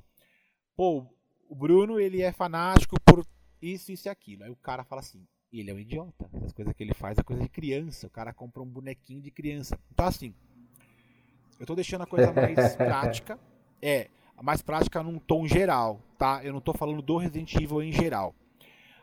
pô, 0.75 1.05
o 1.47 1.55
Bruno 1.55 1.99
ele 1.99 2.21
é 2.21 2.31
fanático 2.31 2.99
por 3.01 3.25
isso, 3.61 3.91
isso 3.91 4.07
e 4.07 4.09
aquilo. 4.09 4.43
Aí 4.43 4.49
o 4.49 4.55
cara 4.55 4.83
fala 4.83 5.01
assim: 5.01 5.27
ele 5.51 5.69
é 5.69 5.73
um 5.73 5.79
idiota. 5.79 6.29
As 6.43 6.53
coisas 6.53 6.73
que 6.73 6.83
ele 6.83 6.93
faz 6.93 7.17
é 7.17 7.23
coisa 7.23 7.41
de 7.41 7.49
criança. 7.49 8.07
O 8.07 8.09
cara 8.09 8.33
compra 8.33 8.61
um 8.63 8.67
bonequinho 8.67 9.21
de 9.21 9.31
criança. 9.31 9.79
Então, 9.91 10.05
assim, 10.05 10.33
eu 11.59 11.65
tô 11.65 11.75
deixando 11.75 12.03
a 12.03 12.07
coisa 12.07 12.31
mais 12.31 12.75
prática. 12.75 13.39
É, 13.81 14.09
mais 14.41 14.61
prática 14.61 15.01
num 15.01 15.19
tom 15.19 15.47
geral, 15.47 15.99
tá? 16.17 16.43
Eu 16.43 16.53
não 16.53 16.61
tô 16.61 16.73
falando 16.73 17.01
do 17.01 17.17
Resident 17.17 17.53
Evil 17.55 17.81
em 17.81 17.91
geral. 17.91 18.35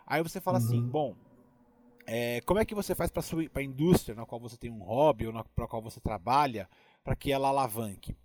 Aí 0.07 0.23
você 0.23 0.41
fala 0.41 0.59
assim, 0.59 0.79
uhum. 0.79 0.83
assim, 0.83 0.89
bom, 0.89 1.17
é, 2.07 2.41
como 2.43 2.61
é 2.61 2.65
que 2.65 2.75
você 2.75 2.95
faz 2.95 3.11
para 3.11 3.23
a 3.55 3.63
indústria 3.63 4.15
na 4.15 4.27
qual 4.27 4.41
você 4.41 4.57
tem 4.57 4.71
um 4.71 4.83
hobby 4.83 5.27
ou 5.27 5.45
para 5.55 5.67
qual 5.67 5.83
você 5.83 6.01
trabalha 6.01 6.69
para 7.03 7.17
que 7.17 7.33
ela 7.33 7.49
alavanque? 7.49 8.17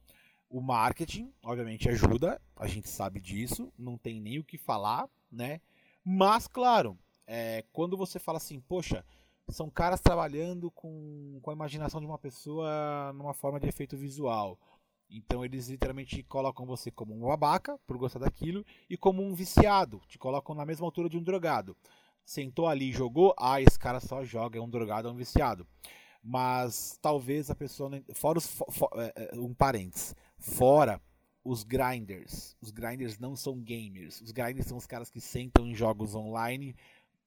O 0.50 0.62
marketing, 0.62 1.32
obviamente, 1.44 1.88
ajuda, 1.90 2.42
a 2.56 2.68
gente 2.68 2.90
sabe 2.90 3.20
disso, 3.20 3.72
não 3.78 3.98
tem 3.98 4.20
nem 4.20 4.40
o 4.40 4.44
que 4.44 4.58
falar, 4.58 5.08
né? 5.32 5.62
Mas, 6.04 6.48
claro, 6.48 6.98
é, 7.28 7.64
quando 7.72 7.96
você 7.96 8.20
fala 8.20 8.38
assim, 8.38 8.60
poxa, 8.60 9.06
são 9.50 9.70
caras 9.70 10.00
trabalhando 10.00 10.72
com, 10.72 11.40
com 11.42 11.50
a 11.50 11.54
imaginação 11.54 12.00
de 12.00 12.06
uma 12.06 12.18
pessoa 12.18 13.12
numa 13.14 13.34
forma 13.34 13.60
de 13.60 13.68
efeito 13.68 13.98
visual. 13.98 14.58
Então 15.10 15.44
eles 15.44 15.68
literalmente 15.68 16.22
colocam 16.24 16.66
você 16.66 16.92
como 16.92 17.16
um 17.16 17.28
babaca 17.28 17.80
por 17.88 17.98
gostar 17.98 18.20
daquilo 18.20 18.64
e 18.90 18.96
como 18.96 19.24
um 19.24 19.34
viciado, 19.34 20.02
te 20.08 20.20
colocam 20.20 20.54
na 20.54 20.66
mesma 20.66 20.86
altura 20.86 21.10
de 21.10 21.18
um 21.18 21.24
drogado. 21.24 21.76
Sentou 22.24 22.68
ali 22.68 22.90
e 22.90 22.94
jogou, 22.94 23.34
ah, 23.40 23.60
esse 23.60 23.80
cara 23.80 24.00
só 24.00 24.24
joga, 24.24 24.60
é 24.60 24.62
um 24.62 24.70
drogado, 24.70 25.08
é 25.08 25.12
um 25.12 25.16
viciado. 25.16 25.66
Mas 26.24 27.00
talvez 27.02 27.50
a 27.50 27.56
pessoa. 27.56 27.90
Fora 28.14 28.38
os. 28.38 28.46
For, 28.46 28.90
é, 28.96 29.14
é, 29.16 29.40
um 29.40 29.54
parênteses. 29.54 30.14
Fora 30.38 31.02
os 31.44 31.64
grinders. 31.64 32.56
Os 32.62 32.72
grinders 32.72 33.18
não 33.18 33.36
são 33.36 33.58
gamers. 33.58 34.22
Os 34.22 34.32
grinders 34.32 34.68
são 34.68 34.78
os 34.78 34.86
caras 34.86 35.10
que 35.10 35.22
sentam 35.22 35.66
em 35.66 35.74
jogos 35.74 36.14
online 36.14 36.76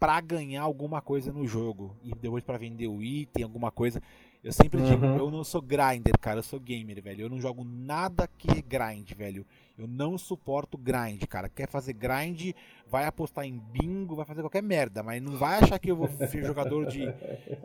para 0.03 0.20
ganhar 0.20 0.62
alguma 0.62 1.00
coisa 1.00 1.32
no 1.32 1.46
jogo 1.46 1.96
e 2.03 2.12
depois 2.16 2.42
para 2.42 2.59
vender 2.59 2.88
o 2.88 3.00
item, 3.00 3.44
alguma 3.44 3.70
coisa. 3.70 4.03
Eu 4.42 4.53
sempre 4.53 4.80
uhum. 4.80 4.88
digo, 4.88 5.07
eu 5.07 5.30
não 5.30 5.44
sou 5.44 5.62
grinder, 5.62 6.18
cara, 6.20 6.40
eu 6.40 6.42
sou 6.42 6.59
gamer, 6.59 7.00
velho. 7.00 7.20
Eu 7.20 7.30
não 7.30 7.40
jogo 7.40 7.64
nada 7.64 8.28
que 8.36 8.50
é 8.50 8.61
grind, 8.61 9.12
velho. 9.12 9.46
Eu 9.78 9.86
não 9.86 10.18
suporto 10.18 10.76
grind, 10.76 11.22
cara. 11.28 11.48
Quer 11.48 11.68
fazer 11.68 11.92
grind, 11.92 12.50
vai 12.90 13.05
apostar 13.05 13.44
em 13.44 13.57
bingo, 13.57 14.16
vai 14.16 14.24
fazer 14.24 14.42
qualquer 14.42 14.61
merda, 14.61 15.05
mas 15.05 15.22
não 15.22 15.36
vai 15.36 15.61
achar 15.61 15.78
que 15.78 15.92
eu 15.92 15.94
vou 15.94 16.09
ser 16.09 16.44
jogador 16.44 16.86
de, 16.86 17.07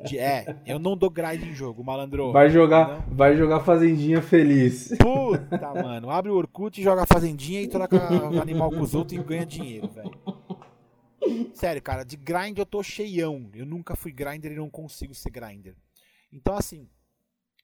de 0.05 0.19
é, 0.19 0.57
eu 0.67 0.77
não 0.77 0.95
dou 0.95 1.09
grind 1.09 1.41
em 1.41 1.55
jogo, 1.55 1.83
malandro. 1.83 2.31
Vai 2.31 2.51
jogar, 2.51 2.87
não? 2.87 3.15
vai 3.15 3.35
jogar 3.35 3.61
fazendinha 3.61 4.21
feliz. 4.21 4.95
Puta, 4.99 5.73
mano, 5.73 6.11
abre 6.11 6.29
o 6.29 6.35
Orkut 6.35 6.79
e 6.79 6.83
joga 6.83 7.07
fazendinha 7.07 7.63
e 7.63 7.67
troca 7.67 7.97
animal 8.39 8.69
com 8.69 8.81
os 8.81 8.93
outros 8.93 9.19
e 9.19 9.23
ganha 9.23 9.43
dinheiro, 9.47 9.87
velho. 9.87 10.11
Sério, 11.53 11.81
cara, 11.81 12.03
de 12.03 12.15
grind 12.15 12.57
eu 12.57 12.65
tô 12.65 12.83
cheião. 12.83 13.49
Eu 13.53 13.65
nunca 13.65 13.95
fui 13.95 14.11
grinder 14.11 14.51
e 14.51 14.55
não 14.55 14.69
consigo 14.69 15.13
ser 15.13 15.29
grinder. 15.29 15.75
Então, 16.31 16.55
assim, 16.55 16.89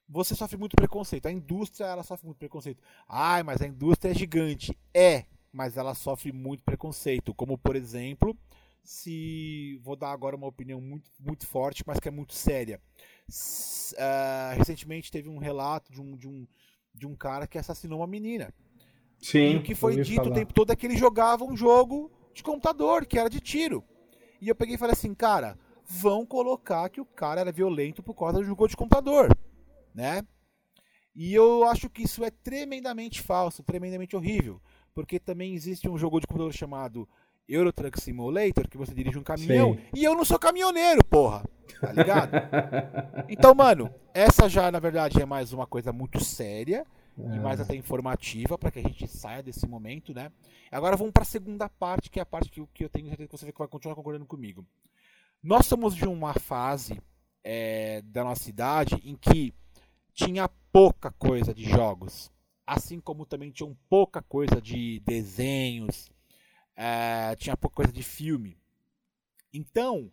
você 0.08 0.36
sofre 0.36 0.58
muito 0.58 0.76
preconceito. 0.76 1.28
A 1.28 1.32
indústria, 1.32 1.86
ela 1.86 2.04
sofre 2.04 2.26
muito 2.26 2.38
preconceito. 2.38 2.82
Ai, 3.08 3.44
mas 3.44 3.62
a 3.62 3.68
indústria 3.68 4.12
é 4.12 4.16
gigante. 4.16 4.78
É, 4.94 5.26
mas 5.52 5.78
ela 5.78 5.94
sofre 5.94 6.32
muito 6.32 6.64
preconceito. 6.64 7.34
Como, 7.34 7.58
por 7.58 7.76
exemplo, 7.76 8.38
se. 8.84 9.80
Vou 9.84 9.96
dar 9.96 10.12
agora 10.12 10.36
uma 10.36 10.48
opinião 10.48 10.82
muito, 10.82 11.10
muito 11.20 11.46
forte, 11.48 11.84
mas 11.86 12.00
que 12.00 12.08
é 12.08 12.12
muito 12.12 12.34
séria. 12.34 12.82
Uh, 13.30 14.58
recentemente 14.58 15.12
teve 15.12 15.30
um 15.30 15.38
relato 15.38 15.92
de 15.92 16.02
um, 16.02 16.18
de, 16.18 16.28
um, 16.28 16.48
de 16.94 17.08
um 17.08 17.16
cara 17.16 17.48
que 17.48 17.58
assassinou 17.58 18.00
uma 18.00 18.08
menina. 18.08 18.54
Sim. 19.22 19.54
E 19.54 19.56
o 19.58 19.64
que 19.64 19.74
foi 19.74 20.02
dito 20.02 20.18
falar. 20.18 20.32
o 20.32 20.34
tempo 20.34 20.54
todo 20.54 20.72
é 20.72 20.76
que 20.76 20.86
ele 20.86 20.98
jogava 20.98 21.46
um 21.46 21.56
jogo 21.56 22.12
de 22.34 22.44
computador, 22.44 23.06
que 23.06 23.20
era 23.20 23.30
de 23.30 23.40
tiro. 23.40 23.84
E 24.42 24.50
eu 24.50 24.56
peguei 24.56 24.76
e 24.76 24.78
falei 24.78 24.94
assim, 24.94 25.14
cara, 25.14 25.58
vão 25.86 26.26
colocar 26.26 26.90
que 26.90 27.00
o 27.00 27.06
cara 27.06 27.42
era 27.42 27.52
violento 27.52 28.02
por 28.02 28.14
causa 28.14 28.40
do 28.40 28.44
jogo 28.44 28.68
de 28.68 28.76
computador, 28.76 29.30
né? 29.94 30.24
E 31.16 31.34
eu 31.34 31.64
acho 31.66 31.90
que 31.90 32.04
isso 32.04 32.24
é 32.24 32.32
tremendamente 32.32 33.22
falso, 33.22 33.64
tremendamente 33.64 34.16
horrível, 34.16 34.60
porque 34.94 35.20
também 35.20 35.54
existe 35.54 35.88
um 35.88 35.98
jogo 35.98 36.20
de 36.20 36.26
computador 36.26 36.54
chamado 36.54 37.08
Euro 37.48 37.72
Truck 37.72 38.02
Simulator, 38.02 38.68
que 38.68 38.78
você 38.78 38.94
dirige 38.94 39.18
um 39.18 39.24
caminhão, 39.24 39.76
Sim. 39.76 39.82
e 39.94 40.04
eu 40.04 40.16
não 40.16 40.26
sou 40.26 40.40
caminhoneiro, 40.40 41.04
porra. 41.04 41.44
Tá 41.80 41.92
ligado? 41.92 42.32
então, 43.30 43.54
mano, 43.54 43.94
essa 44.14 44.50
já 44.50 44.72
na 44.72 44.80
verdade 44.80 45.22
é 45.22 45.26
mais 45.26 45.54
uma 45.54 45.68
coisa 45.68 45.92
muito 45.92 46.24
séria. 46.24 46.86
E 47.18 47.40
mais 47.40 47.60
até 47.60 47.76
informativa 47.76 48.58
para 48.58 48.72
que 48.72 48.80
a 48.80 48.84
gente 48.84 49.08
saia 49.08 49.44
desse 49.44 49.68
momento, 49.68 50.14
né? 50.14 50.32
Agora 50.72 50.98
vamos 50.98 51.14
para 51.14 51.24
a 51.24 51.26
segunda 51.26 51.70
parte, 51.70 52.10
que 52.10 52.20
é 52.20 52.24
a 52.24 52.26
parte 52.26 52.50
que, 52.50 52.66
que 52.74 52.84
eu 52.84 52.90
tenho 52.90 53.08
certeza 53.08 53.28
que 53.28 53.38
você 53.38 53.52
vai 53.52 53.68
continuar 53.68 53.96
concordando 53.96 54.26
comigo. 54.26 54.66
Nós 55.42 55.66
somos 55.66 55.96
de 55.96 56.08
uma 56.08 56.34
fase 56.34 57.02
é, 57.44 58.02
da 58.04 58.24
nossa 58.24 58.44
cidade 58.44 58.96
em 59.04 59.16
que 59.16 59.54
tinha 60.14 60.50
pouca 60.72 61.12
coisa 61.12 61.54
de 61.54 61.64
jogos, 61.64 62.32
assim 62.66 63.00
como 63.00 63.26
também 63.26 63.52
tinha 63.52 63.76
pouca 63.90 64.22
coisa 64.22 64.62
de 64.62 65.00
desenhos, 65.02 66.12
é, 66.76 67.36
tinha 67.36 67.58
pouca 67.58 67.76
coisa 67.76 67.92
de 67.92 68.04
filme. 68.04 68.58
Então, 69.54 70.12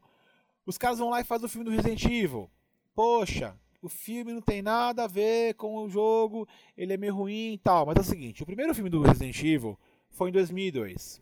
os 0.66 0.76
caras 0.76 0.98
vão 0.98 1.10
lá 1.10 1.20
e 1.20 1.24
fazem 1.24 1.46
o 1.46 1.48
filme 1.48 1.64
do 1.64 1.70
Resident 1.70 2.04
Evil. 2.04 2.50
Poxa, 2.94 3.56
o 3.82 3.88
filme 3.88 4.32
não 4.32 4.40
tem 4.40 4.62
nada 4.62 5.04
a 5.04 5.06
ver 5.06 5.54
com 5.54 5.76
o 5.76 5.88
jogo, 5.88 6.46
ele 6.76 6.92
é 6.92 6.96
meio 6.96 7.14
ruim 7.14 7.54
e 7.54 7.58
tal. 7.58 7.86
Mas 7.86 7.96
é 7.96 8.00
o 8.00 8.04
seguinte, 8.04 8.42
o 8.42 8.46
primeiro 8.46 8.74
filme 8.74 8.90
do 8.90 9.02
Resident 9.02 9.42
Evil 9.42 9.78
foi 10.10 10.28
em 10.28 10.32
2002. 10.32 11.20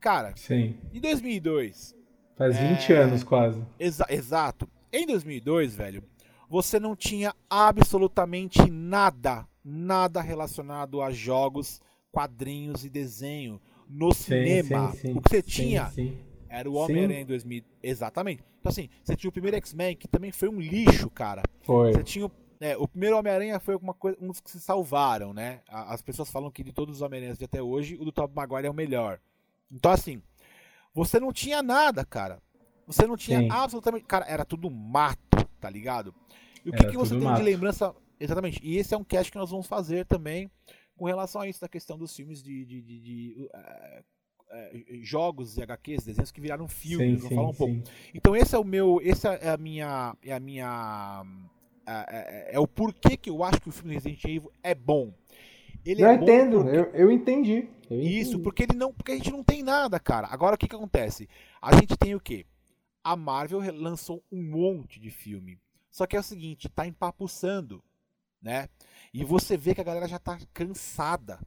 Cara, 0.00 0.34
Sim. 0.36 0.76
em 0.92 1.00
2002... 1.00 1.94
Faz 2.36 2.58
20 2.58 2.92
é... 2.92 2.96
anos 2.96 3.22
quase. 3.22 3.62
Exa 3.78 4.06
exato. 4.10 4.68
Em 4.92 5.06
2002, 5.06 5.76
velho, 5.76 6.02
você 6.48 6.78
não 6.78 6.94
tinha 6.96 7.34
absolutamente 7.48 8.70
nada, 8.70 9.46
nada 9.64 10.20
relacionado 10.20 11.00
a 11.00 11.10
jogos, 11.10 11.80
quadrinhos 12.10 12.84
e 12.84 12.90
desenho 12.90 13.60
no 13.88 14.12
sim, 14.12 14.24
cinema. 14.24 14.92
Sim, 14.92 14.98
sim. 14.98 15.12
O 15.16 15.22
que 15.22 15.30
você 15.30 15.42
tinha 15.42 15.92
era 16.54 16.70
o 16.70 16.74
Homem-Aranha 16.74 17.20
em 17.20 17.26
2000. 17.26 17.64
Exatamente. 17.82 18.44
Então, 18.60 18.70
assim, 18.70 18.88
você 19.02 19.16
tinha 19.16 19.28
o 19.28 19.32
primeiro 19.32 19.56
X-Men, 19.56 19.96
que 19.96 20.06
também 20.06 20.30
foi 20.30 20.48
um 20.48 20.60
lixo, 20.60 21.10
cara. 21.10 21.42
Foi. 21.62 21.92
Você 21.92 22.02
tinha 22.02 22.26
o, 22.26 22.32
é, 22.60 22.76
o 22.76 22.86
primeiro 22.86 23.18
Homem-Aranha 23.18 23.58
foi 23.60 23.74
alguma 23.74 23.92
coisa, 23.92 24.16
um 24.20 24.28
dos 24.28 24.40
que 24.40 24.50
se 24.50 24.60
salvaram, 24.60 25.34
né? 25.34 25.60
As 25.68 26.00
pessoas 26.00 26.30
falam 26.30 26.50
que 26.50 26.62
de 26.62 26.72
todos 26.72 26.96
os 26.96 27.02
Homem-Aranhas 27.02 27.38
de 27.38 27.44
até 27.44 27.62
hoje, 27.62 27.96
o 28.00 28.04
do 28.04 28.12
Tobey 28.12 28.34
Maguire 28.34 28.66
é 28.66 28.70
o 28.70 28.74
melhor. 28.74 29.20
Então, 29.70 29.90
assim, 29.90 30.22
você 30.94 31.18
não 31.18 31.32
tinha 31.32 31.62
nada, 31.62 32.04
cara. 32.04 32.40
Você 32.86 33.06
não 33.06 33.16
tinha 33.16 33.40
Sim. 33.40 33.48
absolutamente. 33.50 34.04
Cara, 34.04 34.26
era 34.26 34.44
tudo 34.44 34.70
mato, 34.70 35.44
tá 35.60 35.68
ligado? 35.68 36.14
E 36.64 36.70
o 36.70 36.72
que, 36.72 36.86
que 36.86 36.96
você 36.96 37.14
tem 37.14 37.24
mato. 37.24 37.38
de 37.38 37.42
lembrança. 37.42 37.94
Exatamente. 38.18 38.60
E 38.62 38.76
esse 38.76 38.94
é 38.94 38.96
um 38.96 39.04
cast 39.04 39.30
que 39.30 39.38
nós 39.38 39.50
vamos 39.50 39.66
fazer 39.66 40.06
também 40.06 40.50
com 40.96 41.04
relação 41.04 41.40
a 41.40 41.48
isso, 41.48 41.60
da 41.60 41.68
questão 41.68 41.98
dos 41.98 42.14
filmes 42.14 42.42
de, 42.42 42.64
de, 42.64 42.80
de, 42.80 43.00
de 43.00 43.48
uh, 43.52 44.04
é, 44.54 44.84
jogos 45.02 45.56
e 45.56 45.62
HQs, 45.62 46.04
desenhos 46.04 46.30
que 46.30 46.40
viraram 46.40 46.68
filmes, 46.68 47.22
sim, 47.22 47.34
falar 47.34 47.48
um 47.48 47.54
pouco. 47.54 47.82
Então 48.14 48.36
esse 48.36 48.54
é 48.54 48.58
o 48.58 48.64
meu, 48.64 49.00
essa 49.02 49.34
é 49.34 49.50
a 49.50 49.56
minha, 49.56 50.16
é 50.22 50.32
a 50.32 50.38
minha, 50.38 51.24
é, 51.84 51.92
é, 51.92 52.54
é, 52.54 52.60
o 52.60 52.66
porquê 52.66 53.16
que 53.16 53.28
eu 53.28 53.42
acho 53.42 53.60
que 53.60 53.68
o 53.68 53.72
filme 53.72 53.94
Resident 53.94 54.24
Evil 54.24 54.52
é 54.62 54.74
bom. 54.74 55.12
Ele 55.84 56.02
eu 56.02 56.08
é 56.08 56.14
entendo, 56.14 56.62
porque... 56.62 56.76
eu, 56.76 56.84
eu, 56.94 57.10
entendi. 57.10 57.68
eu, 57.90 57.96
entendi. 57.96 58.20
Isso, 58.20 58.38
porque 58.38 58.62
ele 58.62 58.76
não, 58.76 58.92
porque 58.92 59.12
a 59.12 59.16
gente 59.16 59.32
não 59.32 59.42
tem 59.42 59.62
nada, 59.62 59.98
cara. 59.98 60.28
Agora 60.30 60.54
o 60.54 60.58
que 60.58 60.68
que 60.68 60.76
acontece? 60.76 61.28
A 61.60 61.74
gente 61.74 61.96
tem 61.96 62.14
o 62.14 62.20
quê? 62.20 62.46
A 63.02 63.16
Marvel 63.16 63.60
lançou 63.74 64.22
um 64.30 64.42
monte 64.42 65.00
de 65.00 65.10
filme. 65.10 65.58
Só 65.90 66.06
que 66.06 66.16
é 66.16 66.20
o 66.20 66.22
seguinte, 66.22 66.68
tá 66.68 66.86
empapuçando, 66.86 67.82
né? 68.40 68.68
E 69.12 69.22
você 69.24 69.56
vê 69.56 69.74
que 69.74 69.80
a 69.80 69.84
galera 69.84 70.08
já 70.08 70.18
tá 70.18 70.38
cansada 70.52 71.38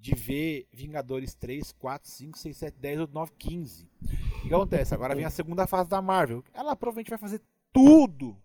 de 0.00 0.14
ver 0.14 0.66
Vingadores 0.72 1.34
3, 1.34 1.72
4, 1.72 2.10
5, 2.10 2.38
6, 2.38 2.56
7, 2.56 2.78
10, 2.78 3.00
8, 3.00 3.12
9, 3.12 3.32
15. 3.38 3.88
O 4.02 4.48
que 4.48 4.54
acontece? 4.54 4.94
Agora 4.94 5.14
vem 5.14 5.26
a 5.26 5.30
segunda 5.30 5.66
fase 5.66 5.90
da 5.90 6.00
Marvel. 6.00 6.42
Ela 6.54 6.74
provavelmente 6.74 7.10
vai 7.10 7.18
fazer 7.18 7.40
tudo 7.72 8.36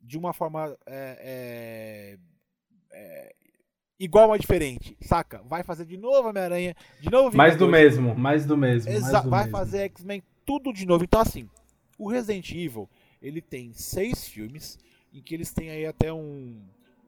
de 0.00 0.16
uma 0.16 0.32
forma 0.32 0.76
é, 0.86 2.16
é, 2.16 2.18
é, 2.92 3.34
igual, 3.98 4.28
mas 4.28 4.40
diferente, 4.40 4.96
saca? 5.02 5.42
Vai 5.44 5.62
fazer 5.62 5.84
de 5.84 5.98
novo 5.98 6.28
Homem-Aranha, 6.28 6.74
de 7.00 7.10
novo 7.10 7.30
Vingadores. 7.30 7.36
Mais 7.36 7.56
do 7.56 7.68
mesmo, 7.68 8.14
mais 8.14 8.46
do 8.46 8.56
mesmo. 8.56 8.90
Exa 8.90 9.20
do 9.20 9.28
vai 9.28 9.44
mesmo. 9.44 9.58
fazer 9.58 9.78
X-Men, 9.80 10.22
tudo 10.46 10.72
de 10.72 10.86
novo. 10.86 11.04
Então, 11.04 11.20
assim, 11.20 11.48
o 11.98 12.08
Resident 12.08 12.50
Evil, 12.52 12.88
ele 13.20 13.42
tem 13.42 13.72
seis 13.74 14.26
filmes, 14.26 14.78
em 15.12 15.20
que 15.20 15.34
eles 15.34 15.52
têm 15.52 15.70
aí 15.70 15.84
até 15.84 16.10
um 16.10 16.58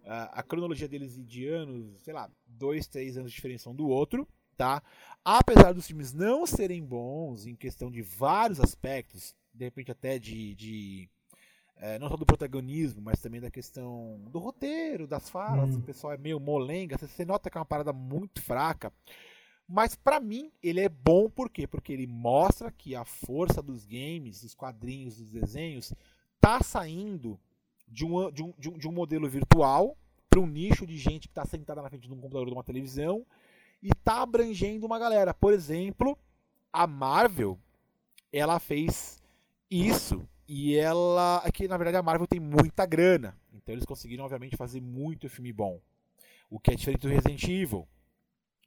a, 0.09 0.43
cronologia 0.43 0.89
deles 0.89 1.22
de 1.26 1.47
anos, 1.47 2.01
sei 2.01 2.14
lá, 2.14 2.30
dois, 2.47 2.86
três 2.86 3.16
anos 3.16 3.30
de 3.30 3.36
diferença 3.36 3.68
um 3.68 3.74
do 3.74 3.89
outro, 3.89 4.26
tá? 4.56 4.82
Apesar 5.24 5.72
dos 5.72 5.86
filmes 5.86 6.12
não 6.12 6.47
serem 6.47 6.85
bons 6.85 7.47
em 7.47 7.55
questão 7.55 7.90
de 7.90 8.01
vários 8.01 8.59
aspectos, 8.59 9.36
de 9.52 9.64
repente 9.66 9.90
até 9.90 10.18
de, 10.18 10.55
de 10.55 11.10
é, 11.76 11.98
não 11.98 12.09
só 12.09 12.16
do 12.16 12.24
protagonismo, 12.24 13.02
mas 13.02 13.20
também 13.20 13.40
da 13.40 13.51
questão 13.51 14.20
do 14.30 14.39
roteiro, 14.39 15.06
das 15.06 15.28
falas, 15.28 15.76
hum. 15.76 15.78
o 15.78 15.82
pessoal 15.82 16.14
é 16.14 16.18
meio 16.18 16.40
molenga, 16.40 16.97
você 16.97 17.24
nota 17.24 17.51
que 17.51 17.59
é 17.59 17.60
uma 17.60 17.66
parada 17.66 17.93
muito 17.93 18.40
fraca. 18.40 18.93
Mas 19.68 19.94
para 19.94 20.18
mim 20.18 20.51
ele 20.62 20.80
é 20.80 20.89
bom 20.89 21.28
por 21.28 21.51
quê? 21.51 21.66
Porque 21.66 21.93
ele 21.93 22.06
mostra 22.06 22.72
que 22.72 22.94
a 22.97 23.05
força 23.05 23.60
dos 23.60 23.85
games, 23.85 24.40
dos 24.40 24.55
quadrinhos, 24.55 25.18
dos 25.18 25.30
desenhos 25.30 25.93
tá 26.40 26.62
saindo 26.62 27.39
de 27.90 28.05
um, 28.05 28.31
de 28.31 28.43
um, 28.43 28.55
de 28.59 28.69
um, 28.69 28.78
de 28.78 28.89
um 28.89 28.93
modelo 28.93 29.28
virtual 29.28 29.97
para 30.28 30.40
um 30.40 30.47
nicho 30.47 30.86
de 30.86 30.97
gente 30.97 31.28
que 31.28 31.32
está 31.32 31.44
sentada 31.44 31.82
na 31.82 31.89
frente 31.89 32.06
de 32.06 32.12
um 32.12 32.20
computador 32.20 32.47
de 32.47 32.52
uma 32.52 32.65
televisão 32.65 33.24
e 33.82 33.90
tá 33.94 34.23
abrangendo 34.23 34.86
uma 34.86 34.98
galera. 34.98 35.32
Por 35.32 35.52
exemplo, 35.52 36.19
a 36.73 36.86
Marvel, 36.86 37.59
ela 38.32 38.59
fez 38.59 39.20
isso 39.70 40.27
e 40.47 40.77
ela, 40.77 41.39
aqui 41.39 41.65
é 41.65 41.69
na 41.69 41.77
verdade 41.77 41.97
a 41.97 42.02
Marvel 42.02 42.27
tem 42.27 42.40
muita 42.40 42.86
grana, 42.86 43.36
então 43.52 43.74
eles 43.74 43.85
conseguiram 43.85 44.24
obviamente 44.24 44.56
fazer 44.56 44.81
muito 44.81 45.28
filme 45.28 45.52
bom, 45.52 45.81
o 46.48 46.59
que 46.59 46.70
é 46.70 46.74
diferente 46.74 47.02
do 47.02 47.09
Resident 47.09 47.43
Evil. 47.44 47.86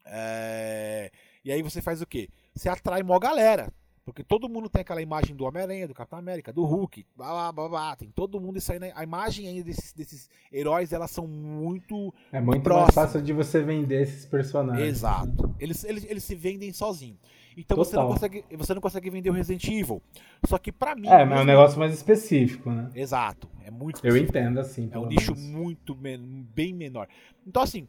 É... 0.05 1.11
E 1.43 1.51
aí 1.51 1.61
você 1.61 1.81
faz 1.81 2.01
o 2.01 2.05
quê? 2.05 2.29
Você 2.53 2.69
atrai 2.69 3.01
mó 3.01 3.17
galera. 3.19 3.73
Porque 4.03 4.23
todo 4.23 4.49
mundo 4.49 4.67
tem 4.67 4.81
aquela 4.81 5.01
imagem 5.01 5.35
do 5.35 5.45
Homem-Aranha, 5.45 5.87
do 5.87 5.93
Capitão 5.93 6.17
América, 6.17 6.51
do 6.51 6.65
Hulk, 6.65 7.05
blá, 7.15 7.29
blá, 7.29 7.51
blá, 7.51 7.69
blá, 7.69 7.95
tem 7.95 8.09
todo 8.09 8.39
mundo 8.39 8.57
isso 8.57 8.71
aí. 8.71 8.79
Né? 8.79 8.91
A 8.95 9.03
imagem 9.03 9.47
ainda 9.47 9.63
desses, 9.63 9.93
desses 9.93 10.29
heróis, 10.51 10.91
elas 10.91 11.11
são 11.11 11.27
muito 11.27 12.13
É 12.31 12.41
muito 12.41 12.63
próximas. 12.63 12.95
mais 12.95 13.11
fácil 13.11 13.21
de 13.21 13.31
você 13.31 13.61
vender 13.61 14.01
esses 14.01 14.25
personagens. 14.25 14.87
Exato. 14.87 15.55
Eles, 15.59 15.83
eles, 15.83 16.03
eles 16.09 16.23
se 16.23 16.33
vendem 16.33 16.73
sozinhos. 16.73 17.19
Então 17.55 17.77
você 17.77 17.95
não, 17.95 18.07
consegue, 18.07 18.45
você 18.57 18.73
não 18.73 18.81
consegue 18.81 19.09
vender 19.09 19.29
o 19.29 19.33
Resident 19.33 19.67
Evil. 19.67 20.01
Só 20.47 20.57
que 20.57 20.71
para 20.71 20.95
mim... 20.95 21.07
É, 21.07 21.23
mas 21.23 21.39
é 21.39 21.41
um 21.43 21.45
negócio 21.45 21.77
mais 21.77 21.93
específico, 21.93 22.71
né? 22.71 22.89
Exato. 22.95 23.47
É 23.63 23.69
muito 23.69 23.97
específico. 23.97 24.35
Eu 24.35 24.41
entendo, 24.41 24.59
assim. 24.59 24.89
É 24.91 24.97
um 24.97 25.05
nicho 25.05 25.35
muito, 25.35 25.93
bem 25.93 26.73
menor. 26.73 27.07
Então, 27.45 27.61
assim, 27.61 27.87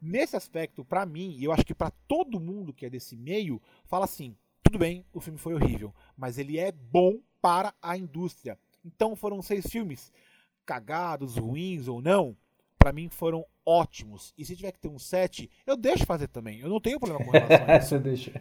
nesse 0.00 0.36
aspecto, 0.36 0.84
para 0.84 1.04
mim, 1.04 1.36
e 1.38 1.44
eu 1.44 1.52
acho 1.52 1.64
que 1.64 1.74
para 1.74 1.90
todo 2.08 2.40
mundo 2.40 2.72
que 2.72 2.86
é 2.86 2.90
desse 2.90 3.16
meio, 3.16 3.60
fala 3.84 4.04
assim, 4.04 4.34
tudo 4.62 4.78
bem, 4.78 5.04
o 5.12 5.20
filme 5.20 5.38
foi 5.38 5.54
horrível, 5.54 5.94
mas 6.16 6.38
ele 6.38 6.58
é 6.58 6.72
bom 6.72 7.18
para 7.40 7.74
a 7.82 7.96
indústria. 7.96 8.58
Então 8.84 9.14
foram 9.16 9.42
seis 9.42 9.66
filmes, 9.66 10.12
cagados, 10.64 11.36
ruins 11.36 11.88
ou 11.88 12.00
não, 12.00 12.36
para 12.78 12.92
mim 12.92 13.08
foram 13.08 13.44
ótimos. 13.64 14.34
E 14.36 14.44
se 14.44 14.56
tiver 14.56 14.72
que 14.72 14.80
ter 14.80 14.88
um 14.88 14.98
sete, 14.98 15.48
eu 15.66 15.76
deixo 15.76 16.04
fazer 16.04 16.26
também. 16.28 16.58
Eu 16.60 16.68
não 16.68 16.80
tenho 16.80 16.98
problema 16.98 17.24
com 17.24 17.30
relação 17.30 17.66
a 17.66 17.76
isso. 17.78 17.98
deixa. 17.98 18.32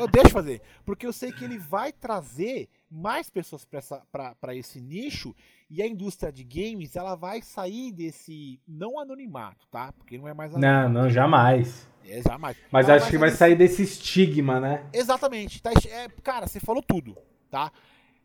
eu 0.00 0.08
deixo 0.08 0.30
fazer, 0.30 0.60
porque 0.84 1.06
eu 1.06 1.12
sei 1.12 1.30
que 1.32 1.44
ele 1.44 1.58
vai 1.58 1.92
trazer 1.92 2.68
mais 2.90 3.30
pessoas 3.30 3.64
para 3.64 4.54
esse 4.56 4.80
nicho 4.80 5.34
e 5.70 5.82
a 5.82 5.86
indústria 5.86 6.32
de 6.32 6.42
games 6.44 6.96
ela 6.96 7.14
vai 7.14 7.42
sair 7.42 7.92
desse 7.92 8.60
não 8.66 8.98
anonimato, 8.98 9.66
tá? 9.68 9.92
Porque 9.92 10.16
não 10.16 10.26
é 10.26 10.32
mais 10.32 10.54
anonimato. 10.54 10.92
Não, 10.92 11.02
não 11.02 11.10
jamais. 11.10 11.86
É, 12.04 12.22
jamais. 12.22 12.56
Mas 12.70 12.88
ela 12.88 12.96
acho 12.96 13.10
que 13.10 13.18
vai 13.18 13.30
sair 13.30 13.54
desse 13.54 13.82
estigma, 13.82 14.58
né? 14.58 14.88
Exatamente. 14.92 15.62
Tá, 15.62 15.70
é, 15.90 16.08
cara, 16.22 16.46
você 16.46 16.58
falou 16.58 16.82
tudo, 16.82 17.16
tá? 17.50 17.70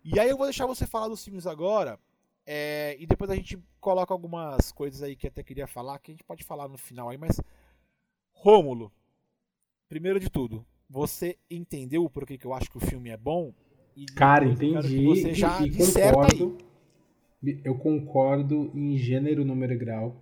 E 0.04 0.20
aí 0.20 0.30
eu 0.30 0.38
vou 0.38 0.46
deixar 0.46 0.66
você 0.66 0.88
falar 0.88 1.10
dos 1.10 1.24
filmes 1.24 1.46
agora. 1.46 2.00
É, 2.46 2.96
e 3.00 3.06
depois 3.06 3.30
a 3.30 3.36
gente 3.36 3.58
coloca 3.80 4.14
algumas 4.14 4.72
coisas 4.72 5.02
aí 5.02 5.16
que 5.16 5.28
até 5.28 5.44
queria 5.44 5.68
falar, 5.68 6.00
que 6.00 6.12
a 6.12 6.14
gente 6.14 6.24
pode 6.24 6.44
falar 6.44 6.68
no 6.68 6.78
final 6.78 7.10
aí, 7.10 7.18
mas. 7.18 7.40
Rômulo, 8.32 8.92
primeiro 9.88 10.20
de 10.20 10.30
tudo, 10.30 10.66
você 10.90 11.38
entendeu 11.50 12.10
por 12.10 12.26
que, 12.26 12.38
que 12.38 12.46
eu 12.46 12.54
acho 12.54 12.70
que 12.70 12.78
o 12.78 12.82
filme 12.82 13.10
é 13.10 13.16
bom? 13.16 13.54
E 13.96 14.06
Cara, 14.06 14.44
entendi. 14.46 15.06
Você 15.06 15.34
já 15.34 15.62
e, 15.62 15.68
e 15.68 15.78
concordo. 15.78 16.58
Eu 17.64 17.76
concordo 17.76 18.72
em 18.74 18.98
gênero, 18.98 19.44
número 19.44 19.74
e 19.74 19.78
grau. 19.78 20.22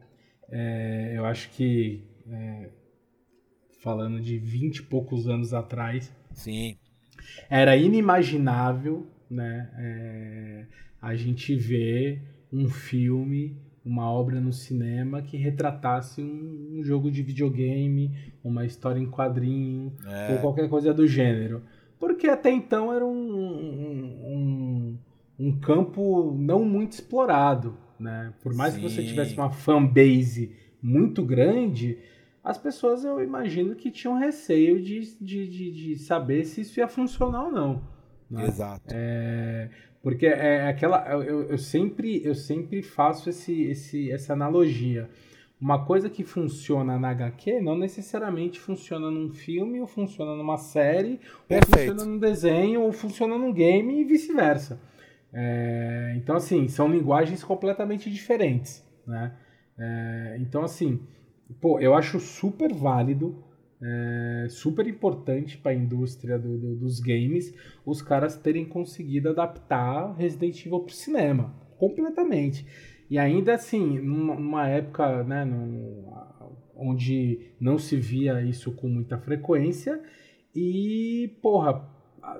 É, 0.49 1.13
eu 1.15 1.25
acho 1.25 1.49
que 1.51 2.03
é, 2.29 2.69
falando 3.81 4.19
de 4.19 4.37
20 4.37 4.77
e 4.77 4.83
poucos 4.83 5.27
anos 5.27 5.53
atrás. 5.53 6.13
Sim. 6.33 6.77
Era 7.49 7.75
inimaginável, 7.77 9.07
né? 9.29 9.69
É, 9.77 10.65
a 11.01 11.15
gente 11.15 11.55
ver 11.55 12.21
um 12.51 12.67
filme, 12.67 13.57
uma 13.83 14.11
obra 14.11 14.39
no 14.39 14.51
cinema 14.51 15.21
que 15.21 15.37
retratasse 15.37 16.21
um, 16.21 16.79
um 16.79 16.83
jogo 16.83 17.09
de 17.11 17.23
videogame, 17.23 18.33
uma 18.43 18.65
história 18.65 18.99
em 18.99 19.09
quadrinho, 19.09 19.93
é. 20.05 20.33
ou 20.33 20.39
qualquer 20.39 20.69
coisa 20.69 20.93
do 20.93 21.07
gênero. 21.07 21.63
Porque 21.99 22.27
até 22.27 22.51
então 22.51 22.93
era 22.93 23.05
um, 23.05 23.11
um, 23.11 24.25
um 24.25 24.97
campo 25.49 26.35
não 26.37 26.65
muito 26.65 26.91
explorado, 26.91 27.77
né? 27.99 28.33
Por 28.43 28.53
mais 28.53 28.73
Sim. 28.73 28.81
que 28.81 28.89
você 28.89 29.03
tivesse 29.03 29.33
uma 29.35 29.49
fanbase 29.49 30.51
muito 30.81 31.23
grande, 31.23 31.97
as 32.43 32.57
pessoas 32.57 33.03
eu 33.03 33.23
imagino 33.23 33.75
que 33.75 33.89
tinham 33.89 34.17
receio 34.17 34.81
de, 34.81 34.99
de, 35.19 35.47
de, 35.47 35.71
de 35.71 35.95
saber 35.95 36.43
se 36.43 36.61
isso 36.61 36.79
ia 36.79 36.87
funcionar 36.87 37.45
ou 37.45 37.51
não. 37.51 37.81
Né? 38.29 38.45
Exato. 38.45 38.83
É, 38.89 39.69
porque 40.01 40.25
é 40.25 40.67
aquela. 40.67 41.05
Eu, 41.11 41.43
eu, 41.43 41.57
sempre, 41.57 42.25
eu 42.25 42.33
sempre 42.33 42.81
faço 42.81 43.29
esse, 43.29 43.63
esse, 43.63 44.11
essa 44.11 44.33
analogia. 44.33 45.09
Uma 45.59 45.85
coisa 45.85 46.09
que 46.09 46.23
funciona 46.23 46.97
na 46.97 47.09
HQ 47.11 47.61
não 47.61 47.77
necessariamente 47.77 48.59
funciona 48.59 49.11
num 49.11 49.29
filme, 49.29 49.79
ou 49.79 49.85
funciona 49.85 50.35
numa 50.35 50.57
série, 50.57 51.19
Perfeito. 51.47 51.69
ou 51.69 51.77
funciona 51.77 52.05
num 52.05 52.17
desenho, 52.17 52.81
ou 52.81 52.91
funciona 52.91 53.37
num 53.37 53.53
game 53.53 54.01
e 54.01 54.03
vice-versa. 54.03 54.81
É, 55.33 56.13
então, 56.17 56.35
assim, 56.35 56.67
são 56.67 56.89
linguagens 56.89 57.43
completamente 57.43 58.09
diferentes. 58.09 58.85
Né? 59.07 59.33
É, 59.77 60.37
então, 60.39 60.63
assim, 60.63 61.01
pô, 61.59 61.79
eu 61.79 61.93
acho 61.93 62.19
super 62.19 62.73
válido, 62.73 63.43
é, 63.81 64.47
super 64.49 64.85
importante 64.87 65.57
para 65.57 65.71
a 65.71 65.75
indústria 65.75 66.37
do, 66.37 66.57
do, 66.57 66.75
dos 66.75 66.99
games 66.99 67.51
os 67.83 67.99
caras 68.01 68.37
terem 68.37 68.63
conseguido 68.63 69.29
adaptar 69.29 70.13
Resident 70.15 70.65
Evil 70.65 70.81
para 70.81 70.91
o 70.91 70.95
cinema, 70.95 71.55
completamente. 71.77 72.65
E 73.09 73.17
ainda 73.17 73.55
assim, 73.55 73.99
numa, 73.99 74.35
numa 74.35 74.67
época 74.67 75.23
né, 75.23 75.43
num, 75.43 76.05
onde 76.75 77.53
não 77.59 77.77
se 77.77 77.97
via 77.97 78.41
isso 78.41 78.71
com 78.71 78.87
muita 78.87 79.17
frequência, 79.17 80.01
e, 80.55 81.37
porra, 81.41 81.89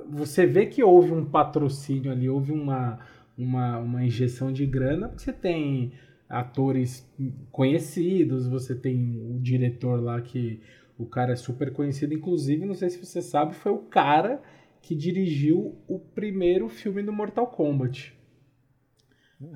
você 0.09 0.45
vê 0.45 0.65
que 0.65 0.83
houve 0.83 1.11
um 1.11 1.25
patrocínio 1.25 2.11
ali, 2.11 2.29
houve 2.29 2.51
uma, 2.51 2.99
uma, 3.37 3.79
uma 3.79 4.03
injeção 4.03 4.51
de 4.51 4.65
grana, 4.65 5.07
porque 5.07 5.23
você 5.23 5.33
tem 5.33 5.93
atores 6.29 7.09
conhecidos, 7.51 8.47
você 8.47 8.73
tem 8.73 9.19
o 9.19 9.39
diretor 9.39 10.01
lá 10.01 10.21
que 10.21 10.61
o 10.97 11.05
cara 11.05 11.33
é 11.33 11.35
super 11.35 11.73
conhecido, 11.73 12.13
inclusive, 12.13 12.65
não 12.65 12.75
sei 12.75 12.89
se 12.89 13.03
você 13.03 13.21
sabe, 13.21 13.55
foi 13.55 13.71
o 13.71 13.79
cara 13.79 14.41
que 14.81 14.95
dirigiu 14.95 15.75
o 15.87 15.99
primeiro 15.99 16.69
filme 16.69 17.03
do 17.03 17.11
Mortal 17.11 17.47
Kombat. 17.47 18.17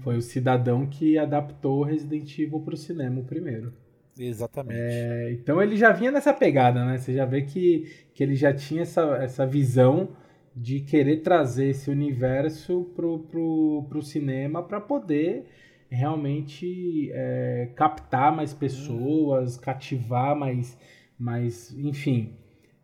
Foi 0.02 0.18
o 0.18 0.22
cidadão 0.22 0.88
que 0.88 1.18
adaptou 1.18 1.84
Resident 1.84 2.40
Evil 2.40 2.60
para 2.60 2.74
o 2.74 2.78
cinema, 2.78 3.22
o 3.22 3.26
primeiro. 3.26 3.72
Exatamente. 4.18 4.80
É, 4.80 5.32
então 5.34 5.62
ele 5.62 5.76
já 5.76 5.92
vinha 5.92 6.12
nessa 6.12 6.34
pegada, 6.34 6.86
né? 6.86 6.98
Você 6.98 7.14
já 7.14 7.26
vê 7.26 7.42
que, 7.42 7.92
que 8.14 8.24
ele 8.24 8.36
já 8.36 8.54
tinha 8.54 8.84
essa, 8.84 9.02
essa 9.18 9.46
visão 9.46 10.16
de 10.56 10.80
querer 10.80 11.18
trazer 11.22 11.70
esse 11.70 11.90
universo 11.90 12.92
pro, 12.96 13.20
pro, 13.20 13.86
pro 13.90 14.02
cinema 14.02 14.64
para 14.64 14.80
poder 14.80 15.46
realmente 15.90 17.12
é, 17.14 17.70
captar 17.76 18.34
mais 18.34 18.54
pessoas, 18.54 19.58
cativar 19.58 20.36
mais, 20.36 20.78
mais 21.20 21.72
enfim. 21.78 22.38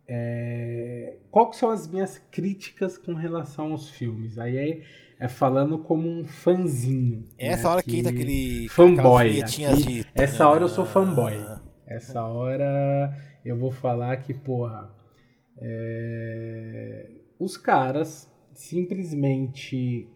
É, 0.07 1.15
quais 1.29 1.55
são 1.55 1.69
as 1.69 1.87
minhas 1.87 2.17
críticas 2.17 2.97
com 2.97 3.13
relação 3.13 3.71
aos 3.71 3.89
filmes? 3.89 4.37
Aí 4.37 4.57
é, 4.57 4.81
é 5.21 5.27
falando 5.27 5.77
como 5.77 6.09
um 6.09 6.25
fanzinho. 6.25 7.27
Essa 7.37 7.65
né, 7.65 7.69
hora 7.69 7.83
que 7.83 7.99
entra 7.99 8.11
aquele 8.11 8.67
fanboy. 8.69 9.39
Aqui, 9.39 9.75
de... 9.75 10.05
Essa 10.15 10.49
hora 10.49 10.63
eu 10.63 10.67
sou 10.67 10.83
fanboy. 10.83 11.35
Essa 11.85 12.23
hora 12.23 13.15
eu 13.45 13.55
vou 13.55 13.71
falar 13.71 14.17
que, 14.17 14.33
porra, 14.33 14.91
é, 15.59 17.07
os 17.39 17.55
caras 17.55 18.27
simplesmente 18.51 20.07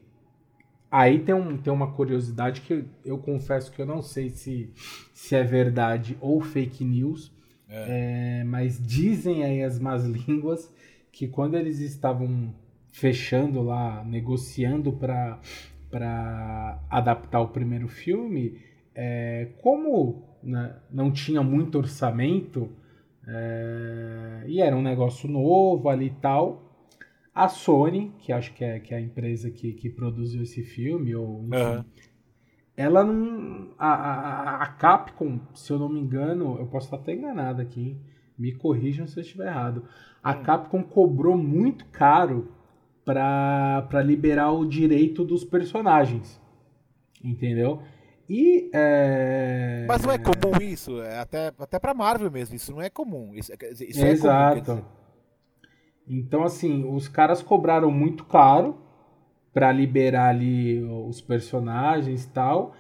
Aí 0.90 1.20
tem, 1.20 1.36
um, 1.36 1.58
tem 1.58 1.74
uma 1.74 1.92
curiosidade 1.92 2.62
que 2.62 2.74
eu, 2.74 2.86
eu, 3.04 3.18
confesso 3.18 3.70
que 3.72 3.82
eu 3.82 3.86
não 3.86 4.02
sei 4.02 4.30
se, 4.30 4.72
se 5.14 5.36
é 5.36 5.44
verdade 5.44 6.18
ou 6.22 6.40
fake 6.40 6.86
news, 6.86 7.34
é. 7.68 8.40
É, 8.40 8.44
mas 8.46 8.82
dizem 8.82 9.44
aí 9.44 9.62
as 9.62 9.78
más 9.78 10.06
línguas 10.06 10.74
que 11.12 11.28
quando 11.28 11.56
eles 11.56 11.80
estavam 11.80 12.56
fechando 12.96 13.62
lá, 13.62 14.04
negociando 14.06 14.94
para 14.94 16.80
adaptar 16.90 17.42
o 17.42 17.50
primeiro 17.50 17.90
filme, 17.90 18.58
é, 18.96 19.50
como 19.62 20.24
né, 20.42 20.78
não 20.90 21.12
tinha 21.12 21.44
muito 21.44 21.78
orçamento, 21.78 22.70
É, 23.28 24.44
e 24.46 24.62
era 24.62 24.76
um 24.76 24.84
negócio 24.84 25.28
novo 25.28 25.90
ali 25.90 26.06
e 26.06 26.20
tal. 26.22 26.46
A 27.34 27.48
Sony, 27.48 28.14
que 28.20 28.32
acho 28.32 28.54
que 28.54 28.64
é, 28.64 28.80
que 28.80 28.94
é 28.94 28.98
a 28.98 29.02
empresa 29.02 29.50
que, 29.50 29.74
que 29.74 29.90
produziu 29.90 30.44
esse 30.44 30.62
filme, 30.62 31.16
ou 31.16 31.44
enfim, 31.48 31.78
uhum. 31.78 31.84
ela 32.78 33.04
não. 33.04 33.74
A, 33.80 33.94
a, 33.94 34.64
a, 34.64 34.68
Capcom, 34.68 35.40
se 35.56 35.74
eu 35.74 35.80
não 35.80 35.90
me 35.90 36.00
engano, 36.00 36.58
eu 36.60 36.68
posso 36.68 36.86
estar 36.86 36.98
até 36.98 37.14
enganado 37.14 37.64
aqui, 37.64 37.98
me 38.38 38.54
corrijam 38.54 39.08
se 39.08 39.18
eu 39.18 39.22
estiver 39.22 39.48
errado. 39.48 39.84
A 40.24 40.34
hum. 40.34 40.44
Capcom 40.44 40.84
cobrou 40.84 41.36
muito 41.36 41.86
caro 41.88 42.55
para 43.06 44.02
liberar 44.04 44.52
o 44.52 44.66
direito 44.66 45.24
dos 45.24 45.44
personagens. 45.44 46.42
Entendeu? 47.24 47.82
E. 48.28 48.70
É... 48.74 49.86
Mas 49.88 50.02
não 50.02 50.12
é 50.12 50.18
comum 50.18 50.62
isso, 50.62 51.00
é 51.02 51.20
até, 51.20 51.54
até 51.60 51.80
pra 51.80 51.94
Marvel 51.94 52.32
mesmo, 52.32 52.56
isso 52.56 52.72
não 52.72 52.82
é 52.82 52.90
comum. 52.90 53.34
Isso, 53.36 53.54
isso 53.80 54.04
Exato. 54.04 54.58
É 54.58 54.62
comum, 54.62 54.84
então, 56.08 56.44
assim, 56.44 56.84
os 56.88 57.08
caras 57.08 57.42
cobraram 57.42 57.90
muito 57.90 58.26
caro 58.26 58.78
para 59.54 59.72
liberar 59.72 60.30
ali 60.30 60.84
os 60.84 61.22
personagens 61.22 62.26
e 62.26 62.30
tal. 62.30 62.76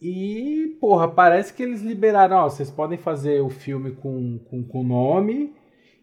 E, 0.00 0.76
porra, 0.80 1.08
parece 1.08 1.52
que 1.52 1.62
eles 1.62 1.82
liberaram, 1.82 2.36
ó, 2.36 2.48
vocês 2.48 2.70
podem 2.70 2.98
fazer 2.98 3.40
o 3.40 3.50
filme 3.50 3.92
com, 3.92 4.38
com, 4.38 4.62
com 4.62 4.82
nome 4.82 5.54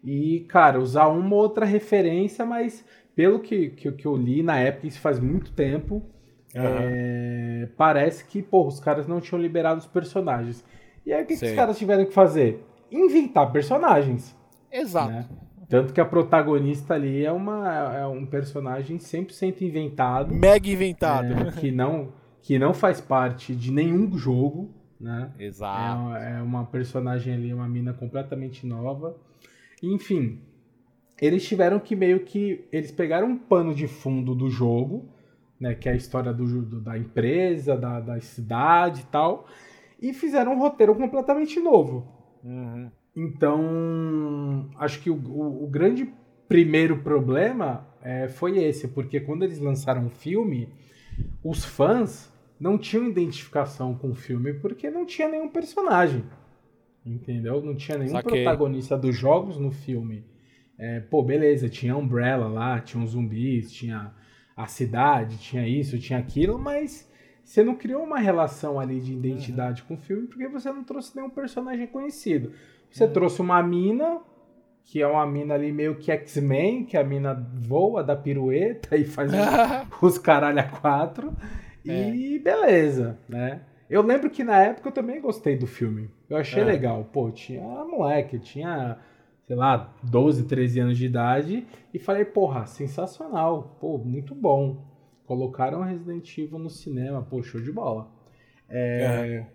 e, 0.02 0.40
cara, 0.48 0.80
usar 0.80 1.08
uma 1.08 1.34
ou 1.34 1.42
outra 1.42 1.64
referência, 1.64 2.44
mas 2.44 2.84
pelo 3.14 3.40
que, 3.40 3.70
que, 3.70 3.90
que 3.92 4.06
eu 4.06 4.16
li 4.16 4.42
na 4.42 4.58
época, 4.58 4.86
isso 4.86 5.00
faz 5.00 5.18
muito 5.20 5.52
tempo, 5.52 6.02
Uhum. 6.54 6.62
É, 6.62 7.68
parece 7.76 8.24
que, 8.24 8.40
pô, 8.40 8.66
os 8.66 8.78
caras 8.78 9.08
não 9.08 9.20
tinham 9.20 9.42
liberado 9.42 9.80
os 9.80 9.86
personagens. 9.86 10.64
E 11.04 11.12
aí 11.12 11.24
o 11.24 11.26
que, 11.26 11.36
que 11.36 11.44
os 11.44 11.52
caras 11.52 11.76
tiveram 11.76 12.04
que 12.04 12.12
fazer? 12.12 12.64
Inventar 12.90 13.50
personagens. 13.50 14.36
Exato. 14.70 15.10
Né? 15.10 15.28
Tanto 15.68 15.92
que 15.92 16.00
a 16.00 16.04
protagonista 16.04 16.94
ali 16.94 17.24
é, 17.24 17.32
uma, 17.32 17.96
é 17.96 18.06
um 18.06 18.24
personagem 18.24 18.98
100% 18.98 19.62
inventado. 19.62 20.32
Mega 20.32 20.68
inventado. 20.68 21.26
É, 21.26 21.50
que, 21.52 21.72
não, 21.72 22.12
que 22.40 22.58
não 22.58 22.72
faz 22.72 23.00
parte 23.00 23.54
de 23.54 23.72
nenhum 23.72 24.16
jogo. 24.16 24.70
Né? 25.00 25.30
Exato. 25.38 26.14
É, 26.14 26.38
é 26.38 26.42
uma 26.42 26.64
personagem 26.64 27.34
ali, 27.34 27.52
uma 27.52 27.68
mina 27.68 27.92
completamente 27.92 28.64
nova. 28.64 29.16
Enfim, 29.82 30.38
eles 31.24 31.46
tiveram 31.46 31.78
que 31.78 31.94
meio 31.94 32.20
que. 32.20 32.64
Eles 32.72 32.90
pegaram 32.90 33.28
um 33.28 33.38
pano 33.38 33.74
de 33.74 33.86
fundo 33.86 34.34
do 34.34 34.50
jogo 34.50 35.08
né, 35.64 35.74
que 35.74 35.88
é 35.88 35.92
a 35.92 35.96
história 35.96 36.32
do, 36.32 36.62
do 36.62 36.80
da 36.80 36.98
empresa, 36.98 37.76
da, 37.76 38.00
da, 38.00 38.20
cidade 38.20 39.02
e 39.02 39.04
tal, 39.06 39.46
e 40.00 40.12
fizeram 40.12 40.52
um 40.52 40.58
roteiro 40.58 40.94
completamente 40.94 41.58
novo. 41.60 42.06
Uhum. 42.42 42.90
Então, 43.16 44.68
acho 44.76 45.00
que 45.00 45.08
o, 45.08 45.14
o, 45.14 45.64
o 45.64 45.66
grande 45.66 46.12
primeiro 46.48 46.98
problema 46.98 47.86
é, 48.02 48.28
foi 48.28 48.58
esse, 48.58 48.88
porque 48.88 49.20
quando 49.20 49.44
eles 49.44 49.58
lançaram 49.58 50.06
o 50.06 50.10
filme, 50.10 50.68
os 51.42 51.64
fãs 51.64 52.30
não 52.58 52.76
tinham 52.76 53.08
identificação 53.08 53.94
com 53.94 54.10
o 54.10 54.14
filme 54.14 54.52
porque 54.54 54.90
não 54.90 55.06
tinha 55.06 55.28
nenhum 55.28 55.48
personagem. 55.48 56.24
Entendeu? 57.06 57.62
Não 57.62 57.74
tinha 57.74 57.98
nenhum 57.98 58.12
Saquei. 58.12 58.42
protagonista 58.42 58.96
dos 58.96 59.16
jogos 59.16 59.58
no 59.58 59.70
filme. 59.70 60.24
É, 60.78 61.00
pô, 61.00 61.22
beleza, 61.22 61.68
tinha 61.68 61.96
Umbrella 61.96 62.48
lá, 62.48 62.80
tinha 62.80 63.02
os 63.02 63.10
zumbis, 63.10 63.72
tinha 63.72 64.12
a 64.56 64.66
cidade, 64.66 65.38
tinha 65.38 65.66
isso, 65.66 65.98
tinha 65.98 66.18
aquilo, 66.18 66.58
mas 66.58 67.10
você 67.44 67.62
não 67.62 67.74
criou 67.74 68.02
uma 68.02 68.18
relação 68.18 68.80
ali 68.80 69.00
de 69.00 69.12
identidade 69.12 69.82
uhum. 69.82 69.88
com 69.88 69.94
o 69.94 69.98
filme 69.98 70.26
porque 70.26 70.48
você 70.48 70.72
não 70.72 70.82
trouxe 70.82 71.14
nenhum 71.14 71.30
personagem 71.30 71.86
conhecido. 71.86 72.52
Você 72.90 73.04
uhum. 73.04 73.12
trouxe 73.12 73.40
uma 73.40 73.62
mina, 73.62 74.20
que 74.84 75.02
é 75.02 75.06
uma 75.06 75.26
mina 75.26 75.54
ali 75.54 75.72
meio 75.72 75.96
que 75.96 76.10
X-Men, 76.10 76.84
que 76.84 76.96
a 76.96 77.04
mina 77.04 77.34
voa, 77.54 78.02
dá 78.02 78.16
pirueta 78.16 78.96
e 78.96 79.04
faz 79.04 79.30
os 80.00 80.18
caralho 80.18 80.60
a 80.60 80.64
quatro. 80.64 81.34
É. 81.86 82.10
E 82.10 82.38
beleza, 82.38 83.18
né? 83.28 83.62
Eu 83.90 84.02
lembro 84.02 84.30
que 84.30 84.42
na 84.42 84.56
época 84.62 84.88
eu 84.88 84.92
também 84.92 85.20
gostei 85.20 85.56
do 85.56 85.66
filme. 85.66 86.10
Eu 86.28 86.38
achei 86.38 86.62
é. 86.62 86.64
legal. 86.64 87.04
Pô, 87.12 87.30
tinha 87.30 87.62
moleque, 87.62 88.38
tinha 88.38 88.98
sei 89.46 89.56
lá, 89.56 89.94
12, 90.02 90.44
13 90.44 90.80
anos 90.80 90.98
de 90.98 91.06
idade 91.06 91.66
e 91.92 91.98
falei, 91.98 92.24
porra, 92.24 92.66
sensacional, 92.66 93.76
pô, 93.80 93.98
muito 93.98 94.34
bom. 94.34 94.84
Colocaram 95.26 95.82
Resident 95.82 96.36
Evil 96.38 96.58
no 96.58 96.70
cinema, 96.70 97.22
pô, 97.22 97.42
show 97.42 97.60
de 97.60 97.72
bola. 97.72 98.10
É... 98.68 99.46
é. 99.48 99.54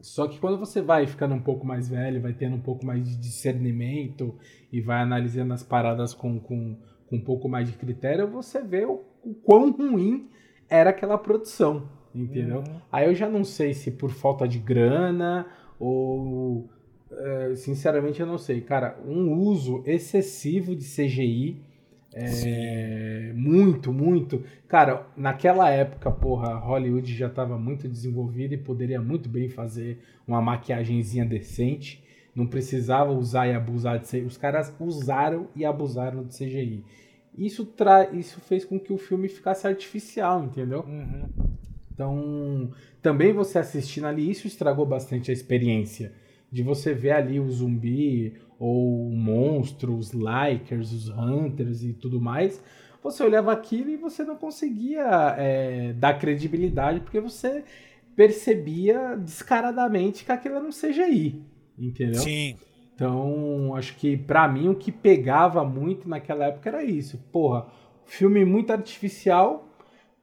Só 0.00 0.26
que 0.26 0.40
quando 0.40 0.58
você 0.58 0.82
vai 0.82 1.06
ficando 1.06 1.32
um 1.32 1.40
pouco 1.40 1.64
mais 1.64 1.88
velho, 1.88 2.20
vai 2.20 2.32
tendo 2.32 2.56
um 2.56 2.60
pouco 2.60 2.84
mais 2.84 3.08
de 3.08 3.16
discernimento 3.16 4.36
e 4.72 4.80
vai 4.80 5.00
analisando 5.00 5.54
as 5.54 5.62
paradas 5.62 6.12
com, 6.12 6.40
com, 6.40 6.76
com 7.06 7.16
um 7.16 7.20
pouco 7.20 7.48
mais 7.48 7.70
de 7.70 7.78
critério, 7.78 8.28
você 8.28 8.60
vê 8.60 8.84
o, 8.84 9.04
o 9.22 9.32
quão 9.32 9.70
ruim 9.70 10.28
era 10.68 10.90
aquela 10.90 11.16
produção, 11.16 11.88
entendeu? 12.12 12.64
Uhum. 12.66 12.80
Aí 12.90 13.06
eu 13.06 13.14
já 13.14 13.28
não 13.28 13.44
sei 13.44 13.74
se 13.74 13.92
por 13.92 14.10
falta 14.10 14.48
de 14.48 14.58
grana 14.58 15.46
ou 15.78 16.68
é, 17.18 17.54
sinceramente 17.54 18.20
eu 18.20 18.26
não 18.26 18.38
sei. 18.38 18.60
Cara, 18.60 18.98
um 19.06 19.32
uso 19.32 19.82
excessivo 19.86 20.74
de 20.74 20.84
CGI. 20.84 21.60
É, 22.14 23.32
muito, 23.34 23.90
muito. 23.90 24.44
Cara, 24.68 25.06
naquela 25.16 25.70
época, 25.70 26.10
porra, 26.10 26.54
Hollywood 26.58 27.14
já 27.14 27.26
estava 27.26 27.58
muito 27.58 27.88
desenvolvida 27.88 28.54
e 28.54 28.58
poderia 28.58 29.00
muito 29.00 29.30
bem 29.30 29.48
fazer 29.48 29.98
uma 30.26 30.42
maquiagemzinha 30.42 31.24
decente. 31.24 32.04
Não 32.34 32.46
precisava 32.46 33.12
usar 33.12 33.46
e 33.46 33.54
abusar 33.54 33.98
de 33.98 34.08
CGI. 34.08 34.24
Os 34.24 34.36
caras 34.36 34.74
usaram 34.78 35.48
e 35.56 35.64
abusaram 35.64 36.24
de 36.24 36.36
CGI. 36.36 36.84
Isso, 37.36 37.64
tra... 37.64 38.10
Isso 38.12 38.40
fez 38.40 38.64
com 38.64 38.78
que 38.78 38.92
o 38.92 38.98
filme 38.98 39.28
ficasse 39.28 39.66
artificial, 39.66 40.44
entendeu? 40.44 40.80
Uhum. 40.80 41.28
Então, 41.92 42.70
também 43.00 43.32
você 43.32 43.58
assistindo 43.58 44.06
ali, 44.06 44.30
isso 44.30 44.46
estragou 44.46 44.84
bastante 44.84 45.30
a 45.30 45.34
experiência 45.34 46.12
de 46.52 46.62
você 46.62 46.92
ver 46.92 47.12
ali 47.12 47.40
o 47.40 47.50
zumbi 47.50 48.34
ou 48.58 49.08
o 49.08 49.16
monstro, 49.16 49.96
os 49.96 50.12
likers, 50.12 50.92
os 50.92 51.08
hunters 51.08 51.82
e 51.82 51.94
tudo 51.94 52.20
mais, 52.20 52.62
você 53.02 53.24
olhava 53.24 53.50
aquilo 53.50 53.90
e 53.90 53.96
você 53.96 54.22
não 54.22 54.36
conseguia 54.36 55.34
é, 55.38 55.94
dar 55.94 56.18
credibilidade 56.18 57.00
porque 57.00 57.18
você 57.18 57.64
percebia 58.14 59.16
descaradamente 59.16 60.24
que 60.24 60.30
aquilo 60.30 60.56
era 60.56 60.64
um 60.64 60.70
CGI, 60.70 61.42
entendeu? 61.78 62.20
Sim. 62.20 62.56
Então, 62.94 63.74
acho 63.74 63.96
que 63.96 64.16
para 64.16 64.46
mim 64.46 64.68
o 64.68 64.74
que 64.74 64.92
pegava 64.92 65.64
muito 65.64 66.06
naquela 66.06 66.44
época 66.44 66.68
era 66.68 66.84
isso. 66.84 67.18
Porra, 67.32 67.66
filme 68.04 68.44
muito 68.44 68.70
artificial, 68.70 69.66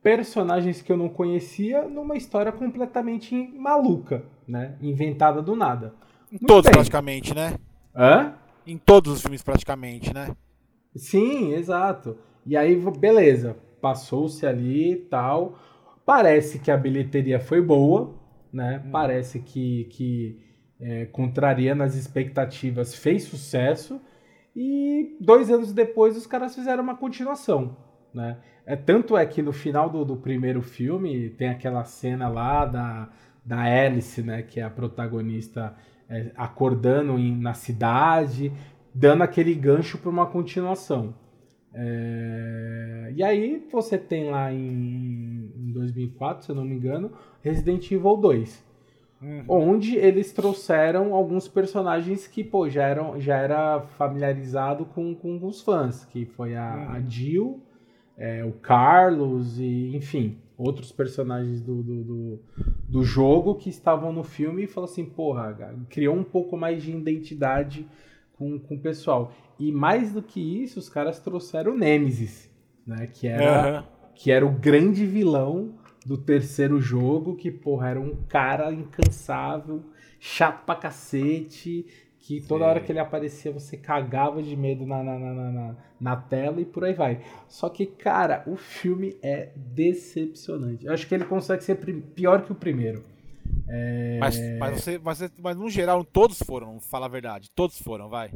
personagens 0.03 0.81
que 0.81 0.91
eu 0.91 0.95
não 0.95 1.09
conhecia 1.09 1.81
numa 1.89 2.15
história 2.15 2.51
completamente 2.51 3.35
maluca, 3.35 4.23
né? 4.47 4.77
Inventada 4.79 5.41
do 5.41 5.55
nada. 5.55 5.93
Em 6.31 6.37
todos, 6.37 6.65
bem. 6.65 6.73
praticamente, 6.73 7.33
né? 7.33 7.55
Hã? 7.95 8.33
Em 8.65 8.77
todos 8.77 9.13
os 9.13 9.21
filmes, 9.21 9.41
praticamente, 9.41 10.13
né? 10.13 10.35
Sim, 10.95 11.53
exato. 11.53 12.17
E 12.45 12.55
aí, 12.55 12.75
beleza, 12.97 13.57
passou-se 13.81 14.45
ali 14.45 14.93
e 14.93 14.95
tal. 14.95 15.57
Parece 16.05 16.59
que 16.59 16.71
a 16.71 16.77
bilheteria 16.77 17.39
foi 17.39 17.61
boa, 17.61 18.15
né? 18.51 18.81
Hum. 18.85 18.91
Parece 18.91 19.39
que, 19.39 19.85
que 19.85 20.39
é, 20.79 21.05
contrariando 21.05 21.83
as 21.83 21.95
expectativas, 21.95 22.95
fez 22.95 23.23
sucesso. 23.23 23.99
E 24.55 25.17
dois 25.19 25.49
anos 25.49 25.71
depois, 25.71 26.17
os 26.17 26.25
caras 26.25 26.55
fizeram 26.55 26.83
uma 26.83 26.95
continuação, 26.95 27.75
né? 28.13 28.37
É, 28.65 28.75
tanto 28.75 29.17
é 29.17 29.25
que 29.25 29.41
no 29.41 29.51
final 29.51 29.89
do, 29.89 30.05
do 30.05 30.15
primeiro 30.15 30.61
filme 30.61 31.29
tem 31.31 31.49
aquela 31.49 31.83
cena 31.83 32.27
lá 32.27 32.65
da, 32.65 33.09
da 33.43 33.61
Alice, 33.61 34.21
né? 34.21 34.43
Que 34.43 34.59
é 34.59 34.63
a 34.63 34.69
protagonista 34.69 35.75
é, 36.09 36.31
acordando 36.35 37.17
em, 37.19 37.37
na 37.37 37.53
cidade, 37.53 38.51
dando 38.93 39.23
aquele 39.23 39.53
gancho 39.53 39.97
para 39.97 40.09
uma 40.09 40.25
continuação. 40.25 41.13
É, 41.73 43.13
e 43.15 43.23
aí 43.23 43.67
você 43.71 43.97
tem 43.97 44.29
lá 44.29 44.51
em, 44.51 45.51
em 45.55 45.71
2004, 45.71 46.45
se 46.45 46.51
eu 46.51 46.55
não 46.55 46.65
me 46.65 46.75
engano, 46.75 47.11
Resident 47.41 47.91
Evil 47.91 48.17
2. 48.17 48.69
Uhum. 49.21 49.43
Onde 49.47 49.97
eles 49.97 50.31
trouxeram 50.31 51.13
alguns 51.13 51.47
personagens 51.47 52.25
que 52.25 52.43
pô, 52.43 52.69
já, 52.69 52.83
eram, 52.87 53.19
já 53.19 53.37
era 53.37 53.81
familiarizado 53.81 54.85
com, 54.85 55.13
com 55.13 55.45
os 55.45 55.61
fãs, 55.61 56.05
que 56.05 56.25
foi 56.25 56.55
a, 56.55 56.73
uhum. 56.73 56.89
a 56.91 56.99
Jill, 57.01 57.63
é, 58.17 58.43
o 58.43 58.53
Carlos 58.53 59.59
e 59.59 59.95
enfim 59.95 60.37
outros 60.59 60.91
personagens 60.91 61.61
do, 61.61 61.81
do, 61.81 62.03
do, 62.03 62.39
do, 62.87 63.03
jogo 63.03 63.55
que 63.55 63.69
estavam 63.69 64.11
no 64.11 64.25
filme 64.25 64.63
e 64.63 64.67
falou 64.67 64.89
assim, 64.89 65.05
porra, 65.05 65.73
criou 65.89 66.13
um 66.13 66.23
pouco 66.23 66.57
mais 66.57 66.83
de 66.83 66.91
identidade 66.91 67.87
com, 68.33 68.59
com 68.59 68.75
o 68.75 68.79
pessoal. 68.79 69.31
E 69.57 69.71
mais 69.71 70.11
do 70.11 70.21
que 70.21 70.61
isso, 70.61 70.77
os 70.77 70.89
caras 70.89 71.19
trouxeram 71.19 71.71
o 71.71 71.77
Nemesis, 71.77 72.51
né? 72.85 73.07
Que 73.07 73.27
era, 73.27 73.79
uhum. 73.79 73.87
que 74.13 74.31
era 74.31 74.45
o 74.45 74.51
grande 74.51 75.05
vilão 75.05 75.75
do 76.05 76.17
terceiro 76.17 76.79
jogo, 76.81 77.37
que, 77.37 77.49
porra, 77.49 77.89
era 77.89 77.99
um 78.01 78.15
cara 78.27 78.73
incansável, 78.73 79.81
chato 80.19 80.65
pra 80.65 80.75
cacete, 80.75 81.85
que 82.29 82.39
toda 82.41 82.65
hora 82.65 82.79
que 82.79 82.91
ele 82.91 82.99
aparecia 82.99 83.51
você 83.51 83.75
cagava 83.75 84.43
de 84.43 84.55
medo 84.55 84.85
na, 84.85 85.03
na, 85.03 85.17
na, 85.17 85.51
na, 85.51 85.75
na 85.99 86.15
tela 86.15 86.61
e 86.61 86.65
por 86.65 86.83
aí 86.85 86.93
vai. 86.93 87.21
Só 87.47 87.69
que, 87.69 87.87
cara, 87.87 88.43
o 88.45 88.55
filme 88.55 89.17
é 89.23 89.49
decepcionante. 89.55 90.85
Eu 90.85 90.93
acho 90.93 91.07
que 91.07 91.15
ele 91.15 91.25
consegue 91.25 91.63
ser 91.63 91.75
pior 92.13 92.43
que 92.43 92.51
o 92.51 92.55
primeiro. 92.55 93.03
É... 93.67 94.19
Mas, 94.19 94.39
mas, 94.59 94.79
você, 94.79 94.99
mas, 94.99 95.33
mas 95.39 95.57
no 95.57 95.71
geral 95.71 96.03
todos 96.03 96.37
foram, 96.43 96.79
fala 96.79 97.07
a 97.07 97.09
verdade. 97.09 97.49
Todos 97.55 97.81
foram, 97.81 98.07
vai. 98.07 98.31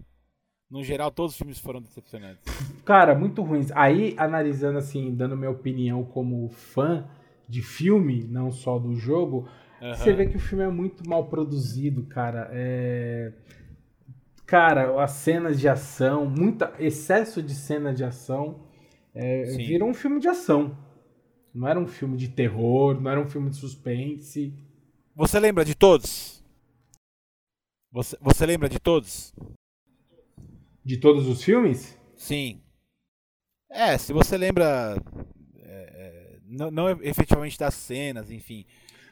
No 0.71 0.83
geral, 0.83 1.11
todos 1.11 1.33
os 1.33 1.37
filmes 1.37 1.59
foram 1.59 1.79
decepcionantes. 1.79 2.41
Cara, 2.83 3.13
muito 3.13 3.43
ruins. 3.43 3.71
Aí, 3.75 4.15
analisando 4.17 4.79
assim, 4.79 5.13
dando 5.13 5.37
minha 5.37 5.51
opinião 5.51 6.03
como 6.03 6.49
fã 6.49 7.05
de 7.47 7.61
filme, 7.61 8.23
não 8.23 8.51
só 8.51 8.79
do 8.79 8.95
jogo, 8.95 9.47
uhum. 9.79 9.93
você 9.93 10.13
vê 10.13 10.25
que 10.25 10.37
o 10.37 10.39
filme 10.39 10.63
é 10.63 10.69
muito 10.69 11.07
mal 11.07 11.25
produzido, 11.25 12.01
cara. 12.07 12.49
É... 12.51 13.31
Cara, 14.45 15.01
as 15.01 15.11
cenas 15.11 15.59
de 15.59 15.67
ação, 15.67 16.25
muita 16.25 16.73
excesso 16.79 17.41
de 17.41 17.55
cena 17.55 17.93
de 17.93 18.03
ação, 18.03 18.67
é, 19.13 19.43
virou 19.57 19.89
um 19.89 19.93
filme 19.93 20.19
de 20.19 20.27
ação. 20.27 20.77
Não 21.53 21.67
era 21.67 21.79
um 21.79 21.87
filme 21.87 22.17
de 22.17 22.29
terror, 22.29 22.99
não 22.99 23.11
era 23.11 23.21
um 23.21 23.29
filme 23.29 23.49
de 23.49 23.57
suspense. 23.57 24.53
Você 25.15 25.39
lembra 25.39 25.63
de 25.63 25.75
todos? 25.75 26.43
Você, 27.91 28.17
você 28.19 28.45
lembra 28.45 28.67
de 28.67 28.79
todos? 28.79 29.33
De 30.83 30.97
todos 30.97 31.27
os 31.27 31.43
filmes? 31.43 31.97
Sim. 32.15 32.59
É, 33.69 33.97
se 33.97 34.11
você 34.11 34.37
lembra. 34.37 34.97
É, 35.55 35.89
é 35.93 36.39
não, 36.45 36.71
não 36.71 36.89
efetivamente 37.03 37.57
das 37.57 37.75
cenas, 37.75 38.31
enfim. 38.31 38.65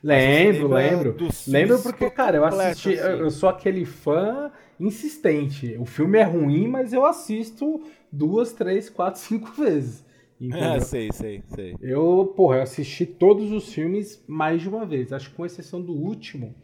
Lembro, 0.04 0.68
lembro. 0.68 1.16
Lembro 1.48 1.80
porque, 1.82 2.10
cara, 2.10 2.38
eu 2.38 2.46
assisti. 2.46 2.98
Assim. 2.98 3.22
Eu 3.22 3.30
sou 3.30 3.48
aquele 3.50 3.86
fã 3.86 4.52
insistente. 4.80 5.78
O 5.80 5.86
filme 5.86 6.18
é 6.18 6.24
ruim, 6.24 6.68
mas 6.68 6.92
eu 6.92 7.06
assisto 7.06 7.84
duas, 8.12 8.52
três, 8.52 8.90
quatro, 8.90 9.20
cinco 9.22 9.52
vezes. 9.62 10.04
Entendeu? 10.40 10.72
É, 10.72 10.80
sei, 10.80 11.12
sei, 11.12 11.44
sei. 11.46 11.76
Eu, 11.80 12.34
porra, 12.36 12.58
eu 12.58 12.62
assisti 12.64 13.06
todos 13.06 13.52
os 13.52 13.72
filmes 13.72 14.24
mais 14.28 14.62
de 14.62 14.68
uma 14.68 14.86
vez. 14.86 15.14
Acho 15.14 15.30
que 15.30 15.36
com 15.36 15.46
exceção 15.46 15.80
do 15.80 15.94
último. 15.94 16.56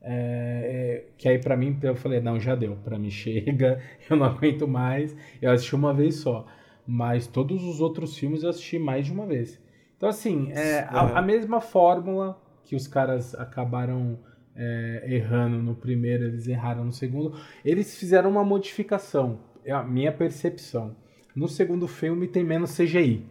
É, 0.00 1.04
é, 1.10 1.12
que 1.18 1.28
aí 1.28 1.38
para 1.38 1.56
mim 1.56 1.76
eu 1.82 1.94
falei, 1.94 2.20
não, 2.20 2.40
já 2.40 2.54
deu, 2.54 2.76
para 2.76 2.98
mim 2.98 3.10
chega, 3.10 3.82
eu 4.08 4.16
não 4.16 4.24
aguento 4.24 4.66
mais. 4.66 5.14
Eu 5.42 5.50
assisti 5.50 5.74
uma 5.74 5.92
vez 5.92 6.16
só. 6.16 6.46
Mas 6.86 7.26
todos 7.26 7.62
os 7.64 7.82
outros 7.82 8.16
filmes 8.16 8.42
eu 8.42 8.48
assisti 8.48 8.78
mais 8.78 9.04
de 9.04 9.12
uma 9.12 9.26
vez. 9.26 9.60
Então, 9.98 10.08
assim, 10.08 10.50
é, 10.52 10.86
a, 10.88 11.18
a 11.18 11.22
mesma 11.22 11.60
fórmula 11.60 12.40
que 12.68 12.76
os 12.76 12.86
caras 12.86 13.34
acabaram 13.34 14.18
é, 14.54 15.04
errando 15.06 15.62
no 15.62 15.74
primeiro, 15.74 16.24
eles 16.24 16.46
erraram 16.46 16.84
no 16.84 16.92
segundo. 16.92 17.34
Eles 17.64 17.96
fizeram 17.98 18.30
uma 18.30 18.44
modificação, 18.44 19.40
é 19.64 19.72
a 19.72 19.82
minha 19.82 20.12
percepção. 20.12 20.94
No 21.34 21.48
segundo 21.48 21.88
filme 21.88 22.28
tem 22.28 22.44
menos 22.44 22.76
CGI. 22.76 23.24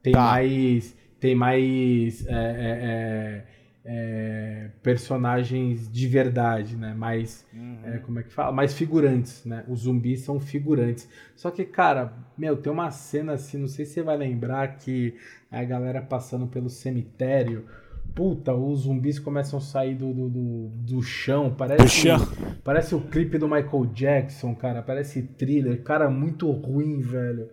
Tem 0.00 0.12
tá. 0.12 0.20
mais. 0.20 0.96
Tem 1.18 1.34
mais. 1.34 2.24
É, 2.28 2.32
é, 2.32 2.78
é, 2.84 3.44
é 3.84 4.70
personagens 4.80 5.90
de 5.90 6.06
verdade, 6.06 6.76
né? 6.76 6.94
Mais. 6.94 7.44
Uhum. 7.52 7.78
É, 7.82 7.98
como 7.98 8.20
é 8.20 8.22
que 8.22 8.32
fala? 8.32 8.52
Mais 8.52 8.74
figurantes, 8.74 9.44
né? 9.44 9.64
Os 9.66 9.80
zumbis 9.80 10.20
são 10.20 10.38
figurantes. 10.38 11.08
Só 11.34 11.50
que, 11.50 11.64
cara, 11.64 12.12
meu, 12.38 12.56
tem 12.56 12.72
uma 12.72 12.92
cena 12.92 13.32
assim, 13.32 13.58
não 13.58 13.66
sei 13.66 13.84
se 13.84 13.94
você 13.94 14.02
vai 14.02 14.16
lembrar 14.16 14.76
que 14.76 15.16
a 15.50 15.64
galera 15.64 16.00
passando 16.00 16.46
pelo 16.46 16.70
cemitério 16.70 17.66
puta, 18.14 18.54
os 18.54 18.80
zumbis 18.80 19.18
começam 19.18 19.58
a 19.58 19.62
sair 19.62 19.94
do, 19.94 20.12
do, 20.12 20.28
do, 20.28 20.68
do 20.68 21.02
chão. 21.02 21.54
Parece, 21.54 21.82
do 21.82 21.88
chão. 21.88 22.18
parece 22.64 22.94
o 22.94 23.00
clipe 23.00 23.38
do 23.38 23.48
Michael 23.48 23.86
Jackson, 23.86 24.54
cara. 24.54 24.82
Parece 24.82 25.22
thriller. 25.22 25.82
Cara, 25.82 26.10
muito 26.10 26.50
ruim, 26.50 27.00
velho. 27.00 27.48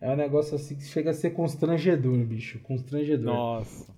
É 0.00 0.12
um 0.12 0.16
negócio 0.16 0.56
assim 0.56 0.76
que 0.76 0.84
chega 0.84 1.10
a 1.10 1.14
ser 1.14 1.30
constrangedor, 1.30 2.18
bicho. 2.24 2.58
Constrangedor. 2.60 3.32
Nossa. 3.32 3.94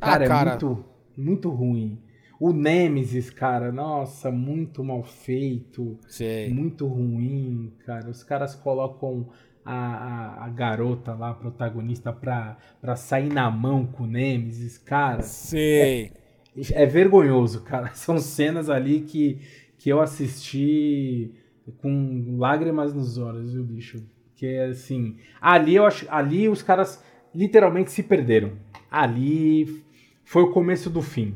Cara, 0.00 0.24
ah, 0.24 0.28
cara. 0.28 0.50
é 0.50 0.52
muito, 0.52 0.84
muito 1.16 1.50
ruim. 1.50 2.00
O 2.40 2.52
Nemesis, 2.52 3.30
cara, 3.30 3.70
nossa, 3.70 4.30
muito 4.30 4.82
mal 4.82 5.02
feito. 5.02 5.98
Sei. 6.08 6.52
Muito 6.52 6.86
ruim, 6.86 7.72
cara. 7.86 8.10
Os 8.10 8.22
caras 8.22 8.54
colocam 8.54 9.28
a, 9.64 9.74
a, 9.74 10.44
a, 10.44 10.48
garota 10.50 11.14
lá, 11.14 11.30
a 11.30 11.34
protagonista, 11.34 12.12
pra, 12.12 12.56
pra 12.80 12.96
sair 12.96 13.32
na 13.32 13.50
mão 13.50 13.86
com 13.86 14.04
o 14.04 14.06
Nemesis, 14.06 14.78
cara. 14.78 15.22
Sei. 15.22 16.12
É, 16.56 16.82
é, 16.82 16.86
vergonhoso, 16.86 17.62
cara. 17.62 17.90
São 17.94 18.18
cenas 18.18 18.68
ali 18.68 19.00
que, 19.00 19.40
que 19.78 19.88
eu 19.88 20.00
assisti 20.00 21.32
com 21.78 22.36
lágrimas 22.38 22.94
nos 22.94 23.18
olhos, 23.18 23.52
viu, 23.54 23.64
bicho? 23.64 24.04
Que 24.36 24.58
assim, 24.58 25.16
ali 25.40 25.76
eu 25.76 25.86
acho, 25.86 26.06
ali 26.10 26.48
os 26.48 26.62
caras 26.62 27.02
literalmente 27.34 27.90
se 27.90 28.02
perderam. 28.02 28.52
Ali 28.90 29.82
foi 30.24 30.42
o 30.42 30.52
começo 30.52 30.90
do 30.90 31.02
fim, 31.02 31.34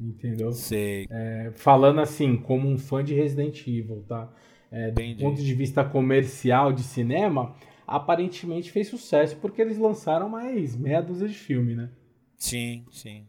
entendeu? 0.00 0.52
Sei. 0.52 1.06
É, 1.10 1.52
falando 1.54 2.00
assim, 2.00 2.36
como 2.36 2.68
um 2.68 2.78
fã 2.78 3.02
de 3.02 3.14
Resident 3.14 3.66
Evil, 3.66 4.04
tá? 4.08 4.30
É, 4.70 4.90
do 4.90 5.16
ponto 5.18 5.42
de 5.42 5.54
vista 5.54 5.82
comercial 5.82 6.72
de 6.72 6.82
cinema, 6.82 7.54
aparentemente 7.88 8.70
fez 8.70 8.88
sucesso 8.88 9.36
porque 9.38 9.62
eles 9.62 9.78
lançaram 9.78 10.28
mais 10.28 10.76
meia 10.76 11.00
dúzia 11.00 11.26
de 11.26 11.34
filme, 11.34 11.74
né? 11.74 11.90
Sim, 12.36 12.84
sim. 12.92 13.26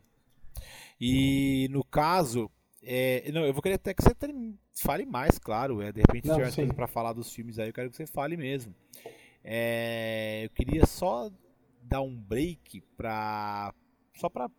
E 0.99 1.67
no 1.71 1.83
caso, 1.83 2.51
é, 2.83 3.31
não, 3.31 3.45
eu 3.45 3.53
vou 3.53 3.61
querer 3.61 3.75
até 3.75 3.93
que 3.93 4.03
você 4.03 4.13
fale 4.75 5.05
mais, 5.05 5.39
claro. 5.39 5.81
É, 5.81 5.93
de 5.93 6.01
repente, 6.01 6.27
não, 6.27 6.35
se 6.35 6.41
tiver 6.41 6.55
coisa 6.55 6.73
para 6.73 6.87
falar 6.87 7.13
dos 7.13 7.31
filmes 7.33 7.57
aí, 7.57 7.69
eu 7.69 7.73
quero 7.73 7.89
que 7.89 7.95
você 7.95 8.05
fale 8.05 8.35
mesmo. 8.35 8.75
É, 9.41 10.41
eu 10.43 10.49
queria 10.49 10.85
só 10.85 11.31
dar 11.81 12.01
um 12.01 12.13
break 12.13 12.81
para 12.97 13.73
só 14.13 14.29
para 14.29 14.51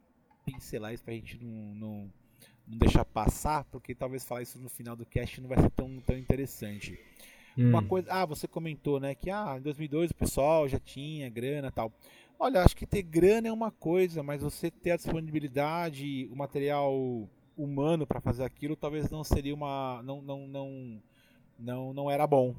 pincelar 0.45 0.95
isso 0.95 1.05
para 1.05 1.13
a 1.13 1.17
gente 1.17 1.39
não, 1.39 1.75
não, 1.75 2.13
não 2.67 2.79
deixar 2.79 3.05
passar, 3.05 3.65
porque 3.65 3.95
talvez 3.95 4.25
falar 4.25 4.41
isso 4.41 4.59
no 4.59 4.71
final 4.71 4.97
do 4.97 5.05
cast 5.05 5.39
não 5.41 5.49
vai 5.49 5.61
ser 5.61 5.71
tão, 5.71 6.01
tão 6.01 6.17
interessante. 6.17 6.99
Hum. 7.61 7.69
Uma 7.69 7.83
coisa, 7.83 8.11
ah, 8.11 8.25
você 8.25 8.49
comentou, 8.49 8.99
né, 8.99 9.15
que 9.15 9.29
ah, 9.29 9.57
em 9.59 9.61
2002 9.61 10.13
o 10.13 10.15
pessoal 10.15 10.67
já 10.67 10.79
tinha 10.79 11.29
grana, 11.29 11.71
tal. 11.71 11.93
Olha, 12.39 12.63
acho 12.63 12.75
que 12.75 12.87
ter 12.87 13.03
grana 13.03 13.49
é 13.49 13.53
uma 13.53 13.71
coisa, 13.71 14.23
mas 14.23 14.43
você 14.43 14.71
ter 14.71 14.93
a 14.93 14.97
disponibilidade, 14.97 16.27
o 16.33 16.37
material 16.37 17.29
humano 17.55 18.07
para 18.07 18.19
fazer 18.19 18.45
aquilo, 18.45 18.75
talvez 18.75 19.11
não 19.11 19.23
seria 19.23 19.55
uma 19.55 20.03
não 20.03 20.23
não 20.23 20.49
não 20.49 21.03
não, 21.59 21.93
não 21.93 22.11
era 22.11 22.27
bom, 22.27 22.55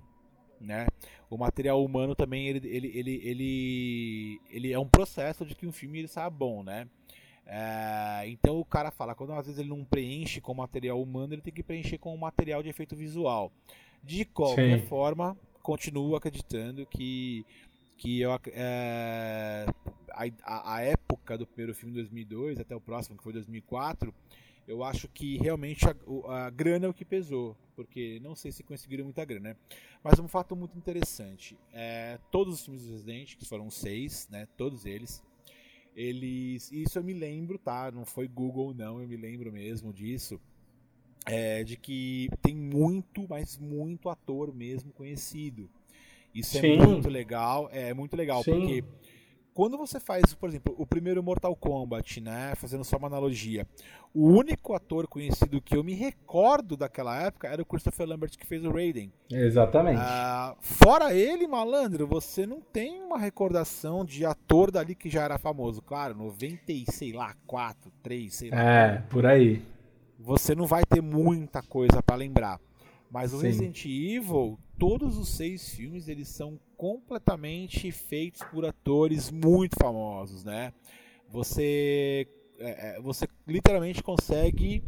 né? 0.60 0.86
O 1.32 1.36
material 1.36 1.84
humano 1.84 2.14
também 2.14 2.48
ele, 2.48 2.68
ele, 2.68 2.92
ele, 2.96 3.22
ele, 3.24 4.42
ele 4.52 4.72
é 4.72 4.78
um 4.78 4.88
processo 4.88 5.44
de 5.44 5.56
que 5.56 5.66
um 5.66 5.72
filme 5.72 5.98
ele 5.98 6.08
saia 6.08 6.30
bom, 6.30 6.62
né? 6.62 6.88
É, 7.48 8.24
então 8.28 8.60
o 8.60 8.66
cara 8.66 8.92
fala, 8.92 9.16
quando 9.16 9.34
às 9.34 9.48
vezes 9.48 9.60
ele 9.60 9.70
não 9.70 9.84
preenche 9.84 10.40
com 10.40 10.54
material 10.54 11.02
humano, 11.02 11.34
ele 11.34 11.42
tem 11.42 11.52
que 11.52 11.64
preencher 11.64 11.98
com 11.98 12.16
material 12.16 12.62
de 12.62 12.70
efeito 12.70 12.96
visual. 12.96 13.52
De 14.04 14.26
qualquer 14.26 14.80
Sim. 14.80 14.88
forma, 14.88 15.38
continuo 15.62 16.16
acreditando 16.16 16.86
que, 16.86 17.46
que 17.98 18.22
eu, 18.22 18.32
é, 18.48 19.66
a, 20.44 20.76
a, 20.76 20.82
época 20.82 21.38
do 21.38 21.46
primeiro 21.46 21.74
filme 21.76 21.94
2002 21.94 22.60
até 22.60 22.76
o 22.76 22.82
próximo, 22.82 23.18
que 23.18 23.24
foi 23.24 23.34
2004, 23.34 24.14
eu 24.68 24.84
acho 24.84 25.08
que 25.08 25.38
realmente 25.38 25.86
a, 25.86 26.46
a 26.46 26.50
grana 26.50 26.88
é 26.88 26.90
o 26.90 26.94
que 26.94 27.06
pesou, 27.06 27.56
porque 27.76 28.20
não 28.22 28.36
sei 28.36 28.52
se 28.52 28.64
conseguiram 28.64 29.06
muita 29.06 29.24
grana, 29.24 29.50
né? 29.50 29.56
Mas 30.04 30.20
um 30.20 30.28
fato 30.28 30.56
muito 30.56 30.78
interessante, 30.78 31.58
é, 31.72 32.18
todos 32.32 32.56
os 32.56 32.66
filmes 32.66 32.86
do 32.86 32.92
Resident, 32.92 33.36
que 33.36 33.46
foram 33.46 33.70
seis, 33.70 34.28
né, 34.32 34.48
todos 34.58 34.86
eles, 34.86 35.24
eles, 35.96 36.72
isso 36.72 36.98
eu 36.98 37.04
me 37.04 37.14
lembro, 37.14 37.60
tá? 37.60 37.92
Não 37.92 38.06
foi 38.06 38.28
Google 38.28 38.74
não, 38.74 39.02
eu 39.02 39.08
me 39.08 39.18
lembro 39.18 39.52
mesmo 39.52 39.94
disso 39.94 40.40
é, 41.26 41.64
de 41.64 41.78
que 41.78 42.30
tem 42.42 42.56
muito, 42.56 43.26
mas 43.30 43.58
muito 43.58 44.10
ator 44.10 44.54
mesmo 44.54 44.92
conhecido. 44.92 45.70
Isso 46.34 46.58
é 46.58 46.62
Sim. 46.62 46.80
é 46.80 46.86
muito 46.86 47.10
legal, 47.10 47.70
é 47.72 47.94
muito 47.94 48.16
legal, 48.16 48.44
Sim. 48.44 48.52
porque 48.52 48.84
quando 49.54 49.78
você 49.78 50.00
faz, 50.00 50.34
por 50.34 50.48
exemplo, 50.48 50.74
o 50.78 50.86
primeiro 50.86 51.22
Mortal 51.22 51.54
Kombat, 51.56 52.22
né, 52.22 52.54
fazendo 52.56 52.86
só 52.86 52.96
uma 52.96 53.08
analogia, 53.08 53.68
o 54.14 54.28
único 54.28 54.74
ator 54.74 55.08
conhecido 55.08 55.62
que 55.62 55.76
eu 55.76 55.84
me 55.84 55.94
recordo 55.94 56.78
daquela 56.78 57.22
época 57.22 57.50
era 57.50 57.62
o 57.62 57.66
Christopher 57.66 58.08
Lambert 58.08 58.38
que 58.38 58.46
fez 58.46 58.64
o 58.64 58.72
Raiden. 58.72 59.12
Exatamente. 59.30 60.00
Ah, 60.02 60.56
fora 60.62 61.14
ele, 61.14 61.48
malandro, 61.48 62.08
você 62.08 62.46
não 62.46 62.62
tem 62.62 63.02
uma 63.02 63.18
recordação 63.18 64.06
de 64.06 64.26
ator 64.26 64.72
dali 64.72 64.96
que 64.96 65.10
já 65.10 65.24
era 65.24 65.38
famoso. 65.38 65.82
Claro, 65.82 66.16
90 66.16 66.90
sei 66.90 67.12
lá, 67.12 67.36
4, 67.46 67.92
3, 68.02 68.34
sei 68.34 68.50
lá. 68.52 68.62
É, 68.62 68.98
por 69.10 69.26
aí 69.26 69.62
você 70.22 70.54
não 70.54 70.66
vai 70.66 70.84
ter 70.86 71.02
muita 71.02 71.62
coisa 71.62 72.02
para 72.02 72.16
lembrar. 72.16 72.60
Mas 73.10 73.34
o 73.34 73.40
Sim. 73.40 73.48
Resident 73.48 73.86
Evil, 73.86 74.58
todos 74.80 75.18
os 75.18 75.30
seis 75.30 75.70
filmes, 75.70 76.08
eles 76.08 76.30
são 76.30 76.60
completamente 76.78 77.92
feitos 77.92 78.42
por 78.44 78.66
atores 78.66 79.30
muito 79.30 79.76
famosos, 79.76 80.44
né? 80.44 80.74
Você, 81.28 82.28
é, 82.58 82.98
é 82.98 83.02
você 83.02 83.28
literalmente 83.46 84.02
consegue 84.02 84.84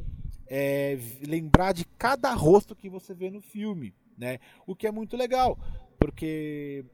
é, 0.47 0.97
lembrar 1.27 1.73
de 1.73 1.85
cada 1.97 2.33
rosto 2.33 2.75
que 2.75 2.89
você 2.89 3.13
vê 3.13 3.29
no 3.29 3.41
filme, 3.41 3.93
né? 4.17 4.39
O 4.65 4.75
que 4.75 4.87
é 4.87 4.91
muito 4.91 5.17
legal, 5.17 5.57
porque 5.99 6.85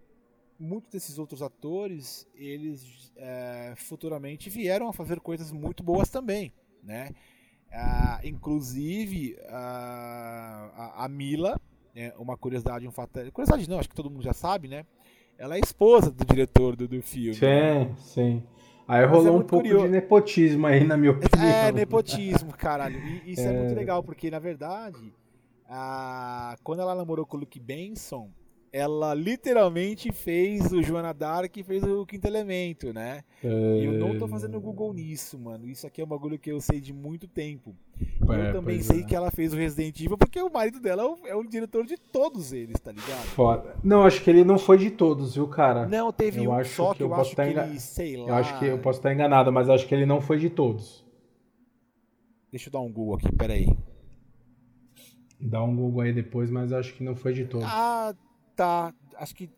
muitos 0.58 0.90
desses 0.90 1.20
outros 1.20 1.42
atores, 1.42 2.28
eles 2.34 3.14
é, 3.16 3.74
futuramente 3.78 4.50
vieram 4.50 4.90
a 4.90 4.94
fazer 4.94 5.20
coisas 5.20 5.52
muito 5.52 5.84
boas 5.84 6.10
também, 6.10 6.52
né? 6.84 7.12
Ah, 7.72 8.20
inclusive 8.24 9.38
a, 9.48 10.70
a, 10.76 11.06
a 11.06 11.08
Mila, 11.08 11.60
é, 11.96 12.14
uma 12.18 12.36
curiosidade, 12.38 12.88
um 12.88 12.92
fato, 12.92 13.20
curiosidade 13.32 13.70
não, 13.70 13.80
acho 13.80 13.90
que 13.90 13.96
todo 13.96 14.10
mundo 14.10 14.24
já 14.24 14.34
sabe, 14.34 14.68
né? 14.68 14.86
Ela 15.38 15.56
é 15.56 15.60
esposa 15.60 16.12
do 16.12 16.26
diretor 16.26 16.76
do, 16.76 16.88
do 16.88 17.02
filme. 17.02 17.36
Sim, 17.36 17.46
né? 17.46 17.96
sim. 17.98 18.44
Aí 18.88 19.06
Mas 19.06 19.12
rolou 19.12 19.28
é 19.28 19.32
um 19.32 19.44
pouco 19.44 19.66
curioso. 19.66 19.86
de 19.86 19.92
nepotismo 19.92 20.66
aí, 20.66 20.84
na 20.84 20.98
minha 20.98 21.12
opinião. 21.12 21.48
É, 21.48 21.72
nepotismo, 21.72 22.52
caralho. 22.52 23.00
E 23.00 23.34
isso 23.34 23.42
é... 23.42 23.54
é 23.54 23.60
muito 23.60 23.76
legal, 23.76 24.04
porque 24.04 24.32
na 24.32 24.40
verdade, 24.40 25.14
a... 25.70 26.58
quando 26.64 26.82
ela 26.82 26.96
namorou 26.96 27.26
com 27.26 27.38
o 27.38 27.42
Luke 27.42 27.60
Benson, 27.60 28.32
ela 28.72 29.14
literalmente 29.14 30.12
fez 30.12 30.72
o 30.72 30.82
Joana 30.82 31.14
Dark 31.14 31.56
e 31.58 31.64
fez 31.64 31.84
o 31.84 32.06
Quinto 32.06 32.28
Elemento, 32.28 32.94
né? 32.94 33.24
É... 33.44 33.48
Eu 33.86 33.94
não 33.94 34.18
tô 34.18 34.28
fazendo 34.28 34.60
Google 34.60 34.94
nisso, 34.94 35.38
mano. 35.40 35.68
Isso 35.68 35.88
aqui 35.88 36.02
é 36.02 36.04
um 36.04 36.08
bagulho 36.08 36.38
que 36.38 36.52
eu 36.52 36.62
sei 36.62 36.80
de 36.80 36.94
muito 36.94 37.28
tempo. 37.28 37.76
É, 38.30 38.50
eu 38.50 38.54
também 38.54 38.82
sei 38.82 39.02
é. 39.02 39.04
que 39.04 39.16
ela 39.16 39.32
fez 39.32 39.54
o 39.54 39.58
Resident 39.58 40.00
Evil 40.00 40.18
porque 40.18 40.42
o 40.42 40.52
marido 40.52 40.80
dela 40.80 41.04
é 41.04 41.06
o, 41.06 41.28
é 41.28 41.36
o, 41.36 41.44
diretor 41.44 41.86
de 41.86 41.98
todos 41.98 42.54
eles, 42.54 42.80
tá 42.80 42.92
ligado? 42.92 43.26
Foda. 43.28 43.76
Não, 43.84 44.04
acho 44.04 44.24
que 44.24 44.30
ele 44.30 44.44
não 44.44 44.58
foi 44.58 44.78
de 44.78 44.92
todos, 44.92 45.36
viu, 45.36 45.48
cara? 45.48 45.88
Não, 45.88 46.12
teve 46.12 46.44
eu 46.44 46.52
um 46.52 46.54
acho 46.54 46.76
só 46.76 46.92
que, 46.92 46.98
que 46.98 47.04
eu, 47.04 47.08
eu 47.08 47.16
acho 47.16 47.36
que 47.36 47.42
engan... 47.42 47.66
ele, 47.66 47.80
sei 47.80 48.18
lá. 48.18 48.28
Eu 48.30 48.36
acho 48.36 48.60
que 48.60 48.66
eu 48.66 48.80
posso 48.80 49.00
estar 49.00 49.14
enganado, 49.14 49.52
mas 49.52 49.70
acho 49.70 49.88
que 49.88 49.96
ele 49.96 50.06
não 50.06 50.22
foi 50.22 50.38
de 50.38 50.50
todos. 50.50 51.06
Deixa 52.52 52.70
eu 52.70 52.74
dar 52.74 52.80
um 52.80 52.92
Google 52.92 53.16
aqui, 53.16 53.36
peraí. 53.36 53.68
Dá 55.40 55.64
um 55.64 55.76
Google 55.76 56.02
aí 56.02 56.14
depois, 56.14 56.50
mas 56.50 56.74
acho 56.74 56.94
que 56.94 57.04
não 57.04 57.16
foi 57.16 57.34
de 57.34 57.46
todos. 57.46 57.68
Ah, 57.70 58.14
tá. 58.60 58.94
Acho 59.18 59.34
que. 59.34 59.50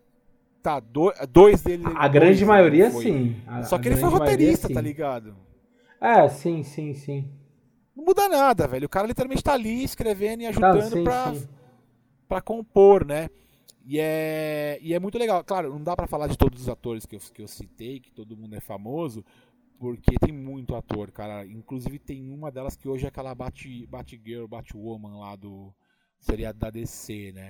Tá, 0.61 0.79
dois, 0.79 1.17
dois 1.27 1.63
dele. 1.63 1.83
A 1.95 2.07
grande 2.07 2.45
maioria, 2.45 2.91
sim. 2.91 3.35
A, 3.47 3.63
Só 3.63 3.79
que 3.79 3.87
ele 3.87 3.97
foi 3.97 4.09
roteirista, 4.09 4.67
maioria, 4.67 4.75
tá 4.75 4.81
ligado? 4.81 5.35
É, 5.99 6.29
sim, 6.29 6.61
sim, 6.61 6.93
sim. 6.93 7.27
Não 7.95 8.05
muda 8.05 8.29
nada, 8.29 8.67
velho. 8.67 8.85
O 8.85 8.89
cara 8.89 9.07
literalmente 9.07 9.43
tá 9.43 9.53
ali 9.53 9.83
escrevendo 9.83 10.41
e 10.41 10.45
ajudando 10.45 10.79
tá, 10.79 10.89
sim, 10.89 11.03
pra, 11.03 11.33
sim. 11.33 11.47
pra 12.27 12.41
compor, 12.41 13.03
né? 13.03 13.27
E 13.83 13.99
é, 13.99 14.77
e 14.83 14.93
é 14.93 14.99
muito 14.99 15.17
legal. 15.17 15.43
Claro, 15.43 15.71
não 15.71 15.83
dá 15.83 15.95
para 15.95 16.05
falar 16.05 16.27
de 16.27 16.37
todos 16.37 16.61
os 16.61 16.69
atores 16.69 17.07
que 17.07 17.15
eu, 17.15 17.19
que 17.33 17.41
eu 17.41 17.47
citei, 17.47 17.99
que 17.99 18.11
todo 18.11 18.37
mundo 18.37 18.55
é 18.55 18.59
famoso, 18.59 19.25
porque 19.79 20.15
tem 20.19 20.31
muito 20.31 20.75
ator, 20.75 21.11
cara. 21.11 21.43
Inclusive 21.43 21.97
tem 21.97 22.31
uma 22.31 22.51
delas 22.51 22.75
que 22.75 22.87
hoje 22.87 23.05
é 23.05 23.07
aquela 23.07 23.33
Bat, 23.33 23.87
Batgirl, 23.87 24.45
Batwoman 24.47 25.17
lá 25.17 25.35
do 25.35 25.73
seriado 26.19 26.59
da 26.59 26.69
DC, 26.69 27.31
né? 27.31 27.49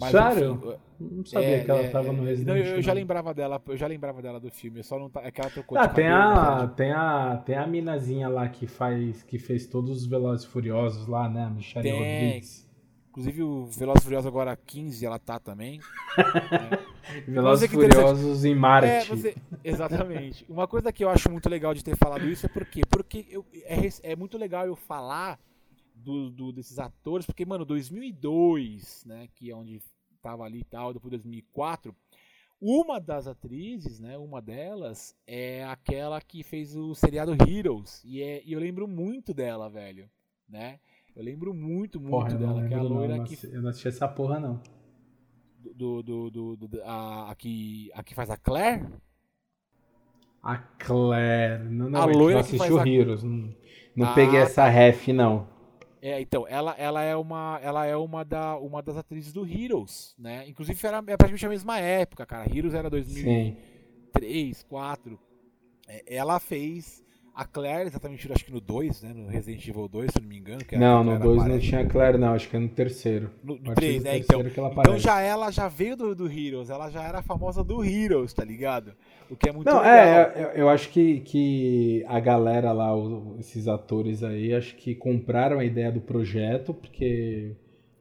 Mas, 0.00 0.10
Sério? 0.12 0.54
Enfim, 0.54 1.14
não 1.16 1.24
sabia 1.24 1.48
é, 1.48 1.64
que 1.64 1.70
ela 1.70 1.82
estava 1.82 2.08
é, 2.08 2.12
no 2.12 2.24
Resident 2.24 2.56
Evil. 2.56 2.70
Eu, 2.70 2.76
eu 2.76 2.82
já 2.82 2.92
lembrava 2.92 3.34
dela, 3.34 3.62
eu 3.66 3.76
já 3.76 3.86
lembrava 3.86 4.22
dela 4.22 4.40
do 4.40 4.50
filme, 4.50 4.82
só 4.82 4.98
não 4.98 5.10
tá, 5.10 5.22
é 5.22 5.30
que 5.30 5.40
ela 5.40 5.50
trocou 5.50 5.78
ah, 5.78 5.88
tem 5.88 6.08
cabelo, 6.08 6.62
a, 6.62 6.68
tem 6.68 6.92
a 6.92 7.42
tem 7.44 7.56
a 7.56 7.66
minazinha 7.66 8.28
lá 8.28 8.48
que 8.48 8.66
faz 8.66 9.22
que 9.22 9.38
fez 9.38 9.66
todos 9.66 9.90
os 9.90 10.06
Velozes 10.06 10.46
Furiosos 10.46 11.06
lá, 11.06 11.28
né, 11.28 11.44
a 11.44 11.50
Michelle 11.50 11.82
tem. 11.82 11.98
Rodrigues. 11.98 12.70
Inclusive 13.10 13.42
o 13.42 13.66
Velozes 13.66 14.04
Furiosos 14.04 14.26
agora 14.26 14.56
15 14.56 15.04
ela 15.04 15.18
tá 15.18 15.38
também. 15.38 15.80
é. 16.16 16.90
Velozes 17.28 17.70
Furiosos 17.70 18.44
em 18.44 18.54
Marte. 18.54 18.88
É, 18.88 19.04
você, 19.04 19.34
exatamente. 19.64 20.46
Uma 20.48 20.68
coisa 20.68 20.92
que 20.92 21.04
eu 21.04 21.10
acho 21.10 21.30
muito 21.30 21.48
legal 21.48 21.74
de 21.74 21.82
ter 21.82 21.96
falado 21.96 22.26
isso 22.28 22.46
é 22.46 22.48
porque 22.48 22.82
porque 22.88 23.26
eu, 23.28 23.44
é, 23.64 24.12
é 24.12 24.16
muito 24.16 24.38
legal 24.38 24.64
eu 24.64 24.76
falar 24.76 25.40
do, 26.00 26.30
do, 26.30 26.52
desses 26.52 26.78
atores, 26.78 27.26
porque, 27.26 27.44
mano, 27.44 27.64
2002, 27.64 29.04
né, 29.06 29.28
que 29.34 29.50
é 29.50 29.54
onde 29.54 29.80
tava 30.20 30.44
ali 30.44 30.60
e 30.60 30.64
tal, 30.64 30.92
depois 30.92 31.10
2004, 31.10 31.94
uma 32.60 33.00
das 33.00 33.26
atrizes, 33.26 33.98
né, 33.98 34.18
uma 34.18 34.42
delas 34.42 35.16
é 35.26 35.64
aquela 35.64 36.20
que 36.20 36.42
fez 36.42 36.76
o 36.76 36.94
seriado 36.94 37.32
Heroes, 37.48 38.02
e, 38.04 38.22
é, 38.22 38.42
e 38.44 38.52
eu 38.52 38.60
lembro 38.60 38.86
muito 38.86 39.32
dela, 39.32 39.68
velho, 39.68 40.10
né? 40.48 40.78
Eu 41.16 41.24
lembro 41.24 41.52
muito, 41.52 41.98
muito 41.98 42.12
porra, 42.12 42.34
dela, 42.34 42.68
que 42.68 42.74
é 42.74 42.76
a 42.76 42.82
loira 42.82 43.16
não, 43.16 43.24
que... 43.24 43.46
Eu 43.46 43.62
não 43.62 43.70
assisti 43.70 43.88
essa 43.88 44.06
porra, 44.06 44.38
não. 44.38 44.60
Do, 45.74 46.02
do, 46.02 46.30
do, 46.30 46.56
do 46.56 46.82
a, 46.84 47.30
a, 47.30 47.34
que, 47.34 47.90
a 47.94 48.02
que 48.02 48.14
faz 48.14 48.30
a 48.30 48.36
Claire? 48.36 48.86
A 50.42 50.56
Claire. 50.56 51.64
Não, 51.64 51.90
não, 51.90 52.00
a 52.00 52.04
loira 52.04 52.34
não 52.34 52.40
assisti 52.40 52.72
o 52.72 52.78
a... 52.78 52.88
Heroes. 52.88 53.22
Não, 53.22 53.54
não 53.96 54.06
ah, 54.06 54.14
peguei 54.14 54.38
essa 54.38 54.68
ref, 54.68 55.08
não. 55.08 55.48
É, 56.02 56.20
então, 56.20 56.46
ela, 56.48 56.74
ela 56.78 57.02
é, 57.02 57.14
uma, 57.14 57.60
ela 57.62 57.84
é 57.84 57.94
uma, 57.94 58.24
da, 58.24 58.56
uma 58.56 58.82
das 58.82 58.96
atrizes 58.96 59.32
do 59.32 59.46
Heroes, 59.46 60.14
né? 60.18 60.48
Inclusive 60.48 60.86
era 60.86 60.98
é 60.98 61.16
praticamente 61.16 61.46
a 61.46 61.48
mesma 61.50 61.78
época, 61.78 62.24
cara. 62.24 62.48
Heroes 62.50 62.72
era 62.72 62.88
2003, 62.88 63.54
2004. 64.12 65.20
É, 65.86 66.16
ela 66.16 66.40
fez 66.40 67.04
a 67.40 67.44
Claire, 67.46 67.86
exatamente, 67.86 68.30
acho 68.30 68.44
que 68.44 68.52
no 68.52 68.60
2, 68.60 69.02
né? 69.02 69.14
No 69.14 69.26
Resident 69.26 69.66
Evil 69.66 69.88
2, 69.88 70.10
se 70.12 70.20
não 70.20 70.28
me 70.28 70.36
engano. 70.36 70.60
não, 70.72 71.02
no 71.02 71.18
2 71.18 71.46
não 71.46 71.58
tinha 71.58 71.86
Claire, 71.86 72.18
não. 72.18 72.34
Acho 72.34 72.46
que 72.46 72.54
é 72.54 72.58
no 72.58 72.68
terceiro. 72.68 73.30
No, 73.42 73.56
3, 73.74 74.02
né? 74.02 74.18
Então, 74.18 74.42
então 74.42 74.98
já 74.98 75.22
ela 75.22 75.50
já 75.50 75.66
veio 75.66 75.96
do, 75.96 76.14
do 76.14 76.30
Heroes. 76.30 76.68
Ela 76.68 76.90
já 76.90 77.02
era 77.02 77.22
famosa 77.22 77.64
do 77.64 77.82
Heroes, 77.82 78.34
tá 78.34 78.44
ligado? 78.44 78.92
O 79.30 79.36
que 79.36 79.48
é 79.48 79.52
muito 79.52 79.66
não, 79.66 79.78
legal. 79.78 79.96
É, 79.96 80.32
eu, 80.36 80.48
eu, 80.48 80.68
acho 80.68 80.90
que, 80.90 81.20
que 81.20 82.04
a 82.08 82.20
galera 82.20 82.72
lá, 82.72 82.90
esses 83.38 83.66
atores 83.66 84.22
aí, 84.22 84.52
acho 84.52 84.76
que 84.76 84.94
compraram 84.94 85.60
a 85.60 85.64
ideia 85.64 85.90
do 85.90 86.02
projeto, 86.02 86.74
porque 86.74 87.52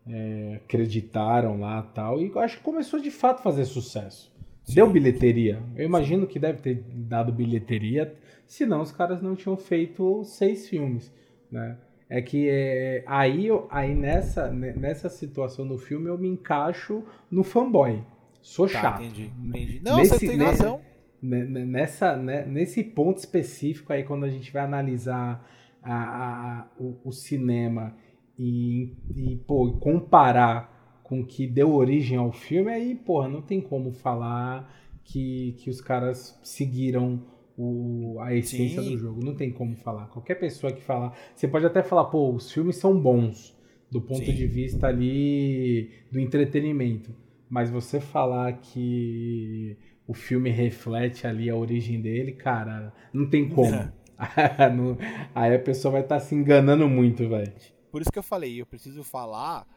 é, 0.05 0.59
acreditaram 0.65 1.61
lá 1.61 1.81
tal. 1.81 2.21
E 2.21 2.29
acho 2.39 2.57
que 2.57 2.63
começou 2.63 2.99
de 2.99 3.09
fato 3.09 3.39
a 3.39 3.43
fazer 3.43 3.63
sucesso. 3.63 4.29
Sim. 4.65 4.75
Deu 4.75 4.89
bilheteria. 4.89 5.63
Eu 5.77 5.85
imagino 5.85 6.27
que 6.27 6.37
deve 6.37 6.59
ter 6.59 6.83
dado 6.93 7.31
bilheteria 7.31 8.13
senão 8.49 8.81
os 8.81 8.91
caras 8.91 9.21
não 9.21 9.35
tinham 9.35 9.55
feito 9.55 10.23
seis 10.23 10.67
filmes, 10.67 11.13
né? 11.51 11.77
É 12.09 12.19
que 12.19 12.49
é, 12.49 13.03
aí, 13.05 13.47
aí 13.69 13.93
nessa, 13.93 14.51
nessa 14.51 15.07
situação 15.07 15.67
do 15.67 15.77
filme 15.77 16.09
eu 16.09 16.17
me 16.17 16.27
encaixo 16.27 17.03
no 17.29 17.43
fanboy. 17.43 18.03
Sou 18.41 18.65
tá, 18.67 18.81
chato. 18.81 19.03
Entendi, 19.03 19.31
entendi. 19.45 19.81
Não, 19.85 19.97
nesse, 19.97 20.17
você 20.17 20.27
tem 20.27 20.37
razão. 20.37 20.81
Nessa, 21.21 22.15
né, 22.17 22.43
nesse 22.45 22.83
ponto 22.83 23.19
específico 23.19 23.93
aí, 23.93 24.03
quando 24.03 24.23
a 24.23 24.29
gente 24.29 24.51
vai 24.51 24.63
analisar 24.63 25.47
a, 25.83 25.93
a, 25.93 26.67
o, 26.79 26.97
o, 27.03 27.11
cinema 27.11 27.95
e, 28.37 28.95
e 29.15 29.35
pô, 29.45 29.73
comparar 29.73 30.99
com 31.03 31.19
o 31.21 31.25
que 31.25 31.45
deu 31.45 31.75
origem 31.75 32.17
ao 32.17 32.31
filme, 32.31 32.71
aí, 32.71 32.95
porra, 32.95 33.27
não 33.27 33.41
tem 33.43 33.61
como 33.61 33.91
falar 33.91 34.73
que, 35.03 35.55
que 35.59 35.69
os 35.69 35.79
caras 35.79 36.39
seguiram 36.41 37.21
o, 37.61 38.17
a 38.21 38.33
essência 38.33 38.81
Sim. 38.81 38.91
do 38.91 38.97
jogo. 38.97 39.23
Não 39.23 39.35
tem 39.35 39.51
como 39.51 39.75
falar. 39.75 40.05
Qualquer 40.07 40.35
pessoa 40.35 40.71
que 40.71 40.81
falar. 40.81 41.13
Você 41.35 41.45
pode 41.45 41.65
até 41.65 41.83
falar, 41.83 42.05
pô, 42.05 42.33
os 42.33 42.49
filmes 42.49 42.77
são 42.77 42.97
bons 42.97 43.53
do 43.91 43.99
ponto 43.99 44.23
Sim. 44.25 44.33
de 44.33 44.47
vista 44.47 44.87
ali 44.87 45.91
do 46.09 46.21
entretenimento. 46.21 47.13
Mas 47.49 47.69
você 47.69 47.99
falar 47.99 48.53
que 48.53 49.77
o 50.07 50.13
filme 50.13 50.49
reflete 50.49 51.27
ali 51.27 51.49
a 51.49 51.55
origem 51.55 52.01
dele, 52.01 52.31
cara, 52.31 52.93
não 53.11 53.29
tem 53.29 53.49
como. 53.49 53.91
Aí 55.35 55.53
a 55.53 55.59
pessoa 55.59 55.93
vai 55.93 56.01
estar 56.01 56.15
tá 56.15 56.21
se 56.21 56.33
enganando 56.33 56.87
muito, 56.87 57.27
velho. 57.27 57.51
Por 57.91 58.01
isso 58.01 58.11
que 58.11 58.19
eu 58.19 58.23
falei, 58.23 58.61
eu 58.61 58.65
preciso 58.65 59.03
falar 59.03 59.67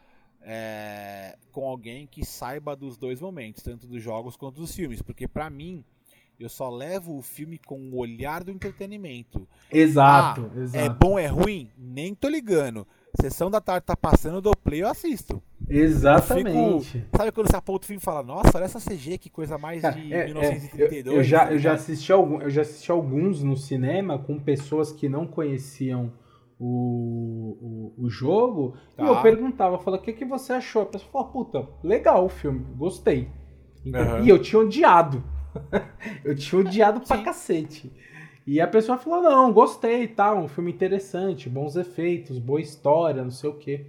é, 0.41 1.37
com 1.51 1.67
alguém 1.67 2.07
que 2.07 2.25
saiba 2.25 2.75
dos 2.77 2.97
dois 2.97 3.19
momentos, 3.19 3.61
tanto 3.61 3.87
dos 3.87 4.01
jogos 4.01 4.37
quanto 4.37 4.61
dos 4.61 4.73
filmes, 4.73 5.01
porque 5.01 5.27
para 5.27 5.49
mim 5.49 5.83
eu 6.39 6.49
só 6.49 6.69
levo 6.69 7.17
o 7.17 7.21
filme 7.21 7.57
com 7.57 7.79
o 7.79 7.97
olhar 7.97 8.43
do 8.43 8.51
entretenimento. 8.51 9.47
Exato, 9.71 10.51
ah, 10.55 10.59
exato. 10.59 10.85
É 10.85 10.89
bom, 10.89 11.17
é 11.17 11.27
ruim? 11.27 11.69
Nem 11.77 12.13
tô 12.13 12.27
ligando. 12.27 12.87
Sessão 13.21 13.51
da 13.51 13.61
tarde 13.61 13.85
tá 13.85 13.95
passando, 13.95 14.41
do 14.41 14.51
play, 14.57 14.81
eu 14.81 14.87
assisto. 14.87 15.41
Exatamente. 15.69 16.57
Eu 16.57 16.81
fico, 16.81 17.17
sabe 17.17 17.31
quando 17.31 17.49
você 17.49 17.55
aponta 17.55 17.83
o 17.83 17.87
filme 17.87 18.01
e 18.01 18.03
fala, 18.03 18.23
nossa, 18.23 18.51
olha 18.55 18.65
essa 18.65 18.79
CG, 18.79 19.19
que 19.19 19.29
coisa 19.29 19.57
mais 19.57 19.81
Cara, 19.81 19.95
de 19.95 20.11
é, 20.11 20.25
1932. 20.25 21.05
É, 21.05 21.09
eu, 21.09 21.17
eu, 21.17 21.23
já, 21.23 21.51
eu, 21.51 21.59
já 21.59 21.73
assisti 21.73 22.11
algum, 22.11 22.41
eu 22.41 22.49
já 22.49 22.61
assisti 22.61 22.91
alguns 22.91 23.43
no 23.43 23.55
cinema 23.55 24.17
com 24.17 24.39
pessoas 24.39 24.91
que 24.91 25.07
não 25.07 25.27
conheciam 25.27 26.11
o, 26.59 27.93
o, 27.97 28.05
o 28.05 28.09
jogo. 28.09 28.75
Tá. 28.95 29.03
E 29.03 29.07
eu 29.07 29.21
perguntava, 29.21 29.77
falava, 29.77 30.01
o 30.01 30.05
que, 30.05 30.13
que 30.13 30.25
você 30.25 30.53
achou? 30.53 30.81
A 30.81 30.85
pessoa 30.87 31.11
falou, 31.11 31.27
puta, 31.27 31.69
legal 31.83 32.25
o 32.25 32.29
filme, 32.29 32.65
gostei. 32.75 33.29
Então, 33.85 34.17
uhum. 34.17 34.23
E 34.23 34.29
eu 34.29 34.41
tinha 34.41 34.61
odiado. 34.61 35.23
eu 36.23 36.35
tinha 36.35 36.61
odiado 36.61 37.01
pra 37.01 37.17
Sim. 37.17 37.23
cacete. 37.23 37.91
E 38.45 38.59
a 38.59 38.67
pessoa 38.67 38.97
falou: 38.97 39.21
não, 39.21 39.51
gostei, 39.53 40.07
tá, 40.07 40.33
um 40.33 40.47
filme 40.47 40.71
interessante, 40.71 41.49
bons 41.49 41.75
efeitos, 41.75 42.39
boa 42.39 42.61
história, 42.61 43.23
não 43.23 43.31
sei 43.31 43.49
o 43.49 43.53
quê. 43.53 43.85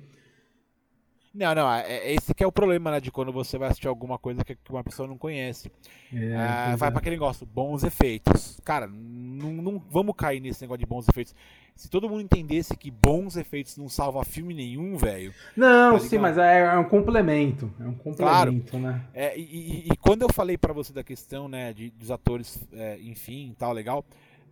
Não, 1.35 1.53
não, 1.53 1.69
é, 1.69 1.83
é 1.91 2.15
esse 2.15 2.33
que 2.33 2.45
é 2.45 2.47
o 2.47 2.53
problema, 2.53 2.93
né, 2.93 3.01
de 3.01 3.11
quando 3.11 3.33
você 3.33 3.59
vai 3.59 3.69
assistir 3.69 3.89
alguma 3.89 4.17
coisa 4.17 4.45
que 4.45 4.57
uma 4.71 4.85
pessoa 4.85 5.09
não 5.09 5.19
conhece. 5.19 5.69
É, 6.13 6.37
ah, 6.37 6.77
vai 6.77 6.89
é. 6.89 6.93
para 6.93 7.01
aquele 7.01 7.17
negócio, 7.17 7.45
bons 7.45 7.83
efeitos. 7.83 8.61
Cara, 8.65 8.87
não, 8.87 9.51
não, 9.53 9.83
vamos 9.91 10.15
cair 10.17 10.39
nesse 10.39 10.63
negócio 10.63 10.79
de 10.79 10.87
bons 10.87 11.09
efeitos. 11.09 11.35
se 11.75 11.91
todo 11.91 12.09
mundo 12.09 12.21
entendesse 12.21 12.77
que 12.77 12.89
bons 12.89 13.37
efeitos 13.37 13.77
não 13.77 13.89
salva 13.89 14.25
filme 14.25 14.55
nenhum, 14.55 14.97
velho. 14.97 15.35
Não, 15.57 15.99
tá 15.99 16.05
sim, 16.05 16.19
mas 16.19 16.39
é, 16.39 16.61
é, 16.61 16.79
um 16.79 16.85
complemento. 16.85 17.69
É 17.81 17.85
um 17.85 17.95
complemento, 17.95 18.71
claro. 18.71 18.87
né? 18.87 19.05
É, 19.13 19.37
e, 19.37 19.43
e, 19.43 19.89
e, 19.93 19.97
quando 19.97 20.23
eu 20.23 20.33
falei 20.33 20.57
para 20.57 20.73
você 20.73 20.93
da 20.93 21.03
questão, 21.03 21.49
né, 21.49 21.73
de, 21.73 21.91
dos 21.91 22.13
atores, 22.13 22.63
é, 22.73 22.97
enfim, 23.01 23.53
tal, 23.59 23.73
legal, 23.73 24.05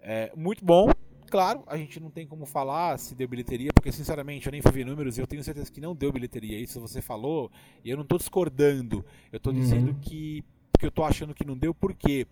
é, 0.03 0.33
muito 0.35 0.65
bom. 0.65 0.91
Claro, 1.33 1.65
a 1.67 1.79
gente 1.79 1.99
não 1.99 2.11
tem 2.11 2.27
como 2.27 2.45
falar 2.45 2.99
se 2.99 3.15
deu 3.15 3.27
bilheteria, 3.27 3.71
porque 3.73 3.91
sinceramente 3.91 4.45
eu 4.45 4.53
nem 4.53 4.61
fui 4.61 4.71
ver 4.71 4.85
números 4.85 5.17
e 5.17 5.23
eu 5.23 5.27
tenho 5.27 5.43
certeza 5.43 5.73
que 5.73 5.81
não 5.81 5.97
deu 5.97 6.13
bilheteria. 6.13 6.61
Isso 6.61 6.79
você 6.79 7.01
falou, 7.01 7.51
e 7.83 7.89
eu 7.89 7.97
não 7.97 8.05
tô 8.05 8.19
discordando. 8.19 9.03
Eu 9.33 9.41
tô 9.41 9.49
uhum. 9.49 9.57
dizendo 9.57 9.95
que, 9.95 10.45
que 10.79 10.85
eu 10.85 10.91
tô 10.91 11.03
achando 11.03 11.33
que 11.33 11.47
não 11.47 11.57
deu, 11.57 11.73
por 11.73 11.95
quê? 11.95 12.27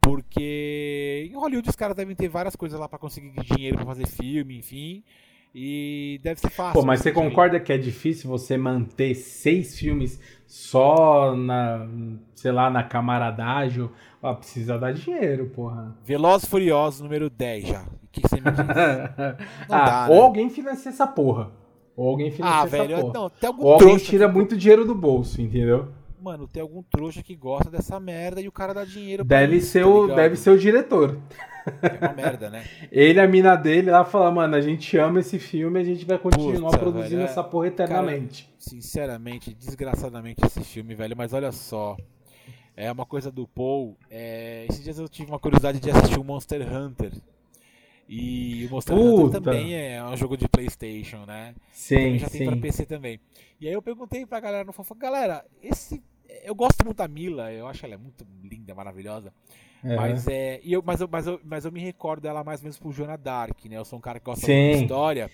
Porque 0.00 1.28
em 1.28 1.34
Hollywood 1.34 1.68
os 1.68 1.74
caras 1.74 1.96
devem 1.96 2.14
ter 2.14 2.28
várias 2.28 2.54
coisas 2.54 2.78
lá 2.78 2.88
para 2.88 3.00
conseguir 3.00 3.32
dinheiro 3.42 3.74
para 3.74 3.86
fazer 3.86 4.06
filme, 4.06 4.56
enfim. 4.58 5.02
E 5.52 6.20
deve 6.22 6.38
ser 6.38 6.50
fácil. 6.50 6.80
Pô, 6.80 6.86
mas 6.86 7.00
você 7.00 7.10
concorda 7.10 7.58
que 7.58 7.72
é 7.72 7.76
difícil 7.76 8.30
você 8.30 8.56
manter 8.56 9.16
seis 9.16 9.76
filmes 9.76 10.20
só 10.46 11.34
na, 11.34 11.88
sei 12.36 12.52
lá, 12.52 12.70
na 12.70 12.84
camaradagem? 12.84 13.90
Ah, 14.22 14.34
precisa 14.34 14.78
dar 14.78 14.92
dinheiro, 14.92 15.46
porra. 15.46 15.96
Velozes 16.04 16.48
Furiosos 16.48 17.00
número 17.00 17.28
10 17.28 17.66
já. 17.66 17.84
Que, 18.20 18.28
você 18.28 18.36
me 18.36 18.50
diz? 18.50 18.60
ah, 19.70 19.84
dá, 19.84 20.06
ou 20.10 20.16
né? 20.16 20.22
alguém 20.22 20.50
financia 20.50 20.90
essa 20.90 21.06
porra. 21.06 21.50
Ou 21.96 22.08
alguém 22.10 22.30
financia 22.30 22.62
ah, 22.62 22.66
essa 22.66 22.76
velho, 22.76 23.00
porra. 23.00 23.12
Não, 23.12 23.30
tem 23.30 23.48
algum 23.48 23.64
ou 23.64 23.72
alguém 23.72 23.96
tira 23.98 24.28
muito 24.28 24.56
dinheiro 24.56 24.84
do 24.84 24.94
bolso, 24.94 25.40
entendeu? 25.40 25.88
Mano, 26.20 26.48
tem 26.48 26.60
algum 26.60 26.82
trouxa 26.82 27.22
que 27.22 27.34
gosta 27.36 27.70
dessa 27.70 27.98
merda 28.00 28.40
e 28.40 28.48
o 28.48 28.52
cara 28.52 28.74
dá 28.74 28.84
dinheiro 28.84 29.24
deve 29.24 29.56
isso, 29.56 29.68
ser 29.68 29.82
tá 29.82 29.88
o 29.88 30.06
Deve 30.08 30.36
ser 30.36 30.50
o 30.50 30.58
diretor. 30.58 31.18
É 31.82 32.06
uma 32.06 32.14
merda, 32.14 32.50
né? 32.50 32.64
Ele, 32.90 33.20
a 33.20 33.28
mina 33.28 33.54
dele, 33.54 33.90
lá 33.90 34.04
fala, 34.04 34.30
mano, 34.30 34.56
a 34.56 34.60
gente 34.60 34.96
ama 34.96 35.20
esse 35.20 35.38
filme, 35.38 35.78
a 35.78 35.84
gente 35.84 36.04
vai 36.04 36.18
continuar 36.18 36.70
Puta, 36.70 36.78
produzindo 36.78 37.16
velho, 37.16 37.22
essa 37.22 37.44
porra 37.44 37.68
eternamente. 37.68 38.44
Cara, 38.44 38.54
sinceramente, 38.58 39.54
desgraçadamente 39.54 40.44
esse 40.44 40.60
filme, 40.64 40.94
velho, 40.94 41.16
mas 41.16 41.32
olha 41.32 41.52
só. 41.52 41.96
É 42.76 42.90
uma 42.92 43.04
coisa 43.04 43.30
do 43.30 43.46
Paul. 43.46 43.96
É... 44.08 44.66
Esses 44.68 44.84
dias 44.84 44.98
eu 44.98 45.08
tive 45.08 45.30
uma 45.30 45.38
curiosidade 45.38 45.80
de 45.80 45.90
assistir 45.90 46.18
o 46.18 46.24
Monster 46.24 46.62
Hunter. 46.72 47.12
E 48.08 48.66
o 48.66 48.70
Monster 48.70 48.96
também 49.30 49.74
é 49.74 50.02
um 50.02 50.16
jogo 50.16 50.36
de 50.36 50.48
Playstation, 50.48 51.26
né? 51.26 51.54
Sim, 51.70 51.96
também 51.96 52.18
já 52.18 52.28
sim. 52.28 52.38
tem 52.38 52.46
pra 52.48 52.56
PC 52.56 52.86
também. 52.86 53.20
E 53.60 53.68
aí 53.68 53.74
eu 53.74 53.82
perguntei 53.82 54.24
pra 54.24 54.40
galera 54.40 54.64
no 54.64 54.72
Fofa, 54.72 54.94
galera, 54.94 55.44
esse. 55.62 56.02
Eu 56.44 56.54
gosto 56.54 56.84
muito 56.84 56.96
da 56.96 57.08
Mila, 57.08 57.52
eu 57.52 57.66
acho 57.66 57.84
ela 57.84 57.94
é 57.94 57.98
muito 57.98 58.26
linda, 58.42 58.74
maravilhosa. 58.74 59.32
É. 59.84 59.94
Mas 59.94 60.26
é. 60.26 60.60
E 60.62 60.72
eu, 60.72 60.82
mas, 60.84 61.00
eu, 61.00 61.08
mas, 61.10 61.26
eu, 61.26 61.40
mas 61.44 61.64
eu 61.66 61.72
me 61.72 61.80
recordo 61.80 62.22
dela 62.22 62.42
mais 62.42 62.60
ou 62.60 62.64
menos 62.64 62.78
por 62.78 62.92
Joana 62.92 63.18
Dark, 63.18 63.62
né? 63.66 63.76
Eu 63.76 63.84
sou 63.84 63.98
um 63.98 64.02
cara 64.02 64.18
que 64.18 64.24
gosta 64.24 64.46
sim. 64.46 64.52
muito 64.54 64.76
de 64.78 64.82
história. 64.84 65.30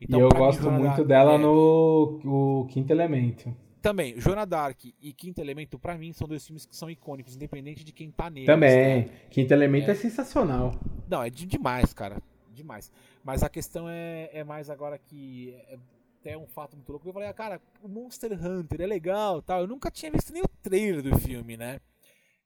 Então, 0.00 0.20
e 0.20 0.22
eu 0.22 0.28
gosto 0.28 0.62
mim, 0.70 0.78
muito 0.78 0.96
Dark, 0.96 1.06
dela 1.06 1.34
é... 1.34 1.38
no 1.38 2.20
o 2.24 2.66
Quinto 2.66 2.92
Elemento. 2.92 3.54
Também, 3.80 4.20
Joana 4.20 4.44
Dark 4.44 4.84
e 5.00 5.12
Quinto 5.12 5.40
Elemento, 5.40 5.78
para 5.78 5.96
mim, 5.96 6.12
são 6.12 6.28
dois 6.28 6.46
filmes 6.46 6.66
que 6.66 6.76
são 6.76 6.90
icônicos, 6.90 7.34
independente 7.34 7.82
de 7.82 7.92
quem 7.92 8.10
tá 8.10 8.28
neles. 8.28 8.46
Também. 8.46 9.04
Né? 9.04 9.10
Quinto 9.30 9.54
Elemento 9.54 9.88
é. 9.88 9.92
é. 9.92 9.94
sensacional. 9.94 10.78
Não, 11.08 11.22
é 11.22 11.30
de, 11.30 11.46
demais, 11.46 11.94
cara. 11.94 12.22
Demais. 12.52 12.92
Mas 13.24 13.42
a 13.42 13.48
questão 13.48 13.88
é, 13.88 14.28
é 14.32 14.44
mais 14.44 14.68
agora 14.68 14.98
que. 14.98 15.54
É, 15.68 15.78
até 16.20 16.36
um 16.36 16.46
fato 16.46 16.76
muito 16.76 16.90
louco. 16.90 17.08
Eu 17.08 17.12
falei, 17.14 17.28
ah, 17.28 17.32
cara, 17.32 17.60
o 17.82 17.88
Monster 17.88 18.32
Hunter 18.32 18.82
é 18.82 18.86
legal 18.86 19.40
tal. 19.40 19.62
Eu 19.62 19.66
nunca 19.66 19.90
tinha 19.90 20.12
visto 20.12 20.32
nem 20.32 20.42
o 20.42 20.48
trailer 20.62 21.02
do 21.02 21.18
filme, 21.18 21.56
né? 21.56 21.80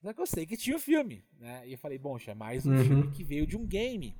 Só 0.00 0.12
que 0.12 0.20
eu 0.20 0.26
sei 0.26 0.46
que 0.46 0.56
tinha 0.56 0.76
o 0.76 0.80
filme, 0.80 1.24
né? 1.40 1.62
E 1.66 1.72
eu 1.72 1.78
falei, 1.78 1.98
bom, 1.98 2.16
é 2.26 2.34
mais 2.34 2.64
um 2.66 2.72
uhum. 2.72 2.84
filme 2.84 3.10
que 3.10 3.24
veio 3.24 3.46
de 3.46 3.56
um 3.56 3.66
game. 3.66 4.14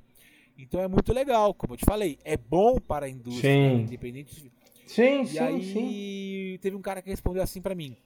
Então 0.56 0.80
é 0.80 0.88
muito 0.88 1.12
legal, 1.12 1.52
como 1.52 1.74
eu 1.74 1.76
te 1.76 1.84
falei, 1.84 2.18
é 2.24 2.36
bom 2.36 2.80
para 2.80 3.06
a 3.06 3.08
indústria, 3.08 3.50
sim. 3.50 3.82
independente 3.82 4.52
Sim, 4.86 5.22
e 5.22 5.26
sim, 5.26 5.38
aí 5.38 5.64
sim. 5.64 6.58
teve 6.60 6.76
um 6.76 6.82
cara 6.82 7.00
que 7.00 7.10
respondeu 7.10 7.42
assim 7.42 7.60
para 7.60 7.74
mim: 7.74 7.96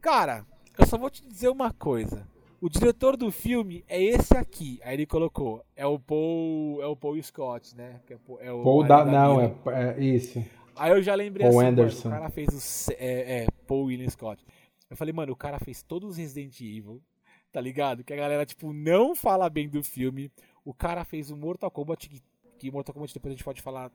Cara, 0.00 0.46
eu 0.78 0.86
só 0.86 0.96
vou 0.96 1.10
te 1.10 1.26
dizer 1.26 1.48
uma 1.48 1.72
coisa. 1.72 2.26
O 2.60 2.68
diretor 2.68 3.16
do 3.16 3.30
filme 3.32 3.84
é 3.88 4.00
esse 4.00 4.36
aqui. 4.36 4.78
Aí 4.84 4.94
ele 4.94 5.04
colocou, 5.04 5.64
é 5.74 5.84
o 5.84 5.98
Paul, 5.98 6.80
é 6.80 6.86
o 6.86 6.94
Paul 6.94 7.20
Scott, 7.20 7.76
né? 7.76 8.00
É, 8.08 8.46
é 8.46 8.52
o 8.52 8.62
Paul 8.62 8.84
da, 8.84 9.04
não, 9.04 9.40
é, 9.40 9.52
é, 9.66 10.00
isso. 10.00 10.44
Aí 10.76 10.92
eu 10.92 11.02
já 11.02 11.14
lembrei 11.14 11.46
Paul 11.46 11.58
assim, 11.58 11.68
Anderson. 11.68 12.08
Mano, 12.08 12.16
o 12.16 12.20
cara 12.20 12.30
fez 12.30 12.88
o 12.88 12.92
é, 12.92 13.42
é, 13.42 13.46
Paul 13.66 13.86
William 13.86 14.08
Scott. 14.08 14.44
Eu 14.88 14.96
falei, 14.96 15.12
mano, 15.12 15.32
o 15.32 15.36
cara 15.36 15.58
fez 15.58 15.82
todos 15.82 16.10
os 16.10 16.16
Resident 16.16 16.60
Evil, 16.60 17.02
tá 17.50 17.60
ligado? 17.60 18.04
Que 18.04 18.12
a 18.12 18.16
galera 18.16 18.46
tipo 18.46 18.72
não 18.72 19.16
fala 19.16 19.50
bem 19.50 19.68
do 19.68 19.82
filme. 19.82 20.30
O 20.64 20.72
cara 20.72 21.04
fez 21.04 21.30
o 21.30 21.36
Mortal 21.36 21.70
Kombat 21.70 22.08
que, 22.08 22.22
que 22.58 22.70
Mortal 22.70 22.94
Kombat 22.94 23.12
depois 23.12 23.32
a 23.32 23.34
gente 23.34 23.44
pode 23.44 23.60
falar 23.60 23.90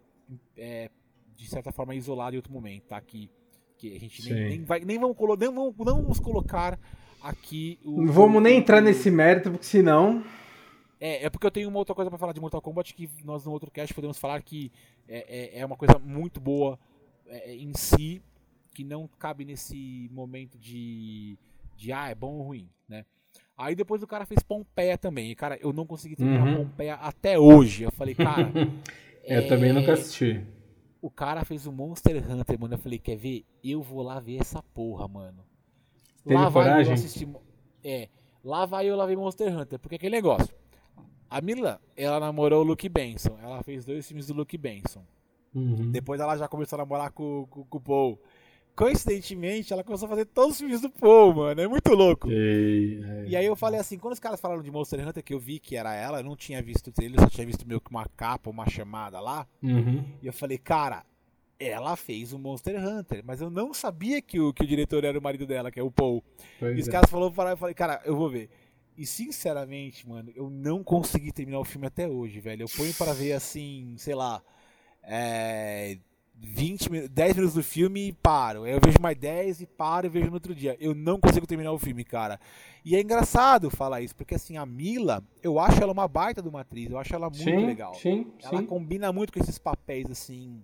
é, 0.57 0.89
de 1.37 1.47
certa 1.47 1.71
forma 1.71 1.95
isolado 1.95 2.35
em 2.35 2.37
outro 2.37 2.51
momento, 2.51 2.87
tá? 2.87 2.99
Que, 2.99 3.29
que 3.77 3.95
a 3.95 3.99
gente 3.99 4.27
nem, 4.29 4.49
nem, 4.49 4.63
vai, 4.63 4.79
nem, 4.79 4.99
vamos, 4.99 5.15
nem 5.37 5.49
vamos, 5.49 5.75
não 5.77 6.01
vamos 6.01 6.19
colocar 6.19 6.77
aqui 7.21 7.79
o. 7.85 8.01
Não 8.01 8.11
vamos 8.11 8.41
nem 8.41 8.57
entrar 8.57 8.81
nesse 8.81 9.11
mérito, 9.11 9.51
porque 9.51 9.65
senão. 9.65 10.23
É, 10.99 11.25
é 11.25 11.29
porque 11.29 11.45
eu 11.45 11.51
tenho 11.51 11.69
uma 11.69 11.77
outra 11.77 11.93
coisa 11.93 12.09
para 12.09 12.17
falar 12.17 12.33
de 12.33 12.41
Mortal 12.41 12.61
Kombat 12.61 12.93
que 12.95 13.07
nós 13.23 13.45
no 13.45 13.51
outro 13.51 13.69
cast 13.69 13.93
podemos 13.93 14.17
falar 14.17 14.41
que 14.41 14.71
é, 15.07 15.57
é, 15.57 15.59
é 15.59 15.65
uma 15.65 15.77
coisa 15.77 15.99
muito 15.99 16.41
boa 16.41 16.79
é, 17.27 17.51
é, 17.51 17.55
em 17.55 17.71
si, 17.75 18.19
que 18.73 18.83
não 18.83 19.07
cabe 19.19 19.45
nesse 19.45 20.09
momento 20.11 20.57
de, 20.57 21.37
de 21.75 21.91
ah, 21.91 22.09
é 22.09 22.15
bom 22.15 22.33
ou 22.33 22.41
ruim, 22.41 22.67
né? 22.89 23.05
Aí 23.55 23.75
depois 23.75 24.01
o 24.01 24.07
cara 24.07 24.25
fez 24.25 24.41
Pompeia 24.41 24.97
também. 24.97 25.31
E, 25.31 25.35
cara, 25.35 25.57
eu 25.61 25.71
não 25.71 25.85
consegui 25.85 26.15
terminar 26.15 26.47
uhum. 26.47 26.65
Pompeia 26.65 26.95
até 26.95 27.37
hoje. 27.37 27.83
Eu 27.83 27.91
falei, 27.91 28.15
cara. 28.15 28.51
eu 29.23 29.39
é... 29.39 29.47
também 29.47 29.73
nunca 29.73 29.93
assisti. 29.93 30.43
O 31.01 31.09
cara 31.09 31.45
fez 31.45 31.65
o 31.67 31.71
Monster 31.71 32.17
Hunter, 32.29 32.59
mano. 32.59 32.73
Eu 32.73 32.79
falei, 32.79 32.99
quer 32.99 33.15
ver? 33.15 33.45
Eu 33.63 33.81
vou 33.81 34.01
lá 34.01 34.19
ver 34.19 34.41
essa 34.41 34.61
porra, 34.61 35.07
mano. 35.07 35.43
Teve 36.23 36.39
lá 36.39 36.51
coragem? 36.51 36.83
vai 36.83 36.87
eu 36.87 36.93
assistir. 36.93 37.29
É, 37.83 38.09
lá 38.43 38.65
vai 38.65 38.87
eu 38.87 38.95
lá 38.95 39.05
ver 39.05 39.15
Monster 39.15 39.55
Hunter. 39.55 39.79
Porque 39.79 39.95
aquele 39.95 40.15
negócio. 40.15 40.53
A 41.29 41.41
Mila, 41.41 41.79
ela 41.95 42.19
namorou 42.19 42.61
o 42.61 42.67
Luke 42.67 42.87
Benson. 42.87 43.37
Ela 43.41 43.61
fez 43.61 43.85
dois 43.85 44.07
filmes 44.07 44.27
do 44.27 44.33
Luke 44.33 44.57
Benson. 44.57 45.03
Uhum. 45.53 45.91
Depois 45.91 46.19
ela 46.19 46.37
já 46.37 46.47
começou 46.47 46.77
a 46.77 46.83
namorar 46.83 47.11
com, 47.11 47.45
com, 47.49 47.63
com 47.63 47.77
o 47.77 47.81
Paul 47.81 48.19
coincidentemente, 48.77 49.73
ela 49.73 49.83
começou 49.83 50.05
a 50.05 50.09
fazer 50.09 50.25
todos 50.25 50.51
os 50.51 50.59
filmes 50.59 50.79
do 50.79 50.89
Paul, 50.89 51.33
mano. 51.33 51.59
É 51.59 51.67
muito 51.67 51.91
louco. 51.93 52.31
E, 52.31 53.25
e 53.27 53.35
aí 53.35 53.45
eu 53.45 53.55
falei 53.55 53.79
assim, 53.79 53.97
quando 53.97 54.13
os 54.13 54.19
caras 54.19 54.39
falaram 54.39 54.61
de 54.61 54.69
Monster 54.69 55.05
Hunter, 55.05 55.23
que 55.23 55.33
eu 55.33 55.39
vi 55.39 55.59
que 55.59 55.75
era 55.75 55.95
ela, 55.95 56.19
eu 56.19 56.23
não 56.23 56.35
tinha 56.35 56.61
visto 56.61 56.93
ele, 57.01 57.19
só 57.19 57.27
tinha 57.27 57.45
visto 57.45 57.67
meio 57.67 57.81
que 57.81 57.89
uma 57.89 58.05
capa, 58.15 58.51
uma 58.51 58.69
chamada 58.69 59.19
lá. 59.19 59.47
Uhum. 59.63 60.05
E 60.21 60.27
eu 60.27 60.31
falei, 60.31 60.59
cara, 60.59 61.03
ela 61.59 61.95
fez 61.95 62.33
o 62.33 62.37
Monster 62.37 62.79
Hunter, 62.79 63.23
mas 63.25 63.41
eu 63.41 63.49
não 63.49 63.73
sabia 63.73 64.21
que 64.21 64.39
o, 64.39 64.53
que 64.53 64.63
o 64.63 64.67
diretor 64.67 65.03
era 65.03 65.17
o 65.17 65.21
marido 65.21 65.47
dela, 65.47 65.71
que 65.71 65.79
é 65.79 65.83
o 65.83 65.89
Paul. 65.89 66.23
Pois 66.59 66.77
e 66.77 66.81
os 66.81 66.87
é. 66.87 66.91
caras 66.91 67.09
falaram 67.09 67.31
para 67.31 67.49
eu 67.49 67.57
falei, 67.57 67.73
cara, 67.73 67.99
eu 68.05 68.15
vou 68.15 68.29
ver. 68.29 68.47
E 68.95 69.07
sinceramente, 69.07 70.07
mano, 70.07 70.31
eu 70.35 70.51
não 70.51 70.83
consegui 70.83 71.31
terminar 71.31 71.59
o 71.59 71.65
filme 71.65 71.87
até 71.87 72.07
hoje, 72.07 72.39
velho. 72.39 72.61
Eu 72.61 72.69
ponho 72.69 72.93
para 72.93 73.13
ver 73.13 73.33
assim, 73.33 73.95
sei 73.97 74.13
lá, 74.13 74.41
é, 75.01 75.97
20, 76.39 77.07
10 77.07 77.35
minutos 77.35 77.55
do 77.55 77.63
filme 77.63 78.09
e 78.09 78.13
paro. 78.13 78.65
Eu 78.67 78.79
vejo 78.83 78.97
mais 79.01 79.17
10 79.17 79.61
e 79.61 79.65
paro 79.65 80.05
e 80.05 80.09
vejo 80.09 80.27
no 80.27 80.33
outro 80.33 80.53
dia. 80.53 80.77
Eu 80.79 80.93
não 80.93 81.19
consigo 81.19 81.47
terminar 81.47 81.71
o 81.71 81.79
filme, 81.79 82.03
cara. 82.03 82.39
E 82.85 82.95
é 82.95 83.01
engraçado 83.01 83.69
falar 83.69 84.01
isso, 84.01 84.15
porque 84.15 84.35
assim, 84.35 84.57
a 84.57 84.65
Mila, 84.65 85.23
eu 85.41 85.59
acho 85.59 85.81
ela 85.81 85.91
uma 85.91 86.07
baita 86.07 86.41
de 86.41 86.47
uma 86.47 86.61
atriz, 86.61 86.89
eu 86.89 86.97
acho 86.97 87.13
ela 87.13 87.29
muito 87.29 87.43
sim, 87.43 87.65
legal. 87.65 87.93
Sim, 87.95 88.31
ela 88.43 88.59
sim. 88.59 88.65
combina 88.65 89.11
muito 89.11 89.33
com 89.33 89.39
esses 89.39 89.57
papéis, 89.57 90.09
assim. 90.09 90.63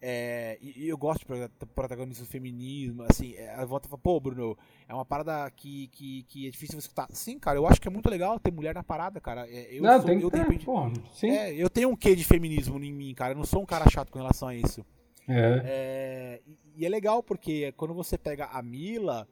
É, 0.00 0.58
e, 0.60 0.86
eu 0.86 0.96
gosto 0.96 1.26
de 1.26 1.66
protagonismo 1.74 2.24
do 2.24 2.28
feminismo, 2.28 3.02
assim, 3.10 3.34
é, 3.34 3.54
ela 3.54 3.64
volta 3.64 3.88
e 3.88 3.90
fala, 3.90 4.00
pô, 4.00 4.20
Bruno, 4.20 4.56
é 4.86 4.94
uma 4.94 5.04
parada 5.04 5.50
que, 5.50 5.88
que, 5.88 6.22
que 6.24 6.46
é 6.46 6.50
difícil 6.50 6.74
você 6.74 6.86
escutar. 6.86 7.08
Sim, 7.10 7.38
cara, 7.38 7.58
eu 7.58 7.66
acho 7.66 7.80
que 7.80 7.88
é 7.88 7.90
muito 7.90 8.08
legal 8.10 8.38
ter 8.38 8.52
mulher 8.52 8.74
na 8.74 8.84
parada, 8.84 9.20
cara. 9.20 9.48
É, 9.48 9.74
eu 9.74 9.82
não, 9.82 9.96
sou, 9.96 10.04
tem 10.04 10.18
que 10.18 10.24
eu, 10.24 10.30
ter, 10.30 10.38
repente, 10.38 10.66
pô, 10.66 10.92
sim. 11.12 11.30
É, 11.30 11.54
eu 11.54 11.70
tenho 11.70 11.88
um 11.88 11.96
quê 11.96 12.14
de 12.14 12.24
feminismo 12.24 12.78
em 12.84 12.92
mim, 12.92 13.14
cara. 13.14 13.32
Eu 13.32 13.38
não 13.38 13.44
sou 13.44 13.62
um 13.62 13.66
cara 13.66 13.88
chato 13.90 14.10
com 14.10 14.18
relação 14.18 14.48
a 14.48 14.54
isso. 14.54 14.84
É. 15.28 15.62
É, 15.64 16.40
e 16.74 16.84
é 16.84 16.88
legal 16.88 17.22
porque 17.22 17.72
quando 17.72 17.94
você 17.94 18.16
pega 18.16 18.46
a 18.46 18.62
Mila, 18.62 19.26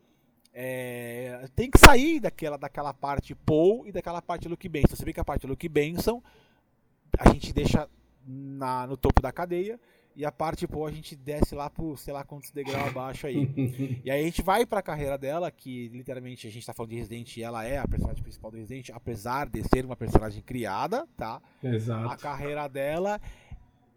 é, 0.52 1.48
tem 1.54 1.70
que 1.70 1.78
sair 1.78 2.20
daquela, 2.20 2.56
daquela 2.56 2.94
parte 2.94 3.34
Paul 3.34 3.86
e 3.86 3.92
daquela 3.92 4.22
parte 4.22 4.48
Luke 4.48 4.68
Benson. 4.68 4.96
Você 4.96 5.04
vê 5.04 5.12
que 5.12 5.20
a 5.20 5.24
parte 5.24 5.46
Luke 5.46 5.68
Benson 5.68 6.22
a 7.18 7.28
gente 7.30 7.52
deixa 7.52 7.88
na, 8.26 8.86
no 8.86 8.96
topo 8.96 9.20
da 9.20 9.32
cadeia 9.32 9.78
e 10.16 10.24
a 10.24 10.30
parte 10.30 10.66
Paul 10.66 10.86
a 10.86 10.92
gente 10.92 11.16
desce 11.16 11.54
lá 11.54 11.68
por 11.68 11.98
sei 11.98 12.14
lá 12.14 12.24
quantos 12.24 12.52
degraus 12.52 12.86
abaixo 12.88 13.26
aí. 13.26 13.50
e 14.04 14.10
aí 14.10 14.20
a 14.20 14.24
gente 14.24 14.42
vai 14.42 14.64
pra 14.64 14.80
carreira 14.80 15.18
dela, 15.18 15.50
que 15.50 15.88
literalmente 15.88 16.46
a 16.46 16.50
gente 16.50 16.64
tá 16.64 16.72
falando 16.72 16.90
de 16.90 16.96
Resident 16.96 17.36
e 17.36 17.42
ela 17.42 17.64
é 17.64 17.78
a 17.78 17.88
personagem 17.88 18.22
principal 18.22 18.50
do 18.50 18.56
Resident, 18.56 18.90
apesar 18.90 19.48
de 19.48 19.62
ser 19.64 19.84
uma 19.84 19.96
personagem 19.96 20.40
criada, 20.42 21.06
tá? 21.16 21.42
Exato. 21.62 22.08
A 22.08 22.16
carreira 22.16 22.68
dela 22.68 23.20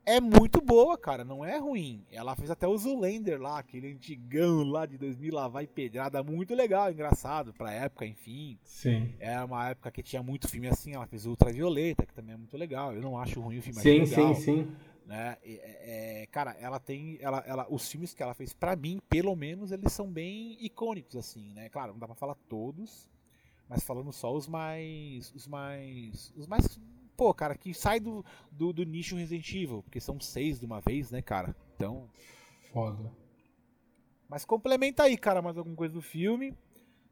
é 0.07 0.21
muito 0.21 0.61
boa, 0.61 0.97
cara, 0.97 1.25
não 1.25 1.43
é 1.43 1.57
ruim. 1.57 2.01
Ela 2.09 2.33
fez 2.33 2.49
até 2.49 2.65
o 2.65 2.77
Zoolander 2.77 3.41
lá, 3.41 3.59
aquele 3.59 3.91
antigão 3.91 4.63
lá 4.63 4.85
de 4.85 4.97
2000, 4.97 5.33
lá 5.33 5.49
vai 5.49 5.67
pedrada, 5.67 6.23
muito 6.23 6.55
legal, 6.55 6.89
engraçado, 6.89 7.53
pra 7.53 7.73
época, 7.73 8.05
enfim. 8.05 8.57
Sim. 8.63 9.13
Era 9.19 9.43
uma 9.43 9.69
época 9.69 9.91
que 9.91 10.01
tinha 10.01 10.23
muito 10.23 10.47
filme 10.47 10.69
assim, 10.69 10.95
ela 10.95 11.05
fez 11.05 11.25
Ultravioleta, 11.25 12.05
que 12.05 12.13
também 12.13 12.35
é 12.35 12.37
muito 12.37 12.55
legal. 12.55 12.95
Eu 12.95 13.01
não 13.01 13.19
acho 13.19 13.41
ruim 13.41 13.57
o 13.57 13.61
filme, 13.61 13.81
sim, 13.81 13.99
legal. 13.99 14.33
Sim, 14.35 14.41
sim, 14.41 14.71
né? 15.05 15.35
É, 15.43 16.21
é, 16.21 16.25
cara, 16.27 16.55
ela 16.57 16.79
tem, 16.79 17.17
ela, 17.19 17.43
ela, 17.45 17.67
os 17.69 17.91
filmes 17.91 18.13
que 18.13 18.23
ela 18.23 18.33
fez 18.33 18.53
para 18.53 18.77
mim, 18.77 19.01
pelo 19.09 19.35
menos, 19.35 19.73
eles 19.73 19.91
são 19.91 20.09
bem 20.09 20.55
icônicos 20.61 21.17
assim, 21.17 21.51
né? 21.53 21.67
Claro, 21.67 21.91
não 21.91 21.99
dá 21.99 22.07
para 22.07 22.15
falar 22.15 22.35
todos, 22.47 23.09
mas 23.67 23.83
falando 23.83 24.13
só 24.13 24.33
os 24.33 24.47
mais, 24.47 25.33
os 25.35 25.45
mais, 25.49 26.31
os 26.37 26.47
mais 26.47 26.79
pô, 27.17 27.33
cara, 27.33 27.55
que 27.55 27.73
sai 27.73 27.99
do, 27.99 28.23
do, 28.51 28.71
do, 28.71 28.83
nicho 28.83 29.15
Resident 29.15 29.51
Evil, 29.51 29.81
porque 29.81 29.99
são 29.99 30.19
seis 30.19 30.59
de 30.59 30.65
uma 30.65 30.79
vez, 30.79 31.09
né, 31.09 31.21
cara? 31.21 31.55
Então. 31.75 32.07
Foda. 32.71 33.11
Mas 34.29 34.45
complementa 34.45 35.03
aí, 35.03 35.17
cara, 35.17 35.41
mais 35.41 35.57
alguma 35.57 35.75
coisa 35.75 35.93
do 35.93 36.01
filme. 36.01 36.53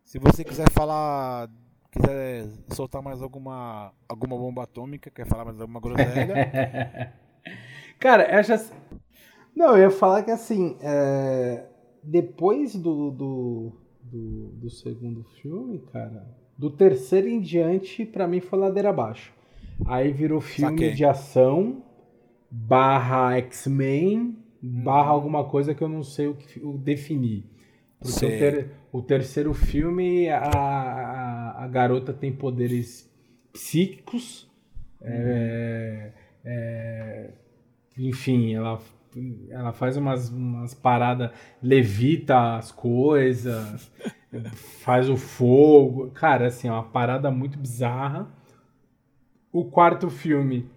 Se 0.03 0.19
você 0.19 0.43
quiser 0.43 0.69
falar. 0.71 1.49
Quiser 1.91 2.49
soltar 2.73 3.01
mais 3.01 3.21
alguma, 3.21 3.93
alguma 4.07 4.37
bomba 4.37 4.63
atômica, 4.63 5.09
quer 5.09 5.25
falar 5.25 5.45
mais 5.45 5.59
alguma 5.61 5.79
groselha. 5.79 7.13
cara, 7.97 8.37
eu 8.37 8.43
já. 8.43 8.61
Não, 9.55 9.77
eu 9.77 9.83
ia 9.83 9.91
falar 9.91 10.23
que 10.23 10.31
assim. 10.31 10.77
É... 10.81 11.65
Depois 12.03 12.75
do, 12.75 13.09
do, 13.11 13.71
do, 14.03 14.49
do 14.57 14.69
segundo 14.69 15.23
filme, 15.41 15.79
cara. 15.91 16.27
Do 16.57 16.69
terceiro 16.69 17.27
em 17.27 17.39
diante, 17.39 18.05
para 18.05 18.27
mim 18.27 18.41
foi 18.41 18.59
ladeira 18.59 18.89
abaixo. 18.89 19.33
Aí 19.85 20.11
virou 20.11 20.39
filme 20.39 20.71
Saquei. 20.71 20.93
de 20.93 21.05
ação 21.05 21.83
barra 22.49 23.37
X-Men 23.37 24.37
barra 24.61 25.09
uhum. 25.09 25.15
alguma 25.15 25.43
coisa 25.45 25.75
que 25.75 25.83
eu 25.83 25.89
não 25.89 26.03
sei 26.03 26.27
o 26.27 26.35
que 26.35 26.59
o 26.59 26.77
definir. 26.77 27.45
Porque 27.99 28.25
o, 28.25 28.29
ter, 28.29 28.71
o, 28.91 29.01
terceiro 29.01 29.53
filme 29.53 30.29
a, 30.29 30.39
a, 30.39 31.63
a, 31.63 31.67
garota 31.67 32.13
tem 32.13 32.31
poderes 32.31 33.09
psíquicos. 33.53 34.49
Uhum. 35.01 35.07
É, 35.09 36.11
é, 36.43 37.29
enfim, 37.97 38.53
ela, 38.53 38.79
ela 39.49 39.71
faz 39.71 39.97
umas, 39.97 40.29
umas 40.29 40.73
paradas, 40.73 41.31
levita 41.61 42.57
as 42.57 42.71
coisas, 42.71 43.91
faz 44.83 45.09
o 45.09 45.15
fogo. 45.17 46.11
Cara, 46.11 46.47
assim, 46.47 46.67
é 46.67 46.71
uma 46.71 46.83
parada 46.83 47.31
muito 47.31 47.57
bizarra. 47.57 48.27
O 49.55 49.63
quarto 49.63 50.09
filme, 50.09 50.69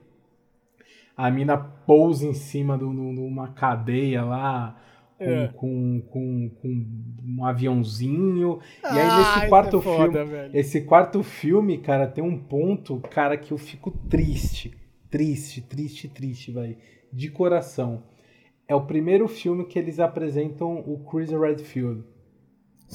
a 1.16 1.28
mina 1.32 1.58
pousa 1.58 2.24
em 2.24 2.32
cima 2.32 2.78
de 2.78 2.84
uma 2.84 3.48
cadeia 3.48 4.24
lá. 4.24 4.80
Com, 5.18 5.24
é. 5.24 5.48
com, 5.48 6.00
com, 6.02 6.50
com, 6.62 6.86
um 7.26 7.44
aviãozinho. 7.44 8.60
Ah, 8.84 8.94
e 8.94 9.00
aí, 9.00 9.18
nesse 9.18 9.38
ah, 9.40 9.48
quarto 9.48 9.78
é 9.78 9.82
foda, 9.82 10.12
filme. 10.20 10.30
Velho. 10.30 10.56
Esse 10.56 10.82
quarto 10.82 11.24
filme, 11.24 11.78
cara, 11.78 12.06
tem 12.06 12.22
um 12.22 12.38
ponto, 12.38 13.00
cara, 13.10 13.36
que 13.36 13.50
eu 13.50 13.58
fico 13.58 13.90
triste. 14.08 14.78
Triste, 15.10 15.60
triste, 15.60 16.06
triste, 16.06 16.52
velho. 16.52 16.76
De 17.12 17.28
coração. 17.32 18.04
É 18.68 18.76
o 18.76 18.86
primeiro 18.86 19.26
filme 19.26 19.64
que 19.64 19.76
eles 19.76 19.98
apresentam 19.98 20.78
o 20.86 21.00
Chris 21.00 21.32
Redfield. 21.32 22.04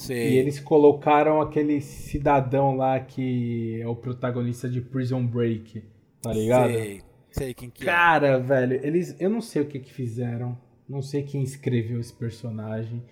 E 0.09 0.37
eles 0.37 0.59
colocaram 0.59 1.39
aquele 1.39 1.79
cidadão 1.79 2.75
lá 2.75 2.99
que 2.99 3.79
é 3.79 3.87
o 3.87 3.95
protagonista 3.95 4.67
de 4.67 4.81
Prison 4.81 5.25
Break, 5.25 5.83
tá 6.21 6.33
ligado? 6.33 6.73
Sei, 6.73 7.01
sei 7.29 7.53
quem 7.53 7.69
que 7.69 7.83
é. 7.83 7.85
Cara, 7.85 8.39
velho, 8.39 8.79
eles. 8.83 9.15
Eu 9.19 9.29
não 9.29 9.41
sei 9.41 9.61
o 9.61 9.67
que 9.67 9.79
que 9.79 9.93
fizeram. 9.93 10.57
Não 10.89 11.01
sei 11.01 11.23
quem 11.23 11.43
escreveu 11.43 11.99
esse 11.99 12.13
personagem. 12.13 13.03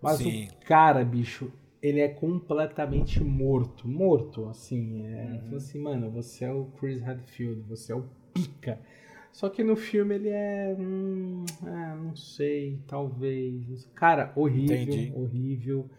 Mas 0.00 0.18
Sim. 0.18 0.48
o 0.48 0.66
cara, 0.66 1.04
bicho, 1.04 1.52
ele 1.82 2.00
é 2.00 2.08
completamente 2.08 3.22
morto. 3.22 3.86
Morto, 3.86 4.48
assim. 4.48 5.04
É, 5.06 5.42
uhum. 5.44 5.56
assim, 5.56 5.78
mano, 5.78 6.10
você 6.10 6.44
é 6.44 6.52
o 6.52 6.64
Chris 6.78 7.06
Hadfield, 7.06 7.62
você 7.68 7.92
é 7.92 7.96
o 7.96 8.04
pica. 8.32 8.80
Só 9.32 9.48
que 9.48 9.64
no 9.64 9.76
filme 9.76 10.14
ele 10.14 10.28
é. 10.28 10.76
Hum, 10.78 11.44
é 11.64 11.94
não 11.94 12.14
sei, 12.14 12.78
talvez. 12.86 13.88
Cara, 13.94 14.32
horrível, 14.34 14.76
Entendi. 14.76 15.12
horrível. 15.14 15.90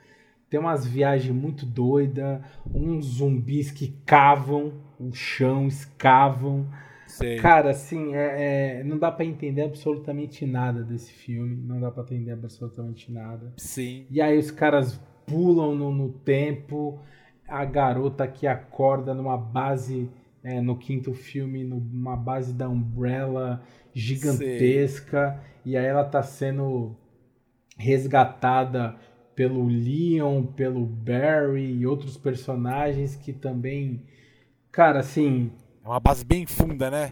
Tem 0.54 0.60
umas 0.60 0.86
viagens 0.86 1.36
muito 1.36 1.66
doidas, 1.66 2.40
uns 2.72 3.06
zumbis 3.16 3.72
que 3.72 3.88
cavam 4.06 4.72
o 5.00 5.12
chão, 5.12 5.66
escavam. 5.66 6.70
Sei. 7.08 7.38
Cara, 7.38 7.72
assim, 7.72 8.14
é, 8.14 8.82
é, 8.82 8.84
não 8.84 9.00
dá 9.00 9.12
para 9.12 9.26
entender 9.26 9.64
absolutamente 9.64 10.46
nada 10.46 10.84
desse 10.84 11.12
filme. 11.12 11.56
Não 11.56 11.82
dá 11.82 11.90
para 11.90 12.04
entender 12.04 12.34
absolutamente 12.34 13.12
nada. 13.12 13.52
Sim. 13.58 14.06
E 14.12 14.22
aí 14.22 14.38
os 14.38 14.52
caras 14.52 15.02
pulam 15.26 15.74
no, 15.74 15.92
no 15.92 16.10
tempo. 16.10 17.00
A 17.48 17.66
garota 17.66 18.28
que 18.28 18.46
acorda 18.46 19.12
numa 19.12 19.36
base, 19.36 20.08
é, 20.44 20.62
no 20.62 20.78
quinto 20.78 21.16
filme, 21.16 21.64
numa 21.64 22.16
base 22.16 22.54
da 22.54 22.70
Umbrella 22.70 23.64
gigantesca. 23.92 25.42
Sei. 25.64 25.74
E 25.74 25.76
aí 25.76 25.86
ela 25.88 26.04
tá 26.04 26.22
sendo 26.22 26.96
resgatada 27.76 28.96
pelo 29.36 29.68
Leon, 29.68 30.46
pelo 30.46 30.86
Barry 30.86 31.80
e 31.80 31.88
outros 31.88 32.18
personagens 32.18 33.16
que 33.16 33.34
também, 33.34 34.02
cara, 34.72 35.00
assim, 35.00 35.52
é 35.84 35.88
uma 35.88 36.00
base 36.00 36.24
bem 36.24 36.46
funda, 36.46 36.90
né? 36.90 37.12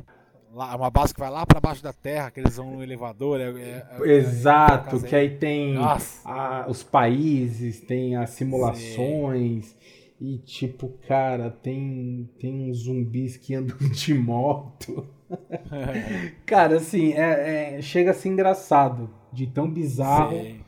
Lá, 0.53 0.75
uma 0.75 0.89
base 0.89 1.13
que 1.13 1.19
vai 1.19 1.29
lá 1.29 1.45
para 1.45 1.59
baixo 1.59 1.83
da 1.83 1.91
terra, 1.91 2.31
que 2.31 2.39
eles 2.39 2.55
vão 2.55 2.75
no 2.75 2.83
elevador. 2.83 3.39
É, 3.39 3.49
é, 3.49 3.85
é 3.99 4.13
Exato, 4.13 4.95
é, 4.97 4.99
que 4.99 5.15
aí 5.15 5.37
tem 5.37 5.77
a, 5.77 6.65
os 6.69 6.81
países, 6.81 7.81
tem 7.81 8.15
as 8.15 8.29
simulações. 8.31 9.65
Sim. 9.65 9.75
E 10.21 10.37
tipo, 10.37 10.89
cara, 11.07 11.49
tem, 11.49 12.29
tem 12.39 12.69
uns 12.69 12.83
zumbis 12.83 13.35
que 13.35 13.55
andam 13.55 13.77
de 13.91 14.13
moto. 14.13 15.05
cara, 16.45 16.77
assim, 16.77 17.13
é, 17.13 17.77
é, 17.77 17.81
chega 17.81 18.11
a 18.11 18.13
ser 18.13 18.29
engraçado. 18.29 19.09
De 19.33 19.47
tão 19.47 19.69
bizarro. 19.69 20.37
Sim. 20.37 20.60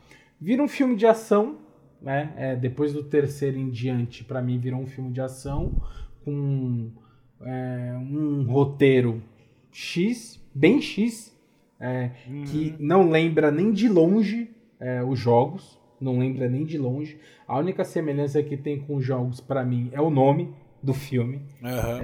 Vira 0.44 0.62
um 0.62 0.68
filme 0.68 0.94
de 0.94 1.06
ação, 1.06 1.56
né? 2.02 2.34
É, 2.36 2.54
depois 2.54 2.92
do 2.92 3.02
terceiro 3.02 3.56
em 3.58 3.70
diante, 3.70 4.22
para 4.22 4.42
mim, 4.42 4.58
virou 4.58 4.78
um 4.78 4.86
filme 4.86 5.10
de 5.10 5.22
ação 5.22 5.72
com 6.22 6.90
é, 7.40 7.94
um 7.96 8.42
roteiro 8.42 9.22
X, 9.72 10.38
bem 10.54 10.82
X, 10.82 11.34
é, 11.80 12.10
uhum. 12.28 12.44
que 12.44 12.74
não 12.78 13.08
lembra 13.08 13.50
nem 13.50 13.72
de 13.72 13.88
longe 13.88 14.50
é, 14.78 15.02
os 15.02 15.18
jogos, 15.18 15.80
não 15.98 16.18
lembra 16.18 16.46
nem 16.46 16.66
de 16.66 16.76
longe. 16.76 17.18
A 17.48 17.58
única 17.58 17.82
semelhança 17.82 18.42
que 18.42 18.58
tem 18.58 18.78
com 18.80 18.96
os 18.96 19.04
jogos, 19.04 19.40
para 19.40 19.64
mim, 19.64 19.88
é 19.92 20.00
o 20.02 20.10
nome 20.10 20.52
do 20.82 20.92
filme. 20.92 21.40
Uhum. 21.62 22.00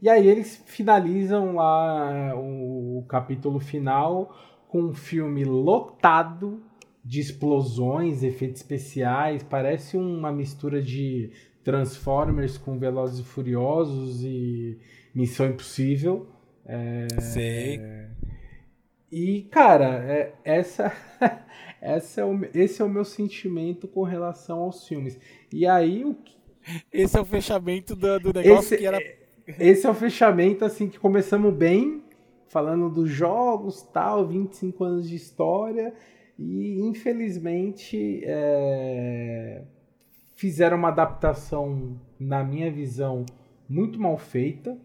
e 0.00 0.08
aí 0.08 0.28
eles 0.28 0.62
finalizam 0.66 1.56
lá 1.56 2.32
o, 2.36 2.98
o 2.98 3.04
capítulo 3.08 3.58
final 3.58 4.38
com 4.68 4.82
um 4.82 4.94
filme 4.94 5.44
lotado 5.44 6.62
de 7.08 7.20
explosões, 7.20 8.22
efeitos 8.22 8.60
especiais, 8.60 9.42
parece 9.42 9.96
uma 9.96 10.30
mistura 10.30 10.82
de 10.82 11.30
Transformers 11.64 12.58
com 12.58 12.78
Velozes 12.78 13.20
e 13.20 13.22
Furiosos 13.22 14.22
e 14.22 14.78
Missão 15.14 15.46
Impossível. 15.46 16.26
É, 16.66 17.06
Sei. 17.18 17.80
E, 19.10 19.40
cara, 19.50 20.04
é, 20.04 20.34
essa, 20.44 20.92
essa 21.80 22.20
é 22.20 22.24
o, 22.26 22.38
esse 22.52 22.82
é 22.82 22.84
o 22.84 22.90
meu 22.90 23.06
sentimento 23.06 23.88
com 23.88 24.02
relação 24.02 24.58
aos 24.58 24.86
filmes. 24.86 25.18
E 25.50 25.66
aí 25.66 26.04
o 26.04 26.14
Esse 26.92 27.16
é 27.16 27.20
o 27.22 27.24
fechamento 27.24 27.96
do, 27.96 28.20
do 28.20 28.34
negócio 28.34 28.74
esse, 28.74 28.76
que 28.76 28.84
era. 28.84 28.98
Esse 29.58 29.86
é 29.86 29.90
o 29.90 29.94
fechamento, 29.94 30.62
assim, 30.62 30.90
que 30.90 30.98
começamos 30.98 31.54
bem, 31.54 32.02
falando 32.48 32.90
dos 32.90 33.08
jogos, 33.08 33.80
tal, 33.80 34.28
25 34.28 34.84
anos 34.84 35.08
de 35.08 35.16
história. 35.16 35.94
E 36.38 36.80
infelizmente 36.80 38.22
é, 38.24 39.64
fizeram 40.36 40.76
uma 40.76 40.88
adaptação, 40.88 42.00
na 42.18 42.44
minha 42.44 42.70
visão, 42.70 43.26
muito 43.68 44.00
mal 44.00 44.16
feita. 44.16 44.78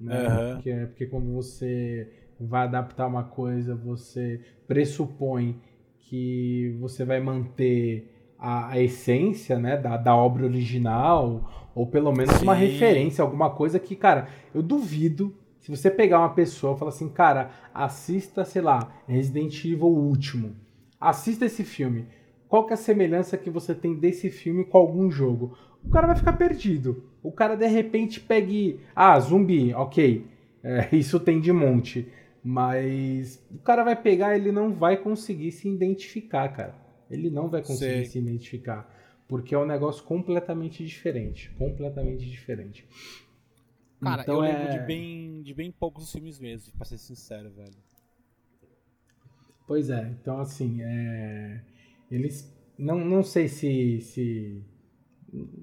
Né? 0.00 0.28
Uhum. 0.28 0.54
Porque, 0.54 0.74
porque 0.86 1.06
quando 1.06 1.32
você 1.32 2.10
vai 2.40 2.64
adaptar 2.64 3.06
uma 3.06 3.22
coisa, 3.22 3.74
você 3.76 4.40
pressupõe 4.66 5.60
que 6.00 6.76
você 6.80 7.04
vai 7.04 7.20
manter 7.20 8.12
a, 8.36 8.72
a 8.72 8.82
essência 8.82 9.58
né, 9.58 9.76
da, 9.76 9.96
da 9.96 10.14
obra 10.14 10.44
original, 10.44 11.70
ou 11.74 11.86
pelo 11.86 12.12
menos 12.12 12.34
Sim. 12.34 12.42
uma 12.42 12.54
referência, 12.54 13.22
alguma 13.22 13.50
coisa 13.50 13.78
que, 13.78 13.94
cara, 13.94 14.28
eu 14.52 14.62
duvido 14.62 15.34
se 15.60 15.70
você 15.70 15.90
pegar 15.90 16.18
uma 16.18 16.34
pessoa 16.34 16.74
e 16.74 16.78
falar 16.78 16.90
assim, 16.90 17.08
cara, 17.08 17.50
assista, 17.72 18.44
sei 18.44 18.62
lá, 18.62 18.92
Resident 19.08 19.64
Evil 19.64 19.88
último 19.88 20.65
assista 21.00 21.46
esse 21.46 21.64
filme. 21.64 22.06
Qual 22.48 22.66
que 22.66 22.72
é 22.72 22.74
a 22.74 22.78
semelhança 22.78 23.36
que 23.36 23.50
você 23.50 23.74
tem 23.74 23.94
desse 23.94 24.30
filme 24.30 24.64
com 24.64 24.78
algum 24.78 25.10
jogo? 25.10 25.56
O 25.84 25.90
cara 25.90 26.06
vai 26.06 26.16
ficar 26.16 26.34
perdido. 26.34 27.04
O 27.22 27.32
cara 27.32 27.56
de 27.56 27.66
repente 27.66 28.20
pegue. 28.20 28.80
Ah, 28.94 29.18
zumbi, 29.18 29.72
ok. 29.74 30.26
É, 30.62 30.88
isso 30.94 31.18
tem 31.20 31.40
de 31.40 31.52
monte. 31.52 32.10
Mas 32.42 33.44
o 33.50 33.58
cara 33.58 33.82
vai 33.82 34.00
pegar, 34.00 34.36
ele 34.36 34.52
não 34.52 34.72
vai 34.72 34.96
conseguir 34.96 35.50
se 35.50 35.68
identificar, 35.68 36.48
cara. 36.48 36.74
Ele 37.10 37.30
não 37.30 37.48
vai 37.48 37.60
conseguir 37.60 37.78
Sei. 37.78 38.04
se 38.04 38.18
identificar. 38.18 38.88
Porque 39.26 39.54
é 39.54 39.58
um 39.58 39.66
negócio 39.66 40.04
completamente 40.04 40.84
diferente. 40.84 41.50
Completamente 41.58 42.28
diferente. 42.30 42.86
Cara, 44.00 44.22
então 44.22 44.36
eu 44.36 44.44
é... 44.44 44.52
lembro 44.52 44.72
de 44.72 44.86
bem, 44.86 45.42
de 45.42 45.54
bem 45.54 45.72
poucos 45.72 46.12
filmes 46.12 46.38
mesmo, 46.38 46.72
pra 46.76 46.84
ser 46.84 46.98
sincero, 46.98 47.50
velho. 47.50 47.74
Pois 49.66 49.90
é, 49.90 50.14
então 50.20 50.38
assim, 50.38 50.82
é... 50.82 51.60
eles. 52.10 52.54
Não, 52.78 53.04
não 53.04 53.22
sei 53.22 53.48
se, 53.48 54.00
se. 54.00 54.62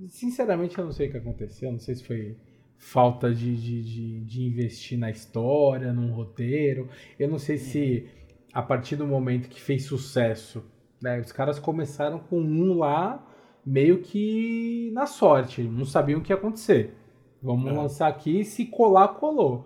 Sinceramente, 0.10 0.78
eu 0.78 0.86
não 0.86 0.92
sei 0.92 1.08
o 1.08 1.12
que 1.12 1.18
aconteceu. 1.18 1.72
Não 1.72 1.80
sei 1.80 1.96
se 1.96 2.04
foi 2.04 2.38
falta 2.78 3.34
de, 3.34 3.56
de, 3.56 3.82
de, 3.82 4.20
de 4.22 4.44
investir 4.44 4.98
na 4.98 5.10
história, 5.10 5.94
num 5.94 6.12
roteiro. 6.12 6.90
Eu 7.18 7.30
não 7.30 7.40
sei 7.40 7.58
se 7.58 8.10
a 8.54 8.62
partir 8.62 8.96
do 8.96 9.08
momento 9.08 9.50
que 9.50 9.60
fez 9.60 9.86
sucesso, 9.86 10.64
né, 11.02 11.20
os 11.20 11.32
caras 11.32 11.58
começaram 11.58 12.20
com 12.20 12.40
um 12.40 12.78
lá 12.78 13.26
meio 13.66 14.02
que 14.02 14.92
na 14.94 15.06
sorte, 15.06 15.64
não 15.64 15.86
sabiam 15.86 16.20
o 16.20 16.24
que 16.24 16.32
ia 16.32 16.36
acontecer. 16.36 16.94
Vamos 17.42 17.72
é. 17.72 17.74
lançar 17.74 18.08
aqui, 18.08 18.44
se 18.44 18.66
colar, 18.66 19.08
colou. 19.16 19.66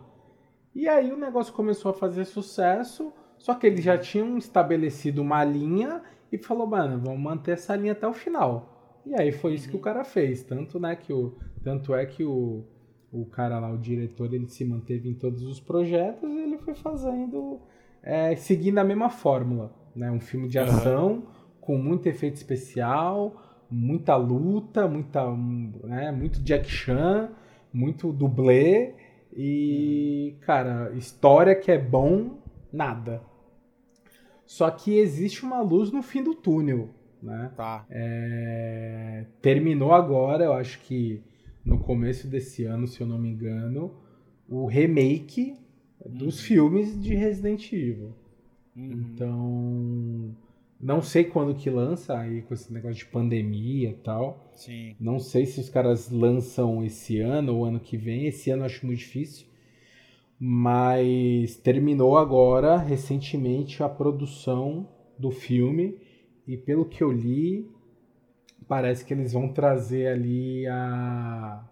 E 0.74 0.88
aí 0.88 1.12
o 1.12 1.18
negócio 1.18 1.54
começou 1.54 1.92
a 1.92 1.94
fazer 1.94 2.26
sucesso, 2.26 3.12
só 3.38 3.54
que 3.54 3.68
eles 3.68 3.84
já 3.84 3.98
tinham 3.98 4.38
estabelecido 4.38 5.22
uma 5.22 5.44
linha 5.44 6.02
e 6.32 6.38
falou, 6.38 6.68
mano, 6.68 7.00
vamos 7.04 7.20
manter 7.20 7.52
essa 7.52 7.76
linha 7.76 7.94
até 7.94 8.08
o 8.08 8.14
final. 8.14 9.02
E 9.06 9.16
aí 9.16 9.32
foi 9.32 9.54
isso 9.54 9.66
uhum. 9.66 9.72
que 9.72 9.76
o 9.76 9.80
uhum. 9.80 9.84
cara 9.84 10.04
fez, 10.04 10.44
tanto 10.44 10.80
né 10.80 10.96
que 10.96 11.14
o 11.14 11.36
tanto 11.64 11.94
é 11.94 12.06
que 12.06 12.24
o, 12.24 12.64
o 13.12 13.26
cara 13.26 13.60
lá, 13.60 13.72
o 13.72 13.78
diretor, 13.78 14.34
ele 14.34 14.48
se 14.48 14.64
manteve 14.66 15.10
em 15.10 15.14
todos 15.14 15.44
os 15.44 15.60
projetos 15.60 16.30
e 16.30 16.40
ele 16.40 16.58
foi 16.58 16.74
fazendo 16.74 17.60
é, 18.04 18.36
seguindo 18.36 18.78
a 18.78 18.84
mesma 18.84 19.10
fórmula, 19.10 19.74
né? 19.96 20.12
Um 20.12 20.20
filme 20.20 20.48
de 20.48 20.60
ação 20.60 21.12
uhum. 21.12 21.24
com 21.60 21.78
muito 21.78 22.08
efeito 22.08 22.36
especial, 22.36 23.36
muita 23.70 24.16
luta, 24.16 24.88
muita, 24.88 25.30
né, 25.84 26.12
muito 26.12 26.40
Jack 26.42 26.70
Chan, 26.70 27.30
muito 27.74 28.12
dublê 28.12 28.94
e, 29.36 30.36
cara, 30.42 30.92
história 30.96 31.54
que 31.54 31.72
é 31.72 31.78
bom, 31.78 32.38
nada. 32.72 33.22
Só 34.48 34.72
que 34.72 34.98
existe 34.98 35.44
uma 35.44 35.62
luz 35.62 35.92
no 35.92 36.02
fim 36.02 36.24
do 36.24 36.34
túnel, 36.34 36.90
né? 37.22 37.52
Tá. 37.56 37.86
É... 37.90 39.26
Terminou 39.42 39.92
agora, 39.94 40.46
eu 40.46 40.54
acho 40.54 40.80
que 40.80 41.22
no 41.64 41.78
começo 41.80 42.28
desse 42.28 42.64
ano, 42.64 42.88
se 42.88 43.02
eu 43.02 43.06
não 43.06 43.20
me 43.20 43.30
engano, 43.30 43.94
o 44.48 44.66
remake 44.66 45.54
dos 46.06 46.40
uhum. 46.40 46.46
filmes 46.46 47.00
de 47.00 47.14
Resident 47.14 47.72
Evil. 47.74 48.14
Uhum. 48.74 48.92
Então, 48.92 50.36
não 50.80 51.02
sei 51.02 51.26
quando 51.26 51.54
que 51.54 51.70
lança 51.70 52.18
aí 52.18 52.42
com 52.44 52.54
esse 52.54 52.72
negócio 52.72 52.98
de 52.98 53.06
pandemia 53.06 53.90
e 53.90 53.96
tal. 53.96 54.50
Sim. 54.54 54.96
Não 54.98 55.20
sei 55.20 55.46
se 55.46 55.60
os 55.60 55.70
caras 55.70 56.10
lançam 56.10 56.84
esse 56.86 57.20
ano 57.20 57.56
ou 57.56 57.66
ano 57.66 57.80
que 57.82 57.98
vem. 57.98 58.28
Esse 58.28 58.50
ano 58.50 58.62
eu 58.62 58.68
acho 58.68 58.86
muito 58.86 59.00
difícil. 59.00 59.48
Mas 60.40 61.56
terminou 61.58 62.18
agora, 62.18 62.78
recentemente, 62.78 63.82
a 63.82 63.90
produção 63.90 64.88
do 65.18 65.32
filme. 65.32 65.98
E 66.48 66.56
pelo 66.56 66.86
que 66.86 67.04
eu 67.04 67.12
li, 67.12 67.68
parece 68.68 69.04
que 69.04 69.14
eles 69.14 69.34
vão 69.34 69.52
trazer 69.52 70.08
ali 70.08 70.68
a... 70.68 71.68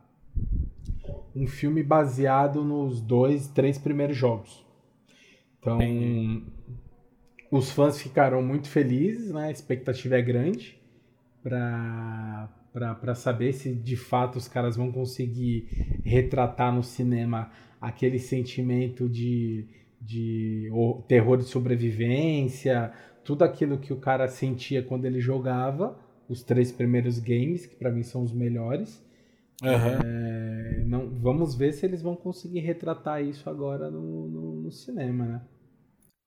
um 1.36 1.46
filme 1.46 1.84
baseado 1.84 2.64
nos 2.64 3.00
dois, 3.02 3.48
três 3.48 3.78
primeiros 3.78 4.18
jogos. 4.18 4.66
Então, 5.60 5.80
os 7.52 7.72
fãs 7.72 8.02
ficaram 8.02 8.42
muito 8.42 8.68
felizes, 8.68 9.32
né? 9.32 9.48
A 9.48 9.52
expectativa 9.52 10.16
é 10.16 10.22
grande 10.22 10.80
para 11.42 13.16
saber 13.16 13.54
se 13.54 13.74
de 13.74 13.96
fato 13.96 14.38
os 14.38 14.48
caras 14.48 14.76
vão 14.76 14.92
conseguir 14.92 16.02
retratar 16.04 16.74
no 16.74 16.84
cinema 16.84 17.52
aquele 17.80 18.20
sentimento 18.20 19.10
de, 19.10 19.68
de 20.02 20.70
terror 21.08 21.38
de 21.38 21.46
sobrevivência, 21.46 22.94
tudo 23.24 23.44
aquilo 23.44 23.78
que 23.78 23.92
o 23.92 24.00
cara 24.00 24.28
sentia 24.28 24.84
quando 24.84 25.06
ele 25.06 25.20
jogava 25.20 25.98
os 26.30 26.44
três 26.44 26.72
primeiros 26.72 27.20
games, 27.20 27.66
que 27.66 27.76
para 27.76 27.92
mim 27.92 28.04
são 28.04 28.24
os 28.24 28.32
melhores. 28.32 29.04
Uhum. 29.62 29.70
É, 30.04 30.84
não, 30.86 31.10
vamos 31.10 31.56
ver 31.56 31.74
se 31.74 31.86
eles 31.86 32.02
vão 32.02 32.16
conseguir 32.16 32.60
retratar 32.60 33.24
isso 33.24 33.50
agora 33.50 33.90
no, 33.90 34.28
no, 34.28 34.62
no 34.64 34.72
cinema, 34.72 35.26
né? 35.26 35.42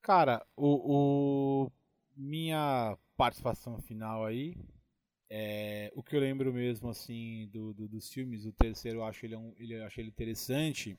Cara, 0.03 0.45
o, 0.57 1.67
o, 1.67 1.73
minha 2.17 2.97
participação 3.17 3.79
final 3.81 4.25
aí, 4.25 4.57
é, 5.31 5.93
o 5.95 6.03
que 6.03 6.17
eu 6.17 6.21
lembro 6.21 6.53
mesmo 6.53 6.89
assim 6.89 7.49
do, 7.53 7.75
do 7.75 7.87
dos 7.87 8.09
filmes, 8.11 8.47
o 8.47 8.53
terceiro 8.53 9.01
eu 9.01 9.05
acho 9.05 9.27
ele, 9.27 9.35
é 9.35 9.39
um, 9.39 9.53
ele, 9.59 9.75
eu 9.75 9.85
acho 9.85 10.01
ele 10.01 10.09
interessante 10.09 10.99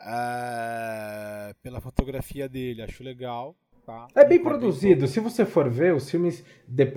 é, 0.00 1.54
pela 1.62 1.80
fotografia 1.80 2.48
dele, 2.48 2.82
acho 2.82 3.02
legal. 3.02 3.56
Tá? 3.84 4.06
É 4.14 4.24
bem 4.24 4.42
produzido. 4.42 5.06
Se 5.08 5.18
você 5.18 5.44
for 5.44 5.68
ver 5.68 5.94
os 5.94 6.08
filmes 6.08 6.44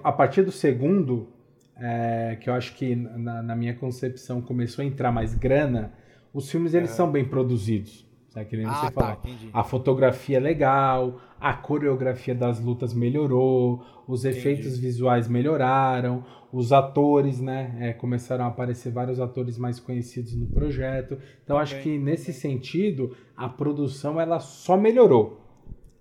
a 0.03 0.11
partir 0.11 0.43
do 0.43 0.51
segundo, 0.51 1.33
é, 1.77 2.37
que 2.39 2.49
eu 2.49 2.53
acho 2.53 2.75
que 2.75 2.95
na, 2.95 3.41
na, 3.41 3.55
minha 3.55 3.75
concepção 3.75 4.41
começou 4.41 4.83
a 4.83 4.85
entrar 4.85 5.11
mais 5.11 5.33
grana, 5.33 5.93
os 6.33 6.49
filmes 6.49 6.73
eles 6.73 6.91
é. 6.91 6.93
são 6.93 7.11
bem 7.11 7.25
produzidos. 7.25 8.04
Tá? 8.35 8.43
Que 8.43 8.57
nem 8.57 8.65
ah, 8.65 8.73
você 8.73 8.91
tá, 8.91 9.17
A 9.53 9.63
fotografia 9.63 10.35
é 10.35 10.39
legal, 10.41 11.21
a 11.39 11.53
coreografia 11.53 12.35
das 12.35 12.59
lutas 12.59 12.93
melhorou, 12.93 13.81
os 14.05 14.25
entendi. 14.25 14.39
efeitos 14.39 14.77
visuais 14.77 15.29
melhoraram, 15.29 16.21
os 16.51 16.73
atores, 16.73 17.39
né? 17.39 17.77
É, 17.79 17.93
começaram 17.93 18.43
a 18.43 18.49
aparecer 18.49 18.91
vários 18.91 19.21
atores 19.21 19.57
mais 19.57 19.79
conhecidos 19.79 20.35
no 20.35 20.47
projeto. 20.47 21.17
Então, 21.45 21.57
acho 21.57 21.81
que 21.81 21.97
nesse 21.97 22.33
sentido, 22.33 23.15
a 23.37 23.47
produção 23.47 24.19
ela 24.19 24.39
só 24.39 24.75
melhorou. 24.75 25.41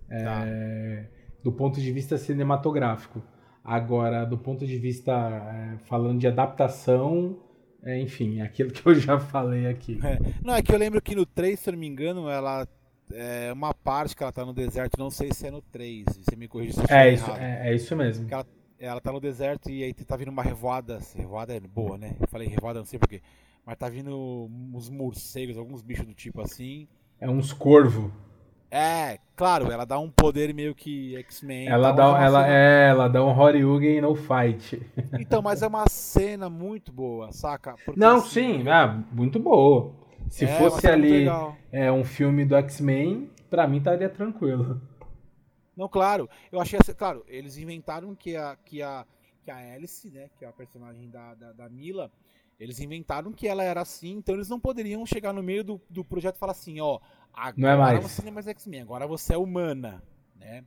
Tá. 0.09 0.43
É, 0.45 1.05
do 1.41 1.53
ponto 1.53 1.79
de 1.79 1.89
vista 1.89 2.17
cinematográfico. 2.17 3.23
Agora, 3.63 4.25
do 4.25 4.37
ponto 4.37 4.67
de 4.67 4.77
vista 4.77 5.13
é, 5.13 5.77
falando 5.85 6.19
de 6.19 6.27
adaptação, 6.27 7.37
é, 7.85 7.99
enfim, 7.99 8.39
é 8.39 8.43
aquilo 8.43 8.71
que 8.71 8.83
eu 8.85 8.95
já 8.95 9.19
falei 9.19 9.67
aqui. 9.67 9.99
É. 10.03 10.17
Não, 10.43 10.55
é 10.55 10.61
que 10.63 10.73
eu 10.73 10.79
lembro 10.79 10.99
que 10.99 11.13
no 11.13 11.25
3, 11.25 11.59
se 11.59 11.69
eu 11.69 11.73
não 11.73 11.79
me 11.79 11.87
engano, 11.87 12.27
ela. 12.27 12.67
É 13.13 13.53
uma 13.53 13.71
parte 13.71 14.15
que 14.15 14.23
ela 14.23 14.31
tá 14.31 14.43
no 14.43 14.51
deserto, 14.51 14.97
não 14.97 15.11
sei 15.11 15.31
se 15.31 15.45
é 15.45 15.51
no 15.51 15.61
3, 15.61 16.05
você 16.07 16.35
me 16.35 16.47
corrige 16.47 16.73
se 16.73 16.79
eu 16.79 16.85
é 16.89 17.13
isso, 17.13 17.31
é, 17.33 17.69
é, 17.69 17.75
isso 17.75 17.95
mesmo. 17.95 18.27
Ela, 18.31 18.47
ela 18.79 18.99
tá 18.99 19.11
no 19.11 19.19
deserto 19.19 19.69
e 19.69 19.83
aí 19.83 19.93
tá 19.93 20.17
vindo 20.17 20.29
uma 20.29 20.41
revoada. 20.41 20.99
Revoada 21.15 21.53
é 21.55 21.59
boa, 21.59 21.99
né? 21.99 22.15
Eu 22.19 22.27
falei 22.27 22.47
revoada, 22.47 22.79
não 22.79 22.85
sei 22.85 22.97
porquê. 22.97 23.21
Mas 23.63 23.77
tá 23.77 23.87
vindo 23.87 24.49
uns 24.73 24.89
morcegos, 24.89 25.55
alguns 25.55 25.83
bichos 25.83 26.07
do 26.07 26.15
tipo 26.15 26.41
assim. 26.41 26.87
É 27.19 27.29
uns 27.29 27.53
corvo. 27.53 28.11
É, 28.77 29.19
claro, 29.37 29.71
ela 29.71 29.85
dá 29.85 29.97
um 29.97 30.11
poder 30.11 30.53
meio 30.53 30.75
que 30.75 31.15
X-Men. 31.15 31.69
Ela, 31.69 31.93
dá, 31.93 32.03
é 32.03 32.25
ela, 32.25 32.41
cena... 32.41 32.53
é, 32.53 32.89
ela 32.89 33.07
dá 33.07 33.23
um 33.23 33.29
Horyugen 33.29 34.01
no 34.01 34.13
fight. 34.15 34.81
Então, 35.17 35.41
mas 35.41 35.61
é 35.61 35.67
uma 35.67 35.87
cena 35.87 36.49
muito 36.49 36.91
boa, 36.91 37.31
saca? 37.31 37.77
Porque, 37.85 37.97
Não, 37.97 38.17
assim, 38.17 38.63
sim, 38.63 38.69
é, 38.69 38.85
muito 39.13 39.39
boa. 39.39 39.93
Se 40.29 40.43
é, 40.43 40.57
fosse 40.57 40.85
ali 40.87 41.25
é, 41.71 41.89
um 41.89 42.03
filme 42.03 42.43
do 42.43 42.53
X-Men, 42.57 43.31
pra 43.49 43.65
mim 43.65 43.77
estaria 43.77 44.09
tranquilo. 44.09 44.81
Não, 45.77 45.87
claro. 45.87 46.29
Eu 46.51 46.59
achei 46.59 46.77
assim, 46.77 46.93
claro, 46.93 47.23
eles 47.29 47.57
inventaram 47.57 48.13
que 48.13 48.35
a, 48.35 48.57
que 48.57 48.81
a, 48.81 49.05
que 49.41 49.51
a 49.51 49.73
Alice, 49.73 50.11
né, 50.11 50.27
que 50.37 50.43
é 50.43 50.49
a 50.49 50.51
personagem 50.51 51.09
da, 51.09 51.33
da, 51.35 51.53
da 51.53 51.69
Mila, 51.69 52.11
eles 52.59 52.79
inventaram 52.79 53.31
que 53.33 53.47
ela 53.47 53.63
era 53.63 53.81
assim, 53.81 54.11
então 54.11 54.35
eles 54.35 54.49
não 54.49 54.59
poderiam 54.59 55.05
chegar 55.05 55.33
no 55.33 55.43
meio 55.43 55.63
do, 55.63 55.81
do 55.89 56.03
projeto 56.03 56.35
e 56.35 56.39
falar 56.39 56.53
assim, 56.53 56.79
ó, 56.79 56.99
agora 57.33 57.53
não 57.57 57.69
é 57.69 57.77
mais. 57.77 58.03
você 58.03 58.21
não 58.21 58.29
é 58.29 58.31
mais 58.31 58.47
X-Men, 58.47 58.81
agora 58.81 59.05
você 59.05 59.33
é 59.33 59.37
humana, 59.37 60.01
né? 60.35 60.63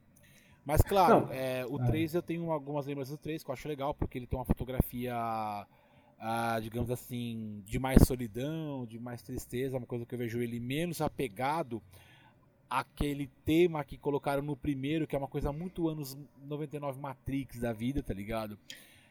Mas 0.65 0.83
claro, 0.83 1.29
é, 1.33 1.65
o 1.67 1.79
3 1.79 2.15
é. 2.15 2.19
eu 2.19 2.23
tenho 2.23 2.53
algumas 2.53 2.85
lembranças 2.85 3.17
do 3.17 3.19
3 3.19 3.43
que 3.43 3.49
eu 3.49 3.55
acho 3.55 3.67
legal, 3.67 3.95
porque 3.95 4.19
ele 4.19 4.27
tem 4.27 4.39
uma 4.39 4.45
fotografia, 4.45 5.15
ah, 6.19 6.61
digamos 6.61 6.91
assim, 6.91 7.63
de 7.65 7.79
mais 7.79 8.07
solidão, 8.07 8.85
de 8.85 8.99
mais 8.99 9.23
tristeza, 9.23 9.79
uma 9.79 9.87
coisa 9.87 10.05
que 10.05 10.15
eu 10.15 10.19
vejo 10.19 10.43
ele 10.43 10.61
menos 10.61 11.01
apegado 11.01 11.83
àquele 12.69 13.29
tema 13.47 13.83
que 13.83 13.97
colocaram 13.97 14.43
no 14.43 14.55
primeiro, 14.55 15.07
que 15.07 15.17
é 15.17 15.19
uma 15.19 15.27
coisa 15.27 15.51
muito 15.51 15.89
anos 15.89 16.19
99 16.45 17.01
Matrix 17.01 17.59
da 17.61 17.73
vida, 17.73 18.03
tá 18.03 18.13
ligado? 18.13 18.59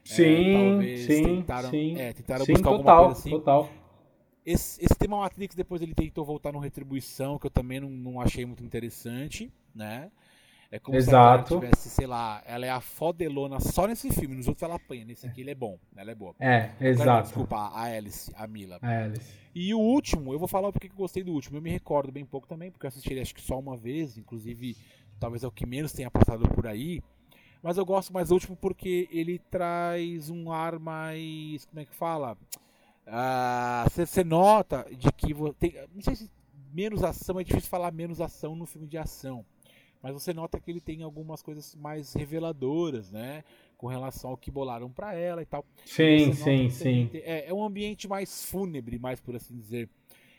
Sim, 0.07 0.81
é, 0.81 0.97
sim, 0.97 1.23
tentaram, 1.23 1.69
sim. 1.69 1.97
É, 1.97 2.13
tentaram 2.13 2.45
sim, 2.45 2.53
buscar 2.53 2.69
total, 2.69 2.77
alguma 2.77 3.05
coisa 3.05 3.19
assim. 3.19 3.29
Total. 3.29 3.69
Esse, 4.45 4.84
esse 4.84 4.95
tema 4.95 5.17
Matrix 5.17 5.53
depois 5.53 5.81
ele 5.81 5.93
tentou 5.93 6.23
voltar 6.23 6.53
no 6.53 6.59
Retribuição, 6.59 7.38
que 7.38 7.45
eu 7.45 7.51
também 7.51 7.81
não, 7.81 7.89
não 7.89 8.21
achei 8.21 8.45
muito 8.45 8.63
interessante, 8.63 9.51
né? 9.75 10.09
É 10.71 10.79
como 10.79 10.97
Exato. 10.97 11.47
se 11.47 11.53
ela 11.53 11.61
tivesse, 11.61 11.89
sei 11.89 12.07
lá, 12.07 12.41
ela 12.45 12.65
é 12.65 12.69
a 12.69 12.79
fodelona 12.79 13.59
só 13.59 13.88
nesse 13.88 14.09
filme, 14.11 14.35
nos 14.35 14.47
outros 14.47 14.63
ela 14.63 14.75
apanha, 14.75 15.05
nesse 15.05 15.25
aqui 15.25 15.41
ele 15.41 15.51
é 15.51 15.55
bom, 15.55 15.77
ela 15.95 16.11
é 16.11 16.15
boa. 16.15 16.35
É, 16.39 16.71
exato. 16.79 17.27
Desculpa, 17.27 17.57
a 17.57 17.84
Alice, 17.84 18.31
a 18.35 18.47
Mila. 18.47 18.79
É, 18.81 19.03
Alice. 19.03 19.34
E 19.55 19.73
o 19.73 19.79
último, 19.79 20.34
eu 20.34 20.39
vou 20.39 20.47
falar 20.47 20.71
porque 20.71 20.88
que 20.88 20.93
eu 20.93 20.99
gostei 20.99 21.23
do 21.23 21.34
último. 21.34 21.57
Eu 21.57 21.61
me 21.61 21.69
recordo 21.69 22.11
bem 22.11 22.25
pouco 22.25 22.47
também, 22.47 22.69
porque 22.69 22.85
eu 22.85 22.89
assisti 22.89 23.11
ele 23.11 23.21
acho 23.21 23.34
que 23.34 23.41
só 23.41 23.59
uma 23.59 23.75
vez, 23.75 24.17
inclusive 24.17 24.77
talvez 25.19 25.43
é 25.43 25.47
o 25.47 25.51
que 25.51 25.65
menos 25.65 25.91
tenha 25.93 26.11
passado 26.11 26.47
por 26.49 26.67
aí. 26.67 27.01
Mas 27.68 27.77
eu 27.77 27.85
gosto 27.85 28.14
mais 28.14 28.30
do 28.30 28.35
último 28.35 28.56
porque 28.56 29.10
ele 29.11 29.39
traz 29.52 30.30
um 30.30 30.53
ar 30.53 30.80
mais. 30.80 31.65
Como 31.65 31.81
é 31.81 31.85
que 31.85 31.94
fala? 31.94 32.38
Você 33.94 34.23
nota 34.23 34.88
de 34.98 35.11
que. 35.11 35.34
Tem, 35.60 35.73
não 35.94 36.02
sei 36.02 36.15
se 36.15 36.31
menos 36.73 37.03
ação, 37.03 37.38
é 37.41 37.44
difícil 37.44 37.69
falar 37.69 37.91
menos 37.91 38.22
ação 38.22 38.56
no 38.56 38.65
filme 38.65 38.88
de 38.88 38.98
ação. 38.98 39.45
Mas 40.02 40.14
você 40.14 40.34
nota 40.34 40.61
que 40.61 40.72
ele 40.72 40.80
tem 40.80 41.03
algumas 41.03 41.41
coisas 41.41 41.76
mais 41.76 42.14
reveladoras, 42.14 43.11
né? 43.11 43.44
Com 43.76 43.88
relação 43.88 44.30
ao 44.30 44.38
que 44.38 44.49
bolaram 44.49 44.89
pra 44.89 45.14
ela 45.14 45.41
e 45.41 45.45
tal. 45.45 45.65
Sim, 45.84 46.27
nota 46.27 46.35
sim, 46.35 46.69
sim. 46.69 47.10
tem- 47.11 47.22
É, 47.22 47.49
é 47.49 47.53
um 47.53 47.65
ambiente 47.65 48.07
mais 48.07 48.45
fúnebre, 48.45 48.98
mais 48.98 49.19
por 49.19 49.35
assim 49.35 49.57
dizer. 49.57 49.89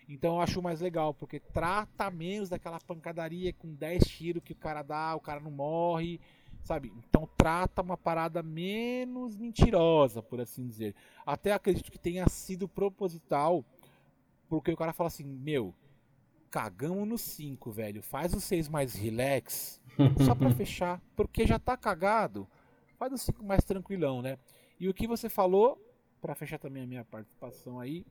Então 0.09 0.37
eu 0.37 0.41
acho 0.41 0.63
mais 0.63 0.81
legal, 0.81 1.13
porque 1.13 1.39
trata 1.39 2.11
menos 2.11 2.49
daquela 2.49 2.81
pancadaria 2.81 3.53
com 3.53 3.75
10 3.75 4.03
tiros 4.09 4.43
que 4.43 4.53
o 4.53 4.57
cara 4.57 4.83
dá, 4.83 5.15
o 5.15 5.21
cara 5.21 5.39
não 5.39 5.51
morre, 5.51 6.19
sabe? 6.69 6.93
Então 7.09 7.27
trata 7.37 7.81
uma 7.81 7.97
parada 7.97 8.43
menos 8.43 9.35
mentirosa, 9.37 10.23
por 10.23 10.41
assim 10.41 10.67
dizer. 10.67 10.95
Até 11.25 11.53
acredito 11.53 11.91
que 11.91 11.99
tenha 11.99 12.29
sido 12.29 12.69
proposital, 12.69 13.65
porque 14.49 14.71
o 14.71 14.77
cara 14.77 14.93
fala 14.93 15.09
assim: 15.09 15.25
Meu, 15.25 15.75
cagamos 16.51 17.09
no 17.09 17.17
5, 17.17 17.71
velho, 17.71 18.03
faz 18.03 18.35
o 18.35 18.41
6 18.41 18.69
mais 18.69 18.95
relax, 18.95 19.81
só 20.25 20.35
pra 20.35 20.51
fechar, 20.51 21.01
porque 21.17 21.47
já 21.47 21.59
tá 21.59 21.77
cagado. 21.77 22.47
Faz 22.99 23.13
o 23.13 23.19
5 23.19 23.43
mais 23.43 23.65
tranquilão, 23.65 24.21
né? 24.21 24.39
E 24.79 24.89
o 24.89 24.95
que 24.95 25.07
você 25.07 25.29
falou, 25.29 25.83
pra 26.21 26.35
fechar 26.35 26.59
também 26.59 26.83
a 26.83 26.87
minha 26.87 27.05
participação 27.05 27.81
aí, 27.81 28.05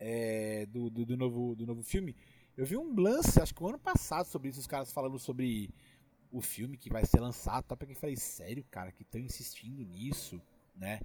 é, 0.00 0.66
do, 0.66 0.90
do, 0.90 1.06
do 1.06 1.16
novo, 1.16 1.54
do 1.54 1.64
novo 1.64 1.82
filme, 1.82 2.16
eu 2.56 2.66
vi 2.66 2.76
um 2.76 2.94
lance, 2.98 3.40
acho 3.40 3.54
que 3.54 3.62
o 3.62 3.68
ano 3.68 3.78
passado, 3.78 4.26
sobre 4.26 4.48
isso, 4.48 4.60
os 4.60 4.66
caras 4.66 4.92
falando 4.92 5.18
sobre 5.18 5.70
o 6.32 6.40
filme 6.40 6.78
que 6.78 6.90
vai 6.90 7.04
ser 7.04 7.20
lançado, 7.20 7.64
tá? 7.64 7.76
Porque 7.76 7.92
eu 7.92 7.96
falei, 7.96 8.16
sério, 8.16 8.64
cara, 8.70 8.90
que 8.90 9.02
estão 9.02 9.20
insistindo 9.20 9.84
nisso, 9.84 10.40
né? 10.74 11.00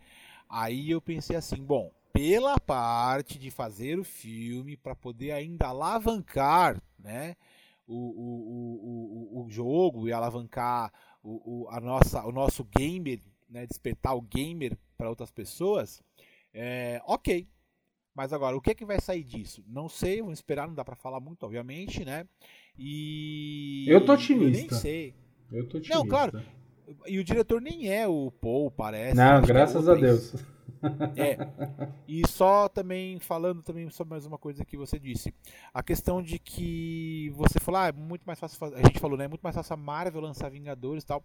Aí 0.49 0.89
eu 0.89 1.01
pensei 1.01 1.35
assim, 1.35 1.63
bom, 1.63 1.91
pela 2.13 2.57
parte 2.57 3.37
de 3.37 3.51
fazer 3.51 3.99
o 3.99 4.03
filme 4.03 4.77
para 4.77 4.95
poder 4.95 5.31
ainda 5.31 5.67
alavancar, 5.67 6.81
né? 6.97 7.35
O, 7.85 7.95
o, 7.95 9.37
o, 9.37 9.41
o, 9.41 9.45
o 9.45 9.49
jogo 9.49 10.07
e 10.07 10.13
alavancar 10.13 10.91
o, 11.21 11.65
o, 11.65 11.69
a 11.69 11.79
nossa, 11.79 12.25
o 12.25 12.31
nosso 12.31 12.63
gamer, 12.63 13.21
né? 13.49 13.67
Despertar 13.67 14.15
o 14.15 14.21
gamer 14.21 14.77
para 14.97 15.09
outras 15.09 15.31
pessoas, 15.31 16.01
é, 16.53 17.01
ok. 17.05 17.47
Mas 18.15 18.33
agora, 18.33 18.57
o 18.57 18.61
que, 18.61 18.71
é 18.71 18.75
que 18.75 18.83
vai 18.83 18.99
sair 18.99 19.23
disso? 19.23 19.63
Não 19.67 19.87
sei, 19.87 20.21
vamos 20.21 20.39
esperar, 20.39 20.67
não 20.67 20.73
dá 20.73 20.83
para 20.83 20.95
falar 20.95 21.19
muito, 21.19 21.43
obviamente, 21.43 22.03
né? 22.03 22.27
E. 22.77 23.85
Eu 23.87 24.05
tô 24.05 24.13
Eu 24.13 24.17
nem 24.17 24.23
otimista. 24.47 24.75
sei. 24.75 25.13
Eu 25.51 25.67
tô 25.67 25.79
Não, 25.89 26.05
claro. 26.07 26.41
E 27.05 27.19
o 27.19 27.23
diretor 27.23 27.61
nem 27.61 27.89
é 27.91 28.07
o 28.07 28.31
Paul, 28.31 28.71
parece. 28.71 29.15
Não, 29.15 29.37
é 29.37 29.41
graças 29.41 29.87
a 29.87 29.91
outra- 29.91 30.07
Deus. 30.07 30.35
É. 31.15 31.37
E 32.07 32.25
só 32.27 32.69
também 32.69 33.19
falando 33.19 33.63
também 33.63 33.89
sobre 33.89 34.11
mais 34.11 34.25
uma 34.25 34.37
coisa 34.37 34.63
que 34.63 34.77
você 34.77 34.99
disse. 34.99 35.33
A 35.73 35.81
questão 35.81 36.21
de 36.21 36.37
que 36.37 37.31
você 37.35 37.59
falou, 37.59 37.81
ah, 37.81 37.87
é 37.87 37.91
muito 37.91 38.23
mais 38.25 38.39
fácil 38.39 38.63
a 38.75 38.81
gente 38.83 38.99
falou, 38.99 39.17
né, 39.17 39.25
é 39.25 39.27
muito 39.27 39.41
mais 39.41 39.55
fácil 39.55 39.73
a 39.73 39.77
Marvel 39.77 40.21
lançar 40.21 40.49
Vingadores 40.49 41.03
e 41.03 41.07
tal. 41.07 41.23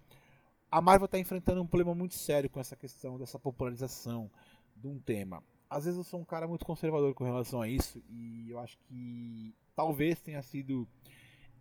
A 0.71 0.81
Marvel 0.81 1.05
está 1.05 1.19
enfrentando 1.19 1.61
um 1.61 1.67
problema 1.67 1.95
muito 1.95 2.15
sério 2.15 2.49
com 2.49 2.59
essa 2.61 2.75
questão 2.75 3.19
dessa 3.19 3.39
popularização 3.39 4.31
de 4.75 4.89
um 4.89 4.99
tema. 4.99 5.43
Às 5.69 5.85
vezes 5.85 5.99
eu 5.99 6.05
sou 6.05 6.19
um 6.21 6.25
cara 6.25 6.49
muito 6.49 6.65
conservador 6.65 7.13
com 7.15 7.25
relação 7.25 7.61
a 7.61 7.69
isso 7.69 8.03
e 8.09 8.51
eu 8.51 8.59
acho 8.59 8.79
que 8.89 9.55
talvez 9.77 10.19
tenha 10.21 10.41
sido 10.43 10.89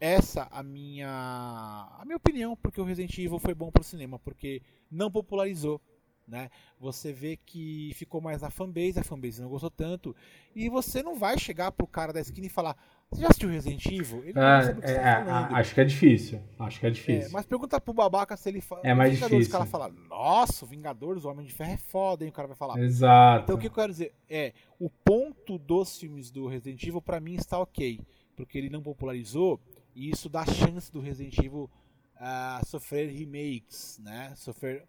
essa 0.01 0.47
a 0.51 0.61
minha 0.63 1.07
a 1.07 2.03
minha 2.05 2.17
opinião 2.17 2.55
porque 2.57 2.81
o 2.81 2.83
Resident 2.83 3.15
Evil 3.19 3.37
foi 3.39 3.53
bom 3.53 3.71
pro 3.71 3.83
cinema 3.83 4.17
porque 4.19 4.61
não 4.89 5.11
popularizou 5.11 5.79
né 6.27 6.49
você 6.79 7.13
vê 7.13 7.37
que 7.37 7.91
ficou 7.95 8.19
mais 8.19 8.41
na 8.41 8.49
fanbase 8.49 8.99
a 8.99 9.03
fanbase 9.03 9.41
não 9.41 9.49
gostou 9.49 9.69
tanto 9.69 10.15
e 10.55 10.69
você 10.69 11.03
não 11.03 11.15
vai 11.15 11.37
chegar 11.37 11.71
pro 11.71 11.85
cara 11.85 12.11
da 12.11 12.19
esquina 12.19 12.47
e 12.47 12.49
falar 12.49 12.75
você 13.11 13.21
já 13.21 13.27
assistiu 13.27 13.49
Resident 13.49 13.85
Evil 13.85 14.23
ele 14.23 14.33
não 14.33 14.41
Ah, 14.41 14.59
o 14.71 14.75
que 14.81 14.87
você 14.87 14.93
é, 14.93 15.01
tá 15.23 15.47
acho 15.53 15.73
que 15.75 15.81
é 15.81 15.83
difícil. 15.83 16.41
Acho 16.57 16.79
que 16.79 16.85
é 16.85 16.89
É, 16.89 16.91
difícil. 16.91 17.31
mas 17.31 17.45
pergunta 17.45 17.79
pro 17.81 17.93
babaca 17.93 18.35
se 18.37 18.47
ele 18.49 18.61
fala 18.61 18.81
É 18.83 18.93
mais 18.93 19.13
Vingadores, 19.13 19.47
difícil. 19.47 19.49
o 19.49 19.59
cara 19.59 19.69
fala 19.69 19.89
nossa 20.09 20.65
o 20.65 20.67
Vingadores 20.67 21.25
o 21.25 21.29
Homem 21.29 21.45
de 21.45 21.53
Ferro 21.53 21.73
é 21.73 21.77
foda 21.77 22.23
hein 22.23 22.29
o 22.29 22.33
cara 22.33 22.47
vai 22.47 22.57
falar 22.57 22.79
Exato. 22.79 23.43
então 23.43 23.55
o 23.55 23.59
que 23.59 23.67
eu 23.67 23.71
quero 23.71 23.91
dizer 23.91 24.13
é, 24.29 24.53
o 24.79 24.89
ponto 24.89 25.59
dos 25.59 25.99
filmes 25.99 26.31
do 26.31 26.47
Resident 26.47 26.81
Evil 26.83 27.01
pra 27.01 27.19
mim 27.19 27.33
está 27.35 27.59
ok, 27.59 27.99
porque 28.37 28.57
ele 28.57 28.69
não 28.69 28.81
popularizou 28.81 29.59
e 29.95 30.09
isso 30.09 30.29
dá 30.29 30.45
chance 30.45 30.91
do 30.91 30.99
Resident 30.99 31.37
Evil 31.37 31.69
ah, 32.15 32.61
sofrer 32.65 33.09
remakes, 33.11 33.99
né? 34.03 34.33
Sofrer 34.35 34.87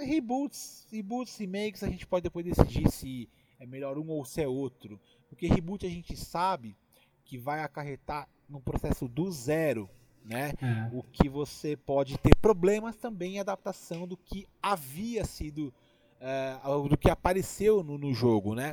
reboots, 0.00 0.86
reboots, 0.90 1.36
remakes, 1.36 1.82
a 1.82 1.88
gente 1.88 2.06
pode 2.06 2.22
depois 2.22 2.44
decidir 2.44 2.90
se 2.90 3.28
é 3.58 3.66
melhor 3.66 3.98
um 3.98 4.08
ou 4.08 4.24
se 4.24 4.40
é 4.42 4.48
outro, 4.48 5.00
porque 5.28 5.46
reboot 5.46 5.84
a 5.84 5.90
gente 5.90 6.16
sabe 6.16 6.76
que 7.24 7.36
vai 7.36 7.60
acarretar 7.60 8.28
num 8.48 8.60
processo 8.60 9.08
do 9.08 9.30
zero, 9.30 9.88
né? 10.24 10.52
É. 10.62 10.88
o 10.92 11.02
que 11.02 11.28
você 11.28 11.76
pode 11.76 12.16
ter 12.18 12.34
problemas 12.36 12.94
também 12.96 13.36
em 13.36 13.40
adaptação 13.40 14.06
do 14.06 14.16
que 14.16 14.46
havia 14.62 15.24
sido 15.24 15.74
eh, 16.20 16.60
do 16.88 16.96
que 16.96 17.10
apareceu 17.10 17.82
no, 17.82 17.98
no 17.98 18.14
jogo, 18.14 18.54
né? 18.54 18.70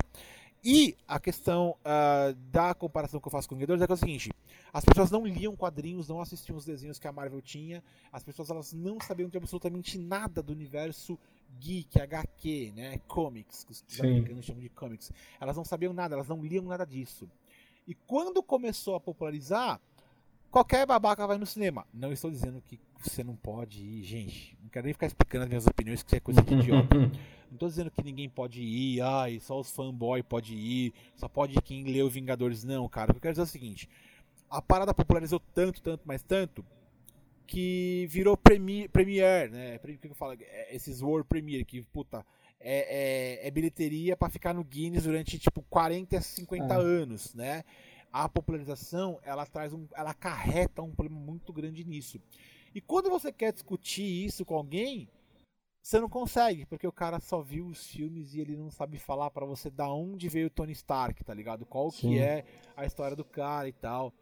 E 0.62 0.94
a 1.08 1.18
questão 1.18 1.74
ah, 1.84 2.34
da 2.50 2.74
comparação 2.74 3.18
que 3.18 3.26
eu 3.26 3.32
faço 3.32 3.48
com 3.48 3.54
Vingadores 3.54 3.82
é, 3.82 3.86
que 3.86 3.92
é 3.92 3.94
o 3.94 3.98
seguinte: 3.98 4.30
as 4.72 4.84
pessoas 4.84 5.10
não 5.10 5.24
liam 5.24 5.56
quadrinhos, 5.56 6.08
não 6.08 6.20
assistiam 6.20 6.56
os 6.56 6.64
desenhos 6.64 6.98
que 6.98 7.08
a 7.08 7.12
Marvel 7.12 7.40
tinha, 7.40 7.82
as 8.12 8.22
pessoas 8.22 8.50
elas 8.50 8.72
não 8.72 9.00
sabiam 9.00 9.28
de 9.28 9.38
absolutamente 9.38 9.98
nada 9.98 10.42
do 10.42 10.52
universo 10.52 11.18
geek, 11.58 12.00
HQ, 12.00 12.72
né? 12.76 12.98
Comics, 13.08 13.64
que 13.64 13.72
os 13.72 13.84
Sim. 13.88 14.02
americanos 14.02 14.44
chamam 14.44 14.62
de 14.62 14.68
comics. 14.68 15.10
Elas 15.40 15.56
não 15.56 15.64
sabiam 15.64 15.92
nada, 15.92 16.14
elas 16.14 16.28
não 16.28 16.44
liam 16.44 16.64
nada 16.64 16.84
disso. 16.84 17.28
E 17.86 17.94
quando 17.94 18.42
começou 18.42 18.94
a 18.94 19.00
popularizar, 19.00 19.80
qualquer 20.50 20.86
babaca 20.86 21.26
vai 21.26 21.38
no 21.38 21.46
cinema. 21.46 21.86
Não 21.92 22.12
estou 22.12 22.30
dizendo 22.30 22.60
que 22.66 22.78
você 22.98 23.22
não 23.24 23.36
pode 23.36 23.82
ir, 23.82 24.02
gente. 24.02 24.56
Não 24.62 24.68
quero 24.68 24.84
nem 24.84 24.92
ficar 24.92 25.06
explicando 25.06 25.44
as 25.44 25.48
minhas 25.48 25.66
opiniões, 25.66 26.02
que 26.02 26.08
isso 26.08 26.16
é 26.16 26.20
coisa 26.20 26.42
de 26.42 26.54
idiota. 26.54 26.94
Não 27.50 27.58
tô 27.58 27.66
dizendo 27.66 27.90
que 27.90 28.04
ninguém 28.04 28.28
pode 28.28 28.62
ir, 28.62 29.00
ai, 29.00 29.40
só 29.40 29.58
os 29.58 29.72
fanboy 29.72 30.22
pode 30.22 30.54
ir, 30.54 30.92
só 31.16 31.26
pode 31.28 31.58
ir 31.58 31.62
quem 31.62 31.82
leu 31.82 32.08
Vingadores. 32.08 32.62
Não, 32.62 32.88
cara. 32.88 33.10
O 33.10 33.14
que 33.14 33.18
eu 33.18 33.22
quero 33.22 33.32
dizer 33.32 33.42
é 33.42 33.44
o 33.44 33.46
seguinte: 33.48 33.88
a 34.48 34.62
parada 34.62 34.94
popularizou 34.94 35.40
tanto, 35.52 35.82
tanto, 35.82 36.06
mais 36.06 36.22
tanto, 36.22 36.64
que 37.48 38.06
virou 38.08 38.36
premi 38.36 38.88
Premiere, 38.88 39.50
né? 39.50 39.80
O 39.82 39.98
que 39.98 40.06
eu 40.06 40.14
falo? 40.14 40.36
É, 40.40 40.72
Esses 40.76 41.02
World 41.02 41.26
Premiere, 41.28 41.64
que, 41.64 41.82
puta, 41.82 42.24
é, 42.60 43.40
é, 43.42 43.48
é 43.48 43.50
bilheteria 43.50 44.16
pra 44.16 44.28
ficar 44.28 44.54
no 44.54 44.62
Guinness 44.62 45.02
durante, 45.02 45.36
tipo, 45.36 45.60
40, 45.68 46.20
50 46.20 46.72
Ah. 46.72 46.78
anos, 46.78 47.34
né? 47.34 47.64
A 48.12 48.28
popularização, 48.28 49.18
ela 49.22 49.46
traz 49.46 49.72
um. 49.72 49.86
Ela 49.94 50.10
acarreta 50.10 50.82
um 50.82 50.90
problema 50.94 51.20
muito 51.20 51.52
grande 51.52 51.84
nisso. 51.84 52.20
E 52.74 52.80
quando 52.80 53.08
você 53.10 53.32
quer 53.32 53.52
discutir 53.52 54.02
isso 54.26 54.44
com 54.44 54.54
alguém, 54.54 55.08
você 55.82 55.98
não 55.98 56.08
consegue, 56.08 56.66
porque 56.66 56.86
o 56.86 56.92
cara 56.92 57.18
só 57.20 57.40
viu 57.40 57.66
os 57.66 57.86
filmes 57.86 58.34
e 58.34 58.40
ele 58.40 58.56
não 58.56 58.70
sabe 58.70 58.98
falar 58.98 59.30
pra 59.30 59.46
você 59.46 59.70
da 59.70 59.88
onde 59.92 60.28
veio 60.28 60.48
o 60.48 60.50
Tony 60.50 60.72
Stark, 60.72 61.24
tá 61.24 61.32
ligado? 61.32 61.64
Qual 61.64 61.90
Sim. 61.90 62.10
que 62.10 62.18
é 62.18 62.44
a 62.76 62.84
história 62.84 63.16
do 63.16 63.24
cara 63.24 63.68
e 63.68 63.72
tal. 63.72 64.12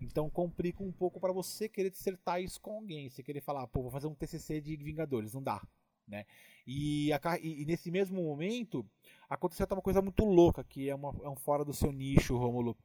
Então 0.00 0.28
complica 0.28 0.82
um 0.82 0.92
pouco 0.92 1.20
pra 1.20 1.32
você 1.32 1.68
querer 1.68 1.90
dissertar 1.90 2.42
isso 2.42 2.60
com 2.60 2.72
alguém. 2.72 3.08
Você 3.08 3.22
querer 3.22 3.40
falar, 3.40 3.66
pô, 3.68 3.82
vou 3.82 3.90
fazer 3.90 4.06
um 4.06 4.14
TCC 4.14 4.60
de 4.60 4.76
Vingadores, 4.76 5.32
não 5.32 5.42
dá, 5.42 5.62
né? 6.06 6.24
E, 6.66 7.12
a 7.12 7.20
e- 7.40 7.64
nesse 7.64 7.90
mesmo 7.90 8.22
momento 8.22 8.84
aconteceu 9.28 9.64
até 9.64 9.74
uma 9.74 9.82
coisa 9.82 10.02
muito 10.02 10.24
louca, 10.24 10.64
que 10.64 10.88
é, 10.88 10.94
uma- 10.94 11.14
é 11.22 11.28
um 11.28 11.36
fora 11.36 11.64
do 11.64 11.72
seu 11.72 11.92
nicho, 11.92 12.36
Rômulo. 12.36 12.76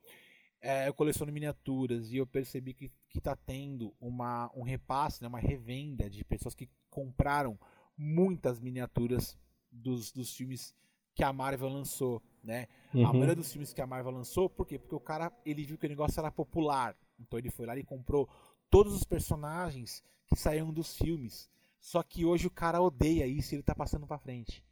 É, 0.62 0.88
eu 0.90 0.94
coleciono 0.94 1.32
miniaturas 1.32 2.12
e 2.12 2.18
eu 2.18 2.28
percebi 2.28 2.74
que, 2.74 2.92
que 3.10 3.22
tá 3.22 3.36
tendo 3.36 3.96
uma, 4.00 4.52
um 4.54 4.62
repasse, 4.62 5.22
né, 5.22 5.28
uma 5.28 5.40
revenda 5.40 6.10
de 6.10 6.24
pessoas 6.26 6.54
que 6.54 6.70
compraram 6.90 7.58
muitas 7.98 8.60
miniaturas 8.60 9.38
dos, 9.72 10.12
dos 10.12 10.34
filmes 10.36 10.74
que 11.16 11.24
a 11.24 11.32
Marvel 11.34 11.70
lançou, 11.70 12.22
né? 12.44 12.68
A 12.94 12.98
Uhum. 12.98 13.14
maioria 13.14 13.36
dos 13.36 13.52
filmes 13.52 13.74
que 13.74 13.82
a 13.82 13.88
Marvel 13.88 14.12
lançou, 14.12 14.50
por 14.50 14.66
quê? 14.66 14.78
Porque 14.80 14.96
o 14.96 15.00
cara, 15.00 15.32
ele 15.46 15.66
viu 15.66 15.78
que 15.78 15.86
o 15.86 15.90
negócio 15.90 16.20
era 16.20 16.32
popular. 16.32 16.96
Então 17.20 17.38
ele 17.40 17.50
foi 17.50 17.66
lá 17.66 17.78
e 17.78 17.84
comprou 17.84 18.28
todos 18.70 18.94
os 18.94 19.04
personagens 19.04 20.04
que 20.28 20.36
saíam 20.36 20.72
dos 20.74 20.96
filmes. 20.98 21.50
Só 21.82 22.04
que 22.04 22.26
hoje 22.26 22.48
o 22.48 22.52
cara 22.52 22.82
odeia 22.82 23.26
isso 23.26 23.54
e 23.54 23.56
ele 23.56 23.64
tá 23.64 23.74
passando 23.76 24.06
pra 24.08 24.18
frente. 24.18 24.64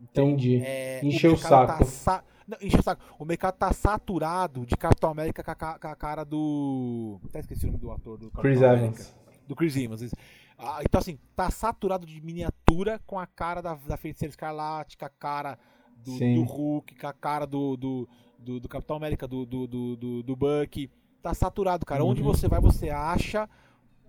Então, 0.00 0.28
Entendi. 0.30 0.56
é, 0.58 1.04
Encheu 1.04 1.32
o 1.32 1.34
mercado 1.34 1.66
saco. 1.78 1.84
Tá. 2.04 2.24
Não, 2.46 2.58
encheu 2.60 2.80
o 2.80 2.82
saco. 2.82 3.02
O 3.18 3.24
mercado 3.24 3.56
tá 3.56 3.72
saturado 3.72 4.66
de 4.66 4.76
Capitão 4.76 5.10
América 5.10 5.42
com 5.42 5.50
a, 5.50 5.78
com 5.78 5.88
a 5.88 5.96
cara 5.96 6.24
do. 6.24 7.20
Até 7.26 7.40
esqueci 7.40 7.64
o 7.64 7.68
nome 7.68 7.78
do 7.78 7.90
ator 7.90 8.18
do 8.18 8.30
Capitão 8.30 8.42
Chris 8.42 8.62
América. 8.62 8.84
Evans. 8.86 9.16
do 9.46 9.56
Chris 9.56 9.76
Evans. 9.76 10.14
Ah, 10.58 10.80
então, 10.82 11.00
assim, 11.00 11.18
tá 11.34 11.50
saturado 11.50 12.06
de 12.06 12.20
miniatura 12.20 13.00
com 13.06 13.18
a 13.18 13.26
cara 13.26 13.60
da, 13.60 13.74
da 13.74 13.96
Feiticeira 13.96 14.30
Escarlate, 14.30 14.96
com 14.96 15.04
a 15.04 15.08
cara 15.08 15.58
do, 15.96 16.18
do 16.18 16.42
Hulk, 16.42 16.94
com 16.94 17.06
a 17.06 17.12
cara 17.12 17.46
do, 17.46 17.76
do, 17.76 18.08
do, 18.38 18.60
do 18.60 18.68
Capitão 18.68 18.96
América, 18.96 19.26
do, 19.26 19.44
do, 19.44 19.66
do, 19.66 20.22
do 20.22 20.36
Buck. 20.36 20.90
Tá 21.22 21.34
saturado, 21.34 21.84
cara. 21.86 22.04
Uhum. 22.04 22.10
Onde 22.10 22.22
você 22.22 22.46
vai, 22.46 22.60
você 22.60 22.90
acha 22.90 23.48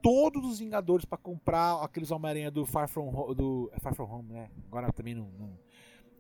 todos 0.02 0.46
os 0.46 0.60
Vingadores 0.60 1.04
para 1.04 1.18
comprar 1.18 1.82
aqueles 1.82 2.12
Homem-Aranha 2.12 2.52
do 2.52 2.66
Far 2.66 2.88
From 2.88 3.08
Home. 3.08 3.34
Do, 3.34 3.72
é 3.74 3.80
Far 3.80 3.96
From 3.96 4.06
Home, 4.06 4.34
né? 4.34 4.50
Agora 4.68 4.92
também 4.94 5.16
não, 5.16 5.32
não, 5.40 5.58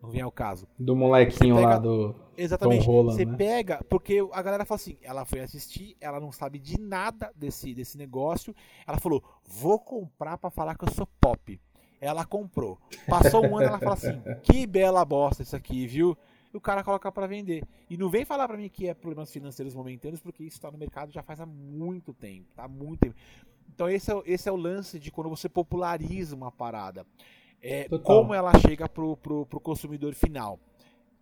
não 0.05 0.11
vem 0.11 0.21
ao 0.21 0.31
caso. 0.31 0.67
Do 0.77 0.95
molequinho 0.95 1.55
pega, 1.55 1.67
lá 1.67 1.79
do. 1.79 2.15
Exatamente. 2.37 2.85
Tom 2.85 2.91
Holland, 2.91 3.17
você 3.17 3.25
né? 3.25 3.35
pega, 3.35 3.83
porque 3.89 4.25
a 4.31 4.41
galera 4.41 4.65
fala 4.65 4.79
assim: 4.79 4.97
ela 5.01 5.25
foi 5.25 5.39
assistir, 5.39 5.97
ela 5.99 6.19
não 6.19 6.31
sabe 6.31 6.59
de 6.59 6.79
nada 6.79 7.31
desse, 7.35 7.73
desse 7.73 7.97
negócio. 7.97 8.55
Ela 8.87 8.99
falou: 8.99 9.23
vou 9.43 9.79
comprar 9.79 10.37
para 10.37 10.49
falar 10.49 10.77
que 10.77 10.85
eu 10.85 10.91
sou 10.91 11.07
pop. 11.19 11.59
Ela 11.99 12.25
comprou. 12.25 12.77
Passou 13.07 13.45
um 13.45 13.57
ano, 13.57 13.67
ela 13.67 13.79
fala 13.79 13.93
assim: 13.93 14.21
que 14.43 14.67
bela 14.67 15.03
bosta 15.03 15.41
isso 15.41 15.55
aqui, 15.55 15.87
viu? 15.87 16.15
E 16.53 16.57
o 16.57 16.61
cara 16.61 16.83
coloca 16.83 17.11
para 17.11 17.27
vender. 17.27 17.63
E 17.89 17.97
não 17.97 18.09
vem 18.09 18.23
falar 18.23 18.47
para 18.47 18.57
mim 18.57 18.69
que 18.69 18.87
é 18.87 18.93
problemas 18.93 19.31
financeiros 19.31 19.73
momentâneos, 19.73 20.21
porque 20.21 20.43
isso 20.43 20.57
está 20.57 20.71
no 20.71 20.77
mercado 20.77 21.11
já 21.11 21.23
faz 21.23 21.41
há 21.41 21.45
muito 21.45 22.13
tempo. 22.13 22.47
Tá 22.55 22.67
muito 22.67 22.99
tempo. 22.99 23.15
Então 23.73 23.89
esse 23.89 24.11
é, 24.11 24.21
esse 24.25 24.47
é 24.47 24.51
o 24.51 24.55
lance 24.55 24.99
de 24.99 25.11
quando 25.11 25.29
você 25.29 25.49
populariza 25.49 26.35
uma 26.35 26.51
parada. 26.51 27.05
É, 27.61 27.87
como 28.03 28.33
ela 28.33 28.51
chega 28.59 28.87
pro, 28.87 29.17
pro, 29.17 29.45
pro 29.45 29.59
consumidor 29.59 30.13
final. 30.13 30.59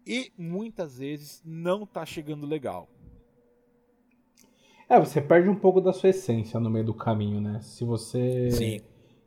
E 0.05 0.31
muitas 0.37 0.97
vezes 0.97 1.41
não 1.45 1.85
tá 1.85 2.05
chegando 2.05 2.45
legal. 2.45 2.89
É, 4.89 4.99
você 4.99 5.21
perde 5.21 5.47
um 5.47 5.55
pouco 5.55 5.79
da 5.79 5.93
sua 5.93 6.09
essência 6.09 6.59
no 6.59 6.69
meio 6.69 6.85
do 6.85 6.93
caminho, 6.93 7.39
né? 7.39 7.59
Se 7.61 7.85
você. 7.85 8.51
Sim. 8.51 8.81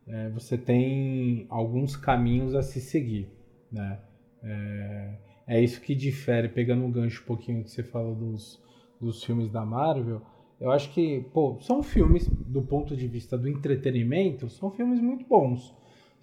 É, 0.07 0.29
você 0.31 0.57
tem 0.57 1.47
alguns 1.49 1.97
caminhos 1.97 2.55
a 2.55 2.63
se 2.63 2.81
seguir, 2.81 3.29
né? 3.73 3.99
É, 4.43 5.19
é 5.49 5.61
isso 5.61 5.81
que 5.81 5.95
difere, 5.95 6.49
pegando 6.49 6.85
um 6.85 6.93
gancho 6.93 7.23
um 7.23 7.27
pouquinho 7.27 7.65
que 7.65 7.71
você 7.71 7.83
falou 7.83 8.15
dos, 8.15 8.63
dos 9.01 9.25
filmes 9.25 9.51
da 9.51 9.65
Marvel 9.65 10.23
eu 10.61 10.71
acho 10.71 10.91
que, 10.93 11.21
pô, 11.33 11.59
são 11.61 11.83
filmes, 11.83 12.29
do 12.29 12.63
ponto 12.63 12.97
de 12.97 13.07
vista 13.07 13.37
do 13.37 13.49
entretenimento, 13.49 14.49
são 14.49 14.71
filmes 14.71 15.01
muito 15.01 15.27
bons. 15.27 15.75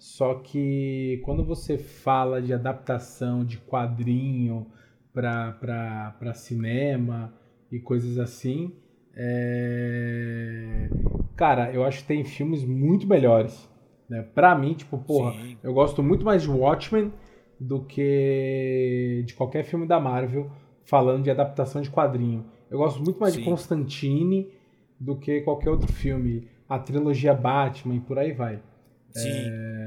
Só 0.04 0.34
que 0.34 1.18
quando 1.24 1.42
você 1.42 1.78
fala 1.78 2.42
de 2.42 2.52
adaptação 2.52 3.42
de 3.42 3.56
quadrinho 3.56 4.66
para 5.14 6.34
cinema 6.34 7.32
e 7.72 7.80
coisas 7.80 8.18
assim, 8.18 8.74
é... 9.16 10.90
cara, 11.34 11.72
eu 11.72 11.82
acho 11.82 12.02
que 12.02 12.08
tem 12.08 12.22
filmes 12.22 12.62
muito 12.66 13.06
melhores. 13.06 13.66
Né? 14.06 14.20
Pra 14.34 14.54
mim, 14.54 14.74
tipo, 14.74 14.98
porra, 14.98 15.32
Sim. 15.40 15.56
eu 15.62 15.72
gosto 15.72 16.02
muito 16.02 16.22
mais 16.22 16.42
de 16.42 16.50
Watchmen 16.50 17.10
do 17.58 17.82
que 17.82 19.24
de 19.24 19.32
qualquer 19.32 19.64
filme 19.64 19.86
da 19.86 19.98
Marvel 19.98 20.50
falando 20.84 21.24
de 21.24 21.30
adaptação 21.30 21.80
de 21.80 21.90
quadrinho. 21.90 22.44
Eu 22.70 22.76
gosto 22.76 23.02
muito 23.02 23.18
mais 23.18 23.32
Sim. 23.32 23.40
de 23.40 23.46
Constantine 23.46 24.50
do 25.00 25.16
que 25.16 25.40
qualquer 25.40 25.70
outro 25.70 25.90
filme. 25.90 26.46
A 26.68 26.78
trilogia 26.78 27.32
Batman 27.32 27.94
e 27.94 28.00
por 28.00 28.18
aí 28.18 28.32
vai. 28.32 28.60
Sim. 29.14 29.30
É, 29.30 29.83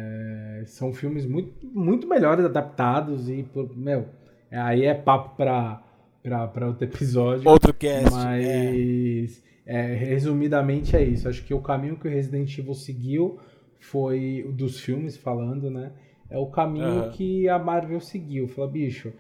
são 0.68 0.94
filmes 0.94 1.26
muito, 1.26 1.54
muito 1.64 2.08
melhores 2.08 2.46
adaptados 2.46 3.30
e, 3.30 3.46
meu, 3.76 4.06
aí 4.52 4.86
é 4.86 4.94
papo 4.94 5.36
para 5.36 5.84
para 6.24 6.68
outro 6.68 6.84
episódio. 6.84 7.50
Outro 7.50 7.74
cast. 7.74 8.12
Mas, 8.12 8.46
é. 8.46 9.26
É, 9.66 9.96
resumidamente, 9.96 10.94
é 10.94 11.02
isso. 11.02 11.30
Acho 11.30 11.42
que 11.46 11.54
o 11.54 11.62
caminho 11.62 11.96
que 11.96 12.06
o 12.06 12.12
Resident 12.12 12.58
Evil 12.58 12.74
seguiu 12.74 13.40
foi, 13.80 14.46
dos 14.54 14.78
filmes 14.78 15.16
falando, 15.16 15.70
né? 15.70 15.94
É 16.30 16.38
o 16.38 16.48
caminho 16.48 17.04
uhum. 17.04 17.12
que 17.12 17.48
a 17.48 17.58
Marvel 17.58 18.02
seguiu. 18.02 18.50
Fala, 18.50 18.68
bicho, 18.68 19.14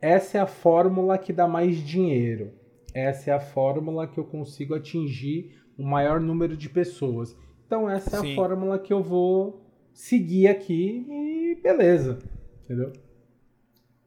essa 0.00 0.38
é 0.38 0.40
a 0.40 0.46
fórmula 0.46 1.16
que 1.16 1.32
dá 1.32 1.46
mais 1.46 1.76
dinheiro 1.76 2.50
essa 2.94 3.30
é 3.30 3.34
a 3.34 3.40
fórmula 3.40 4.06
que 4.06 4.18
eu 4.18 4.24
consigo 4.24 4.74
atingir 4.74 5.50
o 5.78 5.82
maior 5.82 6.20
número 6.20 6.56
de 6.56 6.68
pessoas. 6.68 7.36
Então 7.66 7.88
essa 7.88 8.20
Sim. 8.20 8.30
é 8.30 8.32
a 8.32 8.36
fórmula 8.36 8.78
que 8.78 8.92
eu 8.92 9.02
vou 9.02 9.61
seguir 9.92 10.48
aqui 10.48 11.06
e 11.08 11.54
beleza. 11.62 12.18
Entendeu? 12.64 12.92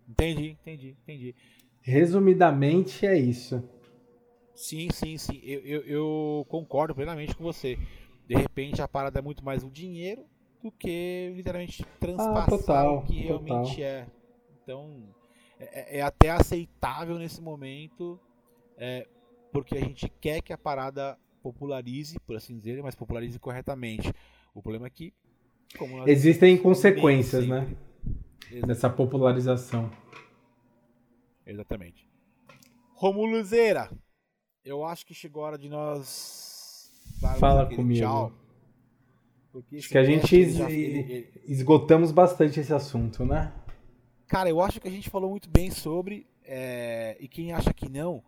Entendi, 0.08 0.58
entendi, 0.62 0.96
entendi. 1.04 1.36
Resumidamente 1.82 3.06
é 3.06 3.18
isso. 3.18 3.64
Sim, 4.54 4.88
sim, 4.92 5.18
sim. 5.18 5.42
Eu, 5.44 5.60
eu, 5.62 5.82
eu, 5.82 6.46
concordo 6.48 6.96
plenamente 6.96 7.36
com 7.36 7.44
você. 7.44 7.78
De 8.28 8.36
repente 8.36 8.82
a 8.82 8.88
parada 8.88 9.20
é 9.20 9.22
muito 9.22 9.44
mais 9.44 9.64
o 9.64 9.70
dinheiro 9.70 10.26
do 10.64 10.72
que 10.72 11.32
literalmente 11.36 11.86
transpassar 12.00 12.44
ah, 12.44 12.58
total, 12.58 12.98
o 12.98 13.02
que 13.04 13.20
realmente 13.20 13.76
total. 13.76 13.86
é. 13.86 14.08
Então 14.64 15.04
é, 15.60 16.00
é 16.00 16.02
até 16.02 16.32
aceitável 16.32 17.20
nesse 17.20 17.42
momento 17.42 18.20
é, 18.78 19.08
porque 19.52 19.78
a 19.78 19.80
gente 19.80 20.10
quer 20.20 20.42
que 20.42 20.52
a 20.52 20.58
parada 20.58 21.18
popularize, 21.42 22.20
por 22.22 22.36
assim 22.36 22.58
dizer, 22.58 22.82
mas 22.82 22.96
popularize 22.96 23.40
corretamente. 23.40 24.12
O 24.54 24.62
problema 24.62 24.88
é 24.88 24.90
que. 24.90 25.14
Existem 26.06 26.58
consequências, 26.58 27.48
né? 27.48 27.76
Dessa 28.66 28.90
popularização. 28.90 29.92
Exatamente. 31.46 32.08
Romulo 32.94 33.44
Zeira, 33.44 33.92
eu 34.64 34.86
acho 34.86 35.06
que 35.06 35.14
chegou 35.14 35.44
a 35.44 35.48
hora 35.48 35.58
de 35.58 35.70
nós. 35.70 36.92
Fala 37.40 37.66
comigo. 37.66 38.00
Tchau. 38.00 38.32
Acho 39.74 39.90
que 39.90 39.98
a 39.98 40.04
gente 40.04 40.50
já... 40.50 40.68
esgotamos 41.46 42.12
bastante 42.12 42.60
esse 42.60 42.74
assunto, 42.74 43.26
né? 43.26 43.54
Cara, 44.28 44.50
eu 44.50 44.60
acho 44.60 44.82
que 44.82 44.88
a 44.88 44.92
gente 44.92 45.10
falou 45.10 45.30
muito 45.30 45.50
bem 45.50 45.70
sobre. 45.72 46.28
É... 46.44 47.16
E 47.20 47.28
quem 47.28 47.54
acha 47.54 47.74
que 47.74 47.90
não, 47.90 48.24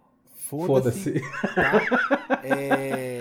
Foda-se. 0.47 1.19
Foda 1.19 1.53
tá? 1.53 2.41
é... 2.43 3.19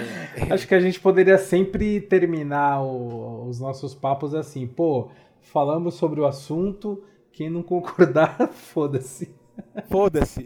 Acho 0.51 0.69
que 0.69 0.74
a 0.74 0.81
gente 0.81 1.01
poderia 1.01 1.39
sempre 1.39 2.01
terminar 2.01 2.82
o, 2.82 3.48
os 3.48 3.59
nossos 3.59 3.94
papos 3.94 4.35
assim, 4.35 4.66
pô, 4.66 5.11
falamos 5.40 5.94
sobre 5.94 6.20
o 6.20 6.27
assunto, 6.27 7.03
quem 7.32 7.51
não 7.51 7.62
concordar, 7.62 8.36
foda-se. 8.55 9.35
Foda-se. 9.89 10.44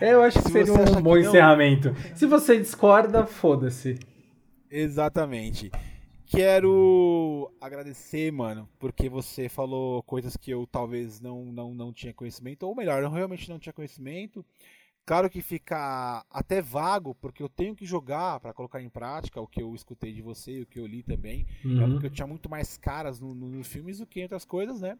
É, 0.00 0.14
eu 0.14 0.22
acho 0.22 0.38
que 0.38 0.46
Se 0.46 0.52
seria 0.52 0.72
um 0.72 1.02
bom 1.02 1.18
encerramento. 1.18 1.94
Se 2.14 2.24
você 2.24 2.58
discorda, 2.58 3.26
foda-se. 3.26 3.98
Exatamente. 4.70 5.70
Quero 6.26 7.52
agradecer, 7.60 8.32
mano, 8.32 8.68
porque 8.78 9.08
você 9.08 9.48
falou 9.48 10.02
coisas 10.04 10.36
que 10.36 10.50
eu 10.50 10.66
talvez 10.66 11.20
não, 11.20 11.44
não, 11.46 11.74
não 11.74 11.92
tinha 11.92 12.14
conhecimento, 12.14 12.66
ou 12.66 12.74
melhor, 12.74 13.02
eu 13.02 13.10
realmente 13.10 13.48
não 13.50 13.58
tinha 13.58 13.72
conhecimento. 13.72 14.44
Claro 15.06 15.28
que 15.28 15.42
fica 15.42 16.24
até 16.30 16.62
vago, 16.62 17.14
porque 17.14 17.42
eu 17.42 17.48
tenho 17.48 17.74
que 17.74 17.84
jogar 17.84 18.40
para 18.40 18.54
colocar 18.54 18.80
em 18.80 18.88
prática 18.88 19.40
o 19.40 19.46
que 19.46 19.60
eu 19.60 19.74
escutei 19.74 20.14
de 20.14 20.22
você 20.22 20.52
e 20.52 20.62
o 20.62 20.66
que 20.66 20.78
eu 20.78 20.86
li 20.86 21.02
também. 21.02 21.46
Uhum. 21.62 21.90
Porque 21.92 22.06
eu 22.06 22.10
tinha 22.10 22.26
muito 22.26 22.48
mais 22.48 22.78
caras 22.78 23.20
nos 23.20 23.36
no, 23.36 23.48
no 23.48 23.64
filmes 23.64 23.98
do 23.98 24.06
que 24.06 24.22
outras 24.22 24.46
coisas, 24.46 24.80
né? 24.80 24.98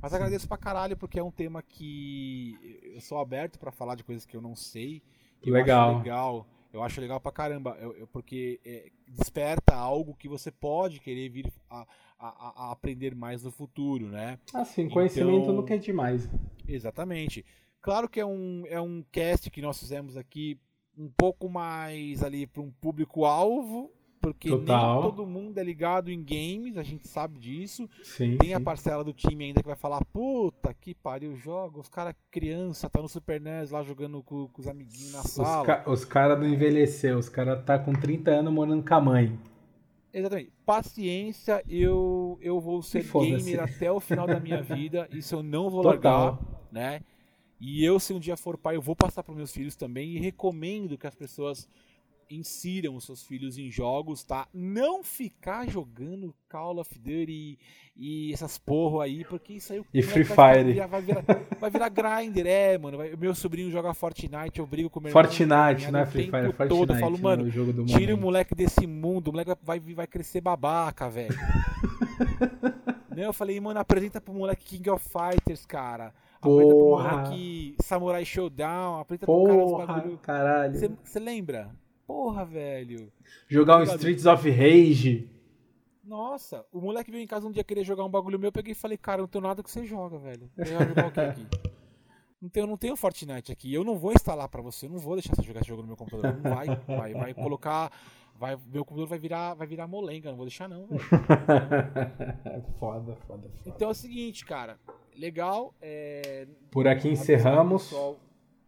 Mas 0.00 0.10
Sim. 0.10 0.16
agradeço 0.16 0.48
pra 0.48 0.56
caralho, 0.56 0.96
porque 0.96 1.18
é 1.18 1.22
um 1.22 1.30
tema 1.30 1.62
que 1.62 2.80
eu 2.94 3.00
sou 3.02 3.18
aberto 3.18 3.58
para 3.58 3.70
falar 3.70 3.94
de 3.94 4.02
coisas 4.02 4.24
que 4.24 4.34
eu 4.34 4.40
não 4.40 4.56
sei. 4.56 5.02
legal. 5.44 5.90
Eu 5.90 5.96
acho 5.96 5.98
legal. 5.98 6.46
Eu 6.72 6.82
acho 6.82 7.00
legal 7.02 7.20
pra 7.20 7.30
caramba, 7.30 7.76
eu, 7.78 7.92
eu, 7.92 8.06
porque 8.06 8.58
é, 8.64 8.90
desperta 9.06 9.74
algo 9.74 10.14
que 10.14 10.26
você 10.26 10.50
pode 10.50 11.00
querer 11.00 11.28
vir 11.28 11.52
a, 11.68 11.86
a, 12.18 12.68
a 12.68 12.72
aprender 12.72 13.14
mais 13.14 13.42
no 13.42 13.50
futuro, 13.50 14.08
né? 14.08 14.38
Assim, 14.54 14.88
conhecimento 14.88 15.42
então, 15.42 15.54
nunca 15.54 15.74
é 15.74 15.76
demais. 15.76 16.30
Exatamente. 16.66 17.44
Claro 17.82 18.08
que 18.08 18.20
é 18.20 18.24
um, 18.24 18.62
é 18.68 18.80
um 18.80 19.04
cast 19.10 19.50
que 19.50 19.60
nós 19.60 19.78
fizemos 19.78 20.16
aqui 20.16 20.56
um 20.96 21.10
pouco 21.10 21.48
mais 21.48 22.22
ali 22.22 22.46
para 22.46 22.62
um 22.62 22.70
público-alvo, 22.70 23.90
porque 24.20 24.48
Total. 24.50 25.00
nem 25.02 25.10
todo 25.10 25.26
mundo 25.26 25.58
é 25.58 25.64
ligado 25.64 26.08
em 26.08 26.22
games, 26.22 26.76
a 26.76 26.84
gente 26.84 27.08
sabe 27.08 27.40
disso. 27.40 27.90
Sim, 28.04 28.36
Tem 28.36 28.50
sim. 28.50 28.54
a 28.54 28.60
parcela 28.60 29.02
do 29.02 29.12
time 29.12 29.46
ainda 29.46 29.60
que 29.60 29.66
vai 29.66 29.74
falar, 29.74 30.04
puta 30.12 30.72
que 30.72 30.94
pariu, 30.94 31.34
joga, 31.34 31.80
os 31.80 31.88
caras 31.88 32.14
criança, 32.30 32.88
tá 32.88 33.02
no 33.02 33.08
Super 33.08 33.40
NES 33.40 33.72
lá 33.72 33.82
jogando 33.82 34.22
com, 34.22 34.46
com 34.46 34.60
os 34.60 34.68
amiguinhos 34.68 35.12
na 35.12 35.22
sala. 35.22 35.62
Os, 35.62 35.66
ca 35.66 35.84
os 35.90 36.04
caras 36.04 36.38
não 36.38 36.46
envelheceu, 36.46 37.18
os 37.18 37.28
caras 37.28 37.64
tá 37.64 37.76
com 37.80 37.92
30 37.92 38.30
anos 38.30 38.52
morando 38.52 38.86
com 38.86 38.94
a 38.94 39.00
mãe. 39.00 39.36
Exatamente. 40.12 40.52
Paciência, 40.64 41.64
eu, 41.68 42.38
eu 42.40 42.60
vou 42.60 42.80
ser 42.80 43.02
gamer 43.02 43.60
até 43.60 43.90
o 43.90 43.98
final 43.98 44.26
da 44.26 44.38
minha 44.38 44.62
vida, 44.62 45.08
isso 45.10 45.34
eu 45.34 45.42
não 45.42 45.68
vou 45.68 45.82
Total. 45.82 46.26
largar, 46.26 46.38
né? 46.70 47.00
E 47.64 47.84
eu, 47.84 48.00
se 48.00 48.12
um 48.12 48.18
dia 48.18 48.36
for 48.36 48.58
pai, 48.58 48.74
eu 48.74 48.82
vou 48.82 48.96
passar 48.96 49.22
para 49.22 49.32
meus 49.32 49.52
filhos 49.52 49.76
também 49.76 50.16
e 50.16 50.18
recomendo 50.18 50.98
que 50.98 51.06
as 51.06 51.14
pessoas 51.14 51.68
insiram 52.28 52.96
os 52.96 53.04
seus 53.04 53.22
filhos 53.22 53.56
em 53.56 53.70
jogos, 53.70 54.24
tá? 54.24 54.48
Não 54.52 55.04
ficar 55.04 55.68
jogando 55.68 56.34
Call 56.48 56.80
of 56.80 56.98
Duty 56.98 57.30
e, 57.30 57.58
e 57.96 58.32
essas 58.32 58.58
porra 58.58 59.04
aí, 59.04 59.24
porque 59.24 59.52
isso 59.52 59.72
aí 59.72 59.80
e 59.94 60.02
Free 60.02 60.24
vai, 60.24 60.64
Fire. 60.64 60.74
Vai 60.88 61.02
virar, 61.02 61.24
vai 61.60 61.70
virar 61.70 61.88
grinder, 61.88 62.46
é, 62.48 62.76
mano. 62.76 62.96
Vai, 62.96 63.14
meu 63.14 63.32
sobrinho 63.32 63.70
joga 63.70 63.94
Fortnite, 63.94 64.58
eu 64.58 64.66
brigo 64.66 64.90
com 64.90 64.98
meu 64.98 65.12
Fortnite, 65.12 65.88
não 65.92 66.00
é 66.00 66.06
Free 66.06 66.24
Fire, 66.24 66.36
é 66.36 66.52
Fortnite. 66.52 66.68
Todo. 66.68 66.94
Eu 66.94 66.98
falo, 66.98 67.16
mano, 67.16 67.48
tira 67.86 68.12
o 68.12 68.18
moleque 68.18 68.56
desse 68.56 68.88
mundo, 68.88 69.28
o 69.28 69.30
moleque 69.30 69.54
vai, 69.62 69.78
vai 69.78 70.08
crescer 70.08 70.40
babaca, 70.40 71.08
velho. 71.08 71.38
Não, 73.14 73.24
eu 73.24 73.32
falei, 73.32 73.60
mano, 73.60 73.78
apresenta 73.78 74.20
pro 74.20 74.32
moleque 74.32 74.64
King 74.64 74.90
of 74.90 75.06
Fighters, 75.06 75.66
cara. 75.66 76.12
Apresenta 76.48 76.74
pro 76.74 76.88
moleque 76.88 77.76
Samurai 77.80 78.24
Showdown, 78.24 79.00
apresenta 79.00 79.26
Porra, 79.26 79.86
cara 79.86 80.00
bagulho. 80.00 80.18
caralho. 80.18 80.98
Você 81.02 81.18
lembra? 81.18 81.70
Porra, 82.06 82.44
velho. 82.44 83.12
Jogar 83.48 83.78
um 83.78 83.82
Streets 83.84 84.26
of 84.26 84.48
Rage. 84.50 85.30
Nossa, 86.04 86.66
o 86.72 86.80
moleque 86.80 87.10
veio 87.10 87.22
em 87.22 87.26
casa 87.26 87.46
um 87.46 87.52
dia 87.52 87.62
querer 87.62 87.84
jogar 87.84 88.04
um 88.04 88.10
bagulho 88.10 88.38
meu, 88.38 88.48
eu 88.48 88.52
peguei 88.52 88.72
e 88.72 88.74
falei, 88.74 88.98
cara, 88.98 89.22
não 89.22 89.28
tenho 89.28 89.44
nada 89.44 89.62
que 89.62 89.70
você 89.70 89.84
joga, 89.84 90.18
velho. 90.18 90.50
Eu 90.56 90.64
jogar 90.64 91.06
o 91.06 91.12
que 91.12 91.20
aqui? 91.20 91.46
Não 92.42 92.48
tenho, 92.48 92.66
não 92.66 92.76
tenho 92.76 92.96
Fortnite 92.96 93.52
aqui. 93.52 93.72
Eu 93.72 93.84
não 93.84 93.96
vou 93.96 94.10
instalar 94.12 94.48
pra 94.48 94.60
você, 94.60 94.86
eu 94.86 94.90
não 94.90 94.98
vou 94.98 95.14
deixar 95.14 95.32
você 95.32 95.44
jogar 95.44 95.60
esse 95.60 95.68
jogo 95.68 95.82
no 95.82 95.86
meu 95.86 95.96
computador. 95.96 96.36
Não 96.42 96.50
vai, 96.52 96.66
vai, 96.88 97.14
vai 97.14 97.34
colocar 97.34 97.92
Vai, 98.42 98.58
meu 98.72 98.84
computador 98.84 99.06
vai 99.06 99.18
virar, 99.20 99.54
vai 99.54 99.68
virar 99.68 99.86
molenga, 99.86 100.30
não 100.30 100.36
vou 100.36 100.46
deixar 100.46 100.68
não, 100.68 100.84
velho. 100.88 101.00
foda, 102.80 103.14
foda, 103.26 103.48
foda. 103.48 103.50
Então 103.66 103.86
é 103.86 103.90
o 103.92 103.94
seguinte, 103.94 104.44
cara. 104.44 104.80
Legal. 105.16 105.74
É... 105.80 106.46
Por 106.70 106.88
aqui 106.88 107.08
encerramos. 107.08 107.84
Pessoal, 107.84 108.18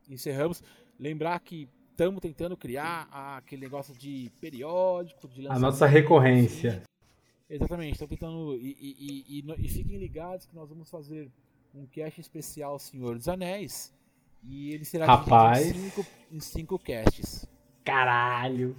encerramos. 0.09 0.63
Lembrar 0.99 1.39
que 1.41 1.69
estamos 1.91 2.21
tentando 2.21 2.57
criar 2.57 3.09
aquele 3.11 3.63
negócio 3.63 3.95
de 3.95 4.31
periódico, 4.41 5.29
de 5.29 5.47
A 5.49 5.59
nossa 5.59 5.87
recorrência. 5.87 6.83
Exatamente, 7.49 7.93
estamos 7.93 8.11
tentando. 8.11 8.57
E, 8.57 8.77
e, 8.81 9.41
e, 9.41 9.65
e, 9.65 9.69
fiquem 9.69 9.99
ligados 9.99 10.47
que 10.47 10.55
nós 10.55 10.69
vamos 10.69 10.91
fazer 10.91 11.31
um 11.75 11.87
cast 11.87 12.21
especial 12.21 12.79
Senhor 12.79 13.17
dos 13.17 13.29
Anéis. 13.29 13.93
E 14.43 14.73
ele 14.73 14.85
será 14.85 15.07
Rapaz. 15.07 15.67
em 15.67 15.73
cinco, 15.73 16.07
em 16.31 16.41
cinco 16.41 16.79
casts. 16.79 17.47
Caralho! 17.85 18.77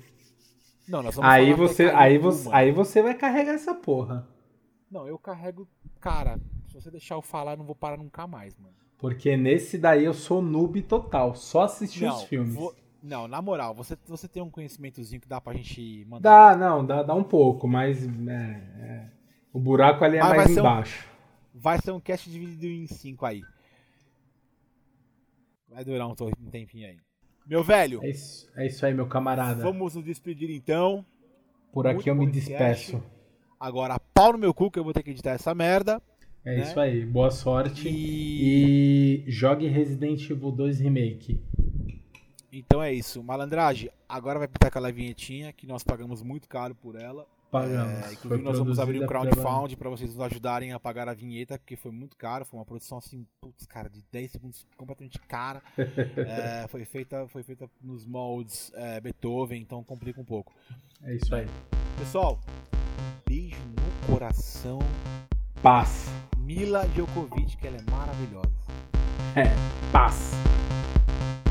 Não, 0.88 1.02
nós 1.02 1.16
vamos 1.16 1.30
aí 1.30 1.54
você, 1.54 1.86
aí 1.86 2.18
você, 2.18 2.50
aí 2.52 2.72
você 2.72 3.02
vai 3.02 3.16
carregar 3.16 3.54
essa 3.54 3.74
porra. 3.74 4.28
Não, 4.90 5.08
eu 5.08 5.18
carrego, 5.18 5.68
cara. 6.00 6.40
Se 6.76 6.82
você 6.82 6.92
deixar 6.92 7.16
eu 7.16 7.22
falar, 7.22 7.54
eu 7.54 7.58
não 7.60 7.66
vou 7.66 7.74
parar 7.74 7.96
nunca 7.96 8.28
mais, 8.28 8.58
mano. 8.58 8.76
Porque 8.98 9.38
nesse 9.38 9.78
daí 9.78 10.04
eu 10.04 10.14
sou 10.14 10.42
noob 10.42 10.82
total, 10.82 11.34
só 11.34 11.62
assistir 11.62 12.04
não, 12.04 12.18
os 12.18 12.24
filmes. 12.24 12.54
Vou... 12.54 12.76
Não, 13.02 13.30
na 13.30 13.42
moral, 13.42 13.74
você, 13.74 13.98
você 14.06 14.28
tem 14.28 14.44
um 14.44 14.50
conhecimentozinho 14.50 15.22
que 15.22 15.28
dá 15.28 15.40
pra 15.40 15.54
gente 15.54 16.04
mandar? 16.06 16.54
Dá, 16.54 16.58
não, 16.58 16.86
dá, 16.86 17.02
dá 17.02 17.16
um 17.16 17.24
pouco, 17.24 17.66
mas 17.66 18.06
é, 18.06 18.42
é, 18.78 19.10
o 19.54 19.60
buraco 19.60 20.04
ali 20.04 20.18
é 20.18 20.20
mas 20.20 20.36
mais 20.36 20.58
embaixo. 20.58 21.08
Um, 21.56 21.60
vai 21.60 21.80
ser 21.80 21.92
um 21.92 22.00
cast 22.02 22.30
dividido 22.30 22.66
em 22.68 22.88
cinco 22.88 23.26
aí. 23.26 23.42
Vai 25.70 25.86
durar 25.86 26.10
um, 26.10 26.16
um 26.42 26.50
tempinho 26.50 26.90
aí. 26.90 26.98
Meu 27.46 27.64
velho. 27.64 28.04
É 28.04 28.10
isso, 28.10 28.52
é 28.54 28.68
isso 28.68 28.86
aí, 28.86 28.94
meu 28.94 29.08
camarada. 29.08 29.64
Vamos 29.64 29.96
nos 29.96 30.04
despedir 30.04 30.52
então. 30.52 31.06
Por 31.72 31.88
aqui 31.88 31.96
Muito 31.96 32.10
eu 32.10 32.16
me 32.16 32.28
despeço. 32.30 33.02
Agora, 33.58 33.98
pau 34.14 34.34
no 34.34 34.38
meu 34.38 34.54
cu 34.54 34.70
que 34.70 34.78
eu 34.78 34.84
vou 34.84 34.92
ter 34.92 35.04
que 35.04 35.12
editar 35.12 35.32
essa 35.32 35.56
merda. 35.56 36.02
É 36.46 36.58
né? 36.58 36.64
isso 36.64 36.80
aí, 36.80 37.04
boa 37.04 37.32
sorte. 37.32 37.90
E... 37.90 39.24
e 39.26 39.32
jogue 39.32 39.68
Resident 39.68 40.30
Evil 40.30 40.52
2 40.52 40.80
Remake. 40.80 41.42
Então 42.54 42.82
é 42.84 42.94
isso, 42.94 43.24
malandragem. 43.24 43.90
Agora 44.08 44.38
vai 44.38 44.48
pintar 44.48 44.68
aquela 44.68 44.92
vinhetinha 44.92 45.52
que 45.52 45.66
nós 45.66 45.84
pagamos 45.84 46.22
muito 46.22 46.48
caro 46.48 46.76
por 46.76 46.96
ela. 46.96 47.26
Pagamos. 47.52 48.06
É, 48.06 48.14
inclusive, 48.14 48.44
nós 48.44 48.60
vamos 48.60 48.80
abrir 48.80 49.04
um 49.04 49.08
crowdfund 49.08 49.76
para 49.76 49.90
vocês 49.90 50.14
nos 50.14 50.22
ajudarem 50.22 50.72
a 50.72 50.80
pagar 50.80 51.10
a 51.10 51.14
vinheta, 51.14 51.58
porque 51.58 51.76
foi 51.76 51.92
muito 51.92 52.16
caro. 52.16 52.46
Foi 52.46 52.60
uma 52.60 52.66
produção 52.66 53.00
assim, 53.00 53.26
putz, 53.42 53.66
cara, 53.66 53.90
de 53.90 54.04
10 54.12 54.32
segundos 54.32 54.68
completamente 54.78 55.20
cara. 55.22 55.64
é, 55.78 56.68
foi, 56.68 56.86
feita, 56.86 57.28
foi 57.28 57.42
feita 57.42 57.68
nos 57.82 58.06
moldes 58.06 58.72
é, 58.76 59.02
Beethoven, 59.02 59.60
então 59.60 59.84
complica 59.84 60.22
um 60.22 60.26
pouco. 60.26 60.54
É 61.02 61.16
isso 61.16 61.34
aí. 61.34 61.48
Pessoal, 61.98 62.40
beijo 63.28 63.58
no 63.58 64.14
coração. 64.14 64.80
Paz. 65.62 66.06
Mila 66.46 66.88
Djokovic, 66.90 67.58
que 67.58 67.66
ela 67.66 67.78
é 67.78 67.92
maravilhosa. 67.92 68.52
É, 69.36 69.46
paz. 69.92 70.34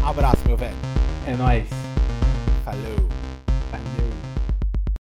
Abraço, 0.04 0.46
meu 0.46 0.56
velho. 0.56 0.76
É 1.26 1.34
nóis. 1.34 1.68
Falou. 2.64 3.23